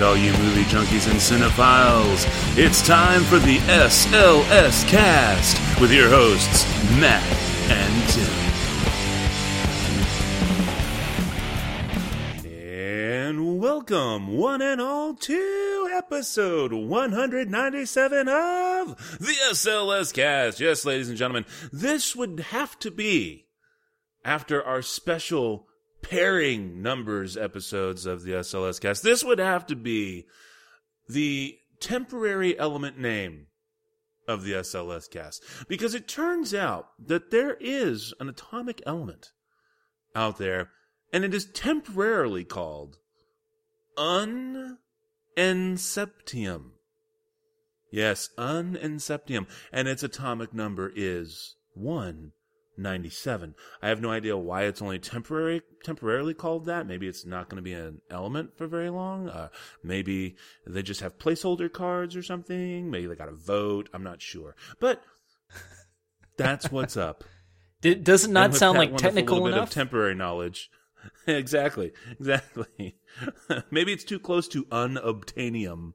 right, 0.00 0.06
all 0.06 0.16
you 0.16 0.32
movie 0.32 0.64
junkies 0.64 1.10
and 1.10 1.20
cinephiles. 1.20 2.26
It's 2.56 2.86
time 2.86 3.22
for 3.22 3.38
the 3.38 3.58
SLS 3.58 4.88
cast 4.88 5.80
with 5.80 5.92
your 5.92 6.08
hosts, 6.08 6.64
Matt 6.98 7.22
and 7.70 8.08
Tim. 8.08 8.40
And 12.44 13.58
welcome, 13.60 14.36
one 14.36 14.62
and 14.62 14.80
all, 14.80 15.14
to 15.14 15.90
episode 15.92 16.72
197 16.72 18.28
of 18.28 19.18
the 19.18 19.34
SLS 19.50 20.14
cast. 20.14 20.60
Yes, 20.60 20.84
ladies 20.84 21.08
and 21.08 21.18
gentlemen, 21.18 21.44
this 21.72 22.16
would 22.16 22.40
have 22.40 22.78
to 22.80 22.90
be 22.90 23.46
after 24.24 24.62
our 24.62 24.82
special 24.82 25.66
pairing 26.02 26.82
numbers 26.82 27.36
episodes 27.36 28.06
of 28.06 28.22
the 28.22 28.32
SLS 28.32 28.80
cast. 28.80 29.02
This 29.02 29.24
would 29.24 29.38
have 29.38 29.66
to 29.66 29.76
be 29.76 30.26
the 31.08 31.58
temporary 31.80 32.58
element 32.58 32.98
name 32.98 33.46
of 34.28 34.44
the 34.44 34.52
SLS 34.52 35.10
cast 35.10 35.42
because 35.68 35.94
it 35.94 36.06
turns 36.06 36.54
out 36.54 36.88
that 37.04 37.30
there 37.30 37.56
is 37.60 38.14
an 38.20 38.28
atomic 38.28 38.82
element 38.86 39.32
out 40.14 40.38
there 40.38 40.70
and 41.12 41.24
it 41.24 41.34
is 41.34 41.46
temporarily 41.46 42.44
called 42.44 42.98
ununseptium. 43.98 46.70
Yes, 47.92 48.30
ununseptium 48.38 49.48
and 49.72 49.88
its 49.88 50.04
atomic 50.04 50.54
number 50.54 50.92
is 50.94 51.56
1 51.74 52.30
97. 52.80 53.54
I 53.82 53.88
have 53.88 54.00
no 54.00 54.10
idea 54.10 54.36
why 54.36 54.62
it's 54.64 54.82
only 54.82 54.98
temporary 54.98 55.62
temporarily 55.84 56.34
called 56.34 56.66
that. 56.66 56.86
Maybe 56.86 57.06
it's 57.06 57.24
not 57.24 57.48
going 57.48 57.56
to 57.56 57.62
be 57.62 57.72
an 57.72 58.00
element 58.10 58.56
for 58.56 58.66
very 58.66 58.90
long. 58.90 59.28
Uh, 59.28 59.48
maybe 59.82 60.36
they 60.66 60.82
just 60.82 61.00
have 61.00 61.18
placeholder 61.18 61.72
cards 61.72 62.16
or 62.16 62.22
something. 62.22 62.90
Maybe 62.90 63.06
they 63.06 63.14
got 63.14 63.28
a 63.28 63.34
vote. 63.34 63.88
I'm 63.92 64.02
not 64.02 64.22
sure. 64.22 64.56
But 64.80 65.02
that's 66.36 66.70
what's 66.70 66.96
up. 66.96 67.24
Does 67.82 68.24
it 68.24 68.30
not 68.30 68.54
sound 68.54 68.76
like 68.76 68.96
technical 68.96 69.44
bit 69.44 69.54
enough? 69.54 69.68
Of 69.68 69.74
temporary 69.74 70.14
knowledge. 70.14 70.70
exactly. 71.26 71.92
Exactly. 72.18 72.96
maybe 73.70 73.92
it's 73.92 74.04
too 74.04 74.18
close 74.18 74.48
to 74.48 74.64
unobtainium 74.66 75.92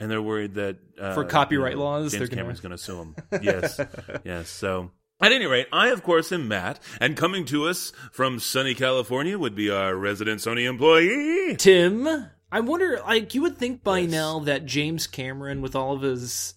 and 0.00 0.10
they're 0.10 0.22
worried 0.22 0.54
that 0.54 0.78
uh, 0.98 1.14
for 1.14 1.24
copyright 1.24 1.72
you 1.72 1.78
know, 1.78 1.84
laws, 1.84 2.12
James 2.12 2.28
they're 2.28 2.36
Cameron's 2.36 2.60
going 2.60 2.72
to 2.72 2.78
sue 2.78 2.96
them. 2.96 3.16
Yes, 3.42 3.78
yes. 4.24 4.48
So 4.48 4.90
at 5.20 5.32
any 5.32 5.46
rate, 5.46 5.66
I, 5.72 5.88
of 5.88 6.02
course, 6.02 6.32
am 6.32 6.48
Matt, 6.48 6.80
and 7.00 7.16
coming 7.16 7.44
to 7.46 7.66
us 7.66 7.92
from 8.12 8.38
sunny 8.40 8.74
California 8.74 9.38
would 9.38 9.54
be 9.54 9.70
our 9.70 9.94
resident 9.94 10.40
Sony 10.40 10.68
employee. 10.68 11.56
Tim, 11.56 12.08
I 12.50 12.60
wonder, 12.60 13.00
like, 13.06 13.34
you 13.34 13.42
would 13.42 13.56
think 13.58 13.82
by 13.84 14.00
Yes. 14.00 14.10
now 14.10 14.38
that 14.40 14.66
James 14.66 15.06
Cameron, 15.06 15.60
with 15.60 15.76
all 15.76 15.94
of 15.94 16.02
his, 16.02 16.54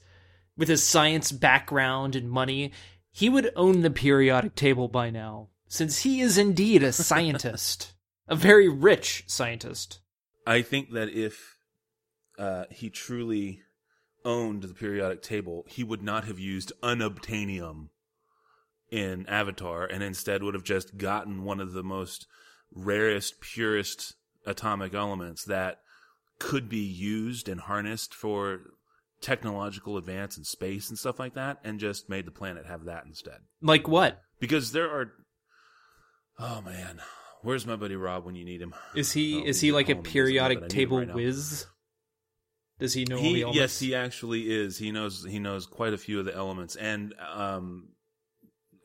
with 0.58 0.68
his 0.70 0.84
science 0.84 1.32
background 1.32 2.16
and 2.16 2.30
money, 2.30 2.72
he 3.12 3.30
would 3.30 3.52
own 3.56 3.82
the 3.82 3.92
periodic 3.92 4.56
table 4.56 4.88
by 4.88 5.10
now, 5.10 5.50
since 5.68 6.00
he 6.04 6.22
is 6.22 6.38
indeed 6.38 6.82
a 6.84 6.92
scientist, 6.92 7.94
a 8.28 8.36
very 8.36 8.70
rich 8.70 9.24
scientist. 9.28 10.00
I 10.48 10.62
think 10.62 10.92
that 10.94 11.10
if 11.10 11.58
uh, 12.40 12.66
he 12.72 12.90
truly 12.90 13.62
owned 14.26 14.64
the 14.64 14.74
periodic 14.74 15.22
table, 15.22 15.66
he 15.68 15.84
would 15.84 16.02
not 16.02 16.24
have 16.26 16.40
used 16.40 16.72
unobtainium 16.82 17.90
in 18.94 19.26
Avatar, 19.28 19.86
and 19.86 20.04
instead 20.04 20.44
would 20.44 20.54
have 20.54 20.64
just 20.64 20.98
gotten 20.98 21.44
one 21.44 21.60
of 21.60 21.74
the 21.74 21.82
most 21.84 22.28
rarest, 22.72 23.42
purest 23.42 24.14
atomic 24.46 24.94
elements 24.94 25.44
that 25.46 25.80
could 26.38 26.70
be 26.70 26.78
used 26.78 27.50
and 27.50 27.62
harnessed 27.62 28.14
for 28.14 28.60
technological 29.20 29.98
advance 29.98 30.38
in 30.38 30.44
space 30.44 30.90
and 30.90 31.00
stuff 31.00 31.18
like 31.20 31.34
that, 31.34 31.58
and 31.64 31.80
just 31.80 32.08
made 32.08 32.26
the 32.28 32.32
planet 32.32 32.68
have 32.68 32.86
that 32.86 33.06
instead. 33.06 33.40
Like 33.62 33.88
what? 33.88 34.22
Because 34.40 34.74
there 34.74 34.92
are, 34.92 35.12
oh 36.38 36.62
man, 36.62 37.02
where's 37.42 37.66
my 37.66 37.76
buddy 37.76 37.96
Rob 37.96 38.26
when 38.26 38.36
you 38.36 38.46
need 38.46 38.62
him? 38.62 38.76
Is 38.94 39.14
he 39.14 39.42
Oh, 39.42 39.46
is 39.46 39.60
he 39.62 39.72
like 39.72 39.90
a 39.90 39.96
home, 39.96 40.04
he 40.04 40.10
doesn't 40.10 40.14
know, 40.14 40.24
periodic 40.26 40.60
but 40.60 40.64
I 40.66 40.68
need 40.68 40.74
him 40.74 40.78
table 40.78 40.98
right 41.00 41.08
now. 41.08 41.16
whiz? 41.16 41.66
Does 42.80 42.94
he 42.94 43.06
know 43.06 43.16
all 43.16 43.22
the 43.24 43.30
He, 43.30 43.42
elements? 43.42 43.58
yes, 43.60 43.80
he 43.80 43.96
actually 43.96 44.52
is. 44.54 44.78
He 44.78 44.92
knows 44.92 45.26
he 45.28 45.40
knows 45.40 45.66
quite 45.66 45.94
a 45.94 45.98
few 45.98 46.20
of 46.20 46.26
the 46.26 46.36
elements, 46.36 46.76
and 46.76 47.14
um, 47.34 47.90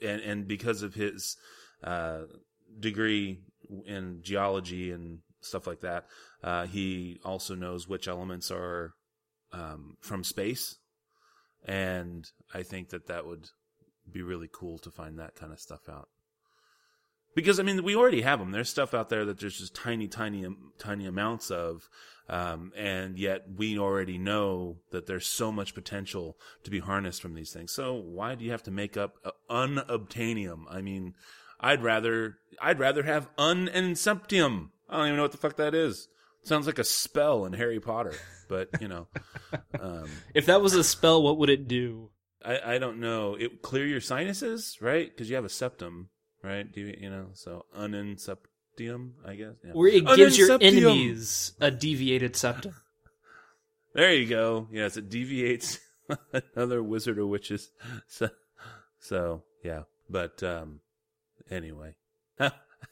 and 0.02 0.20
and 0.22 0.48
because 0.48 0.82
of 0.82 0.94
his 0.94 1.36
uh 1.82 2.22
degree 2.78 3.40
in 3.86 4.20
geology 4.22 4.90
and 4.92 5.18
stuff 5.40 5.66
like 5.66 5.80
that, 5.80 6.06
uh, 6.42 6.66
he 6.66 7.20
also 7.24 7.54
knows 7.54 7.88
which 7.88 8.08
elements 8.08 8.50
are 8.50 8.94
um 9.52 9.96
from 10.00 10.24
space, 10.24 10.76
and 11.64 12.30
I 12.54 12.62
think 12.62 12.90
that 12.90 13.06
that 13.06 13.26
would 13.26 13.48
be 14.10 14.22
really 14.22 14.48
cool 14.52 14.78
to 14.78 14.90
find 14.90 15.18
that 15.18 15.34
kind 15.34 15.52
of 15.52 15.60
stuff 15.60 15.88
out. 15.88 16.08
Because 17.34 17.60
I 17.60 17.62
mean, 17.62 17.82
we 17.84 17.94
already 17.94 18.22
have 18.22 18.38
them. 18.38 18.50
There's 18.50 18.68
stuff 18.68 18.94
out 18.94 19.08
there 19.08 19.24
that 19.24 19.38
there's 19.38 19.58
just 19.58 19.74
tiny, 19.74 20.08
tiny, 20.08 20.46
tiny 20.78 21.06
amounts 21.06 21.50
of, 21.50 21.88
um, 22.28 22.72
and 22.76 23.18
yet 23.18 23.44
we 23.56 23.78
already 23.78 24.18
know 24.18 24.78
that 24.90 25.06
there's 25.06 25.26
so 25.26 25.52
much 25.52 25.74
potential 25.74 26.36
to 26.64 26.70
be 26.70 26.80
harnessed 26.80 27.22
from 27.22 27.34
these 27.34 27.52
things. 27.52 27.72
So 27.72 27.94
why 27.94 28.34
do 28.34 28.44
you 28.44 28.50
have 28.50 28.64
to 28.64 28.70
make 28.70 28.96
up 28.96 29.14
unobtainium? 29.48 30.64
I 30.70 30.82
mean, 30.82 31.14
I'd 31.60 31.82
rather 31.82 32.38
I'd 32.60 32.78
rather 32.78 33.02
have 33.04 33.34
ununseptium. 33.36 34.70
I 34.88 34.96
don't 34.96 35.06
even 35.06 35.16
know 35.16 35.22
what 35.22 35.32
the 35.32 35.38
fuck 35.38 35.56
that 35.56 35.74
is. 35.74 36.08
Sounds 36.42 36.66
like 36.66 36.78
a 36.78 36.84
spell 36.84 37.44
in 37.44 37.52
Harry 37.52 37.80
Potter, 37.80 38.14
but 38.48 38.68
you 38.80 38.88
know, 38.88 39.06
um, 39.80 40.08
If 40.34 40.46
that 40.46 40.62
was 40.62 40.74
a 40.74 40.84
spell, 40.84 41.22
what 41.22 41.38
would 41.38 41.50
it 41.50 41.68
do? 41.68 42.10
I 42.44 42.74
I 42.74 42.78
don't 42.78 43.00
know. 43.00 43.34
It 43.34 43.62
clear 43.62 43.86
your 43.86 44.00
sinuses, 44.00 44.78
right? 44.80 45.10
Because 45.10 45.28
you 45.28 45.36
have 45.36 45.44
a 45.44 45.50
septum, 45.50 46.08
right? 46.48 46.70
Do 46.72 46.80
you 46.80 46.96
you 46.98 47.10
know? 47.10 47.26
So 47.34 47.66
ununseptium, 47.76 49.12
I 49.26 49.34
guess. 49.34 49.54
Yeah. 49.64 49.72
Or 49.74 49.86
it 49.86 50.06
gives 50.16 50.38
your 50.38 50.58
enemies 50.60 51.52
a 51.60 51.70
deviated 51.70 52.36
septum. 52.36 52.74
There 53.94 54.12
you 54.12 54.26
go. 54.26 54.68
Yes, 54.70 54.96
it 54.96 55.08
deviates 55.08 55.80
another 56.54 56.82
wizard 56.82 57.18
or 57.18 57.26
witches. 57.26 57.70
So, 58.06 58.28
so 59.00 59.42
yeah. 59.64 59.82
But 60.08 60.42
um, 60.42 60.80
anyway, 61.50 61.94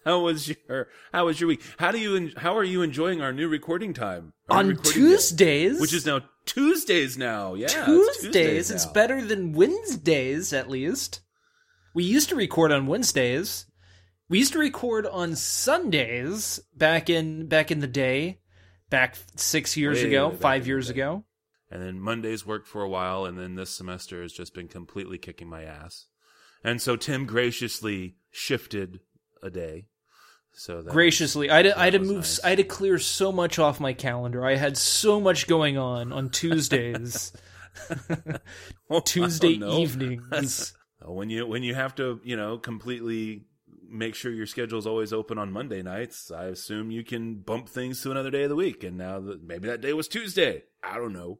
how 0.05 0.21
was 0.21 0.49
your 0.49 0.89
how 1.13 1.27
was 1.27 1.41
your 1.41 1.49
week? 1.49 1.63
How 1.79 1.93
do 1.93 1.99
you 1.99 2.17
en- 2.17 2.33
how 2.37 2.57
are 2.57 2.65
you 2.65 2.83
enjoying 2.83 3.21
our 3.21 3.33
new 3.33 3.49
recording 3.49 3.93
time 3.93 4.33
Our 4.49 4.59
On 4.59 4.69
recording 4.69 4.93
day, 4.93 5.09
Tuesdays, 5.09 5.81
which 5.81 5.93
is 5.95 6.07
now 6.07 6.21
Tuesdays 6.45 7.17
now? 7.17 7.55
Yeah, 7.55 7.85
it's 7.89 8.21
Tuesdays, 8.21 8.71
it's 8.71 8.87
better 8.87 9.23
than 9.23 9.53
Wednesdays, 9.53 10.53
at 10.53 10.69
least. 10.69 11.21
We 11.97 12.05
used 12.05 12.29
to 12.29 12.37
record 12.37 12.73
on 12.73 12.87
Wednesdays. 12.87 13.65
We 14.29 14.39
used 14.41 14.53
to 14.53 14.59
record 14.59 15.07
on 15.07 15.35
Sundays 15.35 16.61
back 16.77 17.09
in 17.09 17.47
back 17.47 17.71
in 17.71 17.79
the 17.79 17.87
day, 17.87 18.41
back 18.91 19.17
six 19.37 19.79
years 19.79 20.03
Way 20.03 20.09
ago, 20.09 20.31
five 20.31 20.67
years 20.67 20.91
ago. 20.91 21.25
And 21.71 21.83
then 21.83 21.99
Mondays 21.99 22.45
worked 22.45 22.69
for 22.69 22.83
a 22.83 22.89
while, 22.89 23.25
and 23.25 23.39
then 23.39 23.55
this 23.55 23.71
semester 23.71 24.21
has 24.21 24.35
just 24.35 24.53
been 24.53 24.69
completely 24.69 25.17
kicking 25.17 25.49
my 25.49 25.63
ass. 25.63 26.09
And 26.63 26.83
so 26.83 26.97
Tim 26.97 27.25
graciously 27.25 28.17
shifted 28.31 29.01
a 29.43 29.49
day. 29.49 29.87
So 30.53 30.83
that 30.83 30.93
Graciously, 30.93 31.49
I 31.49 31.57
had, 31.57 31.63
to, 31.63 31.79
I 31.79 31.85
had 31.85 31.93
to 31.95 31.99
move. 32.01 32.17
nice. 32.17 32.45
I 32.45 32.51
had 32.51 32.59
to 32.59 32.65
clear 32.65 32.99
so 32.99 33.33
much 33.33 33.59
off 33.59 33.81
my 33.81 33.95
calendar. 33.95 34.45
I 34.45 34.57
had 34.57 34.77
so 34.77 35.19
much 35.19 35.47
going 35.47 35.79
on 35.79 36.13
on 36.13 36.29
Tuesdays, 36.31 37.33
Oh, 38.91 39.01
Tuesday 39.01 39.57
don't 39.57 39.81
evenings. 39.81 40.75
Uh, 41.07 41.13
when 41.13 41.31
you 41.31 41.47
when 41.47 41.63
you 41.63 41.75
have 41.75 41.95
to 41.97 42.21
you 42.25 42.37
know 42.37 42.59
completely 42.59 43.45
make 43.89 44.15
sure 44.15 44.33
your 44.33 44.47
schedule 44.47 44.79
is 44.79 44.87
always 44.87 45.13
open 45.13 45.39
on 45.39 45.53
Monday 45.53 45.83
nights, 45.83 46.31
I 46.31 46.47
assume 46.47 46.91
you 46.91 47.05
can 47.05 47.37
bump 47.37 47.69
things 47.69 48.03
to 48.03 48.11
another 48.11 48.31
day 48.31 48.45
of 48.45 48.49
the 48.49 48.57
week. 48.57 48.83
And 48.83 48.97
now 48.97 49.21
that 49.21 49.43
maybe 49.43 49.69
that 49.69 49.81
day 49.81 49.93
was 49.93 50.09
Tuesday. 50.09 50.65
I 50.83 50.97
don't 50.97 51.13
know. 51.13 51.39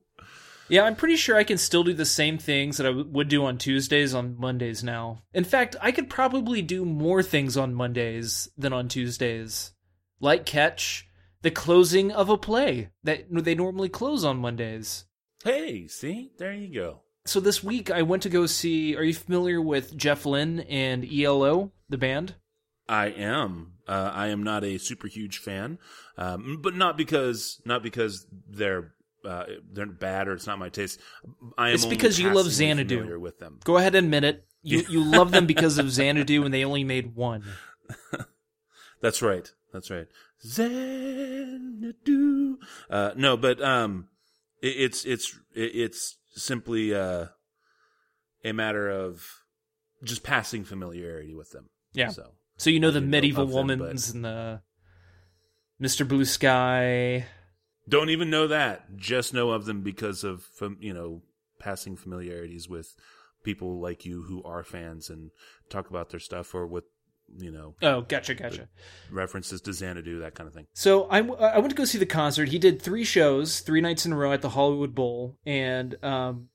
Yeah, 0.69 0.83
I'm 0.83 0.97
pretty 0.97 1.17
sure 1.17 1.37
I 1.37 1.45
can 1.45 1.59
still 1.59 1.85
do 1.85 1.93
the 1.93 2.05
same 2.05 2.39
things 2.39 2.77
that 2.77 2.87
I 2.87 2.91
w- 2.91 3.09
would 3.11 3.29
do 3.29 3.45
on 3.45 3.57
Tuesdays 3.57 4.15
on 4.15 4.37
Mondays 4.37 4.83
now. 4.83 5.23
In 5.33 5.45
fact, 5.45 5.77
I 5.81 5.93
could 5.93 6.11
probably 6.11 6.61
do 6.61 6.85
more 6.85 7.23
things 7.23 7.57
on 7.57 7.75
Mondays 7.75 8.49
than 8.59 8.73
on 8.73 8.89
Tuesdays. 8.89 9.73
Like 10.19 10.45
catch 10.45 11.09
the 11.43 11.53
closing 11.53 12.11
of 12.11 12.29
a 12.29 12.37
play 12.37 12.91
that 13.05 13.27
they 13.31 13.55
normally 13.55 13.89
close 13.89 14.25
on 14.25 14.39
Mondays. 14.39 15.05
Hey, 15.45 15.87
see, 15.87 16.33
there 16.39 16.53
you 16.53 16.75
go. 16.75 17.03
So 17.27 17.41
this 17.41 17.63
week 17.63 17.91
I 17.91 18.03
went 18.03 18.23
to 18.23 18.29
go 18.29 18.47
see. 18.47 18.97
Are 18.97 19.03
you 19.03 19.13
familiar 19.15 19.61
with 19.61 19.97
Jeff 19.97 20.25
Lynne 20.25 20.61
and 20.61 21.05
ELO, 21.05 21.73
the 21.89 21.99
band? 21.99 22.37
I 22.89 23.07
am. 23.07 23.73
Uh, 23.89 24.13
I 24.15 24.29
am 24.29 24.43
not 24.45 24.63
a 24.65 24.79
super 24.79 25.09
huge 25.09 25.39
fan, 25.39 25.79
um, 26.17 26.61
but 26.63 26.75
not 26.77 26.97
because 26.97 27.61
not 27.65 27.83
because 27.83 28.27
they're 28.49 28.93
uh, 29.25 29.45
they're 29.73 29.87
bad 29.87 30.29
or 30.29 30.35
it's 30.35 30.47
not 30.47 30.59
my 30.61 30.69
taste. 30.69 31.01
I 31.59 31.71
am 31.71 31.75
It's 31.75 31.85
because 31.85 32.19
you 32.19 32.33
love 32.33 32.47
Xanadu. 32.47 33.19
with 33.19 33.39
them. 33.41 33.59
Go 33.65 33.77
ahead 33.77 33.97
and 33.97 34.07
admit 34.07 34.23
it. 34.25 34.47
You 34.63 34.85
you 34.89 35.03
love 35.05 35.33
them 35.33 35.47
because 35.47 35.79
of 35.79 35.91
Xanadu, 35.99 36.45
and 36.45 36.55
they 36.55 36.65
only 36.65 36.85
made 36.85 37.17
one. 37.17 37.43
That's 39.01 39.21
right. 39.23 39.51
That's 39.73 39.91
right. 39.91 40.07
Xanadu. 41.37 42.59
Uh, 42.89 43.11
no, 43.17 43.37
but 43.37 43.61
um, 43.63 44.09
it, 44.63 44.69
it's 44.69 45.05
it's 45.05 45.37
it, 45.55 45.75
it's 45.75 46.17
simply 46.37 46.95
uh, 46.95 47.27
a 48.45 48.53
matter 48.53 48.89
of 48.89 49.27
just 50.05 50.23
passing 50.23 50.65
familiarity 50.65 51.35
with 51.35 51.51
them. 51.51 51.71
Yeah. 51.93 52.09
So 52.09 52.33
So 52.57 52.71
you 52.71 52.81
know 52.81 52.91
the 52.91 53.01
medieval 53.01 53.47
womans 53.47 54.15
and 54.15 54.25
the 54.25 54.63
Mr. 55.81 56.07
Blue 56.07 56.25
Sky. 56.25 57.27
don't 57.89 58.11
even 58.11 58.31
know 58.31 58.47
that. 58.47 58.97
Just 58.97 59.35
know 59.35 59.51
of 59.51 59.65
them 59.65 59.83
because 59.83 60.25
of 60.25 60.47
you 60.81 60.95
know 60.95 61.23
passing 61.59 61.97
familiarities 61.97 62.69
with 62.69 62.95
people 63.43 63.81
like 63.81 64.05
you 64.05 64.23
who 64.23 64.43
are 64.43 64.65
fans 64.65 65.09
and 65.09 65.31
talk 65.71 65.89
about 65.89 66.11
their 66.11 66.21
stuff 66.21 66.55
or 66.55 66.67
with 66.67 66.85
you 67.39 67.51
know 67.51 67.75
Oh, 67.83 68.03
gotcha, 68.03 68.35
gotcha. 68.35 68.69
references 69.11 69.61
to 69.63 69.73
Xanadu 69.73 70.21
that 70.21 70.35
kind 70.35 70.49
of 70.49 70.55
thing. 70.55 70.67
So 70.75 71.05
I, 71.05 71.19
I 71.19 71.59
went 71.59 71.71
to 71.71 71.77
go 71.77 71.85
see 71.85 71.99
the 71.99 72.07
concert. 72.07 72.49
He 72.49 72.59
did 72.59 72.81
three 72.81 73.05
shows, 73.05 73.61
three 73.61 73.81
nights 73.81 74.07
in 74.07 74.13
a 74.13 74.17
row 74.17 74.33
at 74.33 74.43
the 74.43 74.51
Hollywood 74.51 74.95
Bowl, 74.95 75.37
and 75.45 76.03
um, 76.05 76.49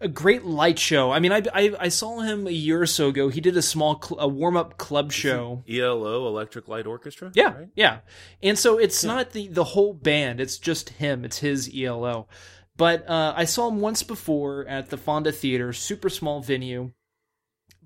a 0.00 0.08
great 0.08 0.44
light 0.44 0.78
show. 0.78 1.10
I 1.10 1.20
mean, 1.20 1.32
I, 1.32 1.42
I 1.54 1.72
I 1.78 1.88
saw 1.88 2.20
him 2.20 2.46
a 2.46 2.50
year 2.50 2.80
or 2.82 2.86
so 2.86 3.08
ago. 3.08 3.28
He 3.28 3.40
did 3.40 3.56
a 3.56 3.62
small 3.62 4.00
cl- 4.02 4.20
a 4.20 4.26
warm 4.28 4.56
up 4.56 4.78
club 4.78 5.12
show. 5.12 5.62
ELO 5.68 6.26
Electric 6.26 6.66
Light 6.68 6.86
Orchestra. 6.86 7.30
Yeah, 7.34 7.54
right? 7.54 7.68
yeah. 7.74 7.98
And 8.42 8.58
so 8.58 8.78
it's 8.78 9.04
not 9.04 9.30
the 9.32 9.48
the 9.48 9.64
whole 9.64 9.92
band; 9.94 10.40
it's 10.40 10.58
just 10.58 10.90
him. 10.90 11.24
It's 11.24 11.38
his 11.38 11.70
ELO. 11.74 12.26
But 12.76 13.06
uh, 13.08 13.34
I 13.36 13.44
saw 13.44 13.68
him 13.68 13.80
once 13.80 14.02
before 14.02 14.66
at 14.66 14.88
the 14.88 14.96
Fonda 14.96 15.32
Theater, 15.32 15.74
super 15.74 16.08
small 16.08 16.40
venue. 16.40 16.92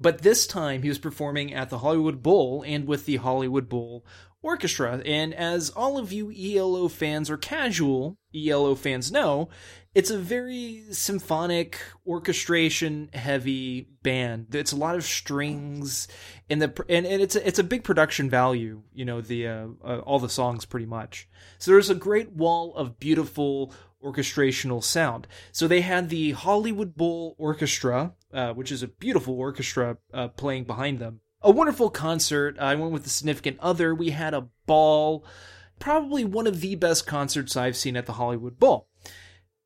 But 0.01 0.23
this 0.23 0.47
time 0.47 0.83
he 0.83 0.89
was 0.89 0.99
performing 0.99 1.55
at 1.55 1.71
the 1.71 1.79
Hollywood 1.79 2.23
Bowl 2.23 2.65
and 2.67 2.87
with 2.87 3.07
the 3.07 3.17
Hollywood 3.17 3.69
Bowl 3.69 4.05
Orchestra. 4.43 5.01
And 5.07 5.33
as 5.33 5.71
all 5.71 5.97
of 5.97 6.13
you 6.13 6.31
ELO 6.31 6.89
fans 6.89 7.31
or 7.31 7.39
casual 7.39 8.19
ELO 8.35 8.75
fans 8.75 9.11
know, 9.11 9.49
it's 9.95 10.11
a 10.11 10.19
very 10.19 10.83
symphonic, 10.91 11.79
orchestration 12.07 13.09
heavy 13.15 13.89
band. 14.03 14.55
It's 14.55 14.73
a 14.73 14.77
lot 14.77 14.97
of 14.97 15.05
strings 15.05 16.09
and 16.51 16.61
the 16.61 16.85
and, 16.89 17.07
and 17.07 17.23
it's 17.23 17.37
a, 17.37 17.47
it's 17.47 17.59
a 17.59 17.65
big 17.65 17.85
production 17.85 18.29
value, 18.29 18.83
you 18.93 19.05
know, 19.05 19.21
the 19.21 19.47
uh, 19.47 19.67
uh, 19.83 19.99
all 20.01 20.19
the 20.19 20.29
songs 20.29 20.65
pretty 20.67 20.87
much. 20.87 21.29
So 21.59 21.71
there's 21.71 21.91
a 21.91 21.95
great 21.95 22.33
wall 22.33 22.75
of 22.75 22.99
beautiful 22.99 23.73
orchestrational 24.05 24.83
sound. 24.83 25.27
So 25.53 25.67
they 25.67 25.81
had 25.81 26.09
the 26.09 26.33
Hollywood 26.33 26.95
Bowl 26.95 27.35
Orchestra, 27.39 28.13
uh, 28.33 28.53
which 28.53 28.71
is 28.71 28.83
a 28.83 28.89
beautiful 28.89 29.35
orchestra 29.39 29.97
uh, 30.13 30.29
playing 30.29 30.65
behind 30.65 30.99
them. 30.99 31.21
A 31.41 31.51
wonderful 31.51 31.91
concert. 31.91 32.59
I 32.59 32.75
went 32.75 32.93
with 32.93 33.07
a 33.07 33.11
significant 33.11 33.59
other. 33.61 33.95
We 33.95 34.11
had 34.11 34.35
a 34.35 34.49
ball. 34.67 35.25
Probably 35.79 36.25
one 36.25 36.47
of 36.47 36.61
the 36.61 36.75
best 36.75 37.07
concerts 37.07 37.57
I've 37.57 37.77
seen 37.77 37.97
at 37.97 38.07
the 38.07 38.13
Hollywood 38.15 38.59
Bowl. 38.59 38.89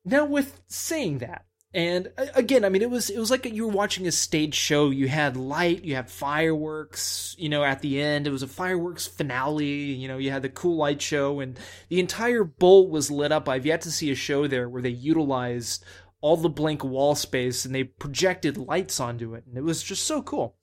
Now, 0.03 0.25
with 0.25 0.61
saying 0.67 1.19
that, 1.19 1.45
and 1.71 2.11
again, 2.33 2.65
I 2.65 2.69
mean, 2.69 2.81
it 2.81 2.89
was 2.89 3.11
it 3.11 3.19
was 3.19 3.29
like 3.29 3.45
you 3.45 3.67
were 3.67 3.73
watching 3.73 4.07
a 4.07 4.11
stage 4.11 4.55
show. 4.55 4.89
You 4.89 5.07
had 5.07 5.37
light, 5.37 5.83
you 5.83 5.93
had 5.93 6.09
fireworks. 6.09 7.35
You 7.37 7.49
know, 7.49 7.63
at 7.63 7.81
the 7.81 8.01
end, 8.01 8.25
it 8.25 8.31
was 8.31 8.41
a 8.41 8.47
fireworks 8.47 9.05
finale. 9.05 9.65
You 9.65 10.07
know, 10.07 10.17
you 10.17 10.31
had 10.31 10.41
the 10.41 10.49
cool 10.49 10.77
light 10.77 10.99
show, 10.99 11.39
and 11.39 11.59
the 11.89 11.99
entire 11.99 12.43
bowl 12.43 12.89
was 12.89 13.11
lit 13.11 13.31
up. 13.31 13.47
I've 13.47 13.67
yet 13.67 13.81
to 13.81 13.91
see 13.91 14.09
a 14.09 14.15
show 14.15 14.47
there 14.47 14.67
where 14.67 14.81
they 14.81 14.89
utilized 14.89 15.85
all 16.21 16.37
the 16.37 16.49
blank 16.49 16.83
wall 16.83 17.15
space 17.15 17.63
and 17.63 17.73
they 17.73 17.83
projected 17.83 18.57
lights 18.57 18.99
onto 18.99 19.35
it, 19.35 19.43
and 19.45 19.55
it 19.55 19.63
was 19.63 19.83
just 19.83 20.07
so 20.07 20.23
cool. 20.23 20.55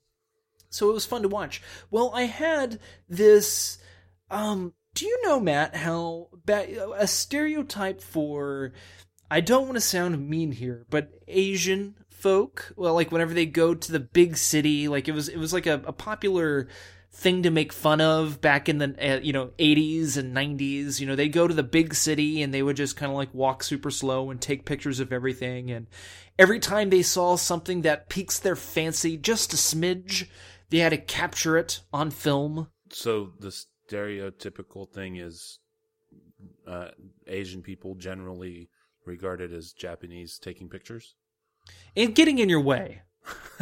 So 0.70 0.90
it 0.90 0.94
was 0.94 1.06
fun 1.06 1.22
to 1.22 1.28
watch. 1.28 1.62
Well, 1.88 2.10
I 2.14 2.22
had 2.22 2.80
this. 3.08 3.78
Um, 4.28 4.72
do 4.94 5.06
you 5.06 5.22
know, 5.22 5.38
Matt, 5.38 5.76
how 5.76 6.30
a 6.96 7.06
stereotype 7.06 8.00
for 8.00 8.72
I 9.30 9.40
don't 9.40 9.64
want 9.64 9.74
to 9.74 9.80
sound 9.80 10.28
mean 10.28 10.52
here, 10.52 10.86
but 10.90 11.10
Asian 11.26 11.96
folk, 12.10 12.72
well, 12.76 12.94
like 12.94 13.10
whenever 13.12 13.34
they 13.34 13.46
go 13.46 13.74
to 13.74 13.92
the 13.92 14.00
big 14.00 14.36
city, 14.36 14.88
like 14.88 15.08
it 15.08 15.12
was, 15.12 15.28
it 15.28 15.38
was 15.38 15.52
like 15.52 15.66
a, 15.66 15.82
a 15.86 15.92
popular 15.92 16.68
thing 17.16 17.42
to 17.42 17.50
make 17.50 17.72
fun 17.72 18.00
of 18.00 18.42
back 18.42 18.68
in 18.68 18.76
the 18.76 18.94
uh, 19.00 19.20
you 19.20 19.32
know 19.32 19.46
80s 19.58 20.16
and 20.16 20.36
90s. 20.36 21.00
You 21.00 21.06
know, 21.06 21.16
they 21.16 21.28
go 21.28 21.48
to 21.48 21.54
the 21.54 21.62
big 21.62 21.94
city 21.94 22.42
and 22.42 22.52
they 22.52 22.62
would 22.62 22.76
just 22.76 22.96
kind 22.96 23.10
of 23.10 23.16
like 23.16 23.32
walk 23.32 23.62
super 23.62 23.90
slow 23.90 24.30
and 24.30 24.40
take 24.40 24.64
pictures 24.64 25.00
of 25.00 25.12
everything. 25.12 25.70
And 25.70 25.86
every 26.38 26.60
time 26.60 26.90
they 26.90 27.02
saw 27.02 27.36
something 27.36 27.82
that 27.82 28.08
piques 28.08 28.38
their 28.38 28.56
fancy 28.56 29.16
just 29.16 29.52
a 29.54 29.56
smidge, 29.56 30.28
they 30.70 30.78
had 30.78 30.90
to 30.90 30.98
capture 30.98 31.56
it 31.56 31.80
on 31.92 32.10
film. 32.10 32.68
So 32.90 33.32
the 33.40 33.52
stereotypical 33.90 34.88
thing 34.88 35.16
is 35.16 35.58
uh, 36.66 36.88
Asian 37.26 37.62
people 37.62 37.94
generally 37.94 38.68
regarded 39.06 39.52
as 39.52 39.72
Japanese 39.72 40.38
taking 40.38 40.68
pictures. 40.68 41.14
And 41.96 42.14
getting 42.14 42.38
in 42.38 42.48
your 42.48 42.60
way. 42.60 43.02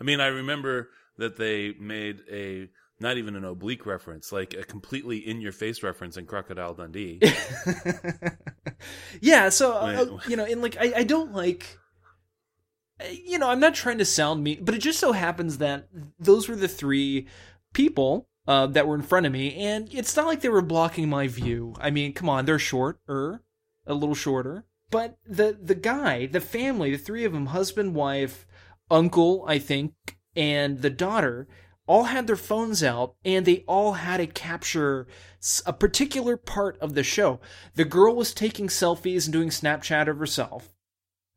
I 0.00 0.04
mean, 0.04 0.20
I 0.20 0.26
remember 0.26 0.90
that 1.18 1.36
they 1.36 1.72
made 1.78 2.20
a 2.30 2.68
not 2.98 3.18
even 3.18 3.36
an 3.36 3.44
oblique 3.44 3.84
reference, 3.86 4.32
like 4.32 4.54
a 4.54 4.62
completely 4.62 5.18
in 5.18 5.40
your 5.40 5.52
face 5.52 5.82
reference 5.82 6.16
in 6.16 6.26
Crocodile 6.26 6.74
Dundee. 6.74 7.20
yeah, 9.20 9.48
so 9.50 9.72
uh, 9.72 10.18
you 10.28 10.36
know, 10.36 10.44
and 10.44 10.62
like 10.62 10.76
I, 10.78 10.92
I 10.96 11.02
don't 11.04 11.32
like 11.32 11.78
you 13.10 13.38
know, 13.38 13.50
I'm 13.50 13.60
not 13.60 13.74
trying 13.74 13.98
to 13.98 14.04
sound 14.04 14.42
mean, 14.42 14.64
but 14.64 14.74
it 14.74 14.78
just 14.78 14.98
so 14.98 15.12
happens 15.12 15.58
that 15.58 15.88
those 16.18 16.48
were 16.48 16.56
the 16.56 16.68
three 16.68 17.26
people 17.74 18.28
uh, 18.46 18.66
that 18.68 18.86
were 18.86 18.94
in 18.94 19.02
front 19.02 19.26
of 19.26 19.32
me, 19.32 19.54
and 19.54 19.92
it's 19.92 20.16
not 20.16 20.26
like 20.26 20.40
they 20.40 20.48
were 20.48 20.62
blocking 20.62 21.08
my 21.08 21.28
view. 21.28 21.74
I 21.78 21.90
mean, 21.90 22.12
come 22.12 22.28
on, 22.28 22.46
they're 22.46 22.58
short, 22.58 22.98
shorter, 23.06 23.42
a 23.86 23.94
little 23.94 24.14
shorter, 24.14 24.64
but 24.90 25.18
the 25.26 25.58
the 25.60 25.74
guy, 25.74 26.26
the 26.26 26.40
family, 26.40 26.92
the 26.92 26.98
three 26.98 27.24
of 27.24 27.32
them, 27.32 27.46
husband, 27.46 27.94
wife, 27.94 28.46
uncle, 28.90 29.44
I 29.46 29.58
think, 29.58 29.92
and 30.34 30.82
the 30.82 30.90
daughter, 30.90 31.48
all 31.86 32.04
had 32.04 32.26
their 32.26 32.36
phones 32.36 32.82
out, 32.82 33.14
and 33.24 33.46
they 33.46 33.64
all 33.66 33.94
had 33.94 34.18
to 34.18 34.26
capture 34.26 35.06
a 35.64 35.72
particular 35.72 36.36
part 36.36 36.78
of 36.78 36.94
the 36.94 37.02
show. 37.02 37.40
The 37.74 37.84
girl 37.84 38.14
was 38.14 38.34
taking 38.34 38.68
selfies 38.68 39.24
and 39.24 39.32
doing 39.32 39.50
Snapchat 39.50 40.08
of 40.08 40.18
herself 40.18 40.75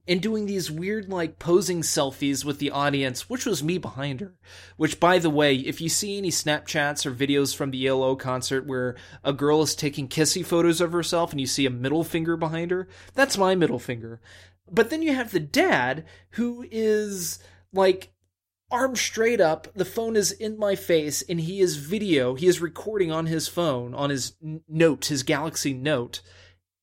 and 0.10 0.24
doing 0.24 0.48
these 0.48 0.72
weird 0.72 1.08
like 1.08 1.38
posing 1.38 1.82
selfies 1.82 2.44
with 2.44 2.58
the 2.58 2.72
audience, 2.72 3.30
which 3.30 3.46
was 3.46 3.64
me 3.64 3.78
behind 3.78 4.20
her. 4.20 4.34
Which, 4.76 5.00
by 5.00 5.20
the 5.20 5.30
way, 5.30 5.56
if 5.58 5.80
you 5.80 5.88
see 5.88 6.18
any 6.18 6.32
Snapchats 6.32 7.06
or 7.06 7.12
videos 7.12 7.56
from 7.56 7.70
the 7.70 7.86
ELO 7.86 8.16
concert 8.16 8.66
where 8.66 8.96
a 9.24 9.32
girl 9.32 9.62
is 9.62 9.76
taking 9.76 10.08
kissy 10.08 10.44
photos 10.44 10.82
of 10.82 10.94
herself 10.94 11.32
and 11.32 11.40
you 11.40 11.46
see 11.46 11.68
a 11.68 11.70
middle 11.70 12.04
finger 12.04 12.36
behind 12.36 12.72
her, 12.72 12.88
that's 13.14 13.38
my 13.38 13.54
middle 13.54 13.78
finger. 13.78 14.20
But 14.70 14.90
then 14.90 15.04
you 15.04 15.14
have 15.14 15.32
the 15.32 15.40
dad 15.40 16.06
who 16.32 16.66
is 16.72 17.38
like 17.72 18.12
arm 18.72 18.96
straight 18.96 19.40
up, 19.40 19.72
the 19.76 19.86
phone 19.86 20.16
is 20.16 20.32
in 20.32 20.58
my 20.58 20.74
face, 20.74 21.22
and 21.30 21.40
he 21.40 21.60
is 21.60 21.78
video, 21.78 22.34
he 22.34 22.48
is 22.48 22.60
recording 22.60 23.12
on 23.12 23.28
his 23.28 23.48
phone, 23.48 23.94
on 23.94 24.10
his 24.10 24.34
note, 24.68 25.06
his 25.06 25.22
Galaxy 25.22 25.74
Note, 25.74 26.22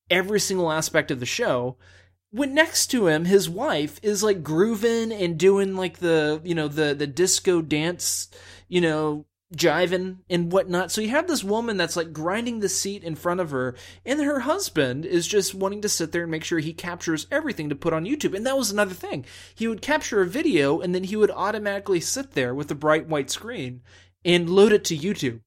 every 0.09 0.38
single 0.38 0.71
aspect 0.71 1.11
of 1.11 1.18
the 1.18 1.26
show 1.26 1.76
when 2.30 2.54
next 2.54 2.88
to 2.88 3.06
him 3.06 3.25
his 3.25 3.49
wife 3.49 3.99
is 4.02 4.23
like 4.23 4.42
grooving 4.42 5.12
and 5.12 5.38
doing 5.38 5.75
like 5.76 5.99
the 5.99 6.40
you 6.45 6.54
know 6.54 6.68
the 6.68 6.95
the 6.95 7.06
disco 7.06 7.62
dance 7.62 8.28
you 8.68 8.80
know 8.80 9.25
jiving 9.54 10.18
and 10.28 10.50
whatnot. 10.50 10.90
So 10.90 11.00
you 11.00 11.11
have 11.11 11.28
this 11.28 11.45
woman 11.45 11.76
that's 11.76 11.97
like 11.97 12.12
grinding 12.12 12.61
the 12.61 12.68
seat 12.68 13.04
in 13.04 13.14
front 13.14 13.40
of 13.40 13.50
her 13.50 13.76
and 14.04 14.21
her 14.21 14.40
husband 14.40 15.06
is 15.06 15.26
just 15.26 15.54
wanting 15.54 15.83
to 15.83 15.88
sit 15.88 16.11
there 16.12 16.23
and 16.23 16.30
make 16.30 16.42
sure 16.42 16.59
he 16.59 16.73
captures 16.73 17.26
everything 17.30 17.68
to 17.68 17.76
put 17.76 17.92
on 17.92 18.04
youtube. 18.04 18.35
And 18.35 18.45
that 18.47 18.56
was 18.56 18.71
another 18.71 18.95
thing. 18.95 19.25
He 19.54 19.68
would 19.68 19.83
capture 19.83 20.21
a 20.21 20.26
video 20.26 20.80
and 20.80 20.95
then 20.95 21.04
he 21.04 21.16
would 21.16 21.30
automatically 21.30 22.00
sit 22.00 22.33
there 22.33 22.54
with 22.54 22.71
a 22.71 22.75
bright 22.75 23.06
white 23.06 23.30
screen 23.30 23.83
and 24.25 24.50
load 24.50 24.73
it 24.73 24.85
to 24.87 24.97
youtube. 24.97 25.40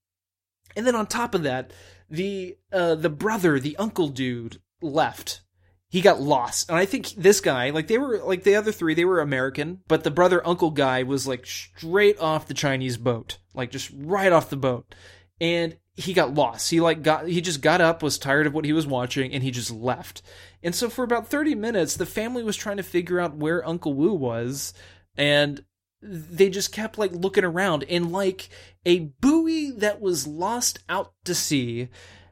And 0.75 0.87
then 0.87 0.95
on 0.95 1.07
top 1.07 1.35
of 1.35 1.43
that 1.43 1.71
the 2.09 2.57
uh 2.71 2.95
the 2.95 3.09
brother 3.09 3.59
the 3.59 3.77
uncle 3.77 4.07
dude 4.07 4.61
left 4.81 5.41
he 5.89 6.01
got 6.01 6.21
lost. 6.21 6.69
And 6.69 6.77
I 6.77 6.85
think 6.85 7.09
this 7.09 7.41
guy, 7.41 7.71
like 7.71 7.87
they 7.87 7.97
were 7.97 8.19
like 8.19 8.43
the 8.43 8.55
other 8.55 8.71
three, 8.71 8.93
they 8.93 9.05
were 9.05 9.19
American, 9.19 9.81
but 9.87 10.03
the 10.03 10.11
brother 10.11 10.45
uncle 10.47 10.71
guy 10.71 11.03
was 11.03 11.27
like 11.27 11.45
straight 11.45 12.19
off 12.19 12.47
the 12.47 12.53
Chinese 12.53 12.97
boat, 12.97 13.39
like 13.55 13.71
just 13.71 13.91
right 13.95 14.31
off 14.31 14.51
the 14.51 14.55
boat. 14.55 14.93
And 15.41 15.77
he 15.95 16.13
got 16.13 16.33
lost. 16.33 16.69
He 16.69 16.79
like 16.79 17.01
got 17.01 17.27
he 17.27 17.41
just 17.41 17.61
got 17.61 17.81
up, 17.81 18.03
was 18.03 18.19
tired 18.19 18.45
of 18.45 18.53
what 18.53 18.65
he 18.65 18.73
was 18.73 18.85
watching, 18.85 19.33
and 19.33 19.43
he 19.43 19.51
just 19.51 19.71
left. 19.71 20.21
And 20.61 20.75
so 20.75 20.89
for 20.89 21.03
about 21.03 21.27
30 21.27 21.55
minutes, 21.55 21.95
the 21.95 22.05
family 22.05 22.43
was 22.43 22.55
trying 22.55 22.77
to 22.77 22.83
figure 22.83 23.19
out 23.19 23.35
where 23.35 23.67
Uncle 23.67 23.93
Wu 23.93 24.13
was, 24.13 24.73
and 25.17 25.63
they 26.01 26.49
just 26.49 26.71
kept 26.71 26.97
like 26.97 27.11
looking 27.11 27.43
around 27.43 27.83
and 27.89 28.11
like 28.11 28.49
a 28.85 28.99
buoy 28.99 29.71
that 29.71 29.99
was 29.99 30.27
lost 30.27 30.79
out 30.87 31.13
to 31.25 31.35
sea 31.35 31.89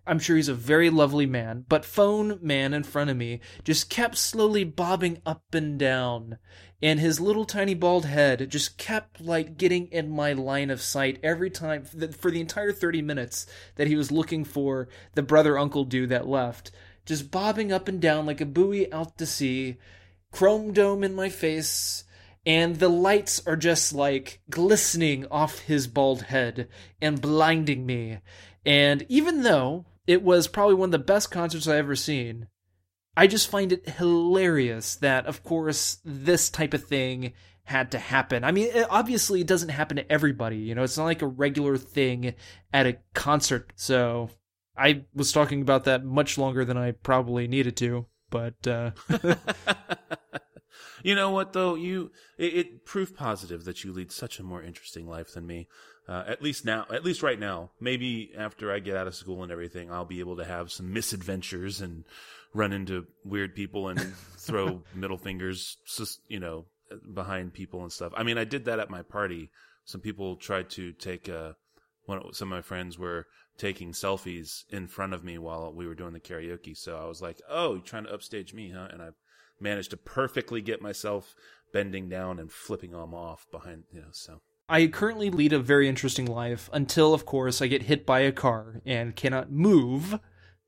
I'm 0.07 0.19
sure 0.19 0.37
he's 0.37 0.47
a 0.47 0.53
very 0.53 0.89
lovely 0.89 1.25
man, 1.25 1.65
but 1.67 1.83
phone 1.83 2.39
man 2.41 2.73
in 2.73 2.83
front 2.83 3.09
of 3.09 3.17
me 3.17 3.41
just 3.65 3.89
kept 3.89 4.17
slowly 4.17 4.63
bobbing 4.63 5.21
up 5.25 5.43
and 5.53 5.77
down. 5.77 6.37
And 6.81 6.99
his 6.99 7.19
little 7.19 7.43
tiny 7.43 7.73
bald 7.73 8.05
head 8.05 8.49
just 8.49 8.77
kept 8.77 9.19
like 9.19 9.57
getting 9.57 9.87
in 9.87 10.09
my 10.09 10.31
line 10.31 10.69
of 10.69 10.81
sight 10.81 11.19
every 11.21 11.49
time 11.49 11.83
for 11.83 12.31
the 12.31 12.39
entire 12.39 12.71
30 12.71 13.01
minutes 13.01 13.47
that 13.75 13.87
he 13.87 13.95
was 13.95 14.11
looking 14.11 14.45
for 14.45 14.87
the 15.13 15.23
brother 15.23 15.57
uncle 15.57 15.83
dude 15.83 16.09
that 16.09 16.27
left. 16.27 16.71
Just 17.05 17.29
bobbing 17.29 17.73
up 17.73 17.89
and 17.89 18.01
down 18.01 18.25
like 18.25 18.39
a 18.39 18.45
buoy 18.45 18.91
out 18.93 19.17
to 19.17 19.25
sea, 19.25 19.77
chrome 20.31 20.71
dome 20.71 21.03
in 21.03 21.15
my 21.15 21.27
face, 21.29 22.05
and 22.45 22.77
the 22.77 22.89
lights 22.89 23.45
are 23.45 23.57
just 23.57 23.91
like 23.91 24.39
glistening 24.49 25.25
off 25.29 25.59
his 25.59 25.87
bald 25.87 26.23
head 26.23 26.69
and 27.01 27.19
blinding 27.19 27.85
me. 27.85 28.19
And 28.65 29.05
even 29.09 29.43
though 29.43 29.85
it 30.07 30.23
was 30.23 30.47
probably 30.47 30.75
one 30.75 30.87
of 30.87 30.91
the 30.91 30.99
best 30.99 31.29
concerts 31.29 31.67
I've 31.67 31.75
ever 31.75 31.95
seen. 31.95 32.47
I 33.15 33.27
just 33.27 33.49
find 33.49 33.71
it 33.73 33.89
hilarious 33.89 34.95
that, 34.97 35.25
of 35.25 35.43
course, 35.43 35.99
this 36.05 36.49
type 36.49 36.73
of 36.73 36.85
thing 36.85 37.33
had 37.63 37.91
to 37.91 37.99
happen. 37.99 38.43
I 38.43 38.51
mean, 38.51 38.69
it, 38.73 38.87
obviously, 38.89 39.41
it 39.41 39.47
doesn't 39.47 39.69
happen 39.69 39.97
to 39.97 40.11
everybody. 40.11 40.57
You 40.57 40.75
know, 40.75 40.83
it's 40.83 40.97
not 40.97 41.05
like 41.05 41.21
a 41.21 41.27
regular 41.27 41.77
thing 41.77 42.35
at 42.71 42.87
a 42.87 42.97
concert. 43.13 43.73
So 43.75 44.29
I 44.77 45.03
was 45.13 45.31
talking 45.31 45.61
about 45.61 45.83
that 45.85 46.05
much 46.05 46.37
longer 46.37 46.63
than 46.63 46.77
I 46.77 46.91
probably 46.91 47.47
needed 47.47 47.75
to. 47.77 48.05
But 48.29 48.67
uh... 48.67 48.91
you 51.03 51.15
know 51.15 51.31
what, 51.31 51.53
though, 51.53 51.75
you 51.75 52.11
it, 52.37 52.53
it 52.53 52.85
proved 52.85 53.15
positive 53.15 53.65
that 53.65 53.83
you 53.83 53.93
lead 53.93 54.11
such 54.11 54.39
a 54.39 54.43
more 54.43 54.61
interesting 54.61 55.07
life 55.07 55.33
than 55.33 55.45
me. 55.45 55.67
Uh, 56.07 56.23
at 56.25 56.41
least 56.41 56.63
now, 56.63 56.85
at 56.89 57.03
least 57.03 57.21
right 57.21 57.39
now. 57.39 57.71
Maybe 57.81 58.31
after 58.37 58.71
I 58.71 58.79
get 58.79 58.95
out 58.95 59.07
of 59.07 59.15
school 59.15 59.43
and 59.43 59.51
everything, 59.51 59.91
I'll 59.91 60.05
be 60.05 60.21
able 60.21 60.37
to 60.37 60.45
have 60.45 60.71
some 60.71 60.93
misadventures 60.93 61.81
and 61.81 62.05
run 62.53 62.71
into 62.71 63.07
weird 63.25 63.55
people 63.55 63.89
and 63.89 63.99
throw 64.37 64.83
middle 64.95 65.17
fingers, 65.17 65.77
you 66.29 66.39
know, 66.39 66.65
behind 67.13 67.53
people 67.53 67.83
and 67.83 67.91
stuff. 67.91 68.13
I 68.15 68.23
mean, 68.23 68.37
I 68.37 68.45
did 68.45 68.65
that 68.65 68.79
at 68.79 68.89
my 68.89 69.01
party. 69.01 69.51
Some 69.85 70.01
people 70.01 70.35
tried 70.37 70.69
to 70.71 70.93
take 70.93 71.29
uh, 71.29 71.53
one. 72.05 72.21
Some 72.33 72.51
of 72.51 72.57
my 72.57 72.61
friends 72.61 72.97
were 72.97 73.27
taking 73.57 73.91
selfies 73.91 74.63
in 74.69 74.87
front 74.87 75.13
of 75.13 75.23
me 75.23 75.37
while 75.37 75.73
we 75.73 75.87
were 75.87 75.95
doing 75.95 76.13
the 76.13 76.19
karaoke. 76.19 76.75
So 76.77 76.97
I 76.97 77.05
was 77.05 77.21
like, 77.21 77.41
"Oh, 77.49 77.75
you're 77.75 77.83
trying 77.83 78.05
to 78.05 78.13
upstage 78.13 78.53
me, 78.53 78.71
huh?" 78.71 78.87
And 78.91 79.01
I 79.01 79.09
managed 79.59 79.91
to 79.91 79.97
perfectly 79.97 80.61
get 80.61 80.81
myself 80.81 81.35
bending 81.73 82.09
down 82.09 82.39
and 82.39 82.51
flipping 82.51 82.91
them 82.91 83.13
off 83.13 83.45
behind, 83.51 83.83
you 83.91 84.01
know. 84.01 84.07
So 84.11 84.41
I 84.69 84.87
currently 84.87 85.29
lead 85.29 85.53
a 85.53 85.59
very 85.59 85.87
interesting 85.87 86.25
life 86.25 86.69
until, 86.73 87.13
of 87.13 87.25
course, 87.25 87.61
I 87.61 87.67
get 87.67 87.83
hit 87.83 88.05
by 88.05 88.21
a 88.21 88.31
car 88.31 88.81
and 88.85 89.15
cannot 89.15 89.51
move 89.51 90.19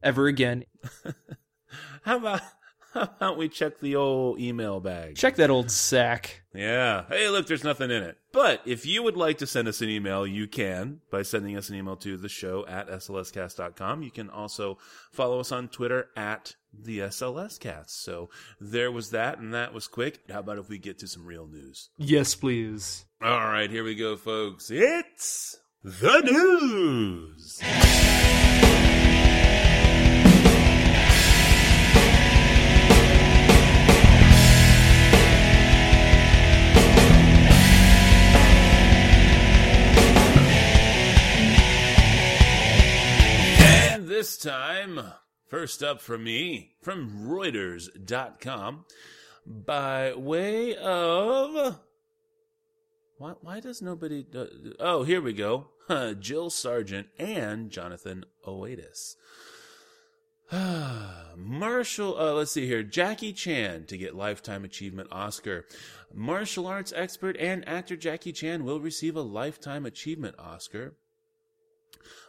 ever 0.01 0.27
again. 0.27 0.65
how 2.03 2.17
about 2.17 2.41
how 2.93 3.03
about 3.03 3.37
we 3.37 3.49
check 3.49 3.79
the 3.79 3.95
old 3.95 4.39
email 4.39 4.79
bag? 4.79 5.15
Check 5.15 5.35
that 5.35 5.49
old 5.49 5.69
sack. 5.69 6.41
Yeah. 6.53 7.05
Hey, 7.07 7.29
look, 7.29 7.47
there's 7.47 7.63
nothing 7.63 7.91
in 7.91 8.03
it. 8.03 8.17
But 8.31 8.61
if 8.65 8.85
you 8.85 9.03
would 9.03 9.17
like 9.17 9.37
to 9.39 9.47
send 9.47 9.67
us 9.67 9.81
an 9.81 9.89
email, 9.89 10.25
you 10.25 10.47
can 10.47 11.01
by 11.11 11.21
sending 11.21 11.57
us 11.57 11.69
an 11.69 11.75
email 11.75 11.95
to 11.97 12.17
the 12.17 12.29
show 12.29 12.65
at 12.67 12.89
slscast.com. 12.89 14.03
You 14.03 14.11
can 14.11 14.29
also 14.29 14.77
follow 15.11 15.39
us 15.39 15.51
on 15.51 15.67
Twitter 15.67 16.09
at 16.15 16.55
the 16.73 16.99
SLScast. 16.99 17.89
So 17.89 18.29
there 18.59 18.91
was 18.91 19.11
that, 19.11 19.39
and 19.39 19.53
that 19.53 19.73
was 19.73 19.87
quick. 19.87 20.21
How 20.29 20.39
about 20.39 20.59
if 20.59 20.69
we 20.69 20.77
get 20.77 20.99
to 20.99 21.07
some 21.07 21.25
real 21.25 21.47
news? 21.47 21.89
Yes, 21.97 22.35
please. 22.35 23.05
All 23.21 23.29
right, 23.29 23.69
here 23.69 23.83
we 23.83 23.95
go, 23.95 24.15
folks. 24.15 24.69
It's 24.71 25.57
the 25.83 26.21
news. 26.21 27.59
This 44.19 44.35
time, 44.35 44.99
first 45.47 45.81
up 45.81 46.01
for 46.01 46.17
me, 46.17 46.73
from 46.81 47.25
Reuters.com, 47.29 48.83
by 49.45 50.13
way 50.13 50.75
of 50.75 51.79
why, 53.17 53.35
why 53.39 53.61
does 53.61 53.81
nobody? 53.81 54.23
Do, 54.23 54.73
oh, 54.77 55.03
here 55.03 55.21
we 55.21 55.31
go. 55.31 55.69
Jill 56.19 56.49
Sargent 56.49 57.07
and 57.17 57.69
Jonathan 57.69 58.25
Oatis. 58.45 59.15
Martial, 61.37 62.19
uh, 62.19 62.33
let's 62.33 62.51
see 62.51 62.67
here. 62.67 62.83
Jackie 62.83 63.31
Chan 63.31 63.85
to 63.85 63.97
get 63.97 64.17
Lifetime 64.17 64.65
Achievement 64.65 65.07
Oscar. 65.13 65.65
Martial 66.13 66.67
arts 66.67 66.91
expert 66.93 67.37
and 67.39 67.65
actor 67.65 67.95
Jackie 67.95 68.33
Chan 68.33 68.65
will 68.65 68.81
receive 68.81 69.15
a 69.15 69.21
Lifetime 69.21 69.85
Achievement 69.85 70.35
Oscar 70.37 70.95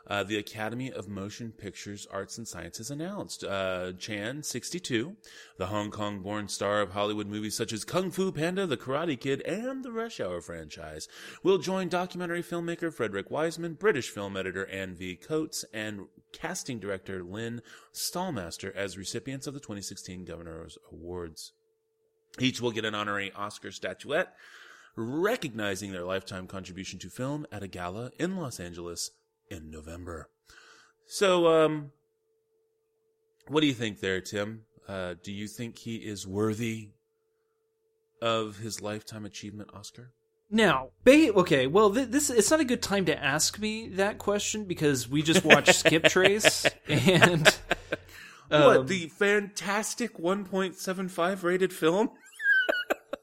uh, 0.07 0.25
the 0.25 0.37
Academy 0.37 0.91
of 0.91 1.09
Motion 1.09 1.53
Pictures 1.53 2.07
Arts 2.11 2.39
and 2.39 2.47
Sciences 2.47 2.91
announced. 2.91 3.45
Uh, 3.45 3.93
Chan, 3.93 4.43
62, 4.43 5.17
the 5.59 5.67
Hong 5.67 5.91
Kong 5.91 6.21
born 6.21 6.49
star 6.49 6.81
of 6.81 6.93
Hollywood 6.93 7.27
movies 7.27 7.57
such 7.57 7.73
as 7.73 7.85
Kung 7.85 8.11
Fu 8.11 8.33
Panda, 8.33 8.67
The 8.67 8.77
Karate 8.77 9.19
Kid, 9.19 9.41
and 9.43 9.85
the 9.85 9.93
Rush 9.93 10.21
Hour 10.21 10.41
franchise, 10.41 11.09
will 11.43 11.59
join 11.59 11.89
documentary 11.89 12.43
filmmaker 12.43 12.93
Frederick 12.93 13.31
Wiseman, 13.31 13.75
British 13.75 14.11
film 14.11 14.37
editor 14.37 14.67
Anne 14.67 14.95
V. 14.95 15.17
Coates, 15.17 15.65
and 15.73 16.07
casting 16.33 16.79
director 16.79 17.23
Lynn 17.23 17.63
Stallmaster 17.93 18.75
as 18.75 18.99
recipients 18.99 19.47
of 19.47 19.55
the 19.55 19.61
2016 19.61 20.25
Governor's 20.25 20.79
Awards. 20.93 21.53
Each 22.39 22.61
will 22.61 22.71
get 22.71 22.85
an 22.85 22.95
honorary 22.95 23.33
Oscar 23.33 23.73
statuette 23.73 24.35
recognizing 24.97 25.93
their 25.93 26.05
lifetime 26.05 26.47
contribution 26.47 26.99
to 26.99 27.09
film 27.09 27.47
at 27.53 27.63
a 27.63 27.69
gala 27.69 28.11
in 28.19 28.37
Los 28.37 28.61
Angeles 28.61 29.11
in 29.51 29.71
November. 29.71 30.29
So, 31.07 31.49
um, 31.49 31.91
what 33.49 33.61
do 33.61 33.67
you 33.67 33.75
think 33.75 34.01
there, 34.01 34.21
Tim? 34.21 34.63
Uh, 34.89 35.15
do 35.23 35.33
you 35.33 35.49
think 35.49 35.79
he 35.79 35.97
is 35.97 36.27
worthy 36.27 36.91
of 38.23 38.59
his 38.59 38.81
lifetime 38.81 39.25
achievement 39.25 39.71
Oscar? 39.75 40.13
Now, 40.51 40.91
ba- 41.05 41.33
okay, 41.35 41.67
well, 41.67 41.93
th- 41.95 42.09
this 42.09 42.29
it's 42.29 42.51
not 42.51 42.61
a 42.61 42.65
good 42.65 42.83
time 42.83 43.05
to 43.07 43.17
ask 43.17 43.59
me 43.59 43.89
that 43.91 44.19
question 44.19 44.65
because 44.65 45.09
we 45.09 45.23
just 45.23 45.45
watched 45.45 45.85
Skiptrace 45.85 46.67
and 46.89 47.57
um, 48.51 48.63
what 48.63 48.87
the 48.89 49.09
fantastic 49.09 50.19
1.75 50.19 51.43
rated 51.45 51.73
film, 51.73 52.11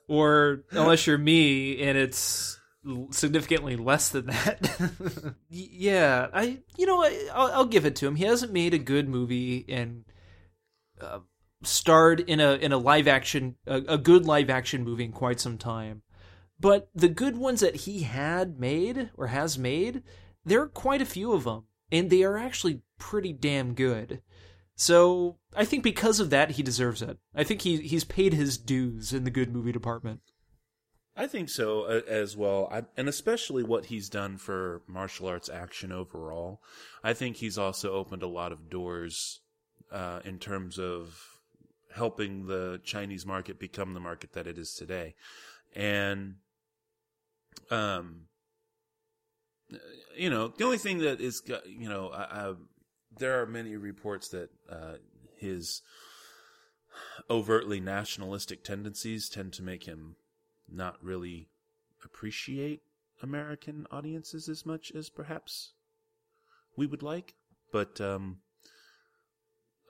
or 0.07 0.63
unless 0.71 1.05
you're 1.05 1.17
me 1.17 1.81
and 1.81 1.97
it's 1.97 2.56
significantly 3.11 3.75
less 3.75 4.09
than 4.09 4.27
that. 4.27 5.35
yeah, 5.49 6.27
I 6.33 6.59
you 6.77 6.85
know 6.85 7.03
I'll, 7.33 7.51
I'll, 7.53 7.65
give 7.65 7.85
it 7.85 7.95
to 7.97 8.07
him. 8.07 8.15
He 8.15 8.25
hasn't 8.25 8.53
made 8.53 8.73
a 8.73 8.79
good 8.79 9.09
movie 9.09 9.65
and 9.67 10.05
uh, 11.01 11.19
starred 11.63 12.19
in 12.21 12.39
a 12.39 12.53
in 12.53 12.71
a 12.71 12.77
live 12.77 13.07
action 13.07 13.55
a, 13.65 13.77
a, 13.87 13.97
good 13.97 14.25
live 14.25 14.49
action 14.49 14.83
movie 14.83 15.05
in 15.05 15.11
quite 15.11 15.39
some 15.39 15.57
time. 15.57 16.01
But 16.59 16.89
the 16.95 17.09
good 17.09 17.37
ones 17.37 17.59
that 17.59 17.75
he 17.75 18.01
had 18.01 18.59
made 18.59 19.11
or 19.15 19.27
has 19.27 19.57
made, 19.57 20.03
there 20.43 20.61
are 20.61 20.67
quite 20.67 21.01
a 21.01 21.05
few 21.05 21.33
of 21.33 21.43
them, 21.43 21.65
and 21.91 22.09
they 22.09 22.23
are 22.23 22.37
actually 22.37 22.81
pretty 22.97 23.33
damn 23.33 23.73
good. 23.73 24.21
So 24.75 25.37
I 25.55 25.65
think 25.65 25.83
because 25.83 26.19
of 26.19 26.29
that, 26.29 26.51
he 26.51 26.63
deserves 26.63 27.01
it. 27.01 27.17
I 27.35 27.43
think 27.43 27.61
he 27.61 27.77
he's 27.77 28.03
paid 28.03 28.33
his 28.33 28.57
dues 28.57 29.13
in 29.13 29.23
the 29.23 29.31
good 29.31 29.53
movie 29.53 29.71
department. 29.71 30.21
I 31.17 31.25
think 31.25 31.49
so 31.49 31.81
uh, 31.83 32.01
as 32.07 32.37
well, 32.37 32.69
I, 32.71 32.83
and 32.95 33.09
especially 33.09 33.63
what 33.63 33.85
he's 33.85 34.07
done 34.07 34.37
for 34.37 34.83
martial 34.87 35.27
arts 35.27 35.49
action 35.49 35.91
overall. 35.91 36.61
I 37.03 37.13
think 37.13 37.37
he's 37.37 37.57
also 37.57 37.93
opened 37.93 38.21
a 38.21 38.27
lot 38.27 38.51
of 38.51 38.69
doors 38.69 39.41
uh, 39.91 40.19
in 40.23 40.37
terms 40.37 40.77
of 40.77 41.19
helping 41.95 42.45
the 42.45 42.79
Chinese 42.83 43.25
market 43.25 43.59
become 43.59 43.95
the 43.95 43.99
market 43.99 44.33
that 44.33 44.45
it 44.45 44.59
is 44.59 44.75
today, 44.75 45.15
and 45.75 46.35
um, 47.71 48.27
you 50.15 50.29
know, 50.29 50.49
the 50.49 50.63
only 50.63 50.77
thing 50.77 50.99
that 50.99 51.19
is, 51.19 51.41
you 51.65 51.89
know, 51.89 52.09
I, 52.09 52.21
I, 52.21 52.53
there 53.17 53.41
are 53.41 53.45
many 53.45 53.75
reports 53.75 54.29
that 54.29 54.49
uh, 54.69 54.93
his 55.37 55.81
overtly 57.29 57.79
nationalistic 57.79 58.63
tendencies 58.63 59.29
tend 59.29 59.53
to 59.53 59.63
make 59.63 59.83
him 59.83 60.15
not 60.69 61.03
really 61.03 61.49
appreciate 62.03 62.81
American 63.21 63.87
audiences 63.91 64.47
as 64.47 64.65
much 64.65 64.91
as 64.95 65.09
perhaps 65.09 65.73
we 66.75 66.85
would 66.85 67.03
like. 67.03 67.35
But 67.71 67.99
um, 67.99 68.37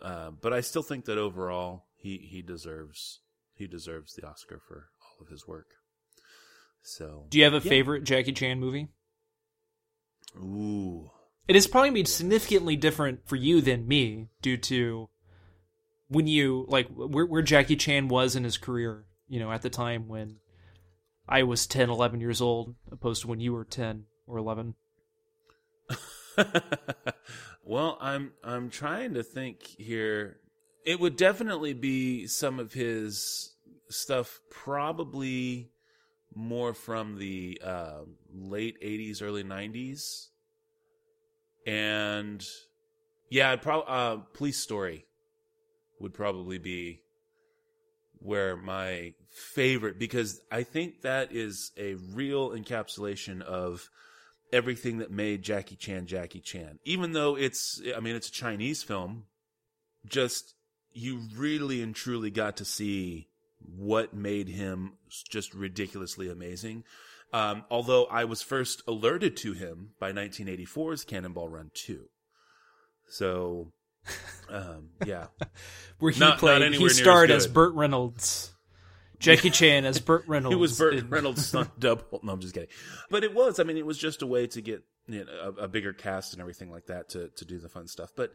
uh, 0.02 0.32
but 0.32 0.54
I 0.54 0.62
still 0.62 0.84
think 0.84 1.06
that 1.06 1.18
overall 1.18 1.86
he 1.96 2.18
he 2.18 2.42
deserves 2.42 3.22
he 3.54 3.68
deserves 3.68 4.14
the 4.14 4.28
Oscar 4.28 4.62
for 4.68 4.90
all 5.02 5.26
of 5.26 5.30
his 5.30 5.48
work. 5.48 5.68
So, 6.82 7.26
do 7.30 7.38
you 7.38 7.44
have 7.44 7.54
a 7.54 7.58
yeah. 7.58 7.70
favorite 7.70 8.04
Jackie 8.04 8.32
Chan 8.32 8.60
movie? 8.60 8.88
Ooh, 10.38 11.10
It 11.48 11.56
is 11.56 11.68
probably 11.68 11.90
be 11.90 12.06
significantly 12.06 12.76
different 12.76 13.28
for 13.28 13.36
you 13.36 13.62
than 13.62 13.88
me 13.88 14.30
due 14.42 14.58
to 14.58 15.10
when 16.10 16.28
you 16.28 16.66
like 16.68 16.88
where, 16.90 17.26
where 17.26 17.42
Jackie 17.42 17.76
Chan 17.76 18.08
was 18.08 18.36
in 18.36 18.44
his 18.44 18.58
career, 18.58 19.06
you 19.28 19.40
know, 19.40 19.52
at 19.52 19.62
the 19.62 19.70
time 19.70 20.08
when 20.08 20.38
I 21.28 21.44
was 21.44 21.68
10, 21.68 21.90
11 21.90 22.22
years 22.22 22.42
old, 22.42 22.76
opposed 22.92 23.22
to 23.22 23.28
when 23.28 23.40
you 23.40 23.54
were 23.54 23.66
10 23.66 24.06
or 24.26 24.38
11. 24.38 24.76
well, 27.64 27.98
I'm 28.00 28.32
I'm 28.44 28.70
trying 28.70 29.16
to 29.16 29.24
think 29.24 29.64
here. 29.78 30.38
It 30.86 31.00
would 31.00 31.18
definitely 31.18 31.74
be 31.74 32.28
some 32.28 32.60
of 32.60 32.74
his 32.74 33.56
stuff, 33.90 34.40
probably 34.50 35.72
more 36.34 36.74
from 36.74 37.18
the 37.18 37.62
uh, 37.64 38.02
late 38.32 38.82
'80s, 38.82 39.22
early 39.22 39.44
'90s, 39.44 40.28
and 41.66 42.46
yeah, 43.30 43.56
probably 43.56 43.86
uh, 43.88 44.18
Police 44.34 44.60
Story 44.60 45.06
would 46.00 46.14
probably 46.14 46.60
be 46.60 47.02
where 48.20 48.56
my 48.56 49.14
favorite 49.32 50.00
because 50.00 50.42
I 50.52 50.64
think 50.64 51.02
that 51.02 51.32
is 51.32 51.72
a 51.78 51.96
real 51.96 52.52
encapsulation 52.52 53.42
of 53.42 53.90
everything 54.52 55.00
that 55.00 55.12
made 55.12 55.44
Jackie 55.44 55.76
Chan 55.76 56.08
Jackie 56.08 56.42
Chan. 56.42 56.80
Even 56.86 57.14
though 57.14 57.36
it's 57.36 57.82
I 57.96 58.00
mean 58.00 58.16
it's 58.16 58.30
a 58.30 58.34
Chinese 58.34 58.84
film, 58.84 59.26
just 60.06 60.56
you 60.92 61.22
really 61.36 61.82
and 61.82 61.96
truly 61.96 62.32
got 62.32 62.58
to 62.58 62.66
see 62.66 63.28
what 63.60 64.14
made 64.14 64.50
him 64.50 64.94
just 65.30 65.54
ridiculously 65.54 66.30
amazing. 66.30 66.84
Um, 67.34 67.66
although 67.70 68.06
I 68.06 68.24
was 68.24 68.42
first 68.42 68.82
alerted 68.88 69.36
to 69.38 69.54
him 69.54 69.92
by 70.00 70.12
1984's 70.12 71.04
Cannonball 71.04 71.50
Run 71.50 71.72
2. 71.74 72.06
So, 73.10 73.74
um, 74.50 74.90
yeah. 75.06 75.28
Where 76.00 76.12
he 76.12 76.20
Not- 76.20 76.38
played, 76.40 76.60
not 76.62 76.74
he 76.74 76.90
starred 76.90 77.32
as 77.32 77.46
as. 77.46 77.52
Burt 77.52 77.74
Reynolds. 77.74 78.54
Jackie 79.20 79.50
Chan 79.50 79.86
as 79.86 80.00
Burt 80.00 80.24
Reynolds. 80.28 80.54
It 80.54 80.60
was 80.60 80.78
Burt 80.78 80.94
in- 80.94 81.10
Reynolds' 81.10 81.48
stunt 81.48 81.80
double. 81.80 82.20
No, 82.24 82.34
I'm 82.34 82.40
just 82.40 82.54
kidding. 82.54 82.70
But 83.10 83.24
it 83.24 83.34
was. 83.34 83.60
I 83.60 83.64
mean, 83.64 83.78
it 83.78 83.86
was 83.86 83.98
just 83.98 84.22
a 84.22 84.28
way 84.28 84.46
to 84.48 84.62
get 84.62 84.84
you 85.08 85.26
know, 85.26 85.32
a, 85.58 85.64
a 85.64 85.68
bigger 85.68 85.94
cast 85.94 86.34
and 86.34 86.42
everything 86.42 86.70
like 86.70 86.86
that 86.88 87.10
to 87.10 87.30
to 87.30 87.46
do 87.46 87.60
the 87.60 87.70
fun 87.70 87.88
stuff. 87.88 88.12
But 88.16 88.32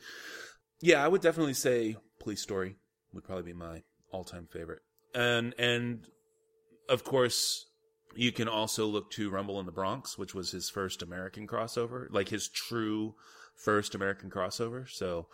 yeah, 0.81 1.05
I 1.05 1.09
would 1.09 1.21
definitely 1.23 1.55
say 1.55 1.97
Police 2.19 2.43
Story 2.43 2.76
would 3.12 3.23
probably 3.25 3.45
be 3.45 3.52
my 3.52 3.83
all 4.11 4.25
time 4.25 4.49
favorite. 4.50 4.81
And 5.14 5.55
and 5.57 6.05
of 6.88 7.05
course, 7.05 7.67
you 8.17 8.33
can 8.33 8.49
also 8.49 8.87
look 8.87 9.11
to 9.12 9.31
Rumble 9.31 9.61
in 9.61 9.67
the 9.67 9.73
Bronx, 9.73 10.19
which 10.19 10.35
was 10.35 10.50
his 10.50 10.69
first 10.69 11.00
American 11.00 11.47
crossover, 11.47 12.07
like 12.11 12.29
his 12.31 12.49
true 12.49 13.14
first 13.57 13.95
American 13.95 14.31
crossover. 14.31 14.88
So 14.88 15.29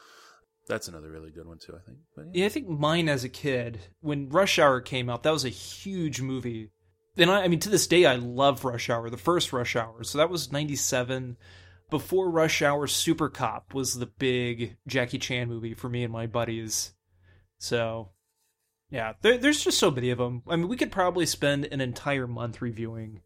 that's 0.68 0.88
another 0.88 1.10
really 1.10 1.30
good 1.30 1.46
one 1.46 1.58
too. 1.58 1.74
I 1.74 1.84
think. 1.84 1.98
But 2.14 2.26
Yeah, 2.34 2.46
I 2.46 2.50
think 2.50 2.68
mine 2.68 3.08
as 3.08 3.24
a 3.24 3.28
kid, 3.28 3.80
when 4.00 4.28
Rush 4.28 4.58
Hour 4.58 4.80
came 4.80 5.08
out, 5.08 5.22
that 5.22 5.32
was 5.32 5.44
a 5.44 5.50
huge 5.50 6.20
movie. 6.20 6.70
And 7.16 7.30
I, 7.30 7.44
I 7.44 7.48
mean, 7.48 7.60
to 7.60 7.68
this 7.68 7.86
day, 7.86 8.06
I 8.06 8.16
love 8.16 8.64
Rush 8.64 8.88
Hour, 8.88 9.10
the 9.10 9.16
first 9.16 9.52
Rush 9.52 9.74
Hour. 9.74 10.04
So 10.04 10.18
that 10.18 10.30
was 10.30 10.52
97. 10.52 11.36
Before 11.90 12.30
Rush 12.30 12.60
Hour, 12.60 12.86
Super 12.86 13.28
Cop 13.28 13.72
was 13.72 13.94
the 13.94 14.06
big 14.06 14.76
Jackie 14.86 15.18
Chan 15.18 15.48
movie 15.48 15.74
for 15.74 15.88
me 15.88 16.04
and 16.04 16.12
my 16.12 16.26
buddies. 16.26 16.92
So, 17.58 18.10
yeah, 18.90 19.14
there, 19.22 19.38
there's 19.38 19.64
just 19.64 19.78
so 19.78 19.90
many 19.90 20.10
of 20.10 20.18
them. 20.18 20.42
I 20.46 20.56
mean, 20.56 20.68
we 20.68 20.76
could 20.76 20.92
probably 20.92 21.24
spend 21.26 21.64
an 21.64 21.80
entire 21.80 22.26
month 22.26 22.60
reviewing 22.60 23.22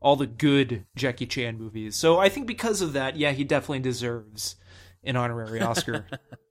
all 0.00 0.16
the 0.16 0.26
good 0.26 0.86
Jackie 0.96 1.26
Chan 1.26 1.58
movies. 1.58 1.94
So 1.96 2.18
I 2.18 2.28
think 2.28 2.46
because 2.46 2.80
of 2.80 2.94
that, 2.94 3.16
yeah, 3.16 3.32
he 3.32 3.44
definitely 3.44 3.80
deserves 3.80 4.56
an 5.04 5.16
honorary 5.16 5.60
Oscar. 5.60 6.06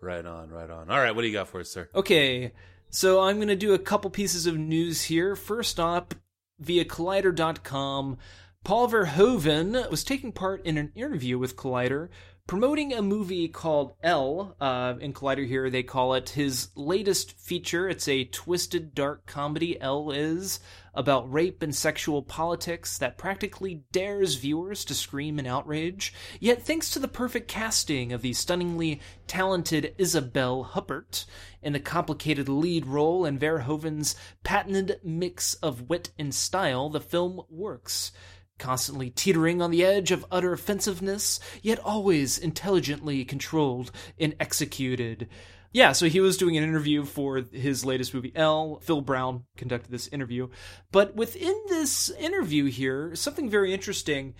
Right 0.00 0.24
on, 0.24 0.50
right 0.50 0.70
on. 0.70 0.90
All 0.90 1.00
right, 1.00 1.14
what 1.14 1.22
do 1.22 1.28
you 1.28 1.32
got 1.32 1.48
for 1.48 1.60
us, 1.60 1.70
sir? 1.70 1.88
Okay, 1.94 2.52
so 2.90 3.20
I'm 3.22 3.36
going 3.36 3.48
to 3.48 3.56
do 3.56 3.74
a 3.74 3.78
couple 3.78 4.10
pieces 4.10 4.46
of 4.46 4.56
news 4.56 5.04
here. 5.04 5.34
First 5.34 5.80
up, 5.80 6.14
via 6.58 6.84
Collider.com, 6.84 8.18
Paul 8.64 8.88
Verhoeven 8.88 9.90
was 9.90 10.04
taking 10.04 10.32
part 10.32 10.64
in 10.64 10.76
an 10.76 10.92
interview 10.94 11.38
with 11.38 11.56
Collider 11.56 12.08
promoting 12.46 12.92
a 12.92 13.02
movie 13.02 13.48
called 13.48 13.94
Elle. 14.02 14.54
Uh, 14.60 14.94
in 15.00 15.12
Collider 15.12 15.46
here, 15.46 15.68
they 15.68 15.82
call 15.82 16.14
it 16.14 16.30
his 16.30 16.68
latest 16.76 17.32
feature. 17.32 17.88
It's 17.88 18.08
a 18.08 18.24
twisted, 18.24 18.94
dark 18.94 19.26
comedy, 19.26 19.80
Elle 19.80 20.12
is, 20.12 20.60
about 20.94 21.30
rape 21.32 21.62
and 21.62 21.74
sexual 21.74 22.22
politics 22.22 22.98
that 22.98 23.18
practically 23.18 23.82
dares 23.90 24.36
viewers 24.36 24.84
to 24.84 24.94
scream 24.94 25.38
in 25.38 25.46
outrage. 25.46 26.14
Yet, 26.38 26.62
thanks 26.62 26.90
to 26.90 26.98
the 26.98 27.08
perfect 27.08 27.48
casting 27.48 28.12
of 28.12 28.22
the 28.22 28.32
stunningly 28.32 29.00
talented 29.26 29.94
Isabelle 29.98 30.70
Huppert 30.72 31.26
in 31.62 31.72
the 31.72 31.80
complicated 31.80 32.48
lead 32.48 32.86
role 32.86 33.24
and 33.24 33.40
Verhoeven's 33.40 34.14
patented 34.44 35.00
mix 35.02 35.54
of 35.54 35.88
wit 35.88 36.10
and 36.16 36.32
style, 36.34 36.88
the 36.90 37.00
film 37.00 37.42
works 37.50 38.12
constantly 38.58 39.10
teetering 39.10 39.60
on 39.60 39.70
the 39.70 39.84
edge 39.84 40.10
of 40.10 40.26
utter 40.30 40.52
offensiveness, 40.52 41.40
yet 41.62 41.78
always 41.78 42.38
intelligently 42.38 43.24
controlled 43.24 43.90
and 44.18 44.34
executed. 44.40 45.28
Yeah, 45.72 45.92
so 45.92 46.06
he 46.06 46.20
was 46.20 46.38
doing 46.38 46.56
an 46.56 46.64
interview 46.64 47.04
for 47.04 47.42
his 47.52 47.84
latest 47.84 48.14
movie, 48.14 48.32
Elle. 48.34 48.80
Phil 48.82 49.02
Brown 49.02 49.44
conducted 49.56 49.90
this 49.90 50.08
interview. 50.08 50.48
But 50.90 51.14
within 51.14 51.54
this 51.68 52.08
interview 52.08 52.64
here, 52.64 53.14
something 53.14 53.50
very 53.50 53.74
interesting. 53.74 54.34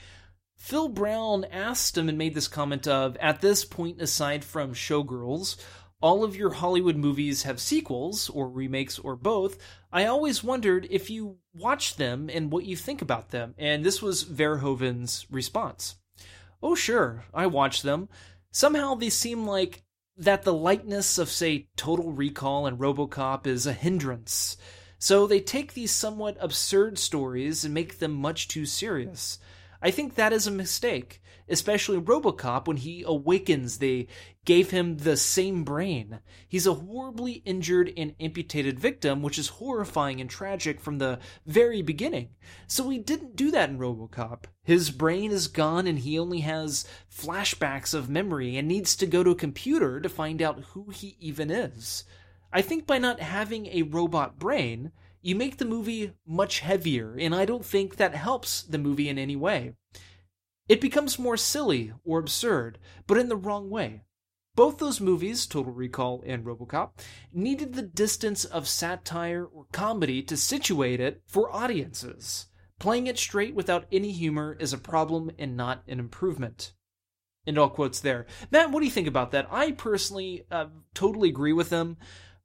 Phil 0.56 0.88
Brown 0.88 1.44
asked 1.44 1.98
him 1.98 2.08
and 2.08 2.16
made 2.16 2.34
this 2.34 2.48
comment 2.48 2.88
of 2.88 3.16
At 3.18 3.42
this 3.42 3.64
point, 3.64 4.00
aside 4.00 4.44
from 4.44 4.72
Showgirls, 4.72 5.56
all 6.00 6.24
of 6.24 6.36
your 6.36 6.50
Hollywood 6.50 6.96
movies 6.96 7.42
have 7.42 7.60
sequels, 7.60 8.30
or 8.30 8.48
remakes, 8.48 8.98
or 8.98 9.16
both. 9.16 9.58
I 9.92 10.06
always 10.06 10.44
wondered 10.44 10.86
if 10.90 11.10
you 11.10 11.38
watch 11.58 11.96
them 11.96 12.30
and 12.32 12.52
what 12.52 12.64
you 12.64 12.76
think 12.76 13.02
about 13.02 13.30
them. 13.30 13.54
And 13.58 13.84
this 13.84 14.02
was 14.02 14.24
Verhoeven's 14.24 15.26
response. 15.30 15.96
Oh, 16.62 16.74
sure, 16.74 17.24
I 17.34 17.46
watch 17.46 17.82
them. 17.82 18.08
Somehow 18.50 18.94
they 18.94 19.10
seem 19.10 19.46
like 19.46 19.82
that 20.16 20.42
the 20.42 20.52
lightness 20.52 21.18
of, 21.18 21.28
say, 21.28 21.68
Total 21.76 22.10
Recall 22.10 22.66
and 22.66 22.78
Robocop 22.78 23.46
is 23.46 23.66
a 23.66 23.72
hindrance. 23.72 24.56
So 24.98 25.26
they 25.26 25.40
take 25.40 25.74
these 25.74 25.92
somewhat 25.92 26.38
absurd 26.40 26.98
stories 26.98 27.64
and 27.64 27.74
make 27.74 27.98
them 27.98 28.12
much 28.12 28.48
too 28.48 28.64
serious. 28.64 29.38
I 29.86 29.92
think 29.92 30.16
that 30.16 30.32
is 30.32 30.48
a 30.48 30.50
mistake, 30.50 31.22
especially 31.48 32.00
Robocop 32.00 32.66
when 32.66 32.76
he 32.76 33.04
awakens, 33.06 33.78
they 33.78 34.08
gave 34.44 34.70
him 34.70 34.96
the 34.96 35.16
same 35.16 35.62
brain. 35.62 36.18
He's 36.48 36.66
a 36.66 36.74
horribly 36.74 37.34
injured 37.44 37.92
and 37.96 38.16
amputated 38.18 38.80
victim, 38.80 39.22
which 39.22 39.38
is 39.38 39.46
horrifying 39.46 40.20
and 40.20 40.28
tragic 40.28 40.80
from 40.80 40.98
the 40.98 41.20
very 41.46 41.82
beginning. 41.82 42.30
So 42.66 42.84
we 42.84 42.98
didn't 42.98 43.36
do 43.36 43.52
that 43.52 43.70
in 43.70 43.78
Robocop. 43.78 44.46
His 44.64 44.90
brain 44.90 45.30
is 45.30 45.46
gone 45.46 45.86
and 45.86 46.00
he 46.00 46.18
only 46.18 46.40
has 46.40 46.84
flashbacks 47.08 47.94
of 47.94 48.10
memory 48.10 48.56
and 48.56 48.66
needs 48.66 48.96
to 48.96 49.06
go 49.06 49.22
to 49.22 49.30
a 49.30 49.36
computer 49.36 50.00
to 50.00 50.08
find 50.08 50.42
out 50.42 50.64
who 50.72 50.90
he 50.90 51.16
even 51.20 51.48
is. 51.48 52.02
I 52.52 52.60
think 52.60 52.88
by 52.88 52.98
not 52.98 53.20
having 53.20 53.68
a 53.68 53.82
robot 53.82 54.36
brain, 54.36 54.90
you 55.26 55.34
make 55.34 55.56
the 55.56 55.64
movie 55.64 56.12
much 56.24 56.60
heavier, 56.60 57.16
and 57.18 57.34
I 57.34 57.44
don't 57.44 57.64
think 57.64 57.96
that 57.96 58.14
helps 58.14 58.62
the 58.62 58.78
movie 58.78 59.08
in 59.08 59.18
any 59.18 59.34
way. 59.34 59.74
It 60.68 60.80
becomes 60.80 61.18
more 61.18 61.36
silly 61.36 61.92
or 62.04 62.20
absurd, 62.20 62.78
but 63.08 63.18
in 63.18 63.28
the 63.28 63.36
wrong 63.36 63.68
way. 63.68 64.02
Both 64.54 64.78
those 64.78 65.00
movies, 65.00 65.46
Total 65.46 65.72
Recall 65.72 66.22
and 66.24 66.44
Robocop, 66.44 67.00
needed 67.32 67.74
the 67.74 67.82
distance 67.82 68.44
of 68.44 68.68
satire 68.68 69.44
or 69.44 69.66
comedy 69.72 70.22
to 70.22 70.36
situate 70.36 71.00
it 71.00 71.22
for 71.26 71.54
audiences. 71.54 72.46
Playing 72.78 73.08
it 73.08 73.18
straight 73.18 73.54
without 73.54 73.86
any 73.90 74.12
humor 74.12 74.56
is 74.60 74.72
a 74.72 74.78
problem 74.78 75.32
and 75.38 75.56
not 75.56 75.82
an 75.88 75.98
improvement. 75.98 76.72
End 77.46 77.58
all 77.58 77.68
quotes 77.68 77.98
there. 77.98 78.26
Matt, 78.52 78.70
what 78.70 78.78
do 78.78 78.86
you 78.86 78.92
think 78.92 79.08
about 79.08 79.32
that? 79.32 79.48
I 79.50 79.72
personally 79.72 80.46
uh, 80.52 80.66
totally 80.94 81.28
agree 81.28 81.52
with 81.52 81.70
them. 81.70 81.96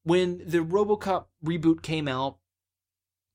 When 0.04 0.41
the 0.44 0.60
Robocop 0.60 1.26
reboot 1.46 1.84
came 1.84 2.08
out, 2.08 2.38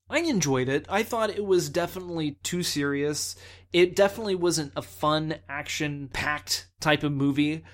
I 0.08 0.20
enjoyed 0.20 0.68
it. 0.68 0.86
I 0.88 1.02
thought 1.02 1.30
it 1.30 1.44
was 1.44 1.68
definitely 1.68 2.38
too 2.42 2.62
serious. 2.62 3.34
It 3.72 3.96
definitely 3.96 4.36
wasn't 4.36 4.72
a 4.76 4.82
fun, 4.82 5.36
action 5.48 6.08
packed 6.12 6.68
type 6.80 7.02
of 7.02 7.12
movie. 7.12 7.64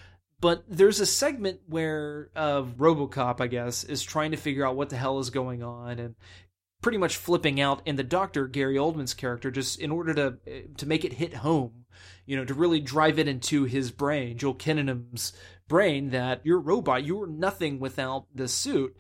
But 0.41 0.65
there's 0.67 0.99
a 0.99 1.07
segment 1.07 1.61
where 1.67 2.31
uh, 2.35 2.63
Robocop, 2.63 3.41
I 3.41 3.47
guess, 3.47 3.85
is 3.85 4.03
trying 4.03 4.33
to 4.33 4.37
figure 4.37 4.67
out 4.67 4.77
what 4.77 4.89
the 4.89 4.97
hell 4.97 5.21
is 5.21 5.31
going 5.31 5.63
on 5.63 5.99
and 6.01 6.17
pretty 6.81 6.99
much 6.99 7.17
flipping 7.17 7.61
out. 7.61 7.83
And 7.87 7.99
the 7.99 8.03
doctor, 8.03 8.49
Gary 8.49 8.75
Oldman's 8.75 9.15
character, 9.15 9.53
just 9.53 9.79
in 9.79 9.93
order 9.93 10.15
to 10.15 10.67
to 10.79 10.87
make 10.87 11.05
it 11.05 11.13
hit 11.13 11.35
home, 11.35 11.85
you 12.27 12.37
know, 12.37 12.45
to 12.45 12.55
really 12.55 12.81
drive 12.81 13.21
it 13.21 13.29
into 13.29 13.65
his 13.65 13.93
brain, 13.93 14.37
Joel 14.37 14.57
Kinnaman's 14.57 15.33
brain, 15.69 16.11
that 16.11 16.41
you're 16.43 16.59
a 16.59 16.61
robot, 16.61 17.05
you're 17.05 17.29
nothing 17.29 17.79
without 17.79 18.27
the 18.35 18.49
suit. 18.49 18.97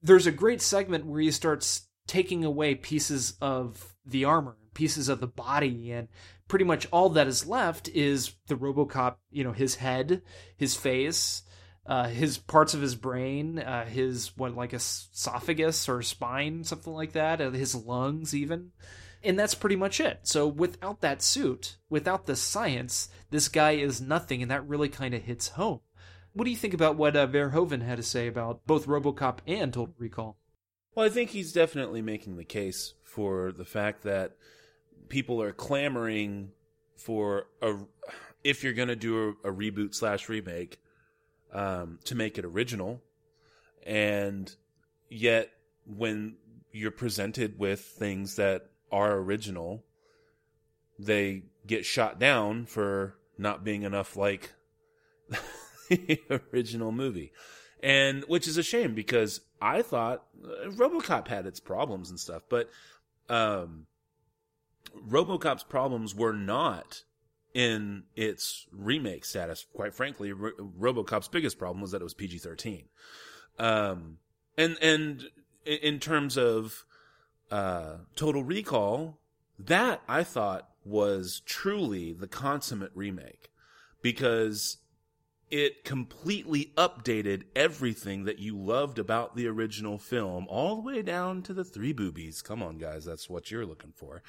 There's 0.00 0.26
a 0.26 0.32
great 0.32 0.62
segment 0.62 1.04
where 1.04 1.20
he 1.20 1.30
starts 1.30 1.88
taking 2.06 2.44
away 2.44 2.74
pieces 2.74 3.34
of 3.40 3.94
the 4.04 4.24
armor 4.24 4.56
pieces 4.74 5.08
of 5.08 5.20
the 5.20 5.26
body 5.26 5.92
and 5.92 6.08
pretty 6.48 6.64
much 6.64 6.86
all 6.90 7.10
that 7.10 7.26
is 7.26 7.46
left 7.46 7.88
is 7.88 8.34
the 8.46 8.54
RoboCop, 8.54 9.16
you 9.30 9.44
know, 9.44 9.52
his 9.52 9.76
head, 9.76 10.22
his 10.56 10.74
face, 10.74 11.42
uh, 11.86 12.08
his 12.08 12.38
parts 12.38 12.74
of 12.74 12.80
his 12.80 12.94
brain, 12.94 13.58
uh, 13.58 13.84
his 13.84 14.36
what 14.36 14.54
like 14.54 14.72
esophagus 14.72 15.88
or 15.88 16.02
spine, 16.02 16.64
something 16.64 16.92
like 16.92 17.12
that, 17.12 17.40
his 17.40 17.74
lungs 17.74 18.34
even. 18.34 18.70
And 19.24 19.38
that's 19.38 19.54
pretty 19.54 19.76
much 19.76 20.00
it. 20.00 20.20
So 20.24 20.46
without 20.48 21.00
that 21.00 21.22
suit, 21.22 21.76
without 21.88 22.26
the 22.26 22.34
science, 22.34 23.08
this 23.30 23.48
guy 23.48 23.72
is 23.72 24.00
nothing, 24.00 24.42
and 24.42 24.50
that 24.50 24.66
really 24.66 24.88
kind 24.88 25.14
of 25.14 25.22
hits 25.22 25.48
home. 25.48 25.80
What 26.32 26.44
do 26.44 26.50
you 26.50 26.56
think 26.56 26.74
about 26.74 26.96
what 26.96 27.14
uh, 27.14 27.26
Verhoeven 27.26 27.82
had 27.82 27.98
to 27.98 28.02
say 28.02 28.26
about 28.26 28.66
both 28.66 28.86
RoboCop 28.86 29.38
and 29.46 29.72
Total 29.72 29.94
Recall? 29.98 30.38
Well, 30.94 31.06
I 31.06 31.08
think 31.08 31.30
he's 31.30 31.52
definitely 31.52 32.02
making 32.02 32.36
the 32.36 32.44
case 32.44 32.92
for 33.02 33.52
the 33.52 33.64
fact 33.64 34.02
that 34.02 34.36
people 35.08 35.40
are 35.40 35.52
clamoring 35.52 36.52
for 36.96 37.46
a 37.62 37.76
if 38.44 38.62
you're 38.64 38.72
going 38.72 38.88
to 38.88 38.96
do 38.96 39.36
a, 39.44 39.48
a 39.48 39.52
reboot 39.52 39.94
slash 39.94 40.28
remake 40.28 40.80
um, 41.52 41.98
to 42.04 42.14
make 42.14 42.38
it 42.38 42.44
original, 42.44 43.00
and 43.86 44.54
yet 45.08 45.50
when 45.86 46.36
you're 46.72 46.90
presented 46.90 47.58
with 47.58 47.80
things 47.80 48.36
that 48.36 48.66
are 48.90 49.16
original, 49.16 49.84
they 50.98 51.44
get 51.66 51.84
shot 51.86 52.18
down 52.18 52.66
for 52.66 53.14
not 53.38 53.64
being 53.64 53.82
enough 53.82 54.16
like 54.16 54.52
the 55.88 56.20
original 56.52 56.92
movie. 56.92 57.32
And 57.82 58.24
which 58.28 58.46
is 58.46 58.56
a 58.56 58.62
shame 58.62 58.94
because 58.94 59.40
I 59.60 59.82
thought 59.82 60.24
uh, 60.44 60.70
RoboCop 60.70 61.26
had 61.26 61.46
its 61.46 61.58
problems 61.58 62.10
and 62.10 62.20
stuff, 62.20 62.42
but 62.48 62.70
um, 63.28 63.86
RoboCop's 65.08 65.64
problems 65.64 66.14
were 66.14 66.32
not 66.32 67.02
in 67.54 68.04
its 68.14 68.66
remake 68.72 69.24
status. 69.24 69.66
Quite 69.74 69.94
frankly, 69.94 70.32
Ro- 70.32 70.52
RoboCop's 70.78 71.28
biggest 71.28 71.58
problem 71.58 71.80
was 71.80 71.90
that 71.90 72.00
it 72.00 72.04
was 72.04 72.14
PG 72.14 72.38
thirteen. 72.38 72.84
Um, 73.58 74.18
and 74.56 74.76
and 74.80 75.24
in 75.64 75.98
terms 75.98 76.36
of 76.36 76.84
uh, 77.50 77.96
Total 78.16 78.42
Recall, 78.42 79.18
that 79.58 80.02
I 80.08 80.22
thought 80.22 80.68
was 80.84 81.42
truly 81.46 82.12
the 82.12 82.26
consummate 82.26 82.92
remake 82.94 83.50
because 84.00 84.78
it 85.52 85.84
completely 85.84 86.72
updated 86.78 87.42
everything 87.54 88.24
that 88.24 88.38
you 88.38 88.56
loved 88.56 88.98
about 88.98 89.36
the 89.36 89.46
original 89.46 89.98
film, 89.98 90.46
all 90.48 90.76
the 90.76 90.80
way 90.82 91.02
down 91.02 91.42
to 91.42 91.52
the 91.52 91.62
three 91.62 91.92
boobies. 91.92 92.40
Come 92.40 92.62
on, 92.62 92.78
guys, 92.78 93.04
that's 93.04 93.28
what 93.28 93.50
you're 93.50 93.66
looking 93.66 93.92
for. 93.94 94.22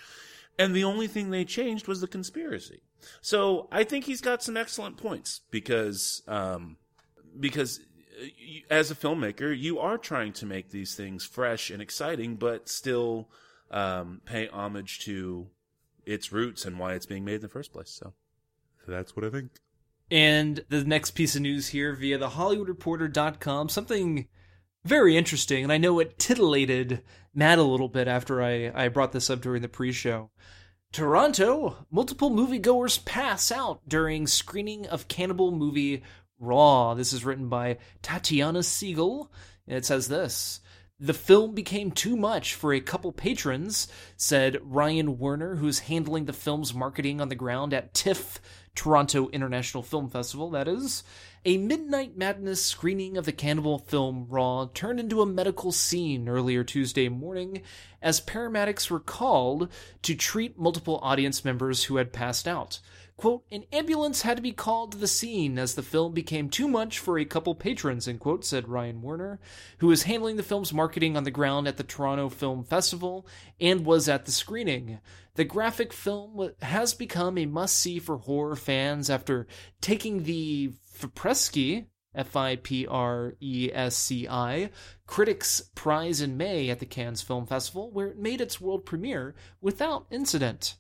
And 0.60 0.76
the 0.76 0.84
only 0.84 1.08
thing 1.08 1.32
they 1.32 1.46
changed 1.46 1.88
was 1.88 2.02
the 2.02 2.08
conspiracy. 2.08 2.82
So 3.22 3.70
I 3.72 3.86
think 3.86 4.04
he's 4.04 4.20
got 4.20 4.44
some 4.44 4.58
excellent 4.58 4.98
points 4.98 5.40
because, 5.50 6.22
um, 6.28 6.76
because 7.40 7.80
uh, 8.22 8.26
as 8.70 8.92
a 8.92 8.96
filmmaker, 8.96 9.58
you 9.58 9.80
are 9.80 9.98
trying 9.98 10.34
to 10.34 10.46
make 10.46 10.72
these 10.72 10.94
things 10.94 11.24
fresh 11.24 11.70
and 11.70 11.82
exciting, 11.82 12.36
but 12.36 12.68
still 12.68 13.30
um, 13.72 14.20
pay 14.26 14.50
homage 14.50 15.00
to 15.06 15.48
its 16.06 16.34
roots 16.34 16.66
and 16.66 16.78
why 16.78 16.96
it's 16.96 17.06
being 17.06 17.24
made 17.24 17.36
in 17.36 17.42
the 17.42 17.48
first 17.48 17.72
place. 17.72 17.90
So 17.90 18.12
that's 18.86 19.16
what 19.16 19.24
I 19.24 19.30
think. 19.30 19.52
And 20.14 20.64
the 20.70 20.84
next 20.84 21.12
piece 21.12 21.36
of 21.36 21.42
news 21.42 21.70
here 21.70 21.92
via 21.96 22.20
the 22.20 22.30
HollywoodReporter.com, 22.30 23.68
something 23.68 24.28
very 24.86 25.18
interesting, 25.18 25.64
and 25.64 25.74
I 25.74 25.80
know 25.80 25.98
it 25.98 26.20
titillated 26.20 27.02
Matt 27.34 27.58
a 27.58 27.64
little 27.64 27.90
bit 27.90 28.08
after 28.08 28.40
I, 28.40 28.72
I 28.76 28.90
brought 28.90 29.12
this 29.12 29.32
up 29.32 29.42
during 29.42 29.64
the 29.64 29.68
pre 29.68 29.92
show. 29.92 30.30
Toronto, 30.92 31.88
multiple 31.90 32.30
moviegoers 32.30 33.04
pass 33.04 33.52
out 33.52 33.82
during 33.88 34.28
screening 34.28 34.86
of 34.86 35.08
cannibal 35.08 35.50
movie 35.50 36.04
Raw. 36.38 36.94
This 36.94 37.12
is 37.12 37.26
written 37.26 37.50
by 37.50 37.80
Tatiana 38.04 38.62
Siegel. 38.62 39.32
It 39.66 39.84
says 39.84 40.10
this. 40.10 40.62
The 41.00 41.16
film 41.16 41.56
became 41.56 41.92
too 41.92 42.16
much 42.16 42.54
for 42.54 42.72
a 42.72 42.80
couple 42.80 43.12
patrons, 43.12 43.88
said 44.16 44.60
Ryan 44.62 45.18
Werner, 45.18 45.56
who's 45.56 45.80
handling 45.80 46.26
the 46.26 46.34
film's 46.34 46.72
marketing 46.72 47.20
on 47.20 47.30
the 47.30 47.36
ground 47.36 47.74
at 47.74 47.96
TIFF 47.96 48.40
Toronto 48.76 49.30
International 49.30 49.84
Film 49.84 50.10
Festival, 50.10 50.50
that 50.50 50.68
is, 50.68 51.04
a 51.46 51.58
Midnight 51.58 52.18
Madness 52.18 52.66
screening 52.66 53.18
of 53.18 53.26
the 53.26 53.32
cannibal 53.32 53.78
film 53.78 54.26
Raw 54.30 54.70
turned 54.74 55.00
into 55.00 55.22
a 55.22 55.26
medical 55.26 55.72
scene 55.72 56.28
earlier 56.28 56.64
Tuesday 56.64 57.08
morning 57.10 57.62
as 58.02 58.20
paramedics 58.20 58.90
were 58.90 59.00
called 59.00 59.70
to 60.02 60.16
treat 60.16 60.58
multiple 60.58 61.00
audience 61.04 61.46
members 61.46 61.84
who 61.84 61.98
had 61.98 62.14
passed 62.14 62.48
out. 62.48 62.80
Quote, 63.24 63.46
an 63.54 63.64
ambulance 63.72 64.24
had 64.24 64.36
to 64.36 64.44
be 64.44 64.52
called 64.52 64.92
to 64.92 64.98
the 64.98 65.08
scene 65.08 65.58
as 65.58 65.76
the 65.76 65.82
film 65.82 66.12
became 66.12 66.50
too 66.50 66.68
much 66.68 67.00
for 67.00 67.18
a 67.18 67.24
couple 67.24 67.56
patrons, 67.56 68.06
end 68.06 68.20
quote, 68.20 68.44
said 68.44 68.68
Ryan 68.68 69.02
Werner, 69.02 69.40
who 69.78 69.88
was 69.88 70.04
handling 70.04 70.36
the 70.36 70.44
film's 70.44 70.74
marketing 70.74 71.16
on 71.16 71.24
the 71.24 71.32
ground 71.32 71.66
at 71.66 71.78
the 71.78 71.86
Toronto 71.86 72.28
Film 72.28 72.66
Festival 72.66 73.26
and 73.62 73.86
was 73.86 74.10
at 74.10 74.26
the 74.26 74.34
screening. 74.34 75.00
The 75.36 75.46
graphic 75.46 75.94
film 75.94 76.52
has 76.62 76.94
become 76.94 77.38
a 77.38 77.46
must 77.46 77.80
see 77.80 77.98
for 77.98 78.18
horror 78.18 78.58
fans 78.58 79.10
after 79.10 79.48
taking 79.80 80.24
the 80.24 80.74
Fipresci, 80.94 81.86
F 82.14 82.36
I 82.36 82.58
P 82.58 82.86
R 82.86 83.36
E 83.40 83.70
S 83.74 83.96
C 83.96 84.28
I, 84.28 84.70
Critics' 85.08 85.62
Prize 85.76 86.20
in 86.20 86.36
May 86.36 86.70
at 86.70 86.80
the 86.80 86.86
Cannes 86.86 87.22
Film 87.22 87.46
Festival, 87.46 87.90
where 87.90 88.08
it 88.08 88.20
made 88.20 88.42
its 88.42 88.60
world 88.60 88.86
premiere 88.86 89.34
without 89.62 90.08
incident. 90.12 90.76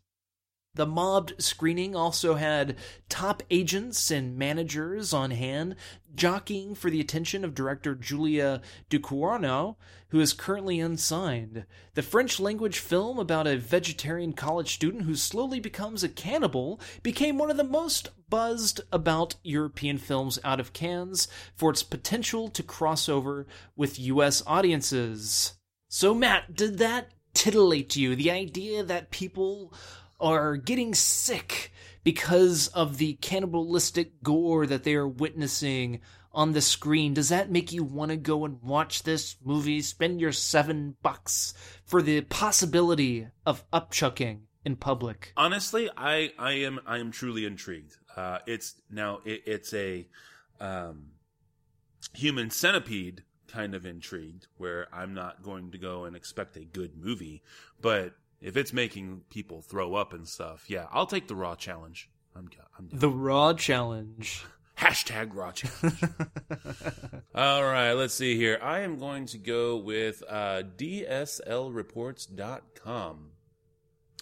The 0.75 0.88
mobbed 0.88 1.36
screening 1.38 1.95
also 1.95 2.33
had 2.33 2.77
top 3.07 3.43
agents 3.51 4.09
and 4.09 4.36
managers 4.36 5.13
on 5.13 5.29
hand 5.29 5.75
jockeying 6.15 6.73
for 6.73 6.89
the 6.89 6.99
attention 6.99 7.45
of 7.45 7.53
director 7.53 7.93
Julia 7.93 8.59
Ducournau, 8.89 9.75
who 10.07 10.19
is 10.19 10.33
currently 10.33 10.79
unsigned. 10.79 11.67
The 11.93 12.01
French 12.01 12.39
language 12.39 12.79
film 12.79 13.19
about 13.19 13.45
a 13.45 13.57
vegetarian 13.57 14.33
college 14.33 14.73
student 14.73 15.03
who 15.03 15.15
slowly 15.15 15.59
becomes 15.59 16.03
a 16.03 16.09
cannibal 16.09 16.79
became 17.03 17.38
one 17.38 17.51
of 17.51 17.57
the 17.57 17.63
most 17.63 18.09
buzzed 18.27 18.81
about 18.91 19.36
European 19.43 19.99
films 19.99 20.39
out 20.43 20.59
of 20.59 20.73
Cannes 20.73 21.27
for 21.55 21.69
its 21.69 21.83
potential 21.83 22.49
to 22.49 22.63
cross 22.63 23.07
over 23.07 23.45
with 23.75 23.99
US 23.99 24.41
audiences. 24.47 25.53
So, 25.88 26.15
Matt, 26.15 26.55
did 26.55 26.79
that 26.79 27.12
titillate 27.36 27.95
you? 27.95 28.15
The 28.15 28.31
idea 28.31 28.81
that 28.81 29.12
people 29.12 29.71
are 30.19 30.56
getting 30.58 30.93
sick 30.93 31.71
because 32.04 32.67
of 32.69 32.97
the 32.97 33.13
cannibalistic 33.15 34.21
gore 34.23 34.65
that 34.65 34.84
they 34.84 34.95
are 34.95 35.08
witnessing 35.08 36.02
on 36.34 36.54
the 36.54 36.62
screen. 36.62 37.13
Does 37.13 37.30
that 37.30 37.52
make 37.52 37.71
you 37.71 37.84
want 37.84 38.10
to 38.10 38.17
go 38.17 38.45
and 38.45 38.62
watch 38.62 39.04
this 39.04 39.36
movie? 39.43 39.82
Spend 39.82 40.19
your 40.19 40.32
seven 40.32 40.95
bucks 41.02 41.54
for 41.86 42.02
the 42.02 42.21
possibility 42.21 43.28
of 43.45 43.69
upchucking 43.71 44.39
in 44.65 44.76
public? 44.76 45.34
Honestly, 45.38 45.89
I, 45.95 46.32
I 46.39 46.54
am 46.54 46.80
I 46.86 46.97
am 46.97 47.12
truly 47.12 47.45
intrigued. 47.45 47.97
Uh, 48.15 48.39
it's 48.47 48.76
now 48.89 49.19
it, 49.26 49.43
it's 49.45 49.73
a 49.73 50.08
um, 50.60 51.12
human 52.13 52.49
centipede 52.49 53.23
kind 53.47 53.76
of 53.76 53.86
intrigued, 53.86 54.47
where 54.58 54.88
I'm 54.91 55.13
not 55.13 55.43
going 55.43 55.71
to 55.71 55.78
go 55.78 56.06
and 56.06 56.15
expect 56.15 56.58
a 56.58 56.65
good 56.65 56.97
movie, 56.97 57.43
but 57.80 58.15
if 58.43 58.56
it's 58.58 58.73
making 58.73 59.21
people 59.29 59.62
throw 59.62 59.95
up 59.95 60.12
and 60.13 60.27
stuff, 60.27 60.69
yeah, 60.69 60.88
I'll 60.91 61.08
take 61.08 61.29
the 61.29 61.36
raw 61.36 61.56
challenge. 61.56 62.10
I'm, 62.36 62.49
I'm 62.77 62.89
the 62.91 63.10
raw 63.10 63.53
challenge. 63.53 64.43
Hashtag 64.77 65.29
raw 65.34 65.51
challenge. 65.51 66.03
All 67.36 67.63
right, 67.63 67.93
let's 67.93 68.13
see 68.13 68.36
here. 68.36 68.60
I 68.62 68.82
am 68.82 68.99
going 68.99 69.27
to 69.27 69.38
go 69.38 69.77
with 69.77 70.21
uh, 70.27 70.63
DSLReports.com. 70.77 73.29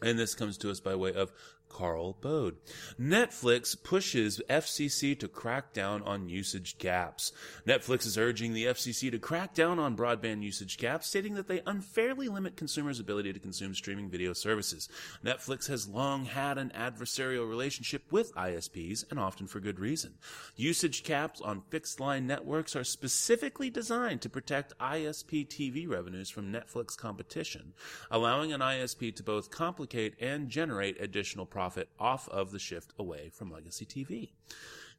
And 0.03 0.19
this 0.19 0.35
comes 0.35 0.59
to 0.59 0.69
us 0.69 0.79
by 0.79 0.93
way 0.95 1.13
of 1.13 1.31
Karl 1.71 2.13
Bode. 2.19 2.57
Netflix 2.99 3.81
pushes 3.81 4.41
FCC 4.49 5.17
to 5.17 5.27
crack 5.27 5.73
down 5.73 6.03
on 6.03 6.29
usage 6.29 6.77
caps. 6.77 7.31
Netflix 7.65 8.05
is 8.05 8.17
urging 8.17 8.53
the 8.53 8.65
FCC 8.65 9.09
to 9.09 9.17
crack 9.17 9.53
down 9.53 9.79
on 9.79 9.95
broadband 9.95 10.43
usage 10.43 10.77
caps, 10.77 11.07
stating 11.07 11.35
that 11.35 11.47
they 11.47 11.61
unfairly 11.65 12.27
limit 12.27 12.57
consumers' 12.57 12.99
ability 12.99 13.31
to 13.31 13.39
consume 13.39 13.73
streaming 13.73 14.09
video 14.09 14.33
services. 14.33 14.89
Netflix 15.23 15.67
has 15.67 15.87
long 15.87 16.25
had 16.25 16.57
an 16.57 16.71
adversarial 16.75 17.49
relationship 17.49 18.11
with 18.11 18.35
ISPs, 18.35 19.09
and 19.09 19.19
often 19.19 19.47
for 19.47 19.59
good 19.59 19.79
reason. 19.79 20.15
Usage 20.57 21.03
caps 21.03 21.39
on 21.39 21.63
fixed 21.69 21.99
line 21.99 22.27
networks 22.27 22.75
are 22.75 22.83
specifically 22.83 23.69
designed 23.69 24.21
to 24.21 24.29
protect 24.29 24.77
ISP 24.77 25.47
TV 25.47 25.89
revenues 25.89 26.29
from 26.29 26.51
Netflix 26.51 26.97
competition, 26.97 27.73
allowing 28.09 28.51
an 28.51 28.59
ISP 28.59 29.15
to 29.15 29.23
both 29.23 29.49
complicate 29.49 30.15
and 30.19 30.49
generate 30.49 31.01
additional 31.01 31.45
profit 31.45 31.60
profit 31.61 31.89
off 31.99 32.27
of 32.29 32.49
the 32.49 32.57
shift 32.57 32.91
away 32.97 33.29
from 33.31 33.51
legacy 33.51 33.85
TV. 33.85 34.31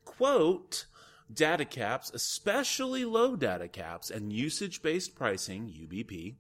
Quote, 0.05 0.87
data 1.33 1.65
caps, 1.65 2.09
especially 2.15 3.05
low 3.05 3.35
data 3.35 3.67
caps 3.67 4.11
and 4.13 4.33
usage 4.33 4.81
based 4.81 5.17
pricing, 5.17 5.67
UBP, 5.67 6.37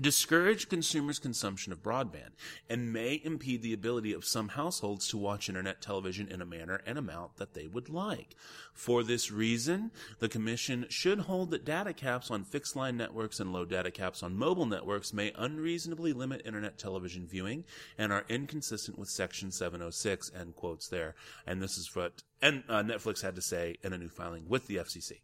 discourage 0.00 0.68
consumers' 0.68 1.18
consumption 1.18 1.72
of 1.72 1.82
broadband 1.82 2.30
and 2.68 2.92
may 2.92 3.20
impede 3.24 3.62
the 3.62 3.74
ability 3.74 4.12
of 4.12 4.24
some 4.24 4.48
households 4.48 5.08
to 5.08 5.18
watch 5.18 5.48
internet 5.48 5.82
television 5.82 6.28
in 6.28 6.40
a 6.40 6.46
manner 6.46 6.80
and 6.86 6.96
amount 6.96 7.36
that 7.36 7.54
they 7.54 7.66
would 7.66 7.88
like. 7.88 8.34
For 8.72 9.02
this 9.02 9.30
reason, 9.30 9.90
the 10.18 10.28
Commission 10.28 10.86
should 10.88 11.20
hold 11.20 11.50
that 11.50 11.64
data 11.64 11.92
caps 11.92 12.30
on 12.30 12.44
fixed 12.44 12.74
line 12.74 12.96
networks 12.96 13.38
and 13.38 13.52
low 13.52 13.64
data 13.64 13.90
caps 13.90 14.22
on 14.22 14.36
mobile 14.36 14.66
networks 14.66 15.12
may 15.12 15.32
unreasonably 15.36 16.12
limit 16.12 16.42
internet 16.44 16.78
television 16.78 17.26
viewing 17.26 17.64
and 17.98 18.12
are 18.12 18.24
inconsistent 18.28 18.98
with 18.98 19.10
Section 19.10 19.50
706, 19.50 20.30
end 20.34 20.56
quotes 20.56 20.88
there. 20.88 21.14
And 21.46 21.62
this 21.62 21.76
is 21.76 21.94
what 21.94 22.22
and, 22.40 22.64
uh, 22.68 22.82
Netflix 22.82 23.22
had 23.22 23.36
to 23.36 23.42
say 23.42 23.76
in 23.82 23.92
a 23.92 23.98
new 23.98 24.08
filing 24.08 24.48
with 24.48 24.66
the 24.66 24.76
FCC. 24.76 25.20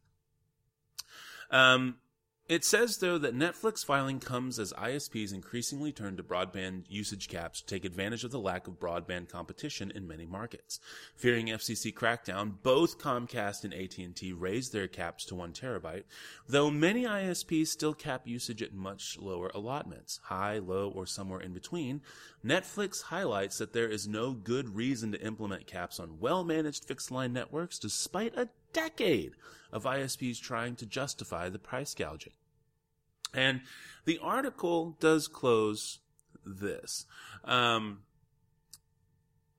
Um, 1.50 1.96
it 2.48 2.64
says, 2.64 2.96
though, 2.96 3.18
that 3.18 3.36
Netflix 3.36 3.84
filing 3.84 4.20
comes 4.20 4.58
as 4.58 4.72
ISPs 4.72 5.34
increasingly 5.34 5.92
turn 5.92 6.16
to 6.16 6.22
broadband 6.22 6.84
usage 6.88 7.28
caps 7.28 7.60
to 7.60 7.66
take 7.66 7.84
advantage 7.84 8.24
of 8.24 8.30
the 8.30 8.38
lack 8.38 8.66
of 8.66 8.80
broadband 8.80 9.28
competition 9.28 9.90
in 9.90 10.08
many 10.08 10.24
markets. 10.24 10.80
Fearing 11.14 11.48
FCC 11.48 11.92
crackdown, 11.92 12.54
both 12.62 12.98
Comcast 12.98 13.64
and 13.64 13.74
AT&T 13.74 14.32
raised 14.32 14.72
their 14.72 14.88
caps 14.88 15.26
to 15.26 15.34
1 15.34 15.52
terabyte, 15.52 16.04
though 16.48 16.70
many 16.70 17.04
ISPs 17.04 17.68
still 17.68 17.92
cap 17.92 18.26
usage 18.26 18.62
at 18.62 18.72
much 18.72 19.18
lower 19.20 19.50
allotments, 19.54 20.20
high, 20.24 20.58
low, 20.58 20.90
or 20.90 21.04
somewhere 21.04 21.40
in 21.40 21.52
between. 21.52 22.00
Netflix 22.44 23.02
highlights 23.02 23.58
that 23.58 23.72
there 23.74 23.88
is 23.88 24.08
no 24.08 24.32
good 24.32 24.74
reason 24.74 25.12
to 25.12 25.20
implement 25.20 25.66
caps 25.66 26.00
on 26.00 26.18
well-managed 26.18 26.84
fixed-line 26.84 27.32
networks 27.32 27.78
despite 27.78 28.34
a 28.36 28.48
decade 28.72 29.32
of 29.72 29.84
ISPs 29.84 30.40
trying 30.40 30.76
to 30.76 30.86
justify 30.86 31.48
the 31.48 31.58
price 31.58 31.94
gouging. 31.94 32.32
And 33.34 33.60
the 34.04 34.18
article 34.22 34.96
does 35.00 35.28
close 35.28 35.98
this. 36.44 37.06
Um, 37.44 38.00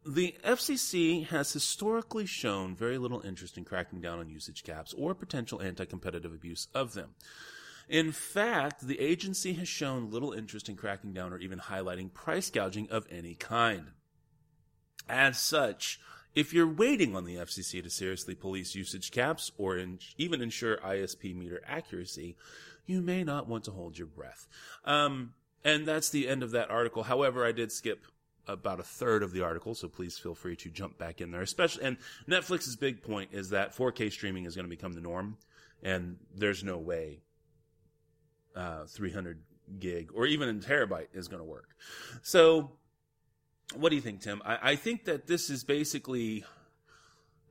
the 0.05 0.35
FCC 0.43 1.27
has 1.27 1.53
historically 1.53 2.25
shown 2.25 2.75
very 2.75 2.97
little 2.97 3.21
interest 3.21 3.57
in 3.57 3.65
cracking 3.65 4.01
down 4.01 4.19
on 4.19 4.29
usage 4.29 4.63
caps 4.63 4.93
or 4.93 5.13
potential 5.13 5.61
anti 5.61 5.85
competitive 5.85 6.33
abuse 6.33 6.67
of 6.73 6.93
them. 6.93 7.15
In 7.87 8.11
fact, 8.11 8.87
the 8.87 8.99
agency 8.99 9.53
has 9.53 9.67
shown 9.67 10.11
little 10.11 10.31
interest 10.31 10.69
in 10.69 10.75
cracking 10.75 11.11
down 11.11 11.33
or 11.33 11.39
even 11.39 11.59
highlighting 11.59 12.13
price 12.13 12.49
gouging 12.49 12.87
of 12.89 13.07
any 13.11 13.33
kind. 13.33 13.87
As 15.07 15.39
such, 15.39 15.99
if 16.35 16.53
you're 16.53 16.71
waiting 16.71 17.15
on 17.15 17.25
the 17.25 17.35
FCC 17.35 17.81
to 17.83 17.89
seriously 17.89 18.35
police 18.35 18.75
usage 18.75 19.11
caps 19.11 19.51
or 19.57 19.77
in, 19.77 19.99
even 20.17 20.41
ensure 20.41 20.77
ISP 20.77 21.35
meter 21.35 21.61
accuracy, 21.67 22.37
you 22.89 23.01
may 23.01 23.23
not 23.23 23.47
want 23.47 23.63
to 23.65 23.71
hold 23.71 23.97
your 23.97 24.07
breath. 24.07 24.47
Um, 24.83 25.33
and 25.63 25.85
that's 25.85 26.09
the 26.09 26.27
end 26.27 26.41
of 26.41 26.51
that 26.51 26.71
article. 26.71 27.03
However, 27.03 27.45
I 27.45 27.51
did 27.51 27.71
skip 27.71 28.05
about 28.47 28.79
a 28.79 28.83
third 28.83 29.21
of 29.21 29.31
the 29.31 29.43
article, 29.43 29.75
so 29.75 29.87
please 29.87 30.17
feel 30.17 30.33
free 30.33 30.55
to 30.55 30.69
jump 30.69 30.97
back 30.97 31.21
in 31.21 31.31
there. 31.31 31.41
Especially, 31.41 31.83
and 31.83 31.97
Netflix's 32.27 32.75
big 32.75 33.03
point 33.03 33.29
is 33.31 33.51
that 33.51 33.75
4K 33.75 34.11
streaming 34.11 34.45
is 34.45 34.55
going 34.55 34.65
to 34.65 34.69
become 34.69 34.93
the 34.93 35.01
norm, 35.01 35.37
and 35.83 36.17
there's 36.35 36.63
no 36.63 36.77
way 36.77 37.21
uh, 38.55 38.85
300 38.85 39.39
gig 39.77 40.09
or 40.15 40.25
even 40.25 40.49
a 40.49 40.53
terabyte 40.53 41.09
is 41.13 41.27
going 41.27 41.41
to 41.41 41.47
work. 41.47 41.75
So 42.23 42.71
what 43.75 43.89
do 43.89 43.95
you 43.95 44.01
think, 44.01 44.21
Tim? 44.21 44.41
I, 44.43 44.71
I 44.71 44.75
think 44.75 45.05
that 45.05 45.27
this 45.27 45.51
is 45.51 45.63
basically 45.63 46.43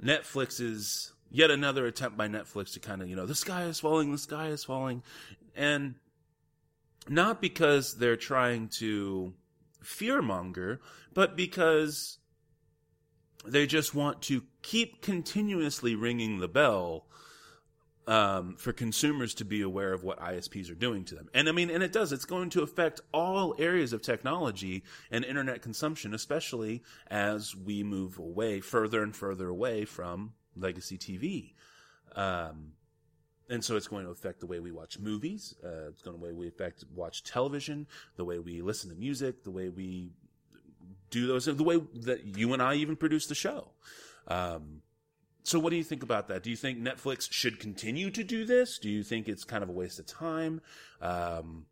Netflix's 0.02 1.12
yet 1.30 1.50
another 1.50 1.86
attempt 1.86 2.16
by 2.16 2.28
Netflix 2.28 2.72
to 2.74 2.80
kind 2.80 3.02
of, 3.02 3.08
you 3.08 3.16
know, 3.16 3.26
the 3.26 3.34
sky 3.34 3.64
is 3.64 3.80
falling, 3.80 4.12
the 4.12 4.18
sky 4.18 4.48
is 4.48 4.64
falling. 4.64 5.02
And 5.54 5.94
not 7.08 7.40
because 7.40 7.96
they're 7.96 8.16
trying 8.16 8.68
to 8.78 9.34
fearmonger, 9.82 10.78
but 11.14 11.36
because 11.36 12.18
they 13.44 13.66
just 13.66 13.94
want 13.94 14.22
to 14.22 14.42
keep 14.62 15.02
continuously 15.02 15.94
ringing 15.94 16.38
the 16.38 16.48
bell 16.48 17.06
um, 18.06 18.56
for 18.56 18.72
consumers 18.72 19.34
to 19.34 19.44
be 19.44 19.60
aware 19.60 19.92
of 19.92 20.02
what 20.02 20.18
ISPs 20.18 20.70
are 20.70 20.74
doing 20.74 21.04
to 21.04 21.14
them. 21.14 21.28
And 21.34 21.46
I 21.46 21.52
mean, 21.52 21.68
and 21.68 21.82
it 21.82 21.92
does. 21.92 22.10
It's 22.10 22.24
going 22.24 22.48
to 22.50 22.62
affect 22.62 23.02
all 23.12 23.54
areas 23.58 23.92
of 23.92 24.00
technology 24.00 24.82
and 25.10 25.24
internet 25.26 25.60
consumption, 25.60 26.14
especially 26.14 26.82
as 27.10 27.54
we 27.54 27.82
move 27.82 28.18
away 28.18 28.60
further 28.60 29.02
and 29.02 29.14
further 29.14 29.48
away 29.48 29.84
from 29.84 30.32
legacy 30.58 30.98
TV. 30.98 31.54
Um, 32.16 32.72
and 33.50 33.64
so 33.64 33.76
it's 33.76 33.88
going 33.88 34.04
to 34.04 34.10
affect 34.10 34.40
the 34.40 34.46
way 34.46 34.60
we 34.60 34.72
watch 34.72 34.98
movies. 34.98 35.54
Uh, 35.64 35.88
it's 35.88 36.02
going 36.02 36.16
to 36.18 36.22
way 36.22 36.32
we 36.32 36.48
affect 36.48 36.84
watch 36.94 37.24
television, 37.24 37.86
the 38.16 38.24
way 38.24 38.38
we 38.38 38.60
listen 38.60 38.90
to 38.90 38.96
music, 38.96 39.44
the 39.44 39.50
way 39.50 39.68
we 39.68 40.10
do 41.10 41.26
those, 41.26 41.46
the 41.46 41.62
way 41.62 41.80
that 41.94 42.24
you 42.36 42.52
and 42.52 42.62
I 42.62 42.74
even 42.74 42.96
produce 42.96 43.26
the 43.26 43.34
show. 43.34 43.70
Um, 44.26 44.82
so 45.42 45.58
what 45.58 45.70
do 45.70 45.76
you 45.76 45.84
think 45.84 46.02
about 46.02 46.28
that? 46.28 46.42
Do 46.42 46.50
you 46.50 46.56
think 46.56 46.78
Netflix 46.78 47.32
should 47.32 47.58
continue 47.58 48.10
to 48.10 48.22
do 48.22 48.44
this? 48.44 48.78
Do 48.78 48.90
you 48.90 49.02
think 49.02 49.28
it's 49.28 49.44
kind 49.44 49.62
of 49.62 49.70
a 49.70 49.72
waste 49.72 49.98
of 49.98 50.06
time? 50.06 50.60
Um, 51.00 51.64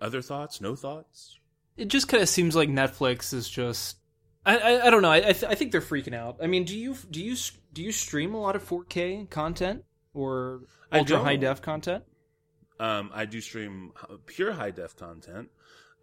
other 0.00 0.22
thoughts? 0.22 0.62
No 0.62 0.74
thoughts? 0.74 1.38
It 1.76 1.88
just 1.88 2.08
kind 2.08 2.22
of 2.22 2.28
seems 2.28 2.56
like 2.56 2.68
Netflix 2.68 3.34
is 3.34 3.48
just. 3.48 3.96
I 4.44 4.56
I, 4.58 4.86
I 4.86 4.90
don't 4.90 5.02
know. 5.02 5.10
I 5.10 5.16
I, 5.16 5.32
th- 5.32 5.44
I, 5.44 5.54
think 5.54 5.72
they're 5.72 5.80
freaking 5.80 6.14
out. 6.14 6.36
I 6.42 6.46
mean, 6.46 6.64
do 6.64 6.76
you 6.76 6.96
do 7.10 7.22
you 7.22 7.36
do 7.72 7.82
you 7.82 7.92
stream 7.92 8.34
a 8.34 8.40
lot 8.40 8.56
of 8.56 8.66
4K 8.68 9.30
content 9.30 9.84
or 10.14 10.62
ultra 10.92 11.18
high 11.18 11.36
def 11.36 11.62
content? 11.62 12.04
Um, 12.80 13.10
I 13.14 13.26
do 13.26 13.40
stream 13.40 13.92
pure 14.26 14.52
high 14.52 14.72
def 14.72 14.96
content, 14.96 15.50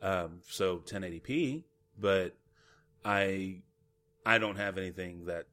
um, 0.02 0.39
so 0.47 0.78
1080p. 0.78 1.63
But 1.99 2.36
I 3.04 3.62
I 4.25 4.38
don't 4.38 4.56
have 4.56 4.78
anything 4.78 5.25
that 5.25 5.45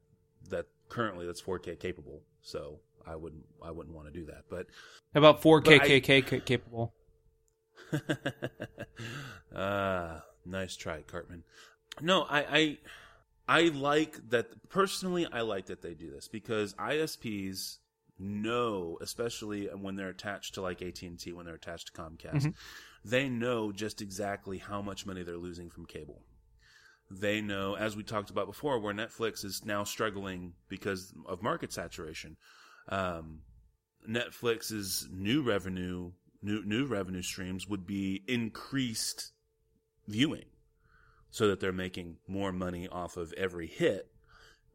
that 0.51 0.67
currently 0.89 1.27
that's 1.27 1.43
4K 1.43 1.79
capable. 1.81 2.23
So 2.43 2.81
I 3.07 3.17
wouldn't 3.17 3.45
I 3.63 3.71
wouldn't 3.71 3.95
want 3.95 4.07
to 4.07 4.13
do 4.13 4.27
that. 4.27 4.45
But 4.49 4.67
How 5.15 5.19
about 5.19 5.43
4K 5.43 6.03
KK 6.03 6.45
capable? 6.45 6.95
Ah, 9.55 9.59
uh, 9.59 10.21
nice 10.45 10.77
try, 10.77 11.01
Cartman. 11.01 11.43
No, 12.01 12.23
I, 12.23 12.39
I 12.59 12.79
I 13.49 13.61
like 13.69 14.31
that 14.31 14.69
personally. 14.69 15.27
I 15.31 15.43
like 15.43 15.67
that 15.67 15.83
they 15.83 15.95
do 15.95 16.11
this 16.11 16.29
because 16.29 16.75
ISPs 16.75 17.79
know, 18.19 18.99
especially 19.01 19.67
when 19.67 19.97
they're 19.97 20.09
attached 20.09 20.55
to 20.55 20.63
like 20.63 20.83
AT 20.83 21.03
and 21.03 21.19
T, 21.19 21.33
when 21.33 21.47
they're 21.47 21.55
attached 21.55 21.95
to 21.95 22.01
Comcast, 22.01 22.35
mm-hmm. 22.35 22.51
they 23.05 23.29
know 23.29 23.73
just 23.73 24.01
exactly 24.01 24.59
how 24.59 24.83
much 24.83 25.07
money 25.07 25.23
they're 25.23 25.37
losing 25.37 25.71
from 25.71 25.87
cable 25.87 26.23
they 27.11 27.41
know, 27.41 27.75
as 27.77 27.97
we 27.97 28.03
talked 28.03 28.31
about 28.31 28.47
before, 28.47 28.79
where 28.79 28.95
Netflix 28.95 29.45
is 29.45 29.65
now 29.65 29.85
struggling 29.85 30.55
because 30.69 31.13
of 31.27 31.43
market 31.43 31.73
saturation. 31.73 32.37
Um, 32.89 33.41
Netflix's 34.09 35.09
new 35.13 35.43
revenue, 35.43 36.13
new 36.43 36.65
new 36.65 36.87
revenue 36.87 37.23
streams 37.23 37.69
would 37.69 37.87
be 37.87 38.23
increased 38.27 39.33
viewing, 40.09 40.45
so 41.37 41.49
that 41.49 41.61
they're 41.61 41.71
making 41.71 42.17
more 42.27 42.51
money 42.51 42.89
off 42.89 43.19
of 43.19 43.31
every 43.35 43.67
hit 43.67 44.11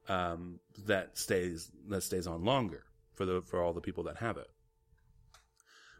um, 0.08 0.60
that 0.86 1.18
stays 1.18 1.72
that 1.88 2.04
stays 2.04 2.28
on 2.28 2.46
longer 2.46 2.84
for 3.14 3.26
the 3.26 3.42
for 3.42 3.64
all 3.64 3.74
the 3.74 3.82
people 3.82 4.04
that 4.04 4.18
have 4.18 4.38
it. 4.38 4.46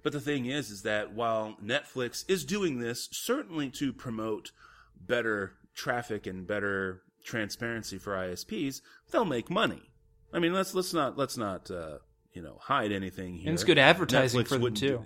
But 0.04 0.14
the 0.14 0.20
thing 0.20 0.46
is, 0.46 0.70
is 0.70 0.84
that 0.84 1.14
while 1.14 1.56
Netflix 1.64 2.24
is 2.30 2.46
doing 2.46 2.78
this 2.78 3.10
certainly 3.12 3.72
to 3.72 3.92
promote 3.92 4.52
better 4.96 5.54
traffic 5.74 6.28
and 6.28 6.46
better 6.46 7.02
transparency 7.26 7.98
for 7.98 8.14
ISPs, 8.14 8.82
they'll 9.10 9.26
make 9.26 9.50
money. 9.50 9.90
I 10.32 10.38
mean, 10.38 10.54
let's 10.54 10.76
let's 10.76 10.94
not 10.94 11.18
let's 11.18 11.38
not 11.38 11.72
uh, 11.72 11.98
you 12.34 12.44
know 12.44 12.60
hide 12.62 12.92
anything 12.92 13.34
here. 13.38 13.48
And 13.48 13.56
it's 13.56 13.64
good 13.64 13.80
advertising 13.80 14.42
Netflix 14.42 14.48
for 14.50 14.58
them 14.60 14.76
too. 14.76 15.06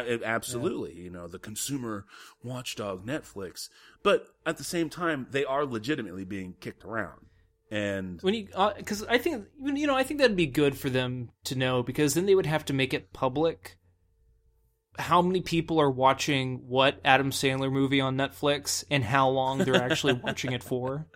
A- 0.00 0.24
absolutely, 0.24 0.94
yeah. 0.94 1.02
you 1.02 1.10
know 1.10 1.28
the 1.28 1.38
consumer 1.38 2.06
watchdog 2.42 3.06
Netflix, 3.06 3.68
but 4.02 4.26
at 4.46 4.56
the 4.56 4.64
same 4.64 4.88
time, 4.88 5.26
they 5.30 5.44
are 5.44 5.64
legitimately 5.64 6.24
being 6.24 6.54
kicked 6.60 6.84
around. 6.84 7.26
And 7.70 8.20
when 8.20 8.34
you, 8.34 8.48
because 8.76 9.02
uh, 9.02 9.06
I 9.08 9.18
think 9.18 9.46
you 9.62 9.86
know, 9.86 9.96
I 9.96 10.02
think 10.02 10.20
that'd 10.20 10.36
be 10.36 10.46
good 10.46 10.76
for 10.76 10.90
them 10.90 11.30
to 11.44 11.54
know 11.56 11.82
because 11.82 12.14
then 12.14 12.26
they 12.26 12.34
would 12.34 12.46
have 12.46 12.64
to 12.66 12.72
make 12.72 12.92
it 12.92 13.12
public 13.12 13.78
how 14.98 15.22
many 15.22 15.40
people 15.40 15.80
are 15.80 15.90
watching 15.90 16.68
what 16.68 17.00
Adam 17.04 17.30
Sandler 17.30 17.72
movie 17.72 18.00
on 18.00 18.16
Netflix 18.16 18.84
and 18.90 19.02
how 19.02 19.28
long 19.28 19.58
they're 19.58 19.82
actually 19.82 20.12
watching 20.24 20.52
it 20.52 20.62
for. 20.62 21.06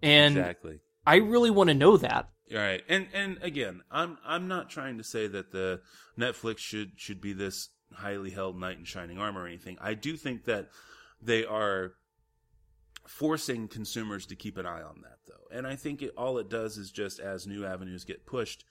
And 0.00 0.36
exactly. 0.36 0.78
I 1.06 1.16
really 1.16 1.50
want 1.50 1.68
to 1.68 1.74
know 1.74 1.96
that. 1.96 2.28
All 2.52 2.58
right, 2.58 2.82
And 2.88 3.06
and 3.12 3.38
again, 3.42 3.82
I'm 3.90 4.18
I'm 4.24 4.48
not 4.48 4.70
trying 4.70 4.98
to 4.98 5.04
say 5.04 5.28
that 5.28 5.52
the 5.52 5.80
Netflix 6.18 6.58
should 6.58 6.92
should 6.96 7.20
be 7.20 7.32
this 7.32 7.68
highly 7.94 8.30
held 8.30 8.58
knight 8.58 8.78
in 8.78 8.84
shining 8.84 9.18
armor 9.18 9.42
or 9.42 9.46
anything. 9.46 9.78
I 9.80 9.94
do 9.94 10.16
think 10.16 10.44
that 10.44 10.68
they 11.20 11.44
are 11.44 11.92
forcing 13.06 13.68
consumers 13.68 14.26
to 14.26 14.36
keep 14.36 14.56
an 14.56 14.66
eye 14.66 14.82
on 14.82 15.02
that 15.02 15.18
though. 15.26 15.56
And 15.56 15.66
I 15.66 15.76
think 15.76 16.02
it, 16.02 16.12
all 16.16 16.38
it 16.38 16.48
does 16.48 16.76
is 16.76 16.90
just 16.90 17.18
as 17.18 17.46
new 17.46 17.64
avenues 17.64 18.04
get 18.04 18.26
pushed, 18.26 18.64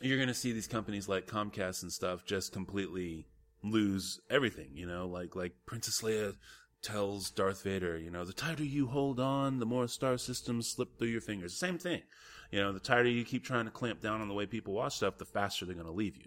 you're 0.00 0.16
going 0.16 0.28
to 0.28 0.34
see 0.34 0.52
these 0.52 0.66
companies 0.66 1.08
like 1.08 1.26
Comcast 1.26 1.82
and 1.82 1.92
stuff 1.92 2.24
just 2.24 2.52
completely 2.52 3.26
lose 3.62 4.20
everything. 4.28 4.70
You 4.74 4.86
know, 4.86 5.06
like 5.06 5.36
like 5.36 5.52
Princess 5.66 6.02
Leia 6.02 6.34
tells 6.82 7.30
Darth 7.30 7.62
Vader, 7.62 7.96
you 7.98 8.10
know, 8.10 8.24
the 8.24 8.32
tighter 8.32 8.64
you 8.64 8.88
hold 8.88 9.20
on, 9.20 9.60
the 9.60 9.66
more 9.66 9.86
star 9.86 10.18
systems 10.18 10.68
slip 10.68 10.98
through 10.98 11.08
your 11.08 11.20
fingers. 11.20 11.56
Same 11.56 11.78
thing. 11.78 12.02
You 12.50 12.60
know, 12.60 12.72
the 12.72 12.80
tighter 12.80 13.08
you 13.08 13.24
keep 13.24 13.44
trying 13.44 13.64
to 13.66 13.70
clamp 13.70 14.00
down 14.00 14.20
on 14.20 14.28
the 14.28 14.34
way 14.34 14.46
people 14.46 14.74
watch 14.74 14.96
stuff, 14.96 15.18
the 15.18 15.24
faster 15.24 15.64
they're 15.64 15.74
going 15.74 15.86
to 15.86 15.92
leave 15.92 16.16
you. 16.16 16.26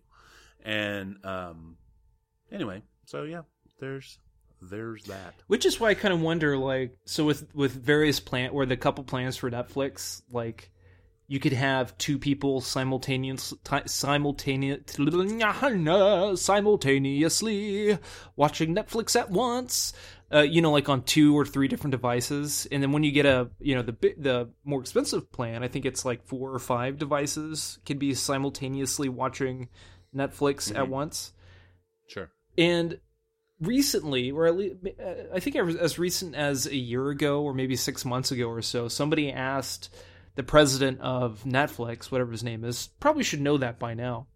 And 0.65 1.23
um, 1.23 1.77
anyway, 2.51 2.81
so 3.05 3.23
yeah, 3.23 3.43
there's 3.79 4.17
there's 4.61 5.03
that. 5.05 5.35
Which 5.47 5.65
is 5.65 5.79
why 5.79 5.89
I 5.89 5.93
kind 5.93 6.13
of 6.13 6.21
wonder, 6.21 6.57
like, 6.57 6.97
so 7.05 7.23
with 7.23 7.53
with 7.53 7.71
various 7.71 8.19
plan 8.19 8.49
or 8.49 8.65
the 8.65 8.75
couple 8.75 9.03
plans 9.03 9.37
for 9.37 9.49
Netflix, 9.51 10.23
like, 10.31 10.71
you 11.27 11.39
could 11.39 11.53
have 11.53 11.97
two 11.99 12.17
people 12.17 12.61
simultaneous 12.61 13.53
simultaneous 13.85 14.81
simultaneously 16.41 17.97
watching 18.35 18.75
Netflix 18.75 19.15
at 19.15 19.29
once. 19.29 19.93
Uh, 20.33 20.39
you 20.41 20.59
know, 20.59 20.71
like 20.71 20.89
on 20.89 21.03
two 21.03 21.37
or 21.37 21.45
three 21.45 21.67
different 21.67 21.91
devices, 21.91 22.67
and 22.71 22.81
then 22.81 22.91
when 22.91 23.03
you 23.03 23.11
get 23.11 23.27
a, 23.27 23.47
you 23.59 23.75
know, 23.75 23.83
the 23.83 23.95
the 24.17 24.49
more 24.63 24.81
expensive 24.81 25.31
plan, 25.31 25.63
I 25.63 25.67
think 25.67 25.85
it's 25.85 26.03
like 26.03 26.25
four 26.25 26.51
or 26.51 26.57
five 26.57 26.97
devices 26.97 27.77
can 27.85 27.99
be 27.99 28.15
simultaneously 28.15 29.07
watching 29.07 29.69
Netflix 30.15 30.69
mm-hmm. 30.69 30.77
at 30.77 30.89
once. 30.89 31.33
Sure. 32.07 32.31
And 32.57 32.99
recently, 33.59 34.31
or 34.31 34.45
at 34.47 34.57
least, 34.57 34.75
I 35.33 35.39
think 35.39 35.55
as 35.55 35.99
recent 35.99 36.35
as 36.35 36.65
a 36.65 36.75
year 36.75 37.09
ago, 37.09 37.41
or 37.41 37.53
maybe 37.53 37.75
six 37.75 38.05
months 38.05 38.31
ago 38.31 38.47
or 38.47 38.61
so, 38.61 38.87
somebody 38.87 39.31
asked 39.31 39.93
the 40.35 40.43
president 40.43 41.01
of 41.01 41.43
Netflix, 41.43 42.11
whatever 42.11 42.31
his 42.31 42.43
name 42.43 42.63
is, 42.63 42.89
probably 42.99 43.23
should 43.23 43.41
know 43.41 43.57
that 43.57 43.79
by 43.79 43.93
now. 43.93 44.27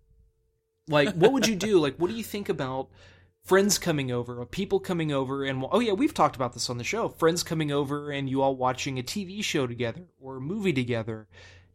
Like, 0.87 1.13
what 1.13 1.33
would 1.33 1.47
you 1.47 1.55
do? 1.55 1.79
Like, 1.81 1.97
what 1.97 2.09
do 2.09 2.17
you 2.17 2.23
think 2.23 2.49
about 2.49 2.89
friends 3.43 3.77
coming 3.77 4.11
over, 4.11 4.39
or 4.39 4.45
people 4.45 4.79
coming 4.79 5.11
over, 5.11 5.43
and 5.43 5.65
oh 5.71 5.79
yeah, 5.79 5.93
we've 5.93 6.13
talked 6.13 6.35
about 6.35 6.53
this 6.53 6.69
on 6.69 6.77
the 6.77 6.83
show. 6.83 7.09
Friends 7.09 7.43
coming 7.43 7.71
over 7.71 8.11
and 8.11 8.29
you 8.29 8.41
all 8.41 8.55
watching 8.55 8.99
a 8.99 9.03
TV 9.03 9.43
show 9.43 9.65
together 9.65 10.05
or 10.19 10.37
a 10.37 10.41
movie 10.41 10.73
together 10.73 11.27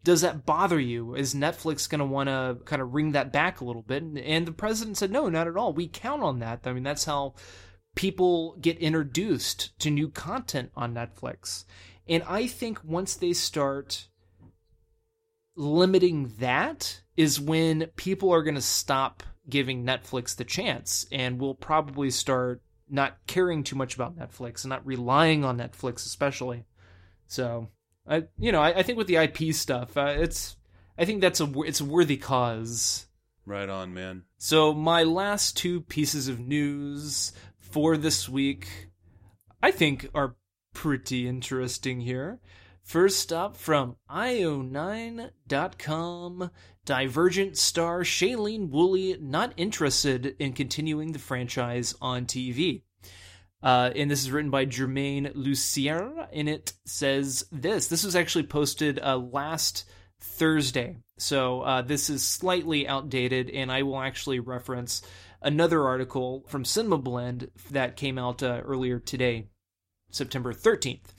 does 0.04 0.20
that 0.20 0.44
bother 0.44 0.78
you? 0.78 1.14
Is 1.14 1.34
Netflix 1.34 1.88
going 1.88 1.98
to 1.98 2.04
want 2.04 2.28
to 2.28 2.58
kind 2.66 2.82
of 2.82 2.92
ring 2.92 3.12
that 3.12 3.32
back 3.32 3.60
a 3.60 3.64
little 3.64 3.82
bit? 3.82 4.02
And, 4.02 4.46
the 4.46 4.52
president 4.52 4.98
said, 4.98 5.10
no, 5.10 5.28
not 5.28 5.48
at 5.48 5.56
all. 5.56 5.72
We 5.72 5.88
count 5.88 6.22
on 6.22 6.38
that. 6.40 6.60
I 6.64 6.72
mean, 6.72 6.82
that's 6.82 7.06
how 7.06 7.34
people 7.94 8.56
get 8.60 8.78
introduced 8.78 9.78
to 9.80 9.90
new 9.90 10.10
content 10.10 10.70
on 10.76 10.94
Netflix. 10.94 11.64
And 12.06 12.22
I 12.28 12.46
think 12.46 12.84
once 12.84 13.14
they 13.14 13.32
start 13.32 14.08
limiting 15.56 16.34
that 16.38 17.00
is 17.16 17.40
when 17.40 17.86
people 17.96 18.32
are 18.32 18.42
going 18.42 18.56
to 18.56 18.60
stop 18.60 19.22
giving 19.48 19.84
Netflix 19.84 20.36
the 20.36 20.44
chance 20.44 21.06
and 21.12 21.40
we'll 21.40 21.54
probably 21.54 22.10
start 22.10 22.62
not 22.90 23.16
caring 23.26 23.62
too 23.64 23.76
much 23.76 23.94
about 23.94 24.18
Netflix 24.18 24.64
and 24.64 24.70
not 24.70 24.86
relying 24.86 25.44
on 25.44 25.58
Netflix 25.58 26.06
especially. 26.06 26.64
So 27.26 27.68
I, 28.06 28.24
you 28.38 28.52
know, 28.52 28.60
I, 28.60 28.78
I 28.78 28.82
think 28.82 28.98
with 28.98 29.06
the 29.06 29.16
IP 29.16 29.54
stuff, 29.54 29.96
uh, 29.96 30.14
it's, 30.18 30.56
I 30.98 31.04
think 31.04 31.20
that's 31.20 31.40
a, 31.40 31.50
it's 31.62 31.80
a 31.80 31.84
worthy 31.84 32.16
cause. 32.16 33.06
Right 33.46 33.68
on, 33.68 33.92
man. 33.92 34.22
So 34.38 34.72
my 34.72 35.02
last 35.02 35.56
two 35.56 35.80
pieces 35.82 36.28
of 36.28 36.40
news 36.40 37.32
for 37.58 37.96
this 37.96 38.28
week, 38.28 38.88
I 39.62 39.70
think 39.70 40.08
are 40.14 40.36
pretty 40.72 41.26
interesting 41.28 42.00
here. 42.00 42.40
First 42.82 43.32
up 43.32 43.56
from 43.56 43.96
io9.com, 44.10 45.30
Divergent 46.84 47.56
star 47.56 48.02
Shailene 48.02 48.68
Woodley 48.68 49.16
not 49.18 49.54
interested 49.56 50.36
in 50.38 50.52
continuing 50.52 51.12
the 51.12 51.18
franchise 51.18 51.94
on 52.02 52.26
TV. 52.26 52.82
Uh, 53.64 53.90
and 53.96 54.10
this 54.10 54.20
is 54.20 54.30
written 54.30 54.50
by 54.50 54.66
Germain 54.66 55.32
Lussier, 55.34 56.28
and 56.34 56.50
it 56.50 56.74
says 56.84 57.46
this. 57.50 57.86
This 57.86 58.04
was 58.04 58.14
actually 58.14 58.44
posted 58.44 59.00
uh, 59.02 59.16
last 59.16 59.86
Thursday, 60.20 60.98
so 61.16 61.62
uh, 61.62 61.80
this 61.80 62.10
is 62.10 62.22
slightly 62.22 62.86
outdated, 62.86 63.48
and 63.48 63.72
I 63.72 63.82
will 63.82 63.98
actually 63.98 64.38
reference 64.38 65.00
another 65.40 65.82
article 65.86 66.44
from 66.46 66.66
Cinema 66.66 66.98
Blend 66.98 67.50
that 67.70 67.96
came 67.96 68.18
out 68.18 68.42
uh, 68.42 68.60
earlier 68.66 68.98
today, 68.98 69.46
September 70.10 70.52
13th. 70.52 71.14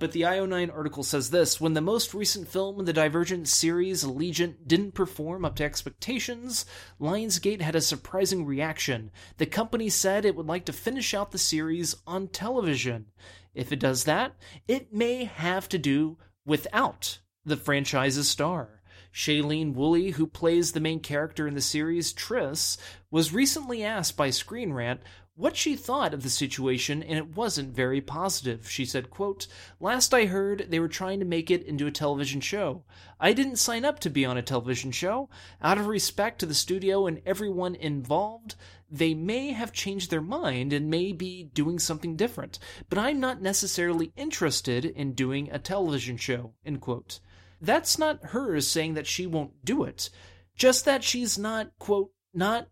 But 0.00 0.12
the 0.12 0.22
IO9 0.22 0.74
article 0.74 1.02
says 1.02 1.28
this 1.28 1.60
When 1.60 1.74
the 1.74 1.82
most 1.82 2.14
recent 2.14 2.48
film 2.48 2.80
in 2.80 2.86
the 2.86 2.92
Divergent 2.92 3.46
series, 3.48 4.02
Allegiant, 4.02 4.66
didn't 4.66 4.92
perform 4.92 5.44
up 5.44 5.56
to 5.56 5.64
expectations, 5.64 6.64
Lionsgate 6.98 7.60
had 7.60 7.76
a 7.76 7.82
surprising 7.82 8.46
reaction. 8.46 9.10
The 9.36 9.44
company 9.44 9.90
said 9.90 10.24
it 10.24 10.34
would 10.34 10.46
like 10.46 10.64
to 10.64 10.72
finish 10.72 11.12
out 11.12 11.32
the 11.32 11.38
series 11.38 11.96
on 12.06 12.28
television. 12.28 13.08
If 13.52 13.72
it 13.72 13.78
does 13.78 14.04
that, 14.04 14.36
it 14.66 14.90
may 14.90 15.24
have 15.24 15.68
to 15.68 15.78
do 15.78 16.16
without 16.46 17.18
the 17.44 17.58
franchise's 17.58 18.28
star. 18.28 18.80
Shailene 19.12 19.74
Woodley, 19.74 20.12
who 20.12 20.26
plays 20.26 20.72
the 20.72 20.80
main 20.80 21.00
character 21.00 21.46
in 21.46 21.54
the 21.54 21.60
series, 21.60 22.12
Tris, 22.14 22.78
was 23.10 23.34
recently 23.34 23.84
asked 23.84 24.16
by 24.16 24.30
Screen 24.30 24.72
Rant 24.72 25.00
what 25.40 25.56
she 25.56 25.74
thought 25.74 26.12
of 26.12 26.22
the 26.22 26.28
situation 26.28 27.02
and 27.02 27.16
it 27.16 27.34
wasn't 27.34 27.74
very 27.74 28.00
positive. 28.00 28.70
She 28.70 28.84
said, 28.84 29.08
quote, 29.08 29.46
Last 29.80 30.12
I 30.12 30.26
heard, 30.26 30.66
they 30.68 30.78
were 30.78 30.88
trying 30.88 31.18
to 31.20 31.24
make 31.24 31.50
it 31.50 31.62
into 31.62 31.86
a 31.86 31.90
television 31.90 32.42
show. 32.42 32.84
I 33.18 33.32
didn't 33.32 33.56
sign 33.56 33.84
up 33.86 33.98
to 34.00 34.10
be 34.10 34.26
on 34.26 34.36
a 34.36 34.42
television 34.42 34.92
show. 34.92 35.30
Out 35.62 35.78
of 35.78 35.86
respect 35.86 36.40
to 36.40 36.46
the 36.46 36.54
studio 36.54 37.06
and 37.06 37.22
everyone 37.24 37.74
involved, 37.74 38.54
they 38.90 39.14
may 39.14 39.52
have 39.52 39.72
changed 39.72 40.10
their 40.10 40.20
mind 40.20 40.72
and 40.74 40.90
may 40.90 41.12
be 41.12 41.44
doing 41.44 41.78
something 41.78 42.16
different, 42.16 42.58
but 42.88 42.98
I'm 42.98 43.18
not 43.18 43.40
necessarily 43.40 44.12
interested 44.16 44.84
in 44.84 45.14
doing 45.14 45.48
a 45.50 45.58
television 45.58 46.16
show, 46.16 46.52
end 46.66 46.80
quote. 46.80 47.20
That's 47.62 47.98
not 47.98 48.26
her 48.26 48.60
saying 48.60 48.94
that 48.94 49.06
she 49.06 49.26
won't 49.26 49.64
do 49.64 49.84
it, 49.84 50.10
just 50.54 50.84
that 50.84 51.04
she's 51.04 51.38
not, 51.38 51.70
quote, 51.78 52.10
not 52.34 52.68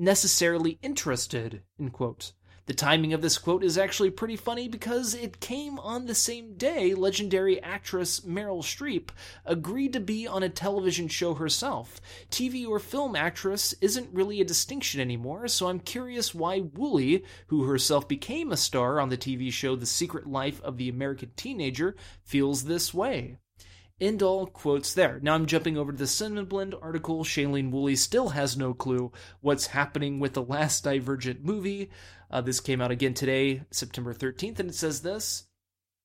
necessarily 0.00 0.78
interested, 0.82 1.62
end 1.78 1.92
quote. 1.92 2.32
The 2.66 2.74
timing 2.74 3.12
of 3.12 3.20
this 3.20 3.36
quote 3.36 3.64
is 3.64 3.76
actually 3.76 4.10
pretty 4.10 4.36
funny 4.36 4.68
because 4.68 5.12
it 5.12 5.40
came 5.40 5.78
on 5.80 6.06
the 6.06 6.14
same 6.14 6.54
day 6.54 6.94
legendary 6.94 7.60
actress 7.60 8.20
Meryl 8.20 8.62
Streep 8.62 9.08
agreed 9.44 9.92
to 9.94 9.98
be 10.00 10.26
on 10.26 10.44
a 10.44 10.48
television 10.48 11.08
show 11.08 11.34
herself. 11.34 12.00
TV 12.30 12.64
or 12.64 12.78
film 12.78 13.16
actress 13.16 13.74
isn't 13.80 14.14
really 14.14 14.40
a 14.40 14.44
distinction 14.44 15.00
anymore, 15.00 15.48
so 15.48 15.68
I'm 15.68 15.80
curious 15.80 16.32
why 16.32 16.60
Woodley, 16.60 17.24
who 17.48 17.64
herself 17.64 18.06
became 18.06 18.52
a 18.52 18.56
star 18.56 19.00
on 19.00 19.08
the 19.08 19.18
TV 19.18 19.52
show 19.52 19.74
The 19.74 19.84
Secret 19.84 20.28
Life 20.28 20.62
of 20.62 20.76
the 20.76 20.88
American 20.88 21.32
Teenager, 21.34 21.96
feels 22.22 22.64
this 22.64 22.94
way. 22.94 23.39
End 24.00 24.22
all 24.22 24.46
quotes 24.46 24.94
there. 24.94 25.20
Now 25.22 25.34
I'm 25.34 25.44
jumping 25.44 25.76
over 25.76 25.92
to 25.92 25.98
the 25.98 26.06
Cinema 26.06 26.44
Blend 26.44 26.74
article. 26.80 27.22
Shailene 27.22 27.70
Woodley 27.70 27.96
still 27.96 28.30
has 28.30 28.56
no 28.56 28.72
clue 28.72 29.12
what's 29.42 29.66
happening 29.66 30.20
with 30.20 30.32
the 30.32 30.42
last 30.42 30.84
Divergent 30.84 31.44
movie. 31.44 31.90
Uh, 32.30 32.40
this 32.40 32.60
came 32.60 32.80
out 32.80 32.90
again 32.90 33.12
today, 33.12 33.62
September 33.70 34.14
13th, 34.14 34.58
and 34.58 34.70
it 34.70 34.74
says 34.74 35.02
this. 35.02 35.44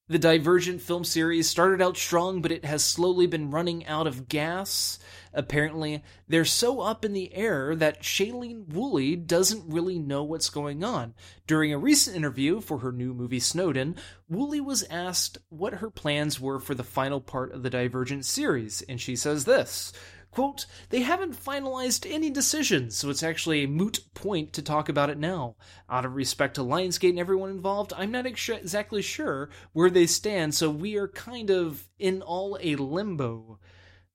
The 0.08 0.20
Divergent 0.20 0.82
film 0.82 1.04
series 1.06 1.50
started 1.50 1.82
out 1.82 1.96
strong, 1.96 2.42
but 2.42 2.52
it 2.52 2.66
has 2.66 2.84
slowly 2.84 3.28
been 3.28 3.50
running 3.50 3.88
out 3.88 4.08
of 4.08 4.28
gas. 4.28 5.00
Apparently, 5.36 6.02
they're 6.28 6.46
so 6.46 6.80
up 6.80 7.04
in 7.04 7.14
the 7.14 7.34
air 7.34 7.76
that 7.76 8.02
Shailene 8.02 8.70
Woodley 8.70 9.16
doesn't 9.16 9.72
really 9.72 10.00
know 10.00 10.24
what's 10.24 10.50
going 10.50 10.84
on. 10.84 11.14
During 11.46 11.74
a 11.74 11.78
recent 11.78 12.16
interview 12.16 12.62
for 12.62 12.80
her 12.80 12.92
new 12.92 13.14
movie 13.14 13.42
Snowden, 13.42 13.98
Woodley 14.30 14.62
was 14.62 14.84
asked 14.90 15.38
what 15.50 15.76
her 15.76 15.90
plans 15.90 16.40
were 16.40 16.60
for 16.60 16.74
the 16.74 16.84
final 16.84 17.20
part 17.20 17.52
of 17.52 17.64
the 17.64 17.70
Divergent 17.70 18.26
series, 18.26 18.82
and 18.84 19.00
she 19.00 19.16
says 19.16 19.44
this 19.44 19.92
Quote, 20.36 20.66
they 20.90 21.00
haven't 21.00 21.42
finalized 21.42 22.06
any 22.10 22.30
decisions, 22.30 22.98
so 22.98 23.10
it's 23.10 23.24
actually 23.24 23.64
a 23.64 23.70
moot 23.70 24.00
point 24.14 24.52
to 24.52 24.62
talk 24.62 24.90
about 24.90 25.10
it 25.10 25.18
now. 25.18 25.56
Out 25.90 26.04
of 26.04 26.16
respect 26.16 26.56
to 26.56 26.62
Lionsgate 26.62 27.12
and 27.12 27.20
everyone 27.20 27.52
involved, 27.52 27.94
I'm 27.96 28.12
not 28.12 28.26
ex- 28.26 28.50
exactly 28.50 29.02
sure 29.02 29.50
where 29.72 29.90
they 29.90 30.06
stand, 30.06 30.54
so 30.54 30.70
we 30.70 30.98
are 30.98 31.08
kind 31.08 31.50
of 31.50 31.88
in 32.00 32.22
all 32.22 32.58
a 32.60 32.76
limbo 32.76 33.60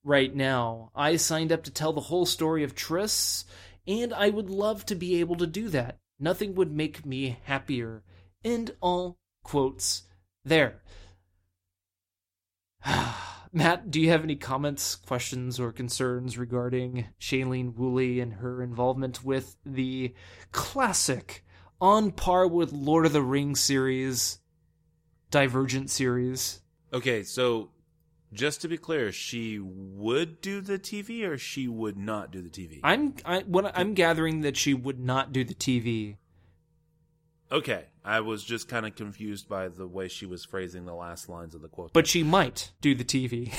right 0.03 0.35
now. 0.35 0.91
I 0.95 1.15
signed 1.15 1.51
up 1.51 1.63
to 1.63 1.71
tell 1.71 1.93
the 1.93 2.01
whole 2.01 2.25
story 2.25 2.63
of 2.63 2.75
Tris, 2.75 3.45
and 3.87 4.13
I 4.13 4.29
would 4.29 4.49
love 4.49 4.85
to 4.87 4.95
be 4.95 5.19
able 5.19 5.35
to 5.37 5.47
do 5.47 5.69
that. 5.69 5.97
Nothing 6.19 6.55
would 6.55 6.71
make 6.71 7.05
me 7.05 7.39
happier. 7.43 8.03
End 8.43 8.75
all 8.81 9.17
quotes 9.43 10.03
there. 10.43 10.81
Matt, 13.53 13.91
do 13.91 13.99
you 13.99 14.09
have 14.09 14.23
any 14.23 14.35
comments, 14.35 14.95
questions, 14.95 15.59
or 15.59 15.71
concerns 15.71 16.37
regarding 16.37 17.07
Shailene 17.19 17.75
Woodley 17.75 18.19
and 18.21 18.33
her 18.35 18.63
involvement 18.63 19.25
with 19.25 19.57
the 19.65 20.13
classic, 20.51 21.43
on 21.81 22.11
par 22.11 22.47
with 22.47 22.71
Lord 22.71 23.05
of 23.05 23.13
the 23.13 23.21
Rings 23.21 23.59
series, 23.59 24.39
Divergent 25.31 25.89
series? 25.89 26.61
Okay, 26.93 27.23
so 27.23 27.71
just 28.33 28.61
to 28.61 28.67
be 28.67 28.77
clear, 28.77 29.11
she 29.11 29.59
would 29.59 30.41
do 30.41 30.61
the 30.61 30.79
TV 30.79 31.27
or 31.27 31.37
she 31.37 31.67
would 31.67 31.97
not 31.97 32.31
do 32.31 32.41
the 32.41 32.49
TV. 32.49 32.79
I'm 32.83 33.15
I, 33.25 33.39
what 33.41 33.77
I'm 33.77 33.93
gathering 33.93 34.41
that 34.41 34.57
she 34.57 34.73
would 34.73 34.99
not 34.99 35.33
do 35.33 35.43
the 35.43 35.53
TV. 35.53 36.17
Okay, 37.51 37.85
I 38.05 38.21
was 38.21 38.43
just 38.43 38.69
kind 38.69 38.85
of 38.85 38.95
confused 38.95 39.49
by 39.49 39.67
the 39.67 39.85
way 39.85 40.07
she 40.07 40.25
was 40.25 40.45
phrasing 40.45 40.85
the 40.85 40.93
last 40.93 41.27
lines 41.27 41.53
of 41.53 41.61
the 41.61 41.67
quote. 41.67 41.91
But 41.91 42.07
she 42.07 42.23
might 42.23 42.71
do 42.79 42.95
the 42.95 43.03
TV. 43.03 43.53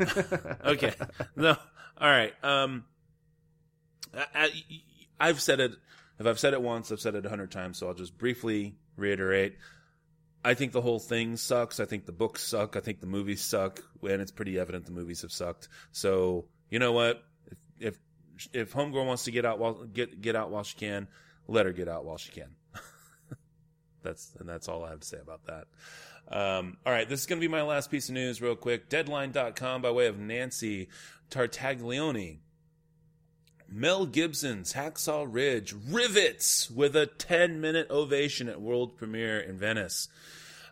okay, 0.64 0.92
no, 1.36 1.56
all 2.00 2.10
right. 2.10 2.34
Um, 2.42 2.84
I, 4.34 4.50
I, 5.20 5.28
have 5.28 5.40
said 5.40 5.60
it. 5.60 5.72
If 6.18 6.26
I've 6.26 6.40
said 6.40 6.52
it 6.52 6.62
once, 6.62 6.90
I've 6.90 7.00
said 7.00 7.14
it 7.14 7.24
a 7.24 7.28
hundred 7.28 7.52
times. 7.52 7.78
So 7.78 7.86
I'll 7.86 7.94
just 7.94 8.18
briefly 8.18 8.74
reiterate. 8.96 9.56
I 10.44 10.54
think 10.54 10.72
the 10.72 10.80
whole 10.80 11.00
thing 11.00 11.36
sucks. 11.36 11.80
I 11.80 11.84
think 11.84 12.06
the 12.06 12.12
books 12.12 12.42
suck. 12.44 12.76
I 12.76 12.80
think 12.80 13.00
the 13.00 13.06
movies 13.06 13.42
suck, 13.42 13.82
and 14.02 14.22
it's 14.22 14.30
pretty 14.30 14.58
evident 14.58 14.86
the 14.86 14.92
movies 14.92 15.22
have 15.22 15.32
sucked. 15.32 15.68
So 15.92 16.46
you 16.70 16.78
know 16.78 16.92
what? 16.92 17.22
If 17.78 17.98
if, 18.36 18.48
if 18.52 18.72
Homegirl 18.72 19.06
wants 19.06 19.24
to 19.24 19.30
get 19.30 19.44
out 19.44 19.58
while 19.58 19.84
get 19.84 20.20
get 20.20 20.36
out 20.36 20.50
while 20.50 20.62
she 20.62 20.76
can, 20.76 21.08
let 21.48 21.66
her 21.66 21.72
get 21.72 21.88
out 21.88 22.04
while 22.04 22.18
she 22.18 22.30
can. 22.30 22.54
that's 24.02 24.32
and 24.38 24.48
that's 24.48 24.68
all 24.68 24.84
I 24.84 24.90
have 24.90 25.00
to 25.00 25.06
say 25.06 25.18
about 25.18 25.44
that. 25.46 25.66
Um, 26.30 26.76
all 26.84 26.92
right, 26.92 27.08
this 27.08 27.20
is 27.20 27.26
going 27.26 27.40
to 27.40 27.44
be 27.46 27.50
my 27.50 27.62
last 27.62 27.90
piece 27.90 28.08
of 28.08 28.14
news, 28.14 28.42
real 28.42 28.54
quick. 28.54 28.88
Deadline.com 28.90 29.82
by 29.82 29.90
way 29.90 30.06
of 30.06 30.18
Nancy 30.18 30.88
Tartaglione. 31.30 32.38
Mel 33.70 34.06
Gibson's 34.06 34.72
Hacksaw 34.72 35.26
Ridge 35.28 35.74
rivets 35.88 36.70
with 36.70 36.96
a 36.96 37.06
10 37.06 37.60
minute 37.60 37.90
ovation 37.90 38.48
at 38.48 38.62
world 38.62 38.96
premiere 38.96 39.38
in 39.38 39.58
Venice. 39.58 40.08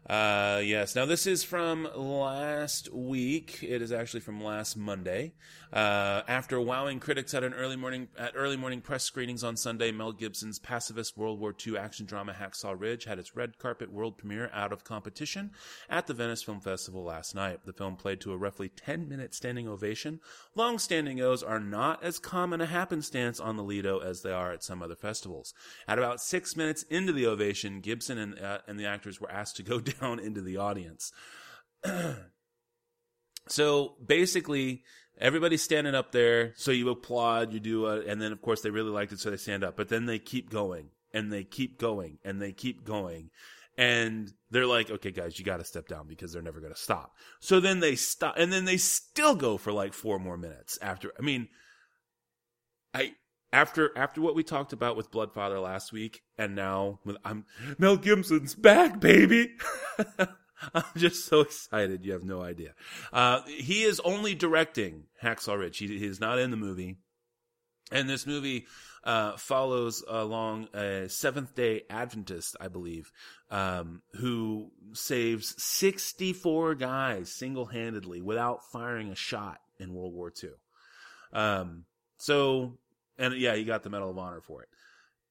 Uh, 0.09 0.63
yes. 0.65 0.95
Now 0.95 1.05
this 1.05 1.27
is 1.27 1.45
from 1.45 1.89
last 1.95 2.93
week. 2.93 3.59
It 3.63 3.83
is 3.83 3.93
actually 3.93 4.21
from 4.21 4.43
last 4.43 4.77
Monday. 4.77 5.35
Uh, 5.73 6.23
after 6.29 6.61
wowing 6.61 7.01
critics 7.01 7.35
at 7.35 7.43
an 7.43 7.53
early 7.53 7.77
morning 7.77 8.09
at 8.17 8.33
early 8.37 8.57
morning 8.57 8.81
press 8.81 9.03
screenings 9.03 9.43
on 9.43 9.57
Sunday, 9.57 9.91
Mel 9.91 10.13
Gibson's 10.13 10.59
pacifist 10.59 11.17
World 11.17 11.41
War 11.41 11.55
II 11.67 11.77
action 11.77 12.07
drama 12.07 12.33
Hacksaw 12.33 12.79
Ridge 12.79 13.05
had 13.05 13.19
its 13.19 13.35
red 13.35 13.59
carpet 13.59 13.93
world 13.93 14.17
premiere 14.17 14.51
out 14.53 14.73
of 14.73 14.85
competition 14.85 15.51
at 15.91 16.07
the 16.07 16.15
Venice 16.15 16.43
Film 16.43 16.61
Festival 16.61 17.03
last 17.03 17.35
night. 17.35 17.61
The 17.65 17.73
film 17.73 17.97
played 17.97 18.21
to 18.21 18.33
a 18.33 18.37
roughly 18.37 18.69
10 18.69 19.09
minute 19.09 19.35
standing 19.35 19.67
ovation. 19.67 20.21
Long 20.55 20.79
standing 20.79 21.21
O's 21.21 21.43
are 21.43 21.61
not 21.61 22.03
as 22.03 22.19
common 22.19 22.61
a 22.61 22.67
happenstance 22.67 23.41
on 23.41 23.57
the 23.57 23.65
Lido 23.65 23.99
as 23.99 24.23
they 24.23 24.33
are 24.33 24.53
at 24.53 24.63
some 24.63 24.83
other 24.83 24.97
festivals. 24.97 25.53
At 25.89 25.99
about 25.99 26.21
six 26.21 26.57
minutes 26.57 26.85
into 26.85 27.13
the 27.13 27.27
ovation, 27.27 27.81
Gibson 27.81 28.19
and, 28.19 28.39
uh, 28.39 28.59
and 28.69 28.79
the 28.79 28.87
actors 28.87 29.21
were 29.21 29.31
asked 29.31 29.57
to 29.57 29.63
go 29.63 29.81
down 30.01 30.21
into 30.21 30.41
the 30.41 30.57
audience. 30.57 31.13
so 33.49 33.97
basically, 34.05 34.85
everybody's 35.19 35.63
standing 35.63 35.95
up 35.95 36.13
there. 36.13 36.53
So 36.57 36.71
you 36.71 36.89
applaud, 36.91 37.53
you 37.53 37.61
do, 37.61 37.87
a, 37.87 38.01
and 38.01 38.21
then 38.21 38.33
of 38.33 38.41
course 38.43 38.61
they 38.61 38.71
really 38.71 38.91
liked 38.91 39.13
it, 39.13 39.21
so 39.21 39.31
they 39.31 39.37
stand 39.37 39.65
up. 39.65 39.77
But 39.77 39.89
then 39.89 40.07
they 40.07 40.19
keep 40.19 40.51
going 40.51 40.91
and 41.13 41.33
they 41.33 41.45
keep 41.45 41.79
going 41.79 42.19
and 42.25 42.41
they 42.41 42.53
keep 42.53 42.85
going. 42.85 43.31
And 43.79 44.33
they're 44.51 44.67
like, 44.67 44.91
okay, 44.91 45.11
guys, 45.11 45.39
you 45.39 45.45
got 45.45 45.59
to 45.59 45.65
step 45.65 45.87
down 45.87 46.07
because 46.07 46.33
they're 46.33 46.41
never 46.41 46.61
going 46.61 46.73
to 46.73 46.81
stop. 46.81 47.15
So 47.41 47.61
then 47.61 47.81
they 47.81 47.95
stop, 47.95 48.37
and 48.39 48.51
then 48.51 48.65
they 48.65 48.79
still 48.79 49.35
go 49.35 49.59
for 49.59 49.71
like 49.71 49.93
four 49.93 50.19
more 50.19 50.39
minutes 50.39 50.79
after. 50.81 51.13
I 51.19 51.23
mean, 51.23 51.49
I 52.95 53.15
after 53.53 53.97
after 53.97 54.23
what 54.23 54.35
we 54.35 54.43
talked 54.43 54.73
about 54.73 54.97
with 54.97 55.11
Bloodfather 55.11 55.63
last 55.63 55.93
week, 55.93 56.23
and 56.39 56.55
now 56.55 57.01
I'm 57.23 57.45
Mel 57.77 57.99
Gibson's 57.99 58.55
back, 58.55 58.99
baby. 58.99 59.57
I'm 60.75 60.85
just 60.97 61.27
so 61.27 61.41
excited. 61.41 62.05
You 62.05 62.13
have 62.13 62.25
no 62.25 62.43
idea. 62.43 62.73
Uh, 63.13 63.43
he 63.47 63.83
is 63.83 64.01
only 64.01 64.35
directing 64.35 65.05
Hacksaw 65.23 65.59
Ridge. 65.59 65.79
He, 65.79 65.99
he 65.99 66.07
is 66.07 66.21
not 66.21 66.39
in 66.39 66.51
the 66.51 66.57
movie. 66.57 66.97
And 67.93 68.09
this 68.09 68.27
movie 68.27 68.67
uh, 69.05 69.37
follows 69.37 70.03
along 70.09 70.69
a 70.75 71.09
Seventh 71.09 71.55
day 71.55 71.83
Adventist, 71.89 72.57
I 72.61 72.69
believe, 72.69 73.13
um, 73.51 74.03
who 74.15 74.73
saves 74.93 75.55
64 75.63 76.75
guys 76.75 77.33
single 77.33 77.67
handedly 77.67 78.21
without 78.21 78.61
firing 78.73 79.11
a 79.11 79.15
shot 79.15 79.61
in 79.79 79.95
World 79.95 80.15
War 80.15 80.33
II. 80.43 80.51
Um, 81.33 81.85
so, 82.19 82.79
and 83.19 83.35
yeah, 83.35 83.55
he 83.55 83.65
got 83.65 83.85
the 83.85 83.91
Medal 83.91 84.11
of 84.11 84.19
Honor 84.19 84.41
for 84.41 84.63
it. 84.63 84.69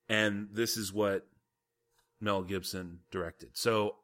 And 0.08 0.50
this 0.54 0.78
is 0.78 0.94
what 0.94 1.28
Mel 2.22 2.44
Gibson 2.44 3.00
directed. 3.12 3.50
So 3.54 3.96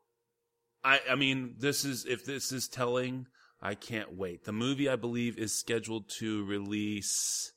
I, 0.83 0.99
I 1.11 1.15
mean, 1.15 1.55
this 1.59 1.85
is, 1.85 2.05
if 2.05 2.25
this 2.25 2.51
is 2.51 2.67
telling, 2.67 3.27
I 3.61 3.75
can't 3.75 4.17
wait. 4.17 4.45
The 4.45 4.51
movie, 4.51 4.89
I 4.89 4.95
believe, 4.95 5.37
is 5.37 5.57
scheduled 5.57 6.09
to 6.19 6.43
release 6.45 7.51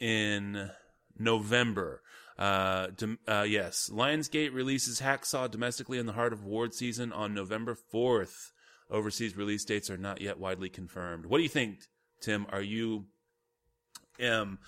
in 0.00 0.70
November. 1.18 2.02
Uh, 2.38 2.88
uh, 3.26 3.42
yes, 3.48 3.90
Lionsgate 3.92 4.54
releases 4.54 5.00
Hacksaw 5.00 5.50
domestically 5.50 5.98
in 5.98 6.06
the 6.06 6.12
heart 6.12 6.32
of 6.32 6.44
award 6.44 6.74
season 6.74 7.12
on 7.12 7.34
November 7.34 7.76
4th. 7.92 8.52
Overseas 8.90 9.36
release 9.36 9.64
dates 9.64 9.90
are 9.90 9.96
not 9.96 10.20
yet 10.20 10.38
widely 10.38 10.68
confirmed. 10.68 11.26
What 11.26 11.38
do 11.38 11.42
you 11.42 11.48
think, 11.48 11.80
Tim? 12.20 12.46
Are 12.52 12.62
you, 12.62 13.06
um, 14.22 14.58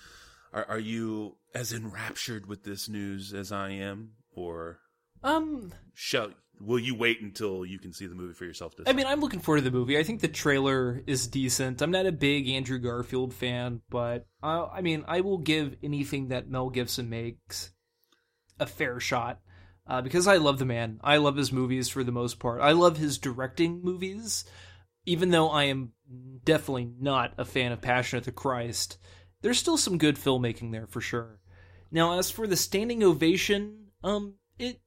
are, 0.51 0.65
are 0.65 0.79
you 0.79 1.37
as 1.53 1.71
enraptured 1.71 2.47
with 2.47 2.63
this 2.63 2.89
news 2.89 3.33
as 3.33 3.51
I 3.51 3.69
am, 3.69 4.11
or 4.33 4.79
um, 5.23 5.73
shall 5.93 6.31
will 6.59 6.79
you 6.79 6.95
wait 6.95 7.21
until 7.21 7.65
you 7.65 7.79
can 7.79 7.93
see 7.93 8.07
the 8.07 8.15
movie 8.15 8.33
for 8.33 8.45
yourself? 8.45 8.73
I 8.85 8.93
mean, 8.93 9.05
I'm 9.05 9.19
looking 9.19 9.39
forward 9.39 9.59
to 9.59 9.69
the 9.69 9.77
movie. 9.77 9.97
I 9.97 10.03
think 10.03 10.21
the 10.21 10.27
trailer 10.27 11.01
is 11.07 11.27
decent. 11.27 11.81
I'm 11.81 11.91
not 11.91 12.05
a 12.05 12.11
big 12.11 12.47
Andrew 12.49 12.79
Garfield 12.79 13.33
fan, 13.33 13.81
but 13.89 14.25
uh, 14.43 14.67
I 14.67 14.81
mean, 14.81 15.03
I 15.07 15.21
will 15.21 15.37
give 15.37 15.75
anything 15.83 16.29
that 16.29 16.49
Mel 16.49 16.69
Gibson 16.69 17.09
makes 17.09 17.71
a 18.59 18.65
fair 18.65 18.99
shot 18.99 19.39
uh, 19.87 20.01
because 20.01 20.27
I 20.27 20.37
love 20.37 20.59
the 20.59 20.65
man. 20.65 20.99
I 21.03 21.17
love 21.17 21.35
his 21.35 21.51
movies 21.51 21.89
for 21.89 22.03
the 22.03 22.11
most 22.11 22.39
part. 22.39 22.61
I 22.61 22.73
love 22.73 22.97
his 22.97 23.17
directing 23.17 23.81
movies, 23.81 24.45
even 25.05 25.29
though 25.29 25.49
I 25.49 25.65
am 25.65 25.93
definitely 26.43 26.91
not 26.99 27.33
a 27.37 27.45
fan 27.45 27.71
of 27.71 27.81
Passion 27.81 28.19
of 28.19 28.25
the 28.25 28.31
Christ. 28.31 28.97
There's 29.41 29.57
still 29.57 29.77
some 29.77 29.97
good 29.97 30.17
filmmaking 30.17 30.71
there 30.71 30.87
for 30.87 31.01
sure. 31.01 31.39
Now, 31.91 32.19
as 32.19 32.29
for 32.29 32.45
the 32.45 32.55
standing 32.55 33.03
ovation, 33.03 33.87
um, 34.03 34.35
it 34.59 34.81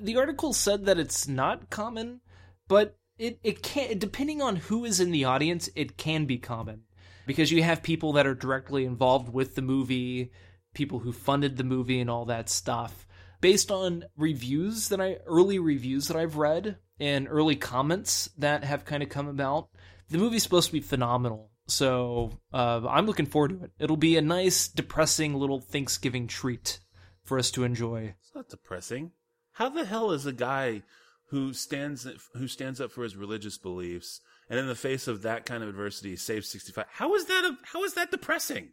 the 0.00 0.16
article 0.16 0.52
said 0.52 0.86
that 0.86 0.98
it's 0.98 1.28
not 1.28 1.70
common, 1.70 2.20
but 2.68 2.96
it 3.18 3.38
it 3.42 3.62
can 3.62 3.98
depending 3.98 4.42
on 4.42 4.56
who 4.56 4.84
is 4.84 5.00
in 5.00 5.10
the 5.10 5.24
audience, 5.24 5.68
it 5.74 5.96
can 5.96 6.26
be 6.26 6.38
common 6.38 6.82
because 7.26 7.50
you 7.50 7.62
have 7.62 7.82
people 7.82 8.12
that 8.14 8.26
are 8.26 8.34
directly 8.34 8.84
involved 8.84 9.32
with 9.32 9.54
the 9.54 9.62
movie, 9.62 10.30
people 10.74 11.00
who 11.00 11.12
funded 11.12 11.56
the 11.56 11.64
movie 11.64 12.00
and 12.00 12.08
all 12.10 12.24
that 12.26 12.48
stuff. 12.48 13.06
Based 13.40 13.70
on 13.70 14.04
reviews 14.16 14.88
that 14.88 15.00
I 15.00 15.18
early 15.26 15.58
reviews 15.58 16.08
that 16.08 16.16
I've 16.16 16.36
read 16.36 16.78
and 16.98 17.28
early 17.28 17.56
comments 17.56 18.30
that 18.38 18.64
have 18.64 18.84
kind 18.84 19.02
of 19.02 19.08
come 19.08 19.28
about, 19.28 19.68
the 20.08 20.18
movie's 20.18 20.42
supposed 20.42 20.68
to 20.68 20.72
be 20.72 20.80
phenomenal. 20.80 21.50
So 21.66 22.30
uh, 22.52 22.82
I'm 22.88 23.06
looking 23.06 23.26
forward 23.26 23.48
to 23.50 23.64
it. 23.64 23.72
It'll 23.78 23.96
be 23.96 24.16
a 24.16 24.22
nice, 24.22 24.68
depressing 24.68 25.34
little 25.34 25.60
Thanksgiving 25.60 26.28
treat 26.28 26.80
for 27.24 27.38
us 27.38 27.50
to 27.52 27.64
enjoy. 27.64 28.14
It's 28.20 28.34
not 28.34 28.48
depressing. 28.48 29.10
How 29.56 29.70
the 29.70 29.86
hell 29.86 30.10
is 30.10 30.26
a 30.26 30.32
guy 30.32 30.82
who 31.30 31.52
stands 31.52 32.06
who 32.34 32.46
stands 32.48 32.80
up 32.80 32.90
for 32.90 33.02
his 33.02 33.16
religious 33.16 33.58
beliefs 33.58 34.20
and 34.48 34.58
in 34.58 34.66
the 34.66 34.74
face 34.74 35.08
of 35.08 35.22
that 35.22 35.44
kind 35.44 35.62
of 35.62 35.68
adversity 35.68 36.14
saves 36.14 36.48
65 36.48 36.84
how 36.92 37.14
is 37.14 37.24
that 37.26 37.44
a, 37.44 37.56
how 37.72 37.82
is 37.82 37.94
that 37.94 38.12
depressing 38.12 38.68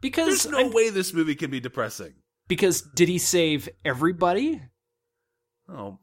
because 0.00 0.26
there's 0.26 0.52
no 0.52 0.66
I'm, 0.66 0.72
way 0.72 0.90
this 0.90 1.12
movie 1.12 1.34
can 1.34 1.50
be 1.50 1.58
depressing 1.58 2.14
because 2.46 2.82
did 2.82 3.08
he 3.08 3.18
save 3.18 3.68
everybody 3.84 4.62
oh 5.68 5.98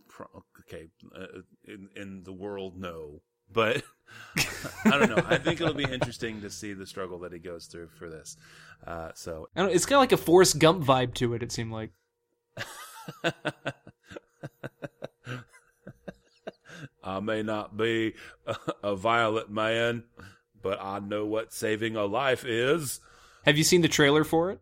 okay 0.59 0.89
uh, 1.15 1.39
in 1.63 1.87
in 1.95 2.23
the 2.23 2.33
world 2.33 2.77
no 2.77 3.21
but 3.53 3.83
I 4.85 4.97
don't 4.97 5.09
know. 5.09 5.23
I 5.27 5.37
think 5.37 5.61
it'll 5.61 5.73
be 5.73 5.83
interesting 5.91 6.41
to 6.41 6.49
see 6.49 6.73
the 6.73 6.85
struggle 6.85 7.19
that 7.19 7.31
he 7.31 7.39
goes 7.39 7.65
through 7.65 7.89
for 7.97 8.09
this. 8.09 8.37
Uh, 8.85 9.11
so 9.13 9.47
it's 9.55 9.85
kind 9.85 9.97
of 9.97 10.01
like 10.01 10.11
a 10.11 10.17
Forrest 10.17 10.59
Gump 10.59 10.83
vibe 10.83 11.13
to 11.15 11.33
it. 11.33 11.43
It 11.43 11.51
seemed 11.51 11.71
like. 11.71 11.91
I 17.03 17.19
may 17.19 17.43
not 17.43 17.77
be 17.77 18.13
a, 18.45 18.55
a 18.83 18.95
violent 18.95 19.49
man, 19.49 20.03
but 20.61 20.79
I 20.81 20.99
know 20.99 21.25
what 21.25 21.53
saving 21.53 21.95
a 21.95 22.05
life 22.05 22.45
is. 22.45 22.99
Have 23.45 23.57
you 23.57 23.63
seen 23.63 23.81
the 23.81 23.87
trailer 23.87 24.23
for 24.23 24.51
it? 24.51 24.59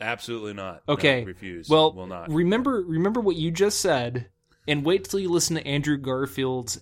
Absolutely 0.00 0.54
not. 0.54 0.82
Okay, 0.88 1.20
no, 1.20 1.26
refuse. 1.26 1.68
Well, 1.68 1.92
will 1.92 2.06
not. 2.06 2.30
Remember, 2.30 2.82
remember 2.82 3.20
what 3.20 3.36
you 3.36 3.50
just 3.50 3.80
said, 3.80 4.28
and 4.66 4.84
wait 4.84 5.04
till 5.04 5.20
you 5.20 5.30
listen 5.30 5.56
to 5.56 5.66
Andrew 5.66 5.96
Garfield's 5.96 6.80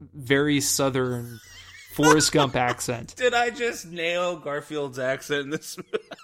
very 0.00 0.60
southern 0.60 1.40
Forrest 1.94 2.32
Gump 2.32 2.56
accent. 2.56 3.14
Did 3.16 3.34
I 3.34 3.50
just 3.50 3.86
nail 3.86 4.36
Garfield's 4.36 4.98
accent 4.98 5.42
in 5.42 5.50
this? 5.50 5.76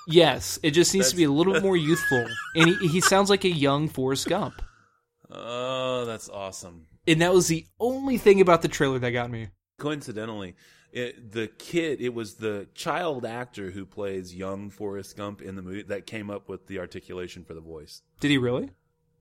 yes, 0.06 0.58
it 0.62 0.72
just 0.72 0.94
needs 0.94 1.06
That's... 1.06 1.12
to 1.12 1.16
be 1.16 1.24
a 1.24 1.30
little 1.30 1.52
bit 1.52 1.62
more 1.62 1.76
youthful, 1.76 2.26
and 2.54 2.68
he, 2.68 2.88
he 2.88 3.00
sounds 3.00 3.30
like 3.30 3.44
a 3.44 3.50
young 3.50 3.88
Forrest 3.88 4.28
Gump. 4.28 4.62
Oh, 5.30 6.04
that's 6.04 6.28
awesome. 6.28 6.86
And 7.06 7.20
that 7.22 7.32
was 7.32 7.48
the 7.48 7.66
only 7.78 8.18
thing 8.18 8.40
about 8.40 8.62
the 8.62 8.68
trailer 8.68 8.98
that 8.98 9.10
got 9.10 9.30
me. 9.30 9.48
Coincidentally, 9.78 10.56
it, 10.92 11.32
the 11.32 11.46
kid, 11.46 12.00
it 12.00 12.12
was 12.12 12.34
the 12.34 12.66
child 12.74 13.24
actor 13.24 13.70
who 13.70 13.86
plays 13.86 14.34
young 14.34 14.70
Forrest 14.70 15.16
Gump 15.16 15.40
in 15.40 15.56
the 15.56 15.62
movie 15.62 15.82
that 15.82 16.06
came 16.06 16.30
up 16.30 16.48
with 16.48 16.66
the 16.66 16.78
articulation 16.78 17.44
for 17.44 17.54
the 17.54 17.60
voice. 17.60 18.02
Did 18.20 18.30
he 18.30 18.38
really? 18.38 18.70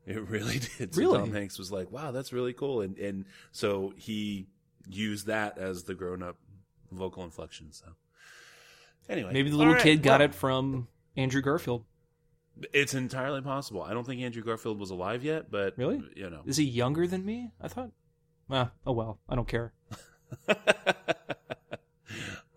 It 0.06 0.28
really 0.28 0.60
did. 0.78 0.96
So 0.96 1.02
Really? 1.02 1.20
Tom 1.20 1.32
Hanks 1.34 1.60
was 1.60 1.72
like, 1.72 1.92
"Wow, 1.92 2.12
that's 2.12 2.34
really 2.34 2.54
cool," 2.54 2.82
and 2.82 2.98
and 2.98 3.26
so 3.52 3.94
he 3.96 4.48
used 4.88 5.28
that 5.28 5.58
as 5.58 5.84
the 5.84 5.94
grown 5.94 6.24
up 6.24 6.38
vocal 6.92 7.24
inflection. 7.24 7.72
So 7.72 7.86
anyway, 9.08 9.32
Maybe 9.34 9.50
the 9.52 9.58
little 9.58 9.74
right, 9.74 9.82
kid 9.82 10.02
got 10.02 10.20
well, 10.20 10.30
it 10.30 10.36
from 10.36 10.88
Andrew 11.16 11.42
Garfield. 11.42 11.86
It's 12.74 12.94
entirely 12.94 13.42
possible. 13.42 13.84
I 13.84 13.94
don't 13.94 14.06
think 14.06 14.22
Andrew 14.22 14.44
Garfield 14.44 14.80
was 14.80 14.90
alive 14.92 15.24
yet, 15.24 15.50
but 15.52 15.78
Really? 15.78 16.02
you 16.16 16.30
know. 16.30 16.42
Is 16.46 16.58
he 16.58 16.66
younger 16.66 17.08
than 17.08 17.26
me? 17.26 17.52
I 17.62 17.68
thought. 17.68 17.92
Ah, 18.50 18.72
oh 18.86 18.94
well, 18.94 19.20
I 19.30 19.36
don't 19.36 19.48
care. 19.48 19.74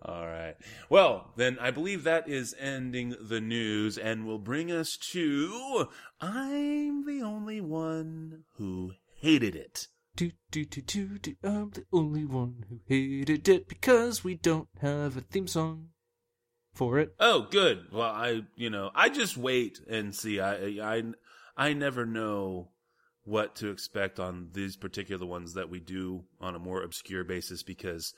All 0.05 0.27
right. 0.27 0.55
Well, 0.89 1.31
then 1.37 1.57
I 1.61 1.71
believe 1.71 2.03
that 2.03 2.27
is 2.27 2.53
ending 2.59 3.15
the 3.21 3.39
news 3.39 3.97
and 3.97 4.25
will 4.25 4.37
bring 4.39 4.71
us 4.71 4.97
to 5.11 5.87
I'm 6.19 7.05
the 7.05 7.21
only 7.23 7.61
one 7.61 8.43
who 8.57 8.91
hated 9.21 9.55
it. 9.55 9.87
Do 10.15 10.31
do 10.51 10.65
do 10.65 10.81
do 10.81 11.17
do. 11.17 11.35
I'm 11.43 11.71
the 11.71 11.85
only 11.93 12.25
one 12.25 12.65
who 12.69 12.79
hated 12.87 13.47
it 13.47 13.67
because 13.67 14.23
we 14.23 14.35
don't 14.35 14.67
have 14.81 15.15
a 15.17 15.21
theme 15.21 15.47
song 15.47 15.89
for 16.73 16.99
it. 16.99 17.13
Oh, 17.19 17.47
good. 17.49 17.87
Well, 17.91 18.09
I, 18.09 18.41
you 18.55 18.69
know, 18.69 18.91
I 18.93 19.09
just 19.09 19.37
wait 19.37 19.79
and 19.89 20.13
see. 20.13 20.39
I, 20.39 20.53
I, 20.81 21.03
I 21.55 21.73
never 21.73 22.05
know 22.05 22.69
what 23.25 23.55
to 23.55 23.69
expect 23.69 24.19
on 24.19 24.49
these 24.53 24.75
particular 24.75 25.25
ones 25.25 25.53
that 25.53 25.69
we 25.69 25.79
do 25.79 26.23
on 26.41 26.55
a 26.55 26.59
more 26.59 26.81
obscure 26.83 27.23
basis 27.23 27.63
because 27.63 28.13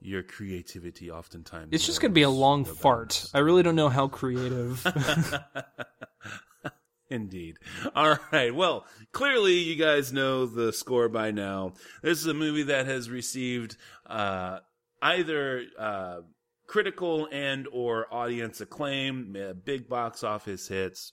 your 0.00 0.22
creativity 0.22 1.10
oftentimes. 1.10 1.68
It's 1.72 1.86
just 1.86 2.00
gonna 2.00 2.12
be 2.14 2.22
a 2.22 2.30
long 2.30 2.62
no 2.62 2.72
fart. 2.74 3.08
bounds. 3.08 3.30
I 3.34 3.38
really 3.38 3.62
don't 3.62 3.76
know 3.76 3.88
how 3.88 4.08
creative. 4.08 4.84
Indeed. 7.10 7.56
All 7.94 8.16
right. 8.32 8.54
Well, 8.54 8.86
clearly 9.12 9.54
you 9.54 9.74
guys 9.76 10.12
know 10.12 10.46
the 10.46 10.72
score 10.72 11.08
by 11.08 11.32
now. 11.32 11.72
This 12.02 12.20
is 12.20 12.26
a 12.26 12.34
movie 12.34 12.62
that 12.64 12.86
has 12.86 13.10
received 13.10 13.76
uh, 14.06 14.60
either 15.02 15.64
uh, 15.78 16.20
critical 16.70 17.26
and 17.32 17.66
or 17.72 18.06
audience 18.14 18.60
acclaim, 18.60 19.36
big 19.64 19.88
box 19.88 20.22
office 20.22 20.68
hits, 20.68 21.12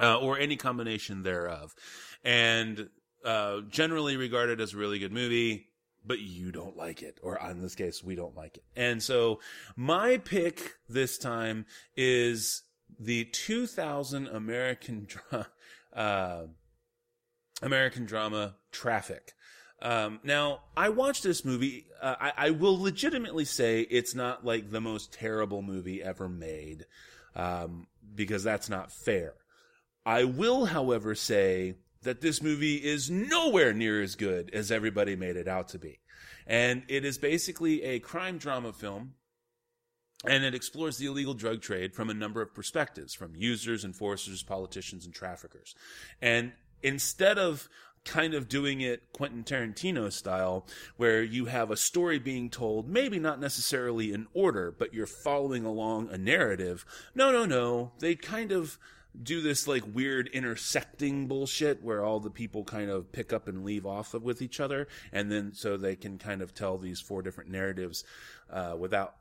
uh, 0.00 0.16
or 0.16 0.38
any 0.38 0.54
combination 0.54 1.24
thereof, 1.24 1.74
and 2.22 2.88
uh, 3.24 3.62
generally 3.68 4.16
regarded 4.16 4.60
as 4.60 4.72
a 4.72 4.76
really 4.76 5.00
good 5.00 5.12
movie. 5.12 5.66
But 6.06 6.20
you 6.20 6.52
don't 6.52 6.76
like 6.76 7.02
it, 7.02 7.18
or 7.20 7.36
in 7.50 7.60
this 7.60 7.74
case, 7.74 8.02
we 8.02 8.14
don't 8.14 8.36
like 8.36 8.58
it. 8.58 8.64
And 8.76 9.02
so, 9.02 9.40
my 9.74 10.18
pick 10.18 10.76
this 10.88 11.18
time 11.18 11.66
is 11.96 12.62
the 12.98 13.24
2000 13.24 14.28
American 14.28 15.08
dra- 15.08 15.48
uh, 15.92 16.42
American 17.60 18.06
drama 18.06 18.54
Traffic. 18.70 19.32
Um, 19.82 20.20
now, 20.22 20.60
I 20.76 20.90
watched 20.90 21.22
this 21.22 21.44
movie. 21.44 21.86
Uh, 22.00 22.14
I, 22.20 22.32
I 22.36 22.50
will 22.50 22.80
legitimately 22.80 23.44
say 23.44 23.80
it's 23.82 24.14
not 24.14 24.44
like 24.44 24.70
the 24.70 24.80
most 24.80 25.12
terrible 25.12 25.62
movie 25.62 26.02
ever 26.02 26.28
made, 26.28 26.86
um, 27.34 27.86
because 28.14 28.44
that's 28.44 28.68
not 28.68 28.92
fair. 28.92 29.34
I 30.04 30.24
will, 30.24 30.66
however, 30.66 31.14
say 31.14 31.76
that 32.02 32.20
this 32.20 32.42
movie 32.42 32.76
is 32.76 33.10
nowhere 33.10 33.72
near 33.72 34.02
as 34.02 34.16
good 34.16 34.50
as 34.54 34.70
everybody 34.70 35.16
made 35.16 35.36
it 35.36 35.48
out 35.48 35.68
to 35.68 35.78
be. 35.78 36.00
And 36.46 36.82
it 36.88 37.04
is 37.04 37.18
basically 37.18 37.82
a 37.82 38.00
crime 38.00 38.38
drama 38.38 38.72
film 38.72 39.14
and 40.26 40.44
it 40.44 40.54
explores 40.54 40.98
the 40.98 41.06
illegal 41.06 41.34
drug 41.34 41.62
trade 41.62 41.94
from 41.94 42.10
a 42.10 42.14
number 42.14 42.42
of 42.42 42.54
perspectives 42.54 43.14
from 43.14 43.34
users, 43.34 43.84
enforcers, 43.84 44.42
politicians, 44.42 45.06
and 45.06 45.14
traffickers. 45.14 45.74
And 46.20 46.52
instead 46.82 47.38
of 47.38 47.68
kind 48.04 48.34
of 48.34 48.48
doing 48.48 48.80
it 48.80 49.12
Quentin 49.12 49.44
Tarantino 49.44 50.12
style, 50.12 50.66
where 50.96 51.22
you 51.22 51.46
have 51.46 51.70
a 51.70 51.76
story 51.76 52.18
being 52.18 52.50
told, 52.50 52.88
maybe 52.88 53.18
not 53.18 53.40
necessarily 53.40 54.12
in 54.12 54.26
order, 54.32 54.74
but 54.76 54.94
you're 54.94 55.06
following 55.06 55.64
along 55.64 56.08
a 56.10 56.18
narrative. 56.18 56.84
No, 57.14 57.30
no, 57.30 57.44
no. 57.44 57.92
They 57.98 58.14
kind 58.14 58.52
of 58.52 58.78
do 59.20 59.40
this 59.40 59.66
like 59.66 59.82
weird 59.92 60.28
intersecting 60.28 61.26
bullshit 61.26 61.82
where 61.82 62.04
all 62.04 62.20
the 62.20 62.30
people 62.30 62.62
kind 62.62 62.90
of 62.90 63.10
pick 63.10 63.32
up 63.32 63.48
and 63.48 63.64
leave 63.64 63.84
off 63.84 64.14
of 64.14 64.22
with 64.22 64.40
each 64.40 64.60
other 64.60 64.86
and 65.12 65.32
then 65.32 65.52
so 65.52 65.76
they 65.76 65.96
can 65.96 66.16
kind 66.16 66.40
of 66.40 66.54
tell 66.54 66.78
these 66.78 67.00
four 67.00 67.20
different 67.20 67.50
narratives 67.50 68.04
uh, 68.52 68.76
without 68.78 69.16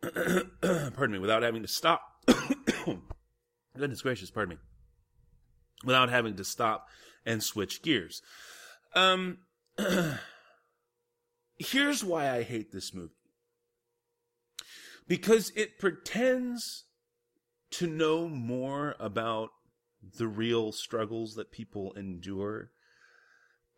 pardon 0.02 1.12
me, 1.12 1.18
without 1.18 1.42
having 1.42 1.62
to 1.62 1.68
stop. 1.68 2.00
Goodness 3.76 4.02
gracious, 4.02 4.30
pardon 4.30 4.56
me. 4.56 4.60
Without 5.84 6.10
having 6.10 6.36
to 6.36 6.44
stop 6.44 6.88
and 7.24 7.42
switch 7.42 7.82
gears. 7.82 8.22
Um, 8.94 9.38
here's 11.58 12.04
why 12.04 12.30
I 12.30 12.42
hate 12.42 12.72
this 12.72 12.94
movie. 12.94 13.14
Because 15.06 15.52
it 15.56 15.78
pretends 15.78 16.84
to 17.72 17.86
know 17.86 18.28
more 18.28 18.94
about 18.98 19.50
the 20.16 20.28
real 20.28 20.72
struggles 20.72 21.34
that 21.34 21.52
people 21.52 21.92
endure 21.94 22.70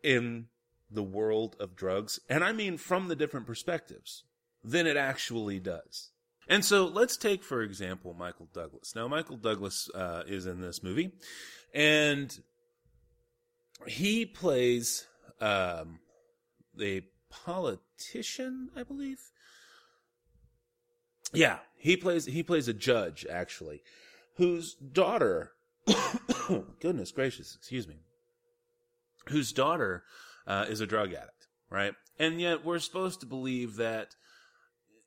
in 0.03 0.47
the 0.89 1.03
world 1.03 1.55
of 1.59 1.75
drugs. 1.75 2.19
And 2.29 2.43
I 2.43 2.51
mean 2.51 2.77
from 2.77 3.07
the 3.07 3.15
different 3.15 3.47
perspectives 3.47 4.23
than 4.63 4.87
it 4.87 4.97
actually 4.97 5.59
does. 5.59 6.11
And 6.47 6.63
so 6.63 6.85
let's 6.85 7.17
take, 7.17 7.43
for 7.43 7.61
example, 7.61 8.13
Michael 8.13 8.49
Douglas. 8.53 8.95
Now, 8.95 9.07
Michael 9.07 9.37
Douglas 9.37 9.89
uh, 9.95 10.23
is 10.27 10.45
in 10.45 10.61
this 10.61 10.83
movie, 10.83 11.11
and 11.73 12.37
he 13.87 14.25
plays 14.25 15.07
um, 15.41 15.99
a 16.79 17.01
politician, 17.29 18.69
I 18.75 18.83
believe. 18.83 19.19
Yeah, 21.33 21.59
he 21.77 21.97
plays 21.97 22.25
he 22.25 22.43
plays 22.43 22.67
a 22.67 22.73
judge 22.73 23.25
actually, 23.29 23.81
whose 24.35 24.75
daughter, 24.75 25.53
goodness 26.79 27.11
gracious, 27.11 27.55
excuse 27.55 27.87
me, 27.87 28.01
whose 29.27 29.51
daughter 29.51 30.03
uh, 30.45 30.65
is 30.69 30.79
a 30.79 30.87
drug 30.87 31.13
addict, 31.13 31.47
right? 31.69 31.93
And 32.19 32.39
yet 32.39 32.63
we're 32.63 32.79
supposed 32.79 33.19
to 33.21 33.25
believe 33.25 33.77
that 33.77 34.15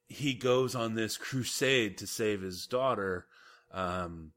he 0.09 0.35
goes 0.35 0.75
on 0.75 0.95
this 0.95 1.17
crusade 1.17 1.99
to 1.99 2.07
save 2.07 2.41
his 2.41 2.67
daughter 2.67 3.27
um 3.73 4.31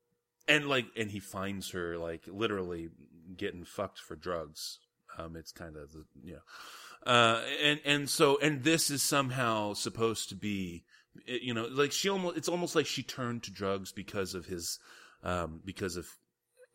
and 0.48 0.68
like 0.68 0.88
and 0.98 1.12
he 1.12 1.20
finds 1.20 1.72
her 1.72 1.98
like 1.98 2.24
literally 2.28 2.90
getting 3.38 3.64
fucked 3.64 4.00
for 4.00 4.16
drugs 4.16 4.80
um 5.18 5.36
it's 5.36 5.52
kind 5.52 5.76
of 5.76 5.92
the 5.92 6.04
you 6.24 6.34
know 6.34 7.12
uh 7.12 7.42
and 7.64 7.80
and 7.86 8.10
so 8.10 8.38
and 8.42 8.64
this 8.64 8.90
is 8.90 9.02
somehow 9.02 9.74
supposed 9.74 10.30
to 10.30 10.36
be 10.36 10.84
you 11.26 11.54
know 11.54 11.66
like 11.66 11.92
she 11.92 12.10
almost 12.10 12.38
it's 12.38 12.50
almost 12.50 12.76
like 12.76 12.86
she 12.86 13.04
turned 13.04 13.44
to 13.44 13.52
drugs 13.52 13.92
because 13.92 14.34
of 14.34 14.46
his 14.46 14.80
um 15.24 15.62
because 15.66 15.96
of 15.96 16.08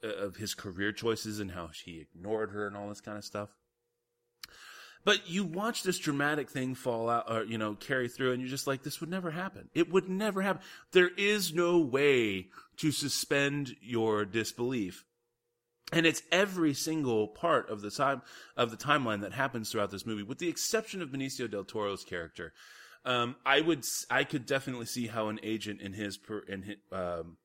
of 0.02 0.36
his 0.36 0.54
career 0.54 0.92
choices 0.92 1.40
and 1.40 1.50
how 1.50 1.70
she 1.72 2.00
ignored 2.00 2.50
her 2.50 2.66
and 2.66 2.76
all 2.76 2.88
this 2.88 3.00
kind 3.00 3.16
of 3.16 3.24
stuff 3.24 3.48
but 5.04 5.28
you 5.28 5.44
watch 5.44 5.82
this 5.82 5.98
dramatic 5.98 6.48
thing 6.48 6.74
fall 6.74 7.10
out, 7.10 7.30
or, 7.30 7.44
you 7.44 7.58
know, 7.58 7.74
carry 7.74 8.08
through, 8.08 8.32
and 8.32 8.40
you're 8.40 8.50
just 8.50 8.66
like, 8.66 8.82
this 8.82 9.00
would 9.00 9.10
never 9.10 9.30
happen. 9.30 9.68
It 9.74 9.92
would 9.92 10.08
never 10.08 10.40
happen. 10.40 10.62
There 10.92 11.10
is 11.16 11.52
no 11.52 11.78
way 11.78 12.48
to 12.78 12.90
suspend 12.90 13.76
your 13.82 14.24
disbelief. 14.24 15.04
And 15.92 16.06
it's 16.06 16.22
every 16.32 16.74
single 16.74 17.28
part 17.28 17.68
of 17.70 17.82
the 17.82 17.90
time, 17.90 18.22
of 18.56 18.70
the 18.70 18.76
timeline 18.76 19.20
that 19.20 19.32
happens 19.32 19.70
throughout 19.70 19.90
this 19.90 20.06
movie, 20.06 20.22
with 20.22 20.38
the 20.38 20.48
exception 20.48 21.02
of 21.02 21.10
Benicio 21.10 21.48
del 21.48 21.64
Toro's 21.64 22.04
character. 22.04 22.52
Um, 23.04 23.36
I 23.44 23.60
would, 23.60 23.84
I 24.10 24.24
could 24.24 24.46
definitely 24.46 24.86
see 24.86 25.08
how 25.08 25.28
an 25.28 25.38
agent 25.42 25.82
in 25.82 25.92
his, 25.92 26.16
per, 26.16 26.38
in 26.38 26.62
his, 26.62 26.76
um, 26.90 27.36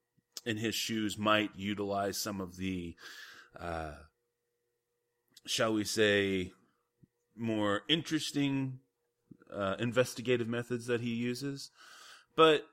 in 0.46 0.58
his 0.58 0.74
shoes 0.74 1.18
might 1.18 1.52
utilize 1.56 2.18
some 2.18 2.40
of 2.40 2.56
the, 2.56 2.96
uh, 3.60 3.92
shall 5.46 5.74
we 5.74 5.84
say, 5.84 6.54
more 7.36 7.82
interesting 7.90 8.80
uh, 9.54 9.76
investigative 9.80 10.48
methods 10.48 10.88
that 10.88 11.02
he 11.02 11.14
uses. 11.14 11.72
But 12.36 12.66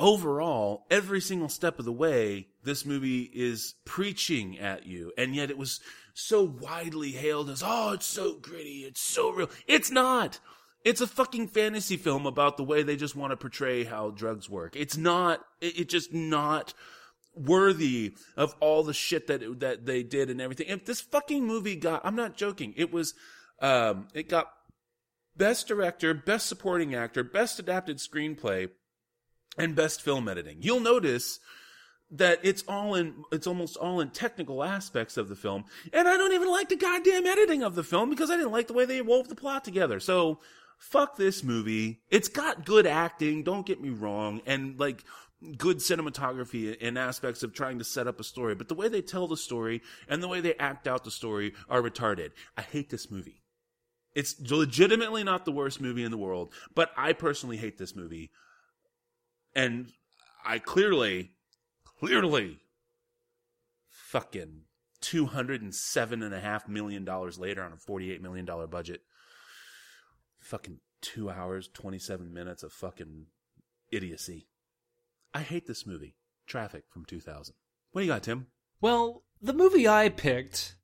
overall, 0.00 0.86
every 0.90 1.20
single 1.20 1.48
step 1.48 1.78
of 1.78 1.84
the 1.84 1.92
way, 1.92 2.48
this 2.64 2.84
movie 2.84 3.30
is 3.32 3.74
preaching 3.84 4.58
at 4.58 4.86
you. 4.86 5.12
And 5.16 5.36
yet 5.36 5.50
it 5.50 5.58
was 5.58 5.80
so 6.14 6.42
widely 6.42 7.12
hailed 7.12 7.50
as, 7.50 7.62
oh, 7.64 7.92
it's 7.92 8.06
so 8.06 8.34
gritty. 8.34 8.80
It's 8.80 9.00
so 9.00 9.30
real. 9.30 9.50
It's 9.68 9.90
not. 9.90 10.40
It's 10.84 11.02
a 11.02 11.06
fucking 11.06 11.48
fantasy 11.48 11.96
film 11.96 12.26
about 12.26 12.56
the 12.56 12.64
way 12.64 12.82
they 12.82 12.96
just 12.96 13.14
want 13.14 13.32
to 13.32 13.36
portray 13.36 13.84
how 13.84 14.10
drugs 14.10 14.48
work. 14.48 14.74
It's 14.74 14.96
not, 14.96 15.44
it's 15.60 15.78
it 15.78 15.88
just 15.90 16.12
not 16.12 16.72
worthy 17.36 18.14
of 18.36 18.54
all 18.60 18.82
the 18.82 18.94
shit 18.94 19.26
that 19.28 19.60
that 19.60 19.86
they 19.86 20.02
did 20.02 20.30
and 20.30 20.40
everything. 20.40 20.66
If 20.68 20.86
this 20.86 21.00
fucking 21.00 21.46
movie 21.46 21.76
got, 21.76 22.00
I'm 22.04 22.16
not 22.16 22.36
joking. 22.36 22.74
It 22.76 22.92
was, 22.92 23.14
um, 23.60 24.08
it 24.14 24.28
got 24.28 24.50
Best 25.36 25.68
Director, 25.68 26.14
Best 26.14 26.46
Supporting 26.46 26.94
Actor, 26.94 27.24
Best 27.24 27.58
Adapted 27.58 27.98
Screenplay, 27.98 28.70
and 29.58 29.74
Best 29.74 30.02
Film 30.02 30.28
Editing. 30.28 30.58
You'll 30.60 30.80
notice 30.80 31.40
that 32.10 32.40
it's 32.42 32.64
all 32.66 32.94
in 32.94 33.24
it's 33.30 33.46
almost 33.46 33.76
all 33.76 34.00
in 34.00 34.10
technical 34.10 34.64
aspects 34.64 35.16
of 35.16 35.28
the 35.28 35.36
film. 35.36 35.64
And 35.92 36.08
i 36.08 36.16
don't 36.16 36.32
even 36.32 36.50
like 36.50 36.68
the 36.68 36.76
goddamn 36.76 37.26
editing 37.26 37.62
of 37.62 37.74
the 37.74 37.84
film 37.84 38.10
because 38.10 38.30
i 38.30 38.36
didn't 38.36 38.52
like 38.52 38.66
the 38.66 38.72
way 38.72 38.84
they 38.84 39.00
wove 39.00 39.28
the 39.28 39.34
plot 39.34 39.64
together. 39.64 40.00
So 40.00 40.40
fuck 40.78 41.16
this 41.16 41.44
movie. 41.44 42.00
It's 42.10 42.28
got 42.28 42.64
good 42.64 42.86
acting 42.86 43.42
don't 43.44 43.66
get 43.66 43.80
me 43.80 43.90
wrong 43.90 44.40
and 44.46 44.78
like 44.78 45.04
good 45.56 45.78
cinematography 45.78 46.76
in 46.76 46.96
aspects 46.96 47.42
of 47.42 47.54
trying 47.54 47.78
to 47.78 47.84
set 47.84 48.06
up 48.06 48.20
a 48.20 48.24
story. 48.24 48.54
But 48.54 48.68
the 48.68 48.74
way 48.74 48.88
they 48.88 49.02
tell 49.02 49.26
the 49.26 49.36
story 49.36 49.80
and 50.08 50.22
the 50.22 50.28
way 50.28 50.40
they 50.40 50.54
act 50.56 50.86
out 50.86 51.04
the 51.04 51.10
story 51.10 51.54
are 51.68 51.80
retarded. 51.80 52.30
I 52.56 52.62
hate 52.62 52.90
this 52.90 53.10
movie. 53.10 53.42
It's 54.14 54.34
legitimately 54.40 55.22
not 55.22 55.44
the 55.44 55.52
worst 55.52 55.80
movie 55.80 56.02
in 56.02 56.10
the 56.10 56.18
world 56.18 56.52
but 56.74 56.90
i 56.96 57.12
personally 57.12 57.56
hate 57.56 57.78
this 57.78 57.94
movie 57.94 58.32
and 59.54 59.92
i 60.44 60.58
clearly 60.58 61.32
clearly 61.98 62.60
fucking 64.10 64.62
two 65.00 65.26
hundred 65.26 65.62
and 65.62 65.74
seven 65.74 66.22
and 66.22 66.34
a 66.34 66.40
half 66.40 66.68
million 66.68 67.04
dollars 67.04 67.38
later 67.38 67.62
on 67.62 67.72
a 67.72 67.76
forty 67.76 68.12
eight 68.12 68.22
million 68.22 68.44
dollar 68.44 68.66
budget. 68.66 69.02
Fucking 70.40 70.80
two 71.00 71.30
hours, 71.30 71.68
twenty 71.68 71.98
seven 71.98 72.32
minutes 72.32 72.62
of 72.62 72.72
fucking 72.72 73.26
idiocy. 73.90 74.48
I 75.32 75.40
hate 75.40 75.66
this 75.66 75.86
movie. 75.86 76.16
Traffic 76.46 76.84
from 76.90 77.04
two 77.04 77.20
thousand. 77.20 77.54
What 77.92 78.00
do 78.00 78.06
you 78.06 78.12
got, 78.12 78.22
Tim? 78.22 78.46
Well, 78.80 79.24
the 79.40 79.52
movie 79.52 79.86
I 79.86 80.08
picked 80.08 80.76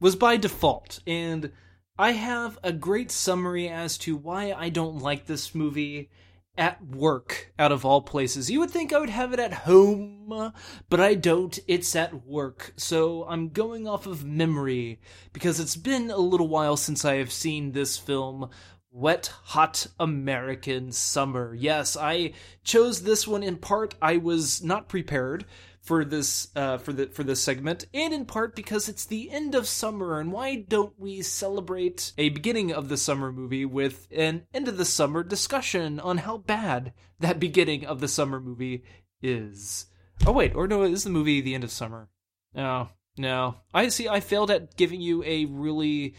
was 0.00 0.16
by 0.16 0.36
default, 0.36 1.00
and 1.06 1.52
I 1.98 2.12
have 2.12 2.58
a 2.62 2.72
great 2.72 3.10
summary 3.10 3.68
as 3.68 3.96
to 3.98 4.16
why 4.16 4.52
I 4.52 4.68
don't 4.68 4.98
like 4.98 5.26
this 5.26 5.54
movie 5.54 6.10
at 6.56 6.84
work 6.84 7.52
out 7.58 7.72
of 7.72 7.84
all 7.84 8.02
places. 8.02 8.50
You 8.50 8.60
would 8.60 8.70
think 8.70 8.92
I 8.92 8.98
would 8.98 9.10
have 9.10 9.32
it 9.32 9.40
at 9.40 9.52
home, 9.52 10.52
but 10.88 11.00
I 11.00 11.14
don't. 11.14 11.58
It's 11.66 11.94
at 11.96 12.26
work. 12.26 12.72
So 12.76 13.24
I'm 13.28 13.48
going 13.48 13.88
off 13.88 14.06
of 14.06 14.24
memory 14.24 15.00
because 15.32 15.58
it's 15.60 15.76
been 15.76 16.10
a 16.10 16.18
little 16.18 16.48
while 16.48 16.76
since 16.76 17.04
I 17.04 17.16
have 17.16 17.32
seen 17.32 17.72
this 17.72 17.98
film. 17.98 18.50
Wet 18.96 19.32
Hot 19.46 19.88
American 19.98 20.92
Summer. 20.92 21.52
Yes, 21.52 21.96
I 21.96 22.32
chose 22.62 23.02
this 23.02 23.26
one 23.26 23.42
in 23.42 23.56
part. 23.56 23.96
I 24.00 24.18
was 24.18 24.62
not 24.62 24.88
prepared 24.88 25.44
for 25.84 26.02
this 26.02 26.48
uh, 26.56 26.78
for 26.78 26.94
the 26.94 27.06
for 27.06 27.22
this 27.22 27.42
segment, 27.42 27.84
and 27.92 28.14
in 28.14 28.24
part 28.24 28.56
because 28.56 28.88
it's 28.88 29.04
the 29.04 29.30
end 29.30 29.54
of 29.54 29.68
summer, 29.68 30.18
and 30.18 30.32
why 30.32 30.56
don't 30.56 30.98
we 30.98 31.20
celebrate 31.20 32.12
a 32.16 32.30
beginning 32.30 32.72
of 32.72 32.88
the 32.88 32.96
summer 32.96 33.30
movie 33.30 33.66
with 33.66 34.08
an 34.10 34.46
end 34.54 34.66
of 34.66 34.78
the 34.78 34.86
summer 34.86 35.22
discussion 35.22 36.00
on 36.00 36.18
how 36.18 36.38
bad 36.38 36.94
that 37.20 37.38
beginning 37.38 37.84
of 37.84 38.00
the 38.00 38.08
summer 38.08 38.40
movie 38.40 38.82
is? 39.22 39.86
Oh 40.26 40.32
wait, 40.32 40.54
or 40.54 40.66
no, 40.66 40.82
is 40.84 41.04
the 41.04 41.10
movie 41.10 41.42
the 41.42 41.54
end 41.54 41.64
of 41.64 41.70
summer? 41.70 42.08
No, 42.54 42.88
no. 43.18 43.56
I 43.74 43.88
see. 43.88 44.08
I 44.08 44.20
failed 44.20 44.50
at 44.50 44.76
giving 44.76 45.00
you 45.00 45.22
a 45.24 45.44
really. 45.44 46.16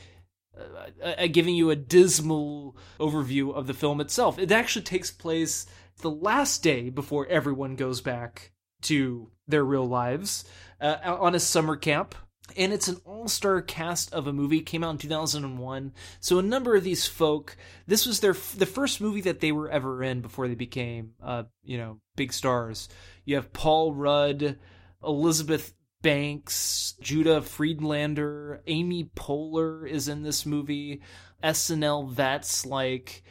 Uh, 1.03 1.27
giving 1.27 1.53
you 1.53 1.69
a 1.69 1.75
dismal 1.75 2.77
overview 2.97 3.53
of 3.53 3.67
the 3.67 3.73
film 3.73 3.99
itself. 3.99 4.39
It 4.39 4.53
actually 4.53 4.83
takes 4.83 5.11
place 5.11 5.65
the 5.97 6.09
last 6.09 6.63
day 6.63 6.89
before 6.89 7.27
everyone 7.27 7.75
goes 7.75 7.99
back 7.99 8.53
to 8.83 9.31
their 9.47 9.63
real 9.63 9.87
lives 9.87 10.45
uh, 10.81 10.97
on 11.03 11.35
a 11.35 11.39
summer 11.39 11.75
camp. 11.75 12.15
And 12.55 12.71
it's 12.71 12.87
an 12.87 12.97
all 13.05 13.27
star 13.27 13.61
cast 13.61 14.13
of 14.13 14.27
a 14.27 14.33
movie. 14.33 14.61
Came 14.61 14.83
out 14.83 14.91
in 14.91 14.97
2001. 14.99 15.93
So 16.19 16.37
a 16.37 16.43
number 16.43 16.75
of 16.75 16.83
these 16.83 17.07
folk, 17.07 17.57
this 17.87 18.05
was 18.05 18.19
their 18.19 18.33
the 18.33 18.67
first 18.67 19.01
movie 19.01 19.21
that 19.21 19.39
they 19.39 19.51
were 19.51 19.69
ever 19.69 20.03
in 20.03 20.21
before 20.21 20.47
they 20.47 20.55
became, 20.55 21.13
uh, 21.23 21.43
you 21.63 21.79
know, 21.79 21.99
big 22.15 22.31
stars. 22.31 22.87
You 23.25 23.35
have 23.35 23.51
Paul 23.51 23.95
Rudd, 23.95 24.59
Elizabeth 25.03 25.73
Banks, 26.03 26.93
Judah 27.01 27.41
Friedlander, 27.41 28.61
Amy 28.67 29.05
Poehler 29.15 29.89
is 29.89 30.07
in 30.07 30.21
this 30.21 30.45
movie. 30.45 31.01
SNL 31.43 32.11
vets 32.11 32.63
like 32.63 33.23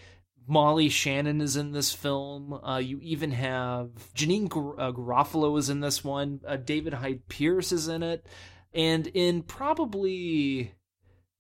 Molly 0.47 0.89
Shannon 0.89 1.41
is 1.41 1.57
in 1.57 1.73
this 1.73 1.93
film. 1.93 2.53
Uh, 2.53 2.79
you 2.79 2.99
even 3.01 3.31
have 3.33 3.91
Janeane 4.15 4.49
Gar- 4.49 4.79
uh, 4.79 4.93
Garofalo 4.93 5.59
is 5.59 5.71
in 5.71 5.81
this 5.81 6.05
one. 6.05 6.41
Uh, 6.47 6.57
David 6.57 6.95
Hyde 6.95 7.29
Pierce 7.29 7.73
is 7.73 7.89
in 7.89 8.03
it, 8.03 8.27
and 8.73 9.07
in 9.09 9.43
probably 9.43 10.75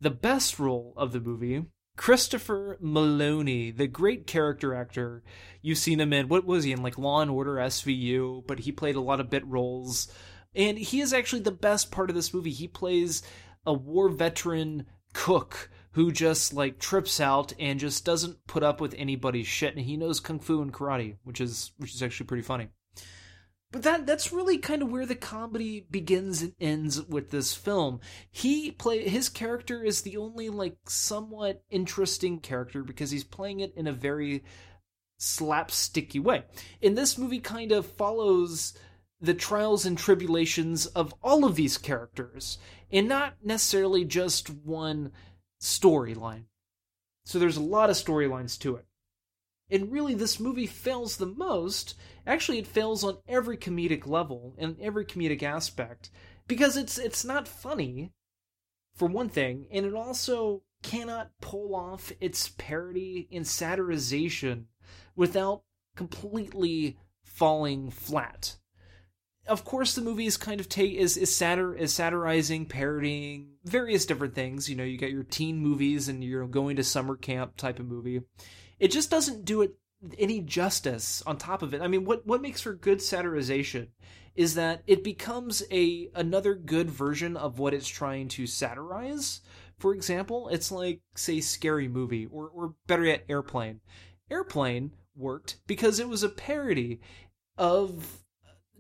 the 0.00 0.11
best 0.11 0.59
role 0.59 0.94
of 0.96 1.12
the 1.12 1.20
movie, 1.20 1.64
Christopher 1.96 2.78
Meloni, 2.82 3.76
the 3.76 3.86
great 3.86 4.26
character 4.26 4.74
actor. 4.74 5.22
You've 5.62 5.78
seen 5.78 6.00
him 6.00 6.12
in 6.12 6.28
what 6.28 6.44
was 6.44 6.64
he 6.64 6.72
in 6.72 6.82
like 6.82 6.98
Law 6.98 7.20
and 7.20 7.30
Order 7.30 7.57
SVU, 7.57 8.46
but 8.46 8.61
he 8.61 8.72
played 8.72 8.96
a 8.96 9.00
lot 9.00 9.20
of 9.20 9.30
bit 9.30 9.46
roles, 9.46 10.09
and 10.55 10.78
he 10.78 11.00
is 11.00 11.12
actually 11.12 11.42
the 11.42 11.50
best 11.50 11.90
part 11.90 12.11
of 12.11 12.16
this 12.16 12.32
movie. 12.32 12.50
He 12.50 12.68
plays 12.68 13.22
a 13.66 13.72
war 13.72 14.09
veteran 14.09 14.86
cook 15.12 15.70
who 15.95 16.12
just 16.12 16.53
like 16.53 16.78
trips 16.78 17.20
out 17.20 17.53
and 17.59 17.80
just 17.80 18.05
doesn't 18.05 18.47
put 18.47 18.62
up 18.62 18.80
with 18.80 18.95
anybody's 18.99 19.47
shit 19.47 19.74
and 19.74 19.84
he 19.84 19.97
knows 19.97 20.20
kung 20.20 20.38
fu 20.38 20.61
and 20.61 20.72
karate 20.72 21.16
which 21.24 21.40
is 21.40 21.72
which 21.78 21.95
is 21.95 22.03
actually 22.03 22.26
pretty 22.26 22.42
funny. 22.42 22.68
But 23.70 23.82
that 23.82 24.07
that's 24.07 24.32
really 24.32 24.59
kind 24.59 24.82
of 24.82 24.90
where 24.90 25.07
the 25.07 25.16
comedy 25.16 25.86
begins 25.90 26.42
and 26.42 26.55
ends 26.61 27.03
with 27.03 27.30
this 27.30 27.55
film. 27.55 28.01
He 28.30 28.70
play 28.70 29.09
his 29.09 29.28
character 29.28 29.82
is 29.82 30.03
the 30.03 30.16
only 30.16 30.49
like 30.49 30.76
somewhat 30.86 31.62
interesting 31.70 32.38
character 32.38 32.84
because 32.84 33.11
he's 33.11 33.24
playing 33.24 33.61
it 33.61 33.72
in 33.76 33.86
a 33.86 33.92
very 33.92 34.45
slapsticky 35.20 36.20
way. 36.20 36.45
And 36.82 36.97
this 36.97 37.18
movie 37.18 37.40
kind 37.40 37.72
of 37.72 37.86
follows 37.86 38.74
the 39.20 39.34
trials 39.34 39.86
and 39.86 39.97
tribulations 39.97 40.86
of 40.86 41.14
all 41.22 41.45
of 41.45 41.57
these 41.57 41.78
characters 41.78 42.59
and 42.92 43.09
not 43.09 43.34
necessarily 43.42 44.05
just 44.05 44.51
one 44.51 45.11
storyline. 45.64 46.44
So 47.24 47.38
there's 47.38 47.56
a 47.56 47.62
lot 47.62 47.90
of 47.90 47.96
storylines 47.96 48.58
to 48.60 48.76
it. 48.76 48.84
And 49.70 49.90
really, 49.90 50.14
this 50.14 50.38
movie 50.38 50.66
fails 50.66 51.16
the 51.16 51.26
most. 51.26 51.94
Actually, 52.26 52.58
it 52.58 52.66
fails 52.66 53.02
on 53.02 53.16
every 53.26 53.56
comedic 53.56 54.06
level 54.06 54.54
and 54.58 54.78
every 54.78 55.06
comedic 55.06 55.42
aspect 55.42 56.10
because 56.46 56.76
it's 56.76 56.98
it's 56.98 57.24
not 57.24 57.48
funny, 57.48 58.12
for 58.94 59.08
one 59.08 59.30
thing, 59.30 59.66
and 59.72 59.86
it 59.86 59.94
also 59.94 60.62
cannot 60.82 61.30
pull 61.40 61.74
off 61.74 62.12
its 62.20 62.50
parody 62.58 63.26
and 63.32 63.46
satirization 63.46 64.66
without 65.16 65.62
completely 65.96 66.98
falling 67.22 67.90
flat 67.90 68.56
of 69.47 69.64
course 69.64 69.95
the 69.95 70.01
movie 70.01 70.26
is 70.26 70.36
kind 70.36 70.61
of 70.61 70.68
take 70.68 70.95
is 70.95 71.16
is 71.16 71.30
satir 71.30 71.76
is 71.76 71.92
satirizing 71.92 72.66
parodying 72.66 73.55
various 73.64 74.07
different 74.07 74.34
things. 74.34 74.68
You 74.68 74.76
know 74.76 74.84
you 74.84 74.99
got 74.99 75.11
your 75.11 75.22
teen 75.22 75.59
movies 75.59 76.09
and 76.09 76.24
you're 76.24 76.47
going 76.47 76.76
to 76.76 76.84
summer 76.84 77.16
camp 77.16 77.57
type 77.57 77.78
of 77.78 77.86
movie. 77.86 78.22
It 78.78 78.88
just 78.90 79.11
doesn't 79.11 79.45
do 79.45 79.62
it 79.62 79.74
any 80.18 80.40
justice 80.40 81.22
on 81.26 81.38
top 81.38 81.62
of 81.62 81.74
it. 81.74 81.82
I 81.82 81.88
mean 81.88 82.05
what 82.05 82.26
what 82.26 82.42
makes 82.42 82.61
for 82.61 82.74
good 82.74 82.99
satirization 82.99 83.88
is 84.34 84.55
that 84.55 84.82
it 84.86 85.05
becomes 85.05 85.62
a 85.70 86.11
another 86.14 86.55
good 86.55 86.90
version 86.90 87.36
of 87.36 87.59
what 87.59 87.74
it's 87.74 87.88
trying 87.88 88.28
to 88.28 88.47
satirize. 88.47 89.40
For 89.78 89.95
example 89.95 90.49
it's 90.49 90.72
like 90.72 91.01
say 91.14 91.40
scary 91.40 91.88
movie 91.88 92.26
or 92.26 92.49
or 92.49 92.74
better 92.86 93.05
yet 93.05 93.24
airplane. 93.28 93.80
Airplane 94.30 94.92
worked 95.14 95.59
because 95.66 96.01
it 96.01 96.09
was 96.09 96.22
a 96.22 96.28
parody 96.28 97.01
of 97.57 98.23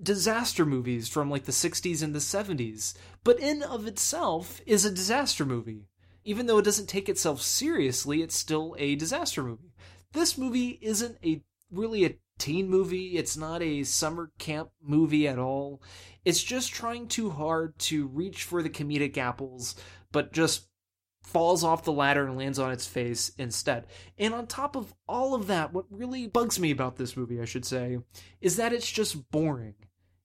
disaster 0.02 0.64
movies 0.66 1.08
from 1.08 1.30
like 1.30 1.44
the 1.44 1.52
60s 1.52 2.02
and 2.02 2.14
the 2.14 2.18
70s, 2.18 2.94
but 3.22 3.38
in 3.38 3.62
of 3.62 3.86
itself 3.86 4.60
is 4.66 4.84
a 4.84 4.90
disaster 4.90 5.44
movie. 5.44 5.88
Even 6.24 6.46
though 6.46 6.58
it 6.58 6.64
doesn't 6.64 6.88
take 6.88 7.08
itself 7.08 7.42
seriously, 7.42 8.22
it's 8.22 8.34
still 8.34 8.74
a 8.78 8.96
disaster 8.96 9.42
movie. 9.42 9.74
This 10.12 10.38
movie 10.38 10.78
isn't 10.80 11.18
a 11.24 11.42
really 11.70 12.04
a 12.04 12.16
teen 12.38 12.68
movie. 12.68 13.16
It's 13.18 13.36
not 13.36 13.62
a 13.62 13.84
summer 13.84 14.30
camp 14.38 14.70
movie 14.82 15.28
at 15.28 15.38
all. 15.38 15.82
It's 16.24 16.42
just 16.42 16.72
trying 16.72 17.08
too 17.08 17.30
hard 17.30 17.78
to 17.80 18.06
reach 18.06 18.44
for 18.44 18.62
the 18.62 18.70
comedic 18.70 19.18
apples, 19.18 19.74
but 20.12 20.32
just 20.32 20.68
falls 21.24 21.64
off 21.64 21.84
the 21.84 21.92
ladder 21.92 22.26
and 22.26 22.36
lands 22.36 22.58
on 22.58 22.70
its 22.70 22.86
face 22.86 23.32
instead. 23.38 23.86
And 24.18 24.34
on 24.34 24.46
top 24.46 24.76
of 24.76 24.94
all 25.08 25.34
of 25.34 25.46
that, 25.48 25.72
what 25.72 25.86
really 25.90 26.28
bugs 26.28 26.60
me 26.60 26.70
about 26.70 26.96
this 26.96 27.16
movie, 27.16 27.40
I 27.40 27.44
should 27.44 27.64
say, 27.64 27.98
is 28.40 28.56
that 28.56 28.72
it's 28.72 28.90
just 28.90 29.30
boring. 29.30 29.74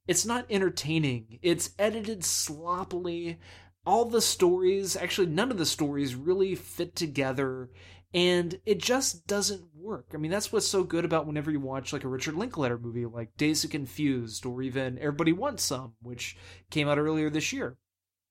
It's 0.08 0.26
not 0.26 0.46
entertaining. 0.50 1.40
It's 1.42 1.72
edited 1.80 2.24
sloppily. 2.24 3.40
All 3.86 4.06
the 4.06 4.22
stories, 4.22 4.96
actually, 4.96 5.28
none 5.28 5.52
of 5.52 5.58
the 5.58 5.66
stories 5.66 6.16
really 6.16 6.54
fit 6.56 6.96
together. 6.96 7.70
And 8.14 8.60
it 8.66 8.80
just 8.80 9.26
doesn't 9.26 9.64
work. 9.76 10.12
I 10.14 10.18
mean, 10.18 10.32
that's 10.32 10.52
what's 10.52 10.68
so 10.68 10.84
good 10.84 11.06
about 11.06 11.28
whenever 11.28 11.50
you 11.50 11.60
watch 11.60 11.94
like 11.94 12.04
a 12.04 12.08
Richard 12.08 12.36
Linklater 12.36 12.78
movie 12.78 13.06
like 13.06 13.38
Dazed 13.38 13.66
and 13.66 13.72
Confused 13.72 14.46
or 14.46 14.62
even 14.62 14.98
Everybody 14.98 15.32
Wants 15.32 15.64
Some, 15.64 15.94
which 16.02 16.36
came 16.70 16.90
out 16.90 16.98
earlier 16.98 17.30
this 17.30 17.54
year 17.54 17.78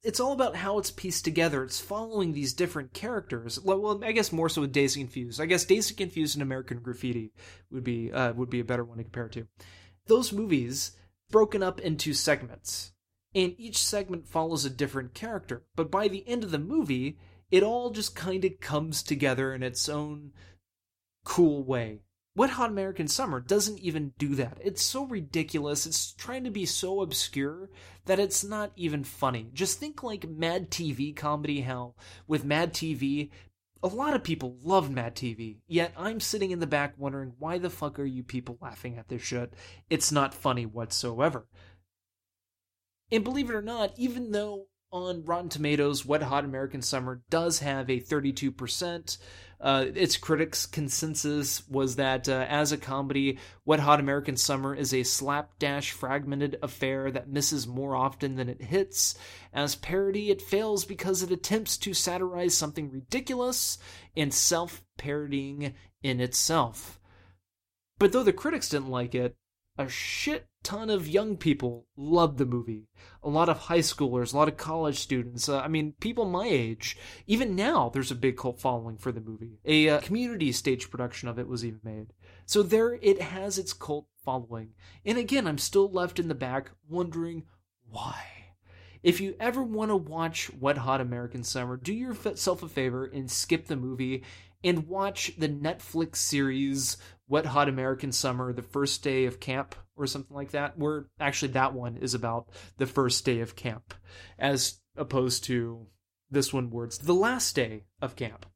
it's 0.02 0.20
all 0.20 0.32
about 0.32 0.56
how 0.56 0.78
it's 0.78 0.90
pieced 0.90 1.24
together. 1.24 1.64
It's 1.64 1.80
following 1.80 2.32
these 2.32 2.52
different 2.52 2.92
characters. 2.92 3.60
Well, 3.60 4.02
I 4.04 4.12
guess 4.12 4.32
more 4.32 4.48
so 4.48 4.60
with 4.60 4.76
and 4.76 4.94
Confused. 4.94 5.40
I 5.40 5.46
guess 5.46 5.68
and 5.68 5.96
Confused 5.96 6.36
and 6.36 6.42
American 6.42 6.80
Graffiti 6.80 7.32
would 7.70 7.84
be 7.84 8.12
uh, 8.12 8.32
would 8.34 8.50
be 8.50 8.60
a 8.60 8.64
better 8.64 8.84
one 8.84 8.98
to 8.98 9.04
compare 9.04 9.28
to. 9.28 9.46
Those 10.06 10.32
movies 10.32 10.92
broken 11.30 11.62
up 11.62 11.80
into 11.80 12.14
segments, 12.14 12.92
and 13.34 13.54
each 13.58 13.78
segment 13.78 14.28
follows 14.28 14.64
a 14.64 14.70
different 14.70 15.14
character. 15.14 15.64
But 15.74 15.90
by 15.90 16.08
the 16.08 16.26
end 16.28 16.44
of 16.44 16.52
the 16.52 16.58
movie, 16.58 17.18
it 17.50 17.62
all 17.62 17.90
just 17.90 18.14
kind 18.14 18.44
of 18.44 18.60
comes 18.60 19.02
together 19.02 19.52
in 19.52 19.62
its 19.62 19.88
own 19.88 20.32
cool 21.24 21.64
way. 21.64 22.00
Wet 22.38 22.50
Hot 22.50 22.70
American 22.70 23.08
Summer 23.08 23.40
doesn't 23.40 23.80
even 23.80 24.12
do 24.16 24.36
that. 24.36 24.58
It's 24.60 24.80
so 24.80 25.04
ridiculous. 25.04 25.86
It's 25.86 26.12
trying 26.12 26.44
to 26.44 26.52
be 26.52 26.66
so 26.66 27.00
obscure 27.00 27.68
that 28.04 28.20
it's 28.20 28.44
not 28.44 28.70
even 28.76 29.02
funny. 29.02 29.50
Just 29.52 29.80
think 29.80 30.04
like 30.04 30.28
Mad 30.28 30.70
TV 30.70 31.16
comedy, 31.16 31.62
how 31.62 31.94
with 32.28 32.44
Mad 32.44 32.72
TV, 32.72 33.30
a 33.82 33.88
lot 33.88 34.14
of 34.14 34.22
people 34.22 34.56
love 34.62 34.88
Mad 34.88 35.16
TV, 35.16 35.56
yet 35.66 35.92
I'm 35.98 36.20
sitting 36.20 36.52
in 36.52 36.60
the 36.60 36.66
back 36.68 36.94
wondering 36.96 37.32
why 37.40 37.58
the 37.58 37.70
fuck 37.70 37.98
are 37.98 38.04
you 38.04 38.22
people 38.22 38.56
laughing 38.60 38.96
at 38.98 39.08
this 39.08 39.22
shit? 39.22 39.54
It's 39.90 40.12
not 40.12 40.32
funny 40.32 40.64
whatsoever. 40.64 41.48
And 43.10 43.24
believe 43.24 43.50
it 43.50 43.56
or 43.56 43.62
not, 43.62 43.94
even 43.96 44.30
though 44.30 44.68
on 44.92 45.24
Rotten 45.24 45.48
Tomatoes, 45.48 46.06
Wet 46.06 46.22
Hot 46.22 46.44
American 46.44 46.82
Summer 46.82 47.20
does 47.30 47.58
have 47.58 47.90
a 47.90 48.00
32%. 48.00 49.18
Uh, 49.60 49.86
its 49.94 50.16
critics' 50.16 50.66
consensus 50.66 51.68
was 51.68 51.96
that 51.96 52.28
uh, 52.28 52.46
as 52.48 52.70
a 52.70 52.78
comedy, 52.78 53.38
Wet 53.64 53.80
Hot 53.80 53.98
American 53.98 54.36
Summer 54.36 54.74
is 54.74 54.94
a 54.94 55.02
slapdash, 55.02 55.90
fragmented 55.90 56.58
affair 56.62 57.10
that 57.10 57.28
misses 57.28 57.66
more 57.66 57.96
often 57.96 58.36
than 58.36 58.48
it 58.48 58.62
hits. 58.62 59.18
As 59.52 59.74
parody, 59.74 60.30
it 60.30 60.40
fails 60.40 60.84
because 60.84 61.22
it 61.22 61.32
attempts 61.32 61.76
to 61.78 61.92
satirize 61.92 62.56
something 62.56 62.90
ridiculous 62.90 63.78
and 64.16 64.32
self 64.32 64.84
parodying 64.96 65.74
in 66.02 66.20
itself. 66.20 67.00
But 67.98 68.12
though 68.12 68.22
the 68.22 68.32
critics 68.32 68.68
didn't 68.68 68.90
like 68.90 69.14
it, 69.14 69.36
a 69.78 69.88
shit 69.88 70.48
ton 70.64 70.90
of 70.90 71.08
young 71.08 71.36
people 71.36 71.86
loved 71.96 72.36
the 72.36 72.44
movie. 72.44 72.88
A 73.22 73.28
lot 73.28 73.48
of 73.48 73.56
high 73.58 73.78
schoolers, 73.78 74.34
a 74.34 74.36
lot 74.36 74.48
of 74.48 74.56
college 74.56 74.98
students. 74.98 75.48
Uh, 75.48 75.60
I 75.60 75.68
mean, 75.68 75.94
people 76.00 76.24
my 76.24 76.46
age. 76.46 76.98
Even 77.26 77.54
now, 77.54 77.88
there's 77.88 78.10
a 78.10 78.16
big 78.16 78.36
cult 78.36 78.60
following 78.60 78.98
for 78.98 79.12
the 79.12 79.20
movie. 79.20 79.60
A 79.64 79.88
uh, 79.88 80.00
community 80.00 80.50
stage 80.50 80.90
production 80.90 81.28
of 81.28 81.38
it 81.38 81.46
was 81.46 81.64
even 81.64 81.80
made. 81.84 82.12
So 82.44 82.62
there, 82.62 82.94
it 82.94 83.22
has 83.22 83.56
its 83.56 83.72
cult 83.72 84.08
following. 84.24 84.70
And 85.06 85.16
again, 85.16 85.46
I'm 85.46 85.58
still 85.58 85.90
left 85.90 86.18
in 86.18 86.28
the 86.28 86.34
back 86.34 86.72
wondering 86.88 87.44
why. 87.88 88.20
If 89.02 89.20
you 89.20 89.36
ever 89.38 89.62
want 89.62 89.90
to 89.92 89.96
watch 89.96 90.50
Wet 90.58 90.78
Hot 90.78 91.00
American 91.00 91.44
Summer, 91.44 91.76
do 91.76 91.94
yourself 91.94 92.64
a 92.64 92.68
favor 92.68 93.06
and 93.06 93.30
skip 93.30 93.66
the 93.66 93.76
movie 93.76 94.24
and 94.64 94.88
watch 94.88 95.32
the 95.38 95.48
Netflix 95.48 96.16
series 96.16 96.96
Wet 97.28 97.46
Hot 97.46 97.68
American 97.68 98.12
Summer, 98.12 98.52
the 98.52 98.62
first 98.62 99.02
day 99.02 99.26
of 99.26 99.40
camp, 99.40 99.74
or 99.96 100.06
something 100.06 100.34
like 100.34 100.52
that. 100.52 100.78
Where 100.78 101.06
actually 101.20 101.52
that 101.52 101.74
one 101.74 101.96
is 101.98 102.14
about 102.14 102.48
the 102.78 102.86
first 102.86 103.24
day 103.24 103.40
of 103.40 103.56
camp, 103.56 103.94
as 104.38 104.80
opposed 104.96 105.44
to 105.44 105.86
this 106.30 106.52
one 106.52 106.70
where 106.70 106.86
it's 106.86 106.98
the 106.98 107.14
last 107.14 107.54
day 107.54 107.84
of 108.00 108.16
camp. 108.16 108.46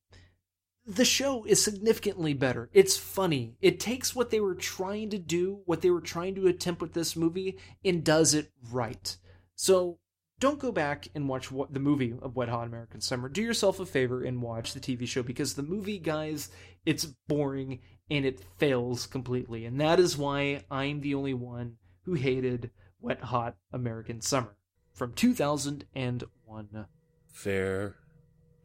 The 0.84 1.04
show 1.04 1.44
is 1.44 1.62
significantly 1.62 2.34
better. 2.34 2.68
It's 2.72 2.96
funny. 2.96 3.56
It 3.60 3.78
takes 3.78 4.16
what 4.16 4.30
they 4.30 4.40
were 4.40 4.56
trying 4.56 5.10
to 5.10 5.18
do, 5.18 5.60
what 5.64 5.80
they 5.80 5.90
were 5.90 6.00
trying 6.00 6.34
to 6.34 6.48
attempt 6.48 6.82
with 6.82 6.92
this 6.92 7.14
movie, 7.14 7.58
and 7.84 8.02
does 8.02 8.34
it 8.34 8.50
right. 8.72 9.16
So 9.54 10.00
don't 10.40 10.58
go 10.58 10.72
back 10.72 11.06
and 11.14 11.28
watch 11.28 11.50
the 11.70 11.78
movie 11.78 12.16
of 12.20 12.34
Wet 12.34 12.48
Hot 12.48 12.66
American 12.66 13.00
Summer. 13.00 13.28
Do 13.28 13.40
yourself 13.40 13.78
a 13.78 13.86
favor 13.86 14.24
and 14.24 14.42
watch 14.42 14.74
the 14.74 14.80
TV 14.80 15.06
show 15.06 15.22
because 15.22 15.54
the 15.54 15.62
movie, 15.62 15.98
guys, 15.98 16.50
it's 16.84 17.04
boring 17.28 17.78
and 18.10 18.24
it 18.24 18.40
fails 18.58 19.06
completely. 19.06 19.64
And 19.64 19.80
that 19.80 20.00
is 20.00 20.16
why 20.16 20.64
I'm 20.70 21.00
the 21.00 21.14
only 21.14 21.34
one 21.34 21.76
who 22.04 22.14
hated 22.14 22.70
Wet 23.00 23.20
Hot 23.20 23.56
American 23.72 24.20
Summer 24.20 24.56
from 24.94 25.12
2001. 25.12 26.86
Fair 27.32 27.96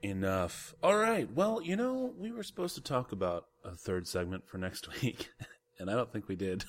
enough. 0.01 0.75
All 0.83 0.97
right. 0.97 1.31
Well, 1.31 1.61
you 1.61 1.75
know, 1.75 2.13
we 2.17 2.31
were 2.31 2.43
supposed 2.43 2.75
to 2.75 2.81
talk 2.81 3.11
about 3.11 3.45
a 3.63 3.75
third 3.75 4.07
segment 4.07 4.47
for 4.47 4.57
next 4.57 4.87
week, 5.01 5.29
and 5.79 5.89
I 5.89 5.95
don't 5.95 6.11
think 6.11 6.27
we 6.27 6.35
did. 6.35 6.65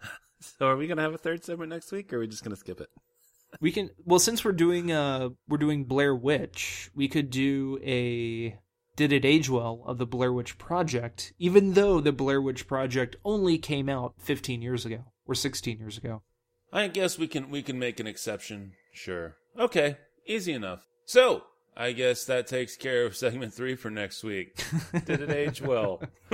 so 0.40 0.66
are 0.66 0.76
we 0.76 0.86
going 0.86 0.96
to 0.96 1.02
have 1.02 1.14
a 1.14 1.18
third 1.18 1.44
segment 1.44 1.70
next 1.70 1.92
week 1.92 2.12
or 2.12 2.16
are 2.16 2.20
we 2.20 2.26
just 2.26 2.44
going 2.44 2.54
to 2.54 2.60
skip 2.60 2.80
it? 2.80 2.88
we 3.60 3.72
can 3.72 3.90
well 4.04 4.18
since 4.18 4.44
we're 4.44 4.52
doing 4.52 4.90
uh 4.90 5.28
we're 5.48 5.58
doing 5.58 5.84
Blair 5.84 6.14
Witch, 6.14 6.90
we 6.94 7.08
could 7.08 7.30
do 7.30 7.78
a 7.84 8.58
did 8.96 9.12
it 9.12 9.24
age 9.24 9.50
well 9.50 9.82
of 9.86 9.98
the 9.98 10.06
Blair 10.06 10.32
Witch 10.32 10.58
Project, 10.58 11.32
even 11.38 11.74
though 11.74 12.00
the 12.00 12.12
Blair 12.12 12.40
Witch 12.40 12.66
Project 12.66 13.16
only 13.24 13.58
came 13.58 13.88
out 13.88 14.14
15 14.18 14.62
years 14.62 14.86
ago 14.86 15.04
or 15.26 15.34
16 15.34 15.78
years 15.78 15.98
ago. 15.98 16.22
I 16.72 16.88
guess 16.88 17.18
we 17.18 17.28
can 17.28 17.50
we 17.50 17.62
can 17.62 17.78
make 17.78 18.00
an 18.00 18.06
exception. 18.06 18.72
Sure. 18.92 19.36
Okay. 19.58 19.96
Easy 20.26 20.52
enough. 20.52 20.86
So, 21.04 21.44
I 21.76 21.92
guess 21.92 22.24
that 22.24 22.46
takes 22.46 22.76
care 22.76 23.04
of 23.04 23.16
segment 23.16 23.54
3 23.54 23.76
for 23.76 23.90
next 23.90 24.24
week. 24.24 24.64
did 25.04 25.20
it 25.20 25.30
age 25.30 25.62
well? 25.62 26.02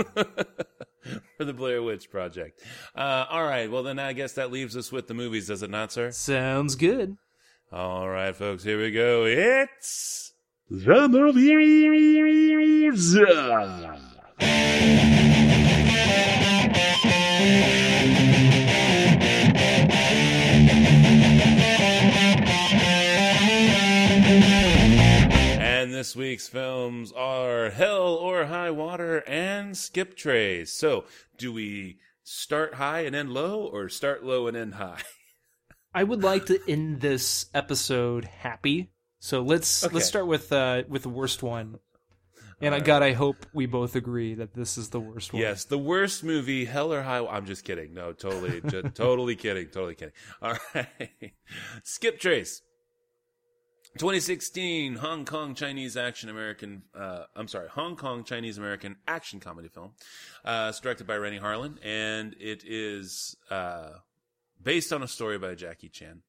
for 1.36 1.44
the 1.44 1.52
Blair 1.52 1.82
Witch 1.82 2.10
Project. 2.10 2.60
Uh, 2.94 3.26
all 3.28 3.44
right. 3.44 3.70
Well, 3.70 3.82
then 3.82 3.98
I 3.98 4.12
guess 4.12 4.34
that 4.34 4.50
leaves 4.50 4.76
us 4.76 4.92
with 4.92 5.08
the 5.08 5.14
movies, 5.14 5.48
does 5.48 5.62
it 5.62 5.70
not, 5.70 5.92
sir? 5.92 6.10
Sounds 6.10 6.74
good. 6.74 7.16
All 7.72 8.08
right, 8.08 8.34
folks. 8.34 8.64
Here 8.64 8.80
we 8.80 8.90
go. 8.90 9.24
It's 9.24 10.29
the 10.70 11.08
movies. 11.08 11.50
And 25.58 25.92
this 25.92 26.14
week's 26.14 26.46
films 26.46 27.10
are 27.12 27.70
Hell 27.70 28.14
or 28.14 28.46
High 28.46 28.70
Water 28.70 29.24
and 29.26 29.74
Skiptrace. 29.74 30.68
So, 30.68 31.04
do 31.36 31.52
we 31.52 31.98
start 32.22 32.74
high 32.74 33.00
and 33.00 33.16
end 33.16 33.32
low, 33.32 33.66
or 33.66 33.88
start 33.88 34.24
low 34.24 34.46
and 34.46 34.56
end 34.56 34.74
high? 34.74 35.02
I 35.92 36.04
would 36.04 36.22
like 36.22 36.46
to 36.46 36.60
end 36.68 37.00
this 37.00 37.46
episode 37.52 38.24
happy. 38.24 38.92
So 39.20 39.42
let's 39.42 39.84
Okay. 39.84 39.94
let's 39.94 40.06
start 40.06 40.26
with 40.26 40.52
uh 40.52 40.82
with 40.88 41.02
the 41.02 41.08
worst 41.08 41.42
one. 41.42 41.78
And 42.62 42.74
I 42.74 42.78
All 42.78 42.84
God, 42.84 43.02
I 43.02 43.12
hope 43.12 43.46
we 43.54 43.64
both 43.64 43.96
agree 43.96 44.34
that 44.34 44.52
this 44.52 44.76
is 44.76 44.90
the 44.90 45.00
worst 45.00 45.32
one. 45.32 45.40
Yes, 45.40 45.64
the 45.64 45.78
worst 45.78 46.22
movie, 46.24 46.66
Hell 46.66 46.92
or 46.92 47.02
High. 47.02 47.24
I'm 47.26 47.46
just 47.46 47.64
kidding. 47.64 47.94
No, 47.94 48.12
totally, 48.12 48.60
ju- 48.60 48.82
totally 48.94 49.34
kidding. 49.36 49.68
Totally 49.68 49.94
kidding. 49.94 50.12
All 50.42 50.56
right, 50.74 50.88
Skiptrace. 51.84 52.60
2016 53.98 54.96
Hong 54.96 55.24
Kong 55.24 55.54
Chinese 55.54 55.96
action 55.96 56.28
American. 56.28 56.82
Uh, 56.94 57.24
I'm 57.34 57.48
sorry, 57.48 57.68
Hong 57.70 57.96
Kong 57.96 58.24
Chinese 58.24 58.56
American 58.56 58.96
action 59.08 59.40
comedy 59.40 59.68
film. 59.68 59.92
Uh, 60.44 60.66
it's 60.68 60.80
directed 60.80 61.06
by 61.06 61.16
Renny 61.16 61.40
Harlin, 61.40 61.76
and 61.82 62.36
it 62.38 62.62
is 62.64 63.36
uh, 63.50 63.90
based 64.62 64.92
on 64.92 65.02
a 65.02 65.08
story 65.08 65.38
by 65.38 65.54
Jackie 65.54 65.88
Chan. 65.88 66.22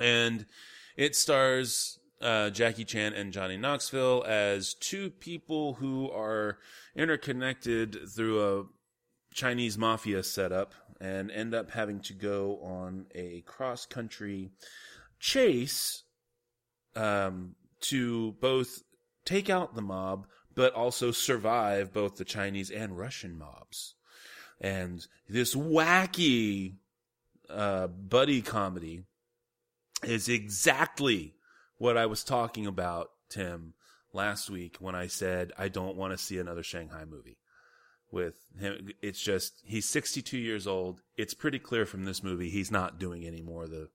And 0.00 0.46
it 0.96 1.16
stars 1.16 1.98
uh, 2.20 2.50
Jackie 2.50 2.84
Chan 2.84 3.12
and 3.12 3.32
Johnny 3.32 3.56
Knoxville 3.56 4.24
as 4.26 4.74
two 4.74 5.10
people 5.10 5.74
who 5.74 6.10
are 6.10 6.58
interconnected 6.96 8.08
through 8.08 8.60
a 8.60 8.64
Chinese 9.34 9.76
mafia 9.76 10.22
setup 10.22 10.74
and 11.00 11.30
end 11.30 11.54
up 11.54 11.70
having 11.70 12.00
to 12.00 12.14
go 12.14 12.58
on 12.62 13.06
a 13.14 13.42
cross 13.42 13.84
country 13.84 14.50
chase 15.18 16.04
um, 16.96 17.56
to 17.80 18.32
both 18.40 18.82
take 19.24 19.50
out 19.50 19.74
the 19.74 19.82
mob 19.82 20.26
but 20.54 20.72
also 20.72 21.10
survive 21.10 21.92
both 21.92 22.16
the 22.16 22.24
Chinese 22.24 22.70
and 22.70 22.96
Russian 22.96 23.36
mobs. 23.36 23.94
And 24.60 25.04
this 25.28 25.54
wacky 25.54 26.76
uh, 27.50 27.88
buddy 27.88 28.40
comedy 28.40 29.02
is 30.04 30.28
exactly 30.28 31.34
what 31.78 31.96
I 31.96 32.06
was 32.06 32.24
talking 32.24 32.66
about, 32.66 33.10
Tim, 33.28 33.74
last 34.12 34.48
week 34.48 34.76
when 34.78 34.94
I 34.94 35.06
said 35.06 35.52
I 35.58 35.68
don't 35.68 35.96
want 35.96 36.12
to 36.12 36.24
see 36.24 36.38
another 36.38 36.62
Shanghai 36.62 37.04
movie. 37.04 37.38
With 38.10 38.36
him, 38.58 38.90
it's 39.02 39.20
just 39.20 39.60
he's 39.64 39.88
62 39.88 40.38
years 40.38 40.66
old. 40.66 41.00
It's 41.16 41.34
pretty 41.34 41.58
clear 41.58 41.84
from 41.84 42.04
this 42.04 42.22
movie 42.22 42.48
he's 42.48 42.70
not 42.70 43.00
doing 43.00 43.26
any 43.26 43.42
more 43.42 43.64
of 43.64 43.70
the 43.70 43.88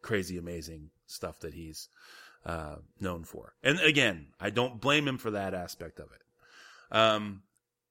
crazy, 0.00 0.38
amazing 0.38 0.90
stuff 1.06 1.40
that 1.40 1.52
he's 1.52 1.88
uh, 2.46 2.76
known 3.00 3.24
for. 3.24 3.54
And 3.62 3.78
again, 3.80 4.28
I 4.40 4.50
don't 4.50 4.80
blame 4.80 5.06
him 5.06 5.18
for 5.18 5.30
that 5.32 5.52
aspect 5.52 5.98
of 5.98 6.06
it. 6.12 6.96
Um, 6.96 7.42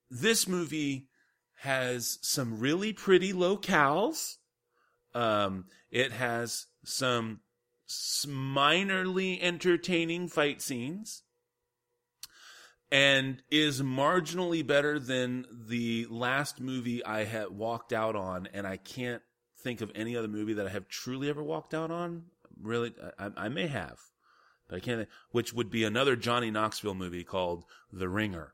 this 0.09 0.47
movie 0.47 1.07
has 1.57 2.19
some 2.21 2.59
really 2.59 2.93
pretty 2.93 3.33
locales. 3.33 4.37
Um, 5.13 5.65
it 5.91 6.11
has 6.11 6.67
some 6.83 7.41
minorly 7.85 9.39
entertaining 9.41 10.27
fight 10.27 10.61
scenes 10.61 11.23
and 12.93 13.41
is 13.49 13.81
marginally 13.81 14.65
better 14.65 14.99
than 14.99 15.47
the 15.67 16.05
last 16.11 16.61
movie 16.61 17.03
I 17.03 17.23
had 17.23 17.49
walked 17.49 17.91
out 17.91 18.15
on, 18.15 18.47
and 18.53 18.67
I 18.67 18.77
can't 18.77 19.23
think 19.57 19.81
of 19.81 19.91
any 19.95 20.15
other 20.15 20.27
movie 20.27 20.53
that 20.53 20.67
I 20.67 20.69
have 20.69 20.87
truly 20.87 21.27
ever 21.27 21.41
walked 21.41 21.73
out 21.73 21.89
on. 21.89 22.25
Really, 22.61 22.93
I, 23.17 23.31
I 23.35 23.49
may 23.49 23.65
have, 23.65 23.97
but 24.69 24.75
I 24.75 24.79
can't. 24.79 25.09
Which 25.31 25.53
would 25.53 25.71
be 25.71 25.83
another 25.83 26.15
Johnny 26.15 26.51
Knoxville 26.51 26.93
movie 26.93 27.23
called 27.23 27.65
The 27.91 28.07
Ringer, 28.07 28.53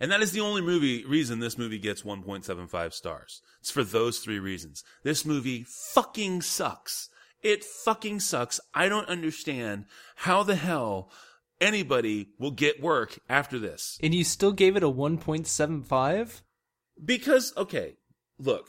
and 0.00 0.10
that 0.10 0.22
is 0.22 0.32
the 0.32 0.40
only 0.40 0.62
movie 0.62 1.04
reason 1.04 1.38
this 1.38 1.58
movie 1.58 1.78
gets 1.78 2.02
1.75 2.02 2.92
stars. 2.92 3.42
It's 3.60 3.70
for 3.70 3.84
those 3.84 4.18
three 4.18 4.38
reasons. 4.38 4.84
This 5.02 5.24
movie 5.24 5.64
fucking 5.94 6.42
sucks. 6.42 7.08
It 7.42 7.64
fucking 7.64 8.20
sucks. 8.20 8.60
I 8.74 8.88
don't 8.88 9.08
understand 9.08 9.86
how 10.16 10.42
the 10.42 10.56
hell 10.56 11.10
anybody 11.60 12.30
will 12.38 12.50
get 12.50 12.82
work 12.82 13.18
after 13.28 13.58
this. 13.58 13.98
And 14.02 14.14
you 14.14 14.24
still 14.24 14.52
gave 14.52 14.76
it 14.76 14.82
a 14.82 14.90
1.75? 14.90 16.42
Because, 17.04 17.52
okay, 17.56 17.96
look, 18.38 18.68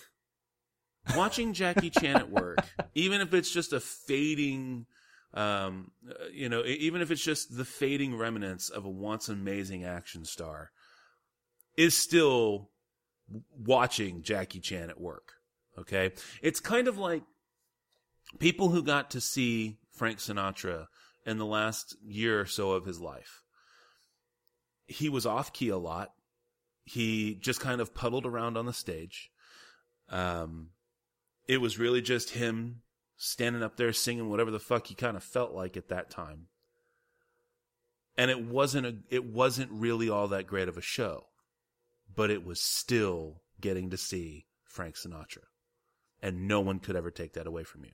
watching 1.16 1.54
Jackie 1.54 1.90
Chan 1.90 2.16
at 2.16 2.32
work, 2.32 2.60
even 2.96 3.22
if 3.22 3.34
it's 3.34 3.52
just 3.52 3.74
a 3.74 3.80
fading, 3.80 4.86
um, 5.34 5.92
uh, 6.08 6.26
you 6.32 6.50
know, 6.50 6.64
even 6.66 7.02
if 7.02 7.12
it's 7.12 7.24
just 7.24 7.56
the 7.56 7.66
fading 7.66 8.16
remnants 8.16 8.70
of 8.70 8.86
a 8.86 8.90
once 8.90 9.30
amazing 9.30 9.84
action 9.84 10.26
star, 10.26 10.72
is 11.80 11.96
still 11.96 12.70
watching 13.58 14.22
Jackie 14.22 14.60
Chan 14.60 14.90
at 14.90 15.00
work. 15.00 15.36
Okay. 15.78 16.12
It's 16.42 16.60
kind 16.60 16.90
of 16.90 16.98
like 16.98 17.24
people 18.38 18.68
who 18.68 18.84
got 18.84 19.12
to 19.12 19.22
see 19.22 19.78
Frank 19.94 20.18
Sinatra 20.18 20.88
in 21.26 21.38
the 21.38 21.46
last 21.46 21.96
year 22.06 22.42
or 22.42 22.46
so 22.46 22.74
of 22.74 22.86
his 22.86 23.00
life. 23.00 23.44
He 24.88 25.08
was 25.08 25.26
off 25.26 25.54
key 25.54 25.70
a 25.70 25.78
lot. 25.78 26.12
He 26.84 27.36
just 27.36 27.62
kind 27.62 27.80
of 27.80 27.96
puddled 27.96 28.26
around 28.26 28.58
on 28.58 28.66
the 28.66 28.74
stage. 28.74 29.32
Um, 30.10 30.72
it 31.48 31.62
was 31.62 31.80
really 31.80 32.02
just 32.02 32.32
him 32.32 32.82
standing 33.16 33.64
up 33.64 33.78
there 33.78 33.94
singing 33.94 34.30
whatever 34.30 34.52
the 34.52 34.60
fuck 34.60 34.88
he 34.88 34.96
kind 34.96 35.16
of 35.16 35.24
felt 35.24 35.54
like 35.54 35.78
at 35.78 35.88
that 35.88 36.10
time. 36.10 36.48
And 38.18 38.30
it 38.30 38.42
wasn't 38.42 38.86
a, 38.86 38.96
it 39.10 39.24
wasn't 39.24 39.72
really 39.72 40.10
all 40.10 40.28
that 40.28 40.46
great 40.46 40.68
of 40.68 40.76
a 40.76 40.82
show, 40.82 41.29
but 42.14 42.30
it 42.30 42.46
was 42.46 42.62
still 42.62 43.42
getting 43.62 43.90
to 43.90 43.98
see 43.98 44.46
Frank 44.66 44.96
Sinatra. 44.96 45.46
And 46.22 46.48
no 46.48 46.60
one 46.60 46.80
could 46.80 46.96
ever 46.96 47.12
take 47.12 47.34
that 47.34 47.48
away 47.48 47.64
from 47.64 47.86
you 47.86 47.92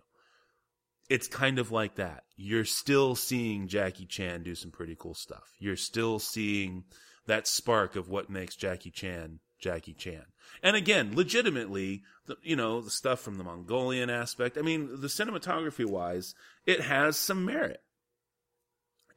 it's 1.10 1.28
kind 1.28 1.60
of 1.60 1.72
like 1.72 1.96
that. 1.96 2.24
You're 2.36 2.66
still 2.66 3.16
seeing 3.16 3.68
Jackie 3.68 4.06
Chan 4.06 4.44
do 4.44 4.56
some 4.56 4.72
pretty 4.72 4.96
cool 4.98 5.14
stuff. 5.14 5.54
You're 5.60 5.76
still 5.76 6.20
seeing 6.20 6.86
that 7.28 7.48
spark 7.48 7.96
of 7.96 8.10
what 8.10 8.30
makes 8.30 8.56
Jackie 8.56 8.92
Chan 8.92 9.40
Jackie 9.60 9.94
Chan. 9.94 10.26
And 10.62 10.76
again, 10.76 11.16
legitimately, 11.16 12.04
you 12.44 12.56
know, 12.56 12.82
the 12.82 12.90
stuff 12.90 13.22
from 13.22 13.38
the 13.38 13.44
Mongolian 13.44 14.10
aspect, 14.10 14.58
I 14.58 14.62
mean, 14.62 15.00
the 15.00 15.08
cinematography 15.08 15.86
wise, 15.86 16.36
it 16.66 16.82
has 16.82 17.18
some 17.18 17.46
merit. 17.46 17.82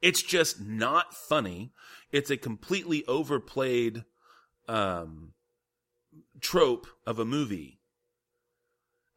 It's 0.01 0.23
just 0.23 0.61
not 0.61 1.13
funny. 1.13 1.73
It's 2.11 2.29
a 2.29 2.37
completely 2.37 3.03
overplayed 3.05 4.05
um, 4.69 5.33
trope 6.39 6.87
of 7.05 7.19
a 7.19 7.25
movie. 7.25 7.79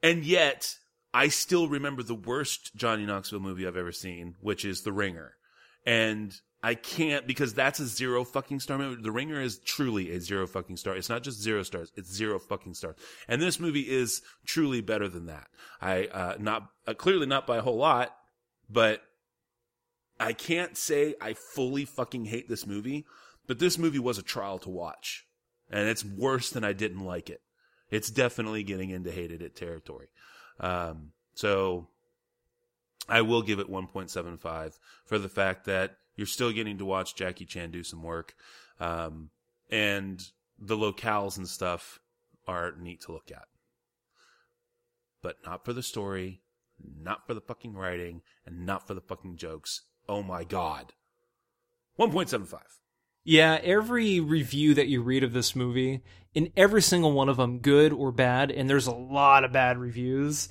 And 0.03 0.25
yet, 0.25 0.77
I 1.15 1.29
still 1.29 1.69
remember 1.69 2.03
the 2.03 2.15
worst 2.15 2.75
Johnny 2.75 3.07
Knoxville 3.07 3.41
movie 3.41 3.67
I've 3.67 3.77
ever 3.77 3.93
seen, 3.93 4.35
which 4.41 4.65
is 4.65 4.81
The 4.81 4.93
Ringer. 4.93 5.37
And 5.87 6.35
I 6.63 6.75
can't 6.75 7.27
because 7.27 7.55
that's 7.55 7.81
a 7.81 7.87
zero 7.87 8.25
fucking 8.25 8.61
star 8.61 8.79
movie. 8.79 9.03
The 9.03 9.11
Ringer 9.11 9.41
is 9.41 9.59
truly 9.59 10.13
a 10.13 10.21
zero 10.21 10.47
fucking 10.47 10.77
star. 10.77 10.97
It's 10.97 11.09
not 11.09 11.25
just 11.25 11.43
zero 11.43 11.65
stars; 11.65 11.91
it's 11.97 12.13
zero 12.13 12.39
fucking 12.39 12.75
stars. 12.75 12.97
And 13.27 13.43
this 13.43 13.59
movie 13.59 13.81
is 13.91 14.23
truly 14.47 14.81
better 14.81 15.09
than 15.09 15.27
that. 15.27 15.49
I 15.81 16.07
uh, 16.07 16.37
not 16.39 16.69
uh, 16.87 16.95
clearly 16.95 17.27
not 17.27 17.49
by 17.49 17.57
a 17.57 17.63
whole 17.63 17.79
lot, 17.79 18.15
but 18.71 19.03
I 20.21 20.33
can't 20.35 20.77
say 20.77 21.17
I 21.21 21.35
fully 21.35 21.85
fucking 21.85 22.27
hate 22.27 22.49
this 22.49 22.65
movie. 22.65 23.07
But 23.49 23.59
this 23.59 23.77
movie 23.77 23.99
was 23.99 24.19
a 24.19 24.23
trial 24.23 24.61
to 24.61 24.71
watch, 24.71 25.27
and 25.73 25.89
it's 25.89 26.05
worse 26.05 26.51
than 26.51 26.63
I 26.63 26.73
didn't 26.73 27.05
like 27.05 27.31
it. 27.31 27.41
It's 27.91 28.11
definitely 28.11 28.63
getting 28.63 28.91
into 28.91 29.11
hated 29.11 29.43
it 29.43 29.57
territory. 29.57 30.09
Um, 30.61 31.13
so 31.35 31.89
I 33.09 33.23
will 33.23 33.43
give 33.43 33.59
it 33.59 33.71
1.75 33.71 34.79
for 35.05 35.19
the 35.19 35.29
fact 35.29 35.65
that 35.65 35.97
you're 36.15 36.27
still 36.27 36.53
getting 36.53 36.79
to 36.79 36.85
watch 36.85 37.17
Jackie 37.17 37.47
Chan 37.47 37.71
do 37.71 37.83
some 37.83 38.03
work. 38.03 38.35
Um, 38.79 39.31
and 39.71 40.23
the 40.59 40.77
locales 40.77 41.37
and 41.39 41.49
stuff 41.49 41.99
are 42.47 42.75
neat 42.79 43.01
to 43.03 43.13
look 43.13 43.31
at. 43.31 43.47
But 45.23 45.39
not 45.45 45.65
for 45.65 45.73
the 45.73 45.83
story, 45.83 46.43
not 47.01 47.27
for 47.27 47.35
the 47.35 47.41
fucking 47.41 47.75
writing, 47.75 48.23
and 48.45 48.67
not 48.67 48.87
for 48.87 48.95
the 48.95 49.01
fucking 49.01 49.37
jokes. 49.37 49.83
Oh 50.09 50.23
my 50.23 50.45
god. 50.45 50.93
1.75. 51.99 52.61
Yeah, 53.25 53.61
every 53.63 54.19
review 54.19 54.75
that 54.75 54.89
you 54.89 55.03
read 55.03 55.23
of 55.23 55.33
this 55.33 55.55
movie, 55.55 56.03
in 56.35 56.51
every 56.57 56.83
single 56.83 57.13
one 57.13 57.29
of 57.29 57.37
them, 57.37 57.59
good 57.59 57.93
or 57.93 58.11
bad, 58.11 58.51
and 58.51 58.69
there's 58.69 58.87
a 58.87 58.95
lot 58.95 59.45
of 59.45 59.53
bad 59.53 59.79
reviews, 59.79 60.49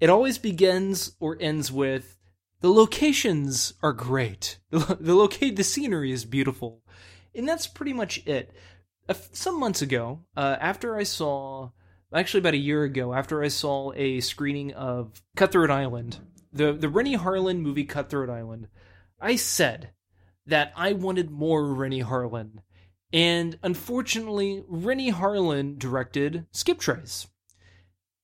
it 0.00 0.08
always 0.08 0.38
begins 0.38 1.14
or 1.20 1.36
ends 1.40 1.70
with 1.70 2.16
the 2.60 2.70
locations 2.70 3.74
are 3.82 3.92
great. 3.92 4.58
The, 4.70 4.96
the 4.98 5.14
locate 5.14 5.56
the 5.56 5.64
scenery 5.64 6.12
is 6.12 6.24
beautiful. 6.24 6.82
And 7.34 7.48
that's 7.48 7.66
pretty 7.66 7.92
much 7.92 8.26
it. 8.26 8.52
Some 9.32 9.60
months 9.60 9.82
ago, 9.82 10.20
uh, 10.36 10.56
after 10.60 10.96
I 10.96 11.04
saw 11.04 11.70
actually 12.12 12.40
about 12.40 12.54
a 12.54 12.58
year 12.58 12.82
ago, 12.82 13.12
after 13.12 13.42
I 13.42 13.48
saw 13.48 13.92
a 13.94 14.20
screening 14.20 14.72
of 14.72 15.22
Cutthroat 15.36 15.70
Island, 15.70 16.18
the 16.52 16.72
the 16.72 16.88
Renny 16.88 17.16
Harlin 17.16 17.60
movie 17.60 17.84
Cutthroat 17.84 18.30
Island, 18.30 18.68
I 19.20 19.36
said 19.36 19.90
that 20.46 20.72
I 20.76 20.92
wanted 20.92 21.30
more 21.30 21.74
Renny 21.74 22.02
Harlin. 22.02 22.58
And 23.12 23.58
unfortunately, 23.62 24.64
Renny 24.68 25.12
Harlin 25.12 25.78
directed 25.78 26.46
Skiptrace. 26.52 27.26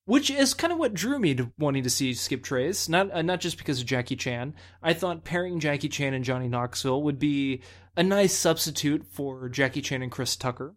Which 0.05 0.29
is 0.29 0.53
kind 0.53 0.73
of 0.73 0.79
what 0.79 0.93
drew 0.93 1.17
me 1.17 1.33
to 1.35 1.53
wanting 1.57 1.83
to 1.83 1.89
see 1.89 2.11
Skiptrace, 2.11 2.89
not 2.89 3.09
uh, 3.11 3.21
not 3.21 3.39
just 3.39 3.57
because 3.57 3.79
of 3.79 3.85
Jackie 3.85 4.17
Chan. 4.17 4.53
I 4.81 4.91
thought 4.91 5.23
pairing 5.23 5.61
Jackie 5.61 5.87
Chan 5.87 6.13
and 6.13 6.25
Johnny 6.25 6.49
Knoxville 6.49 7.01
would 7.03 7.19
be 7.19 7.61
a 7.95 8.03
nice 8.03 8.33
substitute 8.33 9.05
for 9.05 9.47
Jackie 9.47 9.81
Chan 9.81 10.01
and 10.01 10.11
Chris 10.11 10.35
Tucker. 10.35 10.75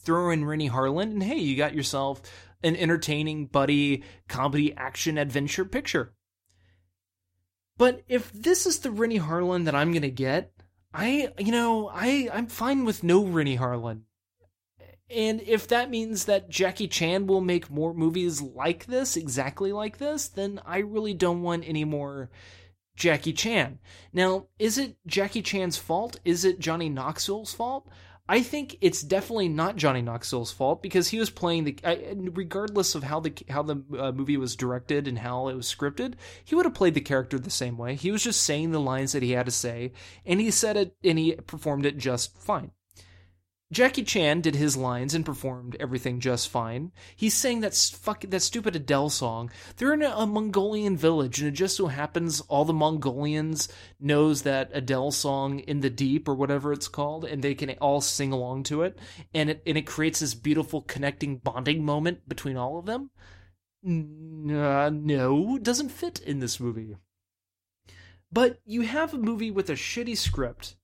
Throw 0.00 0.30
in 0.30 0.44
Renny 0.44 0.68
Harlin, 0.70 1.12
and 1.12 1.22
hey, 1.22 1.38
you 1.38 1.56
got 1.56 1.74
yourself 1.74 2.20
an 2.64 2.74
entertaining 2.74 3.46
buddy 3.46 4.02
comedy 4.28 4.74
action 4.76 5.18
adventure 5.18 5.64
picture. 5.64 6.14
But 7.76 8.02
if 8.08 8.32
this 8.32 8.66
is 8.66 8.80
the 8.80 8.90
Renny 8.90 9.20
Harlin 9.20 9.66
that 9.66 9.76
I'm 9.76 9.92
gonna 9.92 10.08
get, 10.08 10.52
I, 10.92 11.32
you 11.38 11.52
know, 11.52 11.88
I, 11.92 12.28
I'm 12.32 12.46
fine 12.46 12.84
with 12.84 13.02
no 13.04 13.24
Renny 13.24 13.56
Harlin, 13.58 14.02
And 15.10 15.40
if 15.42 15.66
that 15.68 15.90
means 15.90 16.26
that 16.26 16.50
Jackie 16.50 16.88
Chan 16.88 17.26
will 17.26 17.40
make 17.40 17.70
more 17.70 17.94
movies 17.94 18.42
like 18.42 18.86
this, 18.86 19.16
exactly 19.16 19.72
like 19.72 19.98
this, 19.98 20.28
then 20.28 20.60
I 20.66 20.78
really 20.78 21.14
don't 21.14 21.42
want 21.42 21.66
any 21.66 21.84
more 21.84 22.30
Jackie 22.94 23.32
Chan. 23.32 23.78
Now, 24.12 24.48
is 24.58 24.76
it 24.76 24.96
Jackie 25.06 25.42
Chan's 25.42 25.78
fault? 25.78 26.20
Is 26.24 26.44
it 26.44 26.58
Johnny 26.58 26.90
Knoxville's 26.90 27.54
fault? 27.54 27.88
I 28.30 28.42
think 28.42 28.76
it's 28.82 29.02
definitely 29.02 29.48
not 29.48 29.76
Johnny 29.76 30.02
Knoxville's 30.02 30.52
fault 30.52 30.82
because 30.82 31.08
he 31.08 31.18
was 31.18 31.30
playing 31.30 31.64
the 31.64 31.78
regardless 32.34 32.94
of 32.94 33.02
how 33.02 33.20
the 33.20 33.32
how 33.48 33.62
the 33.62 33.82
uh, 33.98 34.12
movie 34.12 34.36
was 34.36 34.54
directed 34.54 35.08
and 35.08 35.18
how 35.18 35.48
it 35.48 35.54
was 35.54 35.72
scripted, 35.72 36.14
he 36.44 36.54
would 36.54 36.66
have 36.66 36.74
played 36.74 36.94
the 36.94 37.00
character 37.00 37.38
the 37.38 37.50
same 37.50 37.78
way. 37.78 37.94
He 37.94 38.10
was 38.10 38.22
just 38.22 38.42
saying 38.42 38.70
the 38.70 38.80
lines 38.80 39.12
that 39.12 39.22
he 39.22 39.32
had 39.32 39.46
to 39.46 39.52
say, 39.52 39.92
and 40.26 40.40
he 40.40 40.50
said 40.50 40.76
it 40.76 40.94
and 41.02 41.18
he 41.18 41.32
performed 41.36 41.86
it 41.86 41.96
just 41.96 42.38
fine. 42.38 42.72
Jackie 43.70 44.02
Chan 44.02 44.40
did 44.40 44.54
his 44.54 44.78
lines 44.78 45.14
and 45.14 45.26
performed 45.26 45.76
everything 45.78 46.20
just 46.20 46.48
fine. 46.48 46.90
He 47.14 47.28
sang 47.28 47.60
that 47.60 47.74
fuck 47.74 48.22
that 48.22 48.40
stupid 48.40 48.74
Adele 48.74 49.10
song. 49.10 49.50
They're 49.76 49.92
in 49.92 50.02
a, 50.02 50.08
a, 50.08 50.26
Mongolian 50.26 50.96
village, 50.96 51.38
and 51.40 51.48
it 51.48 51.52
just 51.52 51.76
so 51.76 51.88
happens 51.88 52.40
all 52.40 52.64
the 52.64 52.72
Mongolians 52.72 53.68
knows 54.00 54.42
that 54.42 54.70
Adele 54.72 55.10
song 55.10 55.58
"In 55.60 55.80
the 55.80 55.90
Deep" 55.90 56.28
or 56.28 56.34
whatever 56.34 56.72
it's 56.72 56.88
called, 56.88 57.26
and 57.26 57.42
they 57.42 57.54
can 57.54 57.70
all 57.72 58.00
sing 58.00 58.32
along 58.32 58.62
to 58.64 58.82
it, 58.82 58.98
and 59.34 59.50
it 59.50 59.62
and 59.66 59.76
it 59.76 59.86
creates 59.86 60.20
this 60.20 60.34
beautiful 60.34 60.80
connecting 60.80 61.36
bonding 61.36 61.84
moment 61.84 62.26
between 62.26 62.56
all 62.56 62.78
of 62.78 62.86
them. 62.86 63.10
Uh, 63.84 64.90
no, 64.90 65.58
doesn't 65.58 65.90
fit 65.90 66.20
in 66.20 66.40
this 66.40 66.58
movie. 66.58 66.96
But 68.32 68.60
you 68.64 68.82
have 68.82 69.12
a 69.12 69.18
movie 69.18 69.50
with 69.50 69.68
a 69.68 69.74
shitty 69.74 70.16
script 70.16 70.76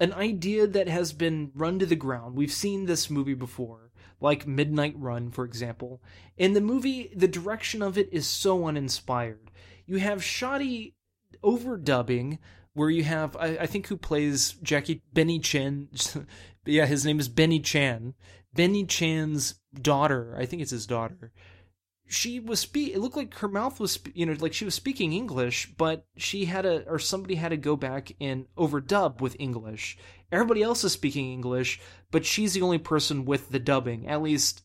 an 0.00 0.12
idea 0.12 0.66
that 0.66 0.88
has 0.88 1.12
been 1.12 1.50
run 1.54 1.78
to 1.78 1.86
the 1.86 1.96
ground. 1.96 2.34
We've 2.34 2.52
seen 2.52 2.86
this 2.86 3.10
movie 3.10 3.34
before, 3.34 3.92
like 4.20 4.46
Midnight 4.46 4.94
Run, 4.96 5.30
for 5.30 5.44
example. 5.44 6.02
In 6.36 6.54
the 6.54 6.60
movie, 6.60 7.10
the 7.14 7.28
direction 7.28 7.82
of 7.82 7.96
it 7.96 8.08
is 8.12 8.26
so 8.26 8.66
uninspired. 8.66 9.50
You 9.86 9.98
have 9.98 10.24
shoddy 10.24 10.94
overdubbing 11.42 12.38
where 12.74 12.90
you 12.90 13.04
have 13.04 13.36
I, 13.36 13.58
I 13.58 13.66
think 13.66 13.86
who 13.86 13.96
plays 13.96 14.54
Jackie 14.62 15.02
Benny 15.12 15.38
Chan. 15.38 15.88
yeah, 16.66 16.86
his 16.86 17.04
name 17.04 17.20
is 17.20 17.28
Benny 17.28 17.60
Chan. 17.60 18.14
Benny 18.54 18.84
Chan's 18.84 19.54
daughter, 19.74 20.36
I 20.38 20.46
think 20.46 20.62
it's 20.62 20.70
his 20.70 20.86
daughter. 20.86 21.32
She 22.12 22.40
was 22.40 22.60
speak. 22.60 22.94
It 22.94 23.00
looked 23.00 23.16
like 23.16 23.34
her 23.38 23.48
mouth 23.48 23.80
was, 23.80 23.98
you 24.14 24.26
know, 24.26 24.36
like 24.38 24.52
she 24.52 24.64
was 24.64 24.74
speaking 24.74 25.12
English, 25.12 25.72
but 25.76 26.06
she 26.16 26.44
had 26.44 26.66
a, 26.66 26.86
or 26.88 26.98
somebody 26.98 27.36
had 27.36 27.50
to 27.50 27.56
go 27.56 27.74
back 27.74 28.12
and 28.20 28.46
overdub 28.56 29.20
with 29.20 29.36
English. 29.38 29.96
Everybody 30.30 30.62
else 30.62 30.84
is 30.84 30.92
speaking 30.92 31.32
English, 31.32 31.80
but 32.10 32.26
she's 32.26 32.52
the 32.52 32.62
only 32.62 32.78
person 32.78 33.24
with 33.24 33.48
the 33.48 33.58
dubbing. 33.58 34.08
At 34.08 34.22
least 34.22 34.62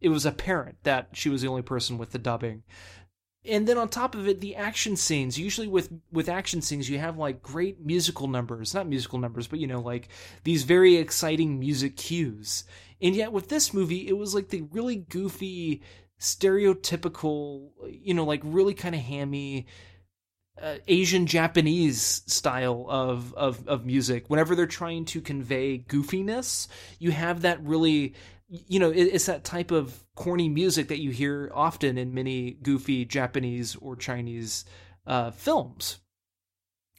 it 0.00 0.08
was 0.08 0.26
apparent 0.26 0.78
that 0.84 1.08
she 1.12 1.28
was 1.28 1.42
the 1.42 1.48
only 1.48 1.62
person 1.62 1.98
with 1.98 2.12
the 2.12 2.18
dubbing 2.18 2.62
and 3.48 3.66
then 3.66 3.78
on 3.78 3.88
top 3.88 4.14
of 4.14 4.26
it 4.28 4.40
the 4.40 4.56
action 4.56 4.96
scenes 4.96 5.38
usually 5.38 5.68
with 5.68 5.90
with 6.12 6.28
action 6.28 6.60
scenes 6.60 6.88
you 6.88 6.98
have 6.98 7.16
like 7.16 7.42
great 7.42 7.84
musical 7.84 8.28
numbers 8.28 8.74
not 8.74 8.88
musical 8.88 9.18
numbers 9.18 9.46
but 9.46 9.58
you 9.58 9.66
know 9.66 9.80
like 9.80 10.08
these 10.44 10.64
very 10.64 10.96
exciting 10.96 11.58
music 11.58 11.96
cues 11.96 12.64
and 13.00 13.14
yet 13.14 13.32
with 13.32 13.48
this 13.48 13.72
movie 13.72 14.08
it 14.08 14.16
was 14.16 14.34
like 14.34 14.48
the 14.48 14.62
really 14.72 14.96
goofy 14.96 15.82
stereotypical 16.20 17.70
you 17.88 18.14
know 18.14 18.24
like 18.24 18.40
really 18.44 18.74
kind 18.74 18.94
of 18.94 19.00
hammy 19.00 19.66
uh, 20.60 20.76
Asian 20.88 21.26
Japanese 21.26 22.22
style 22.26 22.86
of, 22.88 23.34
of 23.34 23.68
of 23.68 23.84
music. 23.84 24.24
Whenever 24.28 24.54
they're 24.54 24.66
trying 24.66 25.04
to 25.04 25.20
convey 25.20 25.84
goofiness, 25.86 26.66
you 26.98 27.10
have 27.10 27.42
that 27.42 27.62
really 27.62 28.14
you 28.48 28.78
know, 28.78 28.90
it's 28.90 29.26
that 29.26 29.44
type 29.44 29.70
of 29.70 30.04
corny 30.14 30.48
music 30.48 30.88
that 30.88 31.00
you 31.00 31.10
hear 31.10 31.50
often 31.52 31.98
in 31.98 32.14
many 32.14 32.52
goofy 32.52 33.04
Japanese 33.04 33.74
or 33.76 33.96
Chinese 33.96 34.64
uh, 35.06 35.32
films, 35.32 35.98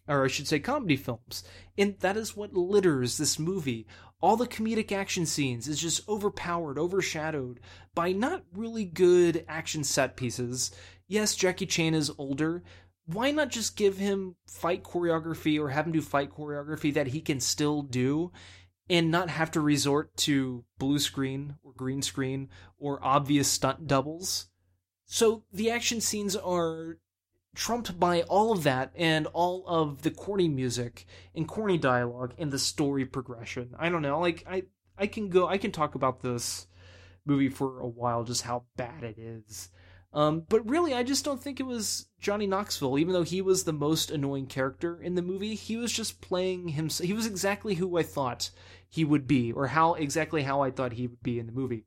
or 0.07 0.25
I 0.25 0.27
should 0.27 0.47
say, 0.47 0.59
comedy 0.59 0.97
films. 0.97 1.43
And 1.77 1.97
that 1.99 2.17
is 2.17 2.35
what 2.35 2.53
litters 2.53 3.17
this 3.17 3.39
movie. 3.39 3.87
All 4.19 4.35
the 4.35 4.47
comedic 4.47 4.91
action 4.91 5.25
scenes 5.25 5.67
is 5.67 5.79
just 5.79 6.07
overpowered, 6.09 6.79
overshadowed 6.79 7.59
by 7.93 8.11
not 8.11 8.43
really 8.53 8.85
good 8.85 9.45
action 9.47 9.83
set 9.83 10.15
pieces. 10.15 10.71
Yes, 11.07 11.35
Jackie 11.35 11.65
Chan 11.65 11.93
is 11.93 12.11
older. 12.17 12.63
Why 13.05 13.31
not 13.31 13.49
just 13.49 13.77
give 13.77 13.97
him 13.97 14.35
fight 14.47 14.83
choreography 14.83 15.59
or 15.59 15.69
have 15.69 15.85
him 15.85 15.93
do 15.93 16.01
fight 16.01 16.31
choreography 16.31 16.93
that 16.93 17.07
he 17.07 17.21
can 17.21 17.39
still 17.39 17.81
do? 17.81 18.31
and 18.89 19.11
not 19.11 19.29
have 19.29 19.51
to 19.51 19.61
resort 19.61 20.15
to 20.17 20.63
blue 20.77 20.99
screen 20.99 21.55
or 21.63 21.73
green 21.73 22.01
screen 22.01 22.49
or 22.79 23.03
obvious 23.03 23.47
stunt 23.47 23.87
doubles. 23.87 24.47
So 25.05 25.43
the 25.51 25.71
action 25.71 26.01
scenes 26.01 26.35
are 26.35 26.97
trumped 27.57 27.99
by 27.99 28.21
all 28.21 28.51
of 28.51 28.61
that 28.63 28.91
and 28.95 29.25
all 29.33 29.63
of 29.65 30.03
the 30.03 30.11
corny 30.11 30.47
music 30.47 31.07
and 31.33 31.47
corny 31.47 31.77
dialogue 31.77 32.31
and 32.37 32.51
the 32.51 32.59
story 32.59 33.03
progression. 33.03 33.73
I 33.79 33.89
don't 33.89 34.03
know, 34.03 34.19
like 34.19 34.45
I 34.47 34.63
I 34.95 35.07
can 35.07 35.29
go 35.29 35.47
I 35.47 35.57
can 35.57 35.71
talk 35.71 35.95
about 35.95 36.21
this 36.21 36.67
movie 37.25 37.49
for 37.49 37.79
a 37.79 37.87
while 37.87 38.23
just 38.23 38.43
how 38.43 38.65
bad 38.77 39.03
it 39.03 39.17
is. 39.17 39.69
Um, 40.13 40.43
but 40.47 40.69
really, 40.69 40.93
I 40.93 41.01
just 41.01 41.25
don't 41.25 41.41
think 41.41 41.59
it 41.59 41.65
was 41.65 42.07
Johnny 42.19 42.47
Knoxville. 42.47 42.97
Even 42.99 43.13
though 43.13 43.23
he 43.23 43.41
was 43.41 43.63
the 43.63 43.73
most 43.73 44.11
annoying 44.11 44.45
character 44.45 45.01
in 45.01 45.15
the 45.15 45.21
movie, 45.21 45.55
he 45.55 45.77
was 45.77 45.91
just 45.91 46.21
playing 46.21 46.69
himself. 46.69 47.07
He 47.07 47.13
was 47.13 47.25
exactly 47.25 47.75
who 47.75 47.97
I 47.97 48.03
thought 48.03 48.51
he 48.87 49.03
would 49.03 49.27
be, 49.27 49.51
or 49.51 49.67
how 49.67 49.95
exactly 49.95 50.43
how 50.43 50.61
I 50.61 50.69
thought 50.69 50.93
he 50.93 51.07
would 51.07 51.23
be 51.23 51.39
in 51.39 51.47
the 51.47 51.51
movie. 51.51 51.85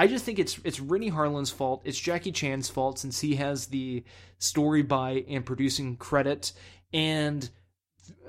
I 0.00 0.06
just 0.06 0.24
think 0.24 0.38
it's 0.38 0.58
it's 0.64 0.80
Renny 0.80 1.08
Harlin's 1.08 1.50
fault. 1.50 1.82
It's 1.84 2.00
Jackie 2.00 2.32
Chan's 2.32 2.70
fault 2.70 2.98
since 2.98 3.20
he 3.20 3.34
has 3.34 3.66
the 3.66 4.02
story 4.38 4.80
by 4.80 5.26
and 5.28 5.44
producing 5.44 5.98
credit, 5.98 6.54
and 6.90 7.46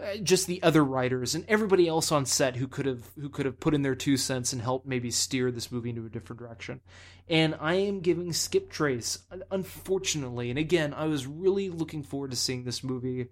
uh, 0.04 0.18
just 0.22 0.48
the 0.48 0.62
other 0.64 0.84
writers 0.84 1.34
and 1.34 1.46
everybody 1.48 1.88
else 1.88 2.12
on 2.12 2.26
set 2.26 2.58
who 2.58 2.68
could 2.68 2.86
have 2.86 3.10
who 3.18 3.30
could 3.30 3.46
have 3.46 3.58
put 3.62 3.74
in 3.74 3.84
their 3.84 3.96
two 3.96 4.18
cents 4.18 4.52
and 4.52 4.62
helped 4.62 4.86
maybe 4.86 5.10
steer 5.12 5.50
this 5.50 5.72
movie 5.72 5.92
into 5.92 6.06
a 6.06 6.10
different 6.10 6.42
direction. 6.42 6.82
And 7.30 7.56
I 7.58 7.76
am 7.76 8.02
giving 8.02 8.34
Skiptrace, 8.34 9.20
unfortunately, 9.50 10.50
and 10.50 10.60
again, 10.60 10.94
I 10.94 11.06
was 11.06 11.26
really 11.26 11.70
looking 11.70 12.04
forward 12.04 12.32
to 12.32 12.38
seeing 12.38 12.66
this 12.66 12.84
movie. 12.84 13.30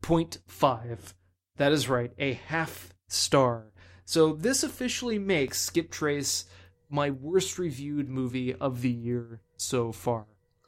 0.5. 0.00 1.14
That 1.56 1.72
is 1.72 1.88
right, 1.88 2.12
a 2.20 2.34
half 2.34 2.94
star 3.08 3.72
so 4.04 4.34
this 4.34 4.62
officially 4.62 5.18
makes 5.18 5.70
Skiptrace 5.70 6.44
my 6.90 7.10
worst 7.10 7.58
reviewed 7.58 8.08
movie 8.08 8.54
of 8.54 8.82
the 8.82 8.90
year 8.90 9.40
so 9.56 9.92
far. 9.92 10.26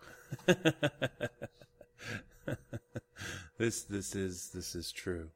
this 3.59 3.83
this 3.83 4.15
is 4.15 4.51
this 4.53 4.75
is 4.75 4.93
true. 4.93 5.31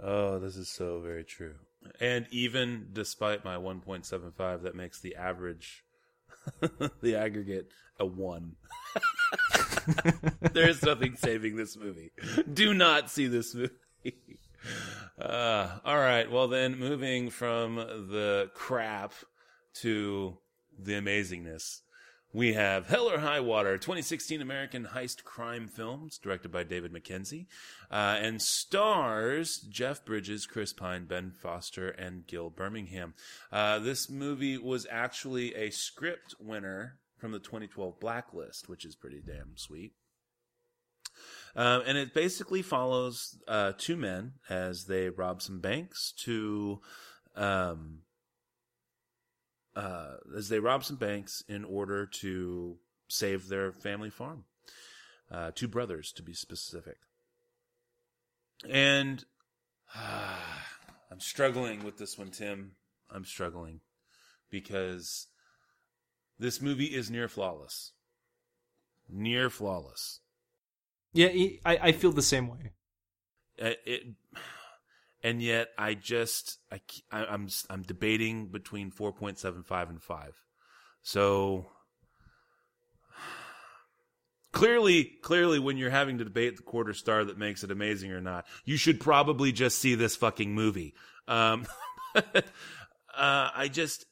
Oh, 0.00 0.38
this 0.38 0.56
is 0.56 0.68
so 0.68 1.00
very 1.00 1.24
true. 1.24 1.54
And 2.00 2.26
even 2.30 2.88
despite 2.92 3.44
my 3.44 3.56
1.75 3.56 4.62
that 4.62 4.74
makes 4.74 5.00
the 5.00 5.16
average 5.16 5.84
the 7.02 7.16
aggregate 7.16 7.70
a 7.98 8.06
1. 8.06 8.56
There's 10.52 10.82
nothing 10.82 11.16
saving 11.16 11.56
this 11.56 11.76
movie. 11.76 12.12
Do 12.52 12.74
not 12.74 13.10
see 13.10 13.26
this 13.26 13.54
movie. 13.54 13.72
Uh, 15.20 15.78
all 15.84 15.96
right. 15.96 16.30
Well, 16.30 16.48
then, 16.48 16.78
moving 16.78 17.30
from 17.30 17.76
the 17.76 18.50
crap 18.54 19.12
to 19.82 20.38
the 20.78 20.92
amazingness, 20.92 21.80
we 22.32 22.52
have 22.52 22.88
Hell 22.88 23.10
or 23.10 23.18
High 23.18 23.40
Water, 23.40 23.78
2016 23.78 24.42
American 24.42 24.84
heist 24.92 25.24
crime 25.24 25.66
films, 25.66 26.18
directed 26.18 26.52
by 26.52 26.62
David 26.62 26.92
Mackenzie, 26.92 27.48
uh, 27.90 28.18
and 28.20 28.42
stars 28.42 29.58
Jeff 29.70 30.04
Bridges, 30.04 30.44
Chris 30.44 30.74
Pine, 30.74 31.06
Ben 31.06 31.30
Foster, 31.30 31.88
and 31.88 32.26
Gil 32.26 32.50
Birmingham. 32.50 33.14
Uh, 33.50 33.78
this 33.78 34.10
movie 34.10 34.58
was 34.58 34.86
actually 34.90 35.54
a 35.54 35.70
script 35.70 36.34
winner 36.38 36.98
from 37.16 37.32
the 37.32 37.38
2012 37.38 37.98
Blacklist, 37.98 38.68
which 38.68 38.84
is 38.84 38.94
pretty 38.94 39.22
damn 39.26 39.56
sweet. 39.56 39.92
Um, 41.56 41.82
and 41.86 41.96
it 41.96 42.12
basically 42.12 42.60
follows 42.60 43.38
uh, 43.48 43.72
two 43.78 43.96
men 43.96 44.34
as 44.50 44.84
they 44.84 45.08
rob 45.08 45.40
some 45.40 45.60
banks 45.60 46.12
to, 46.24 46.80
um, 47.34 48.00
uh, 49.78 50.16
as 50.36 50.48
they 50.48 50.58
rob 50.58 50.82
some 50.82 50.96
banks 50.96 51.44
in 51.48 51.64
order 51.64 52.04
to 52.04 52.76
save 53.06 53.48
their 53.48 53.72
family 53.72 54.10
farm. 54.10 54.44
Uh, 55.30 55.52
two 55.54 55.68
brothers, 55.68 56.10
to 56.10 56.22
be 56.22 56.34
specific. 56.34 56.96
And 58.68 59.24
I'm 59.94 61.20
struggling 61.20 61.84
with 61.84 61.96
this 61.96 62.18
one, 62.18 62.30
Tim. 62.30 62.72
I'm 63.08 63.24
struggling 63.24 63.80
because 64.50 65.28
this 66.40 66.60
movie 66.60 66.86
is 66.86 67.08
near 67.08 67.28
flawless. 67.28 67.92
Near 69.08 69.48
flawless. 69.48 70.20
Yeah, 71.12 71.28
I, 71.64 71.78
I 71.80 71.92
feel 71.92 72.10
the 72.10 72.20
same 72.20 72.48
way. 72.48 72.72
Uh, 73.62 73.70
it, 73.86 74.02
and 75.22 75.42
yet 75.42 75.68
I 75.76 75.94
just 75.94 76.58
I, 76.70 76.80
I'm 77.10 77.48
I'm 77.70 77.82
debating 77.82 78.48
between 78.48 78.90
four 78.90 79.12
point 79.12 79.38
seven 79.38 79.62
five 79.62 79.90
and 79.90 80.02
five. 80.02 80.34
So 81.02 81.66
clearly, 84.52 85.12
clearly, 85.22 85.58
when 85.58 85.76
you're 85.76 85.90
having 85.90 86.18
to 86.18 86.24
debate 86.24 86.56
the 86.56 86.62
quarter 86.62 86.92
star 86.92 87.24
that 87.24 87.38
makes 87.38 87.64
it 87.64 87.70
amazing 87.70 88.12
or 88.12 88.20
not, 88.20 88.46
you 88.64 88.76
should 88.76 89.00
probably 89.00 89.52
just 89.52 89.78
see 89.78 89.94
this 89.94 90.16
fucking 90.16 90.54
movie. 90.54 90.94
Um, 91.26 91.66
uh, 92.14 92.42
I 93.14 93.68
just 93.72 94.06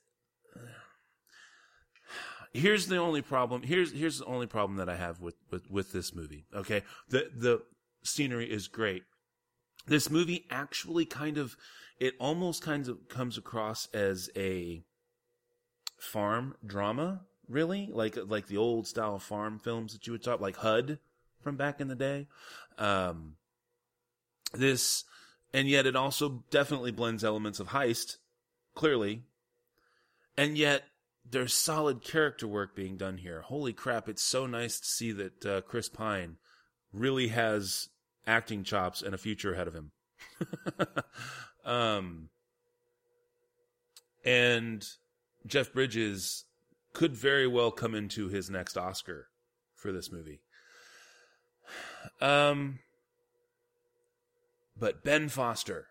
here's 2.53 2.87
the 2.87 2.97
only 2.97 3.23
problem. 3.23 3.63
Here's 3.63 3.93
here's 3.93 4.19
the 4.19 4.25
only 4.25 4.47
problem 4.47 4.79
that 4.79 4.89
I 4.89 4.97
have 4.97 5.21
with 5.21 5.37
with, 5.51 5.71
with 5.71 5.93
this 5.93 6.15
movie. 6.15 6.47
Okay, 6.55 6.83
the 7.09 7.31
the 7.37 7.63
scenery 8.03 8.51
is 8.51 8.69
great. 8.69 9.03
This 9.87 10.11
movie 10.11 10.47
actually 10.51 11.05
kind 11.05 11.39
of 11.39 11.57
it 11.99 12.15
almost 12.19 12.63
kind 12.63 12.89
of 12.89 13.09
comes 13.09 13.39
across 13.39 13.89
as 13.95 14.29
a 14.37 14.83
farm 15.99 16.57
drama, 16.65 17.23
really, 17.49 17.89
like 17.91 18.19
like 18.27 18.47
the 18.47 18.57
old 18.57 18.87
style 18.87 19.19
farm 19.19 19.59
films 19.59 19.93
that 19.93 20.07
you 20.07 20.13
would 20.13 20.23
talk, 20.23 20.41
like 20.41 20.57
HUD 20.57 20.99
from 21.41 21.57
back 21.57 21.81
in 21.81 21.89
the 21.89 21.95
day. 21.95 22.27
Um, 22.79 23.37
this, 24.53 25.05
and 25.53 25.69
yet 25.69 25.87
it 25.87 25.97
also 25.97 26.45
definitely 26.51 26.91
blends 26.91 27.25
elements 27.25 27.61
of 27.61 27.69
heist, 27.69 28.17
clearly, 28.75 29.23
and 30.37 30.59
yet 30.59 30.85
there's 31.29 31.55
solid 31.55 32.03
character 32.03 32.47
work 32.47 32.77
being 32.77 32.97
done 32.97 33.19
here. 33.19 33.41
Holy 33.43 33.73
crap! 33.73 34.09
It's 34.09 34.23
so 34.23 34.47
nice 34.47 34.79
to 34.81 34.87
see 34.87 35.13
that 35.13 35.47
uh, 35.47 35.61
Chris 35.63 35.89
Pine 35.89 36.37
really 36.93 37.29
has 37.29 37.89
acting 38.27 38.65
chops 38.65 39.03
and 39.03 39.15
a 39.15 39.19
future 39.19 39.53
ahead 39.55 39.69
of 39.69 39.75
him. 39.75 39.93
um, 41.65 42.29
and 44.25 44.87
Jeff 45.47 45.73
Bridges 45.73 46.45
could 46.93 47.15
very 47.15 47.47
well 47.47 47.71
come 47.71 47.95
into 47.95 48.29
his 48.29 48.51
next 48.51 48.77
Oscar 48.77 49.29
for 49.75 49.93
this 49.93 50.11
movie. 50.11 50.41
Um, 52.21 52.79
but 54.79 55.05
Ben 55.05 55.29
Foster. 55.29 55.89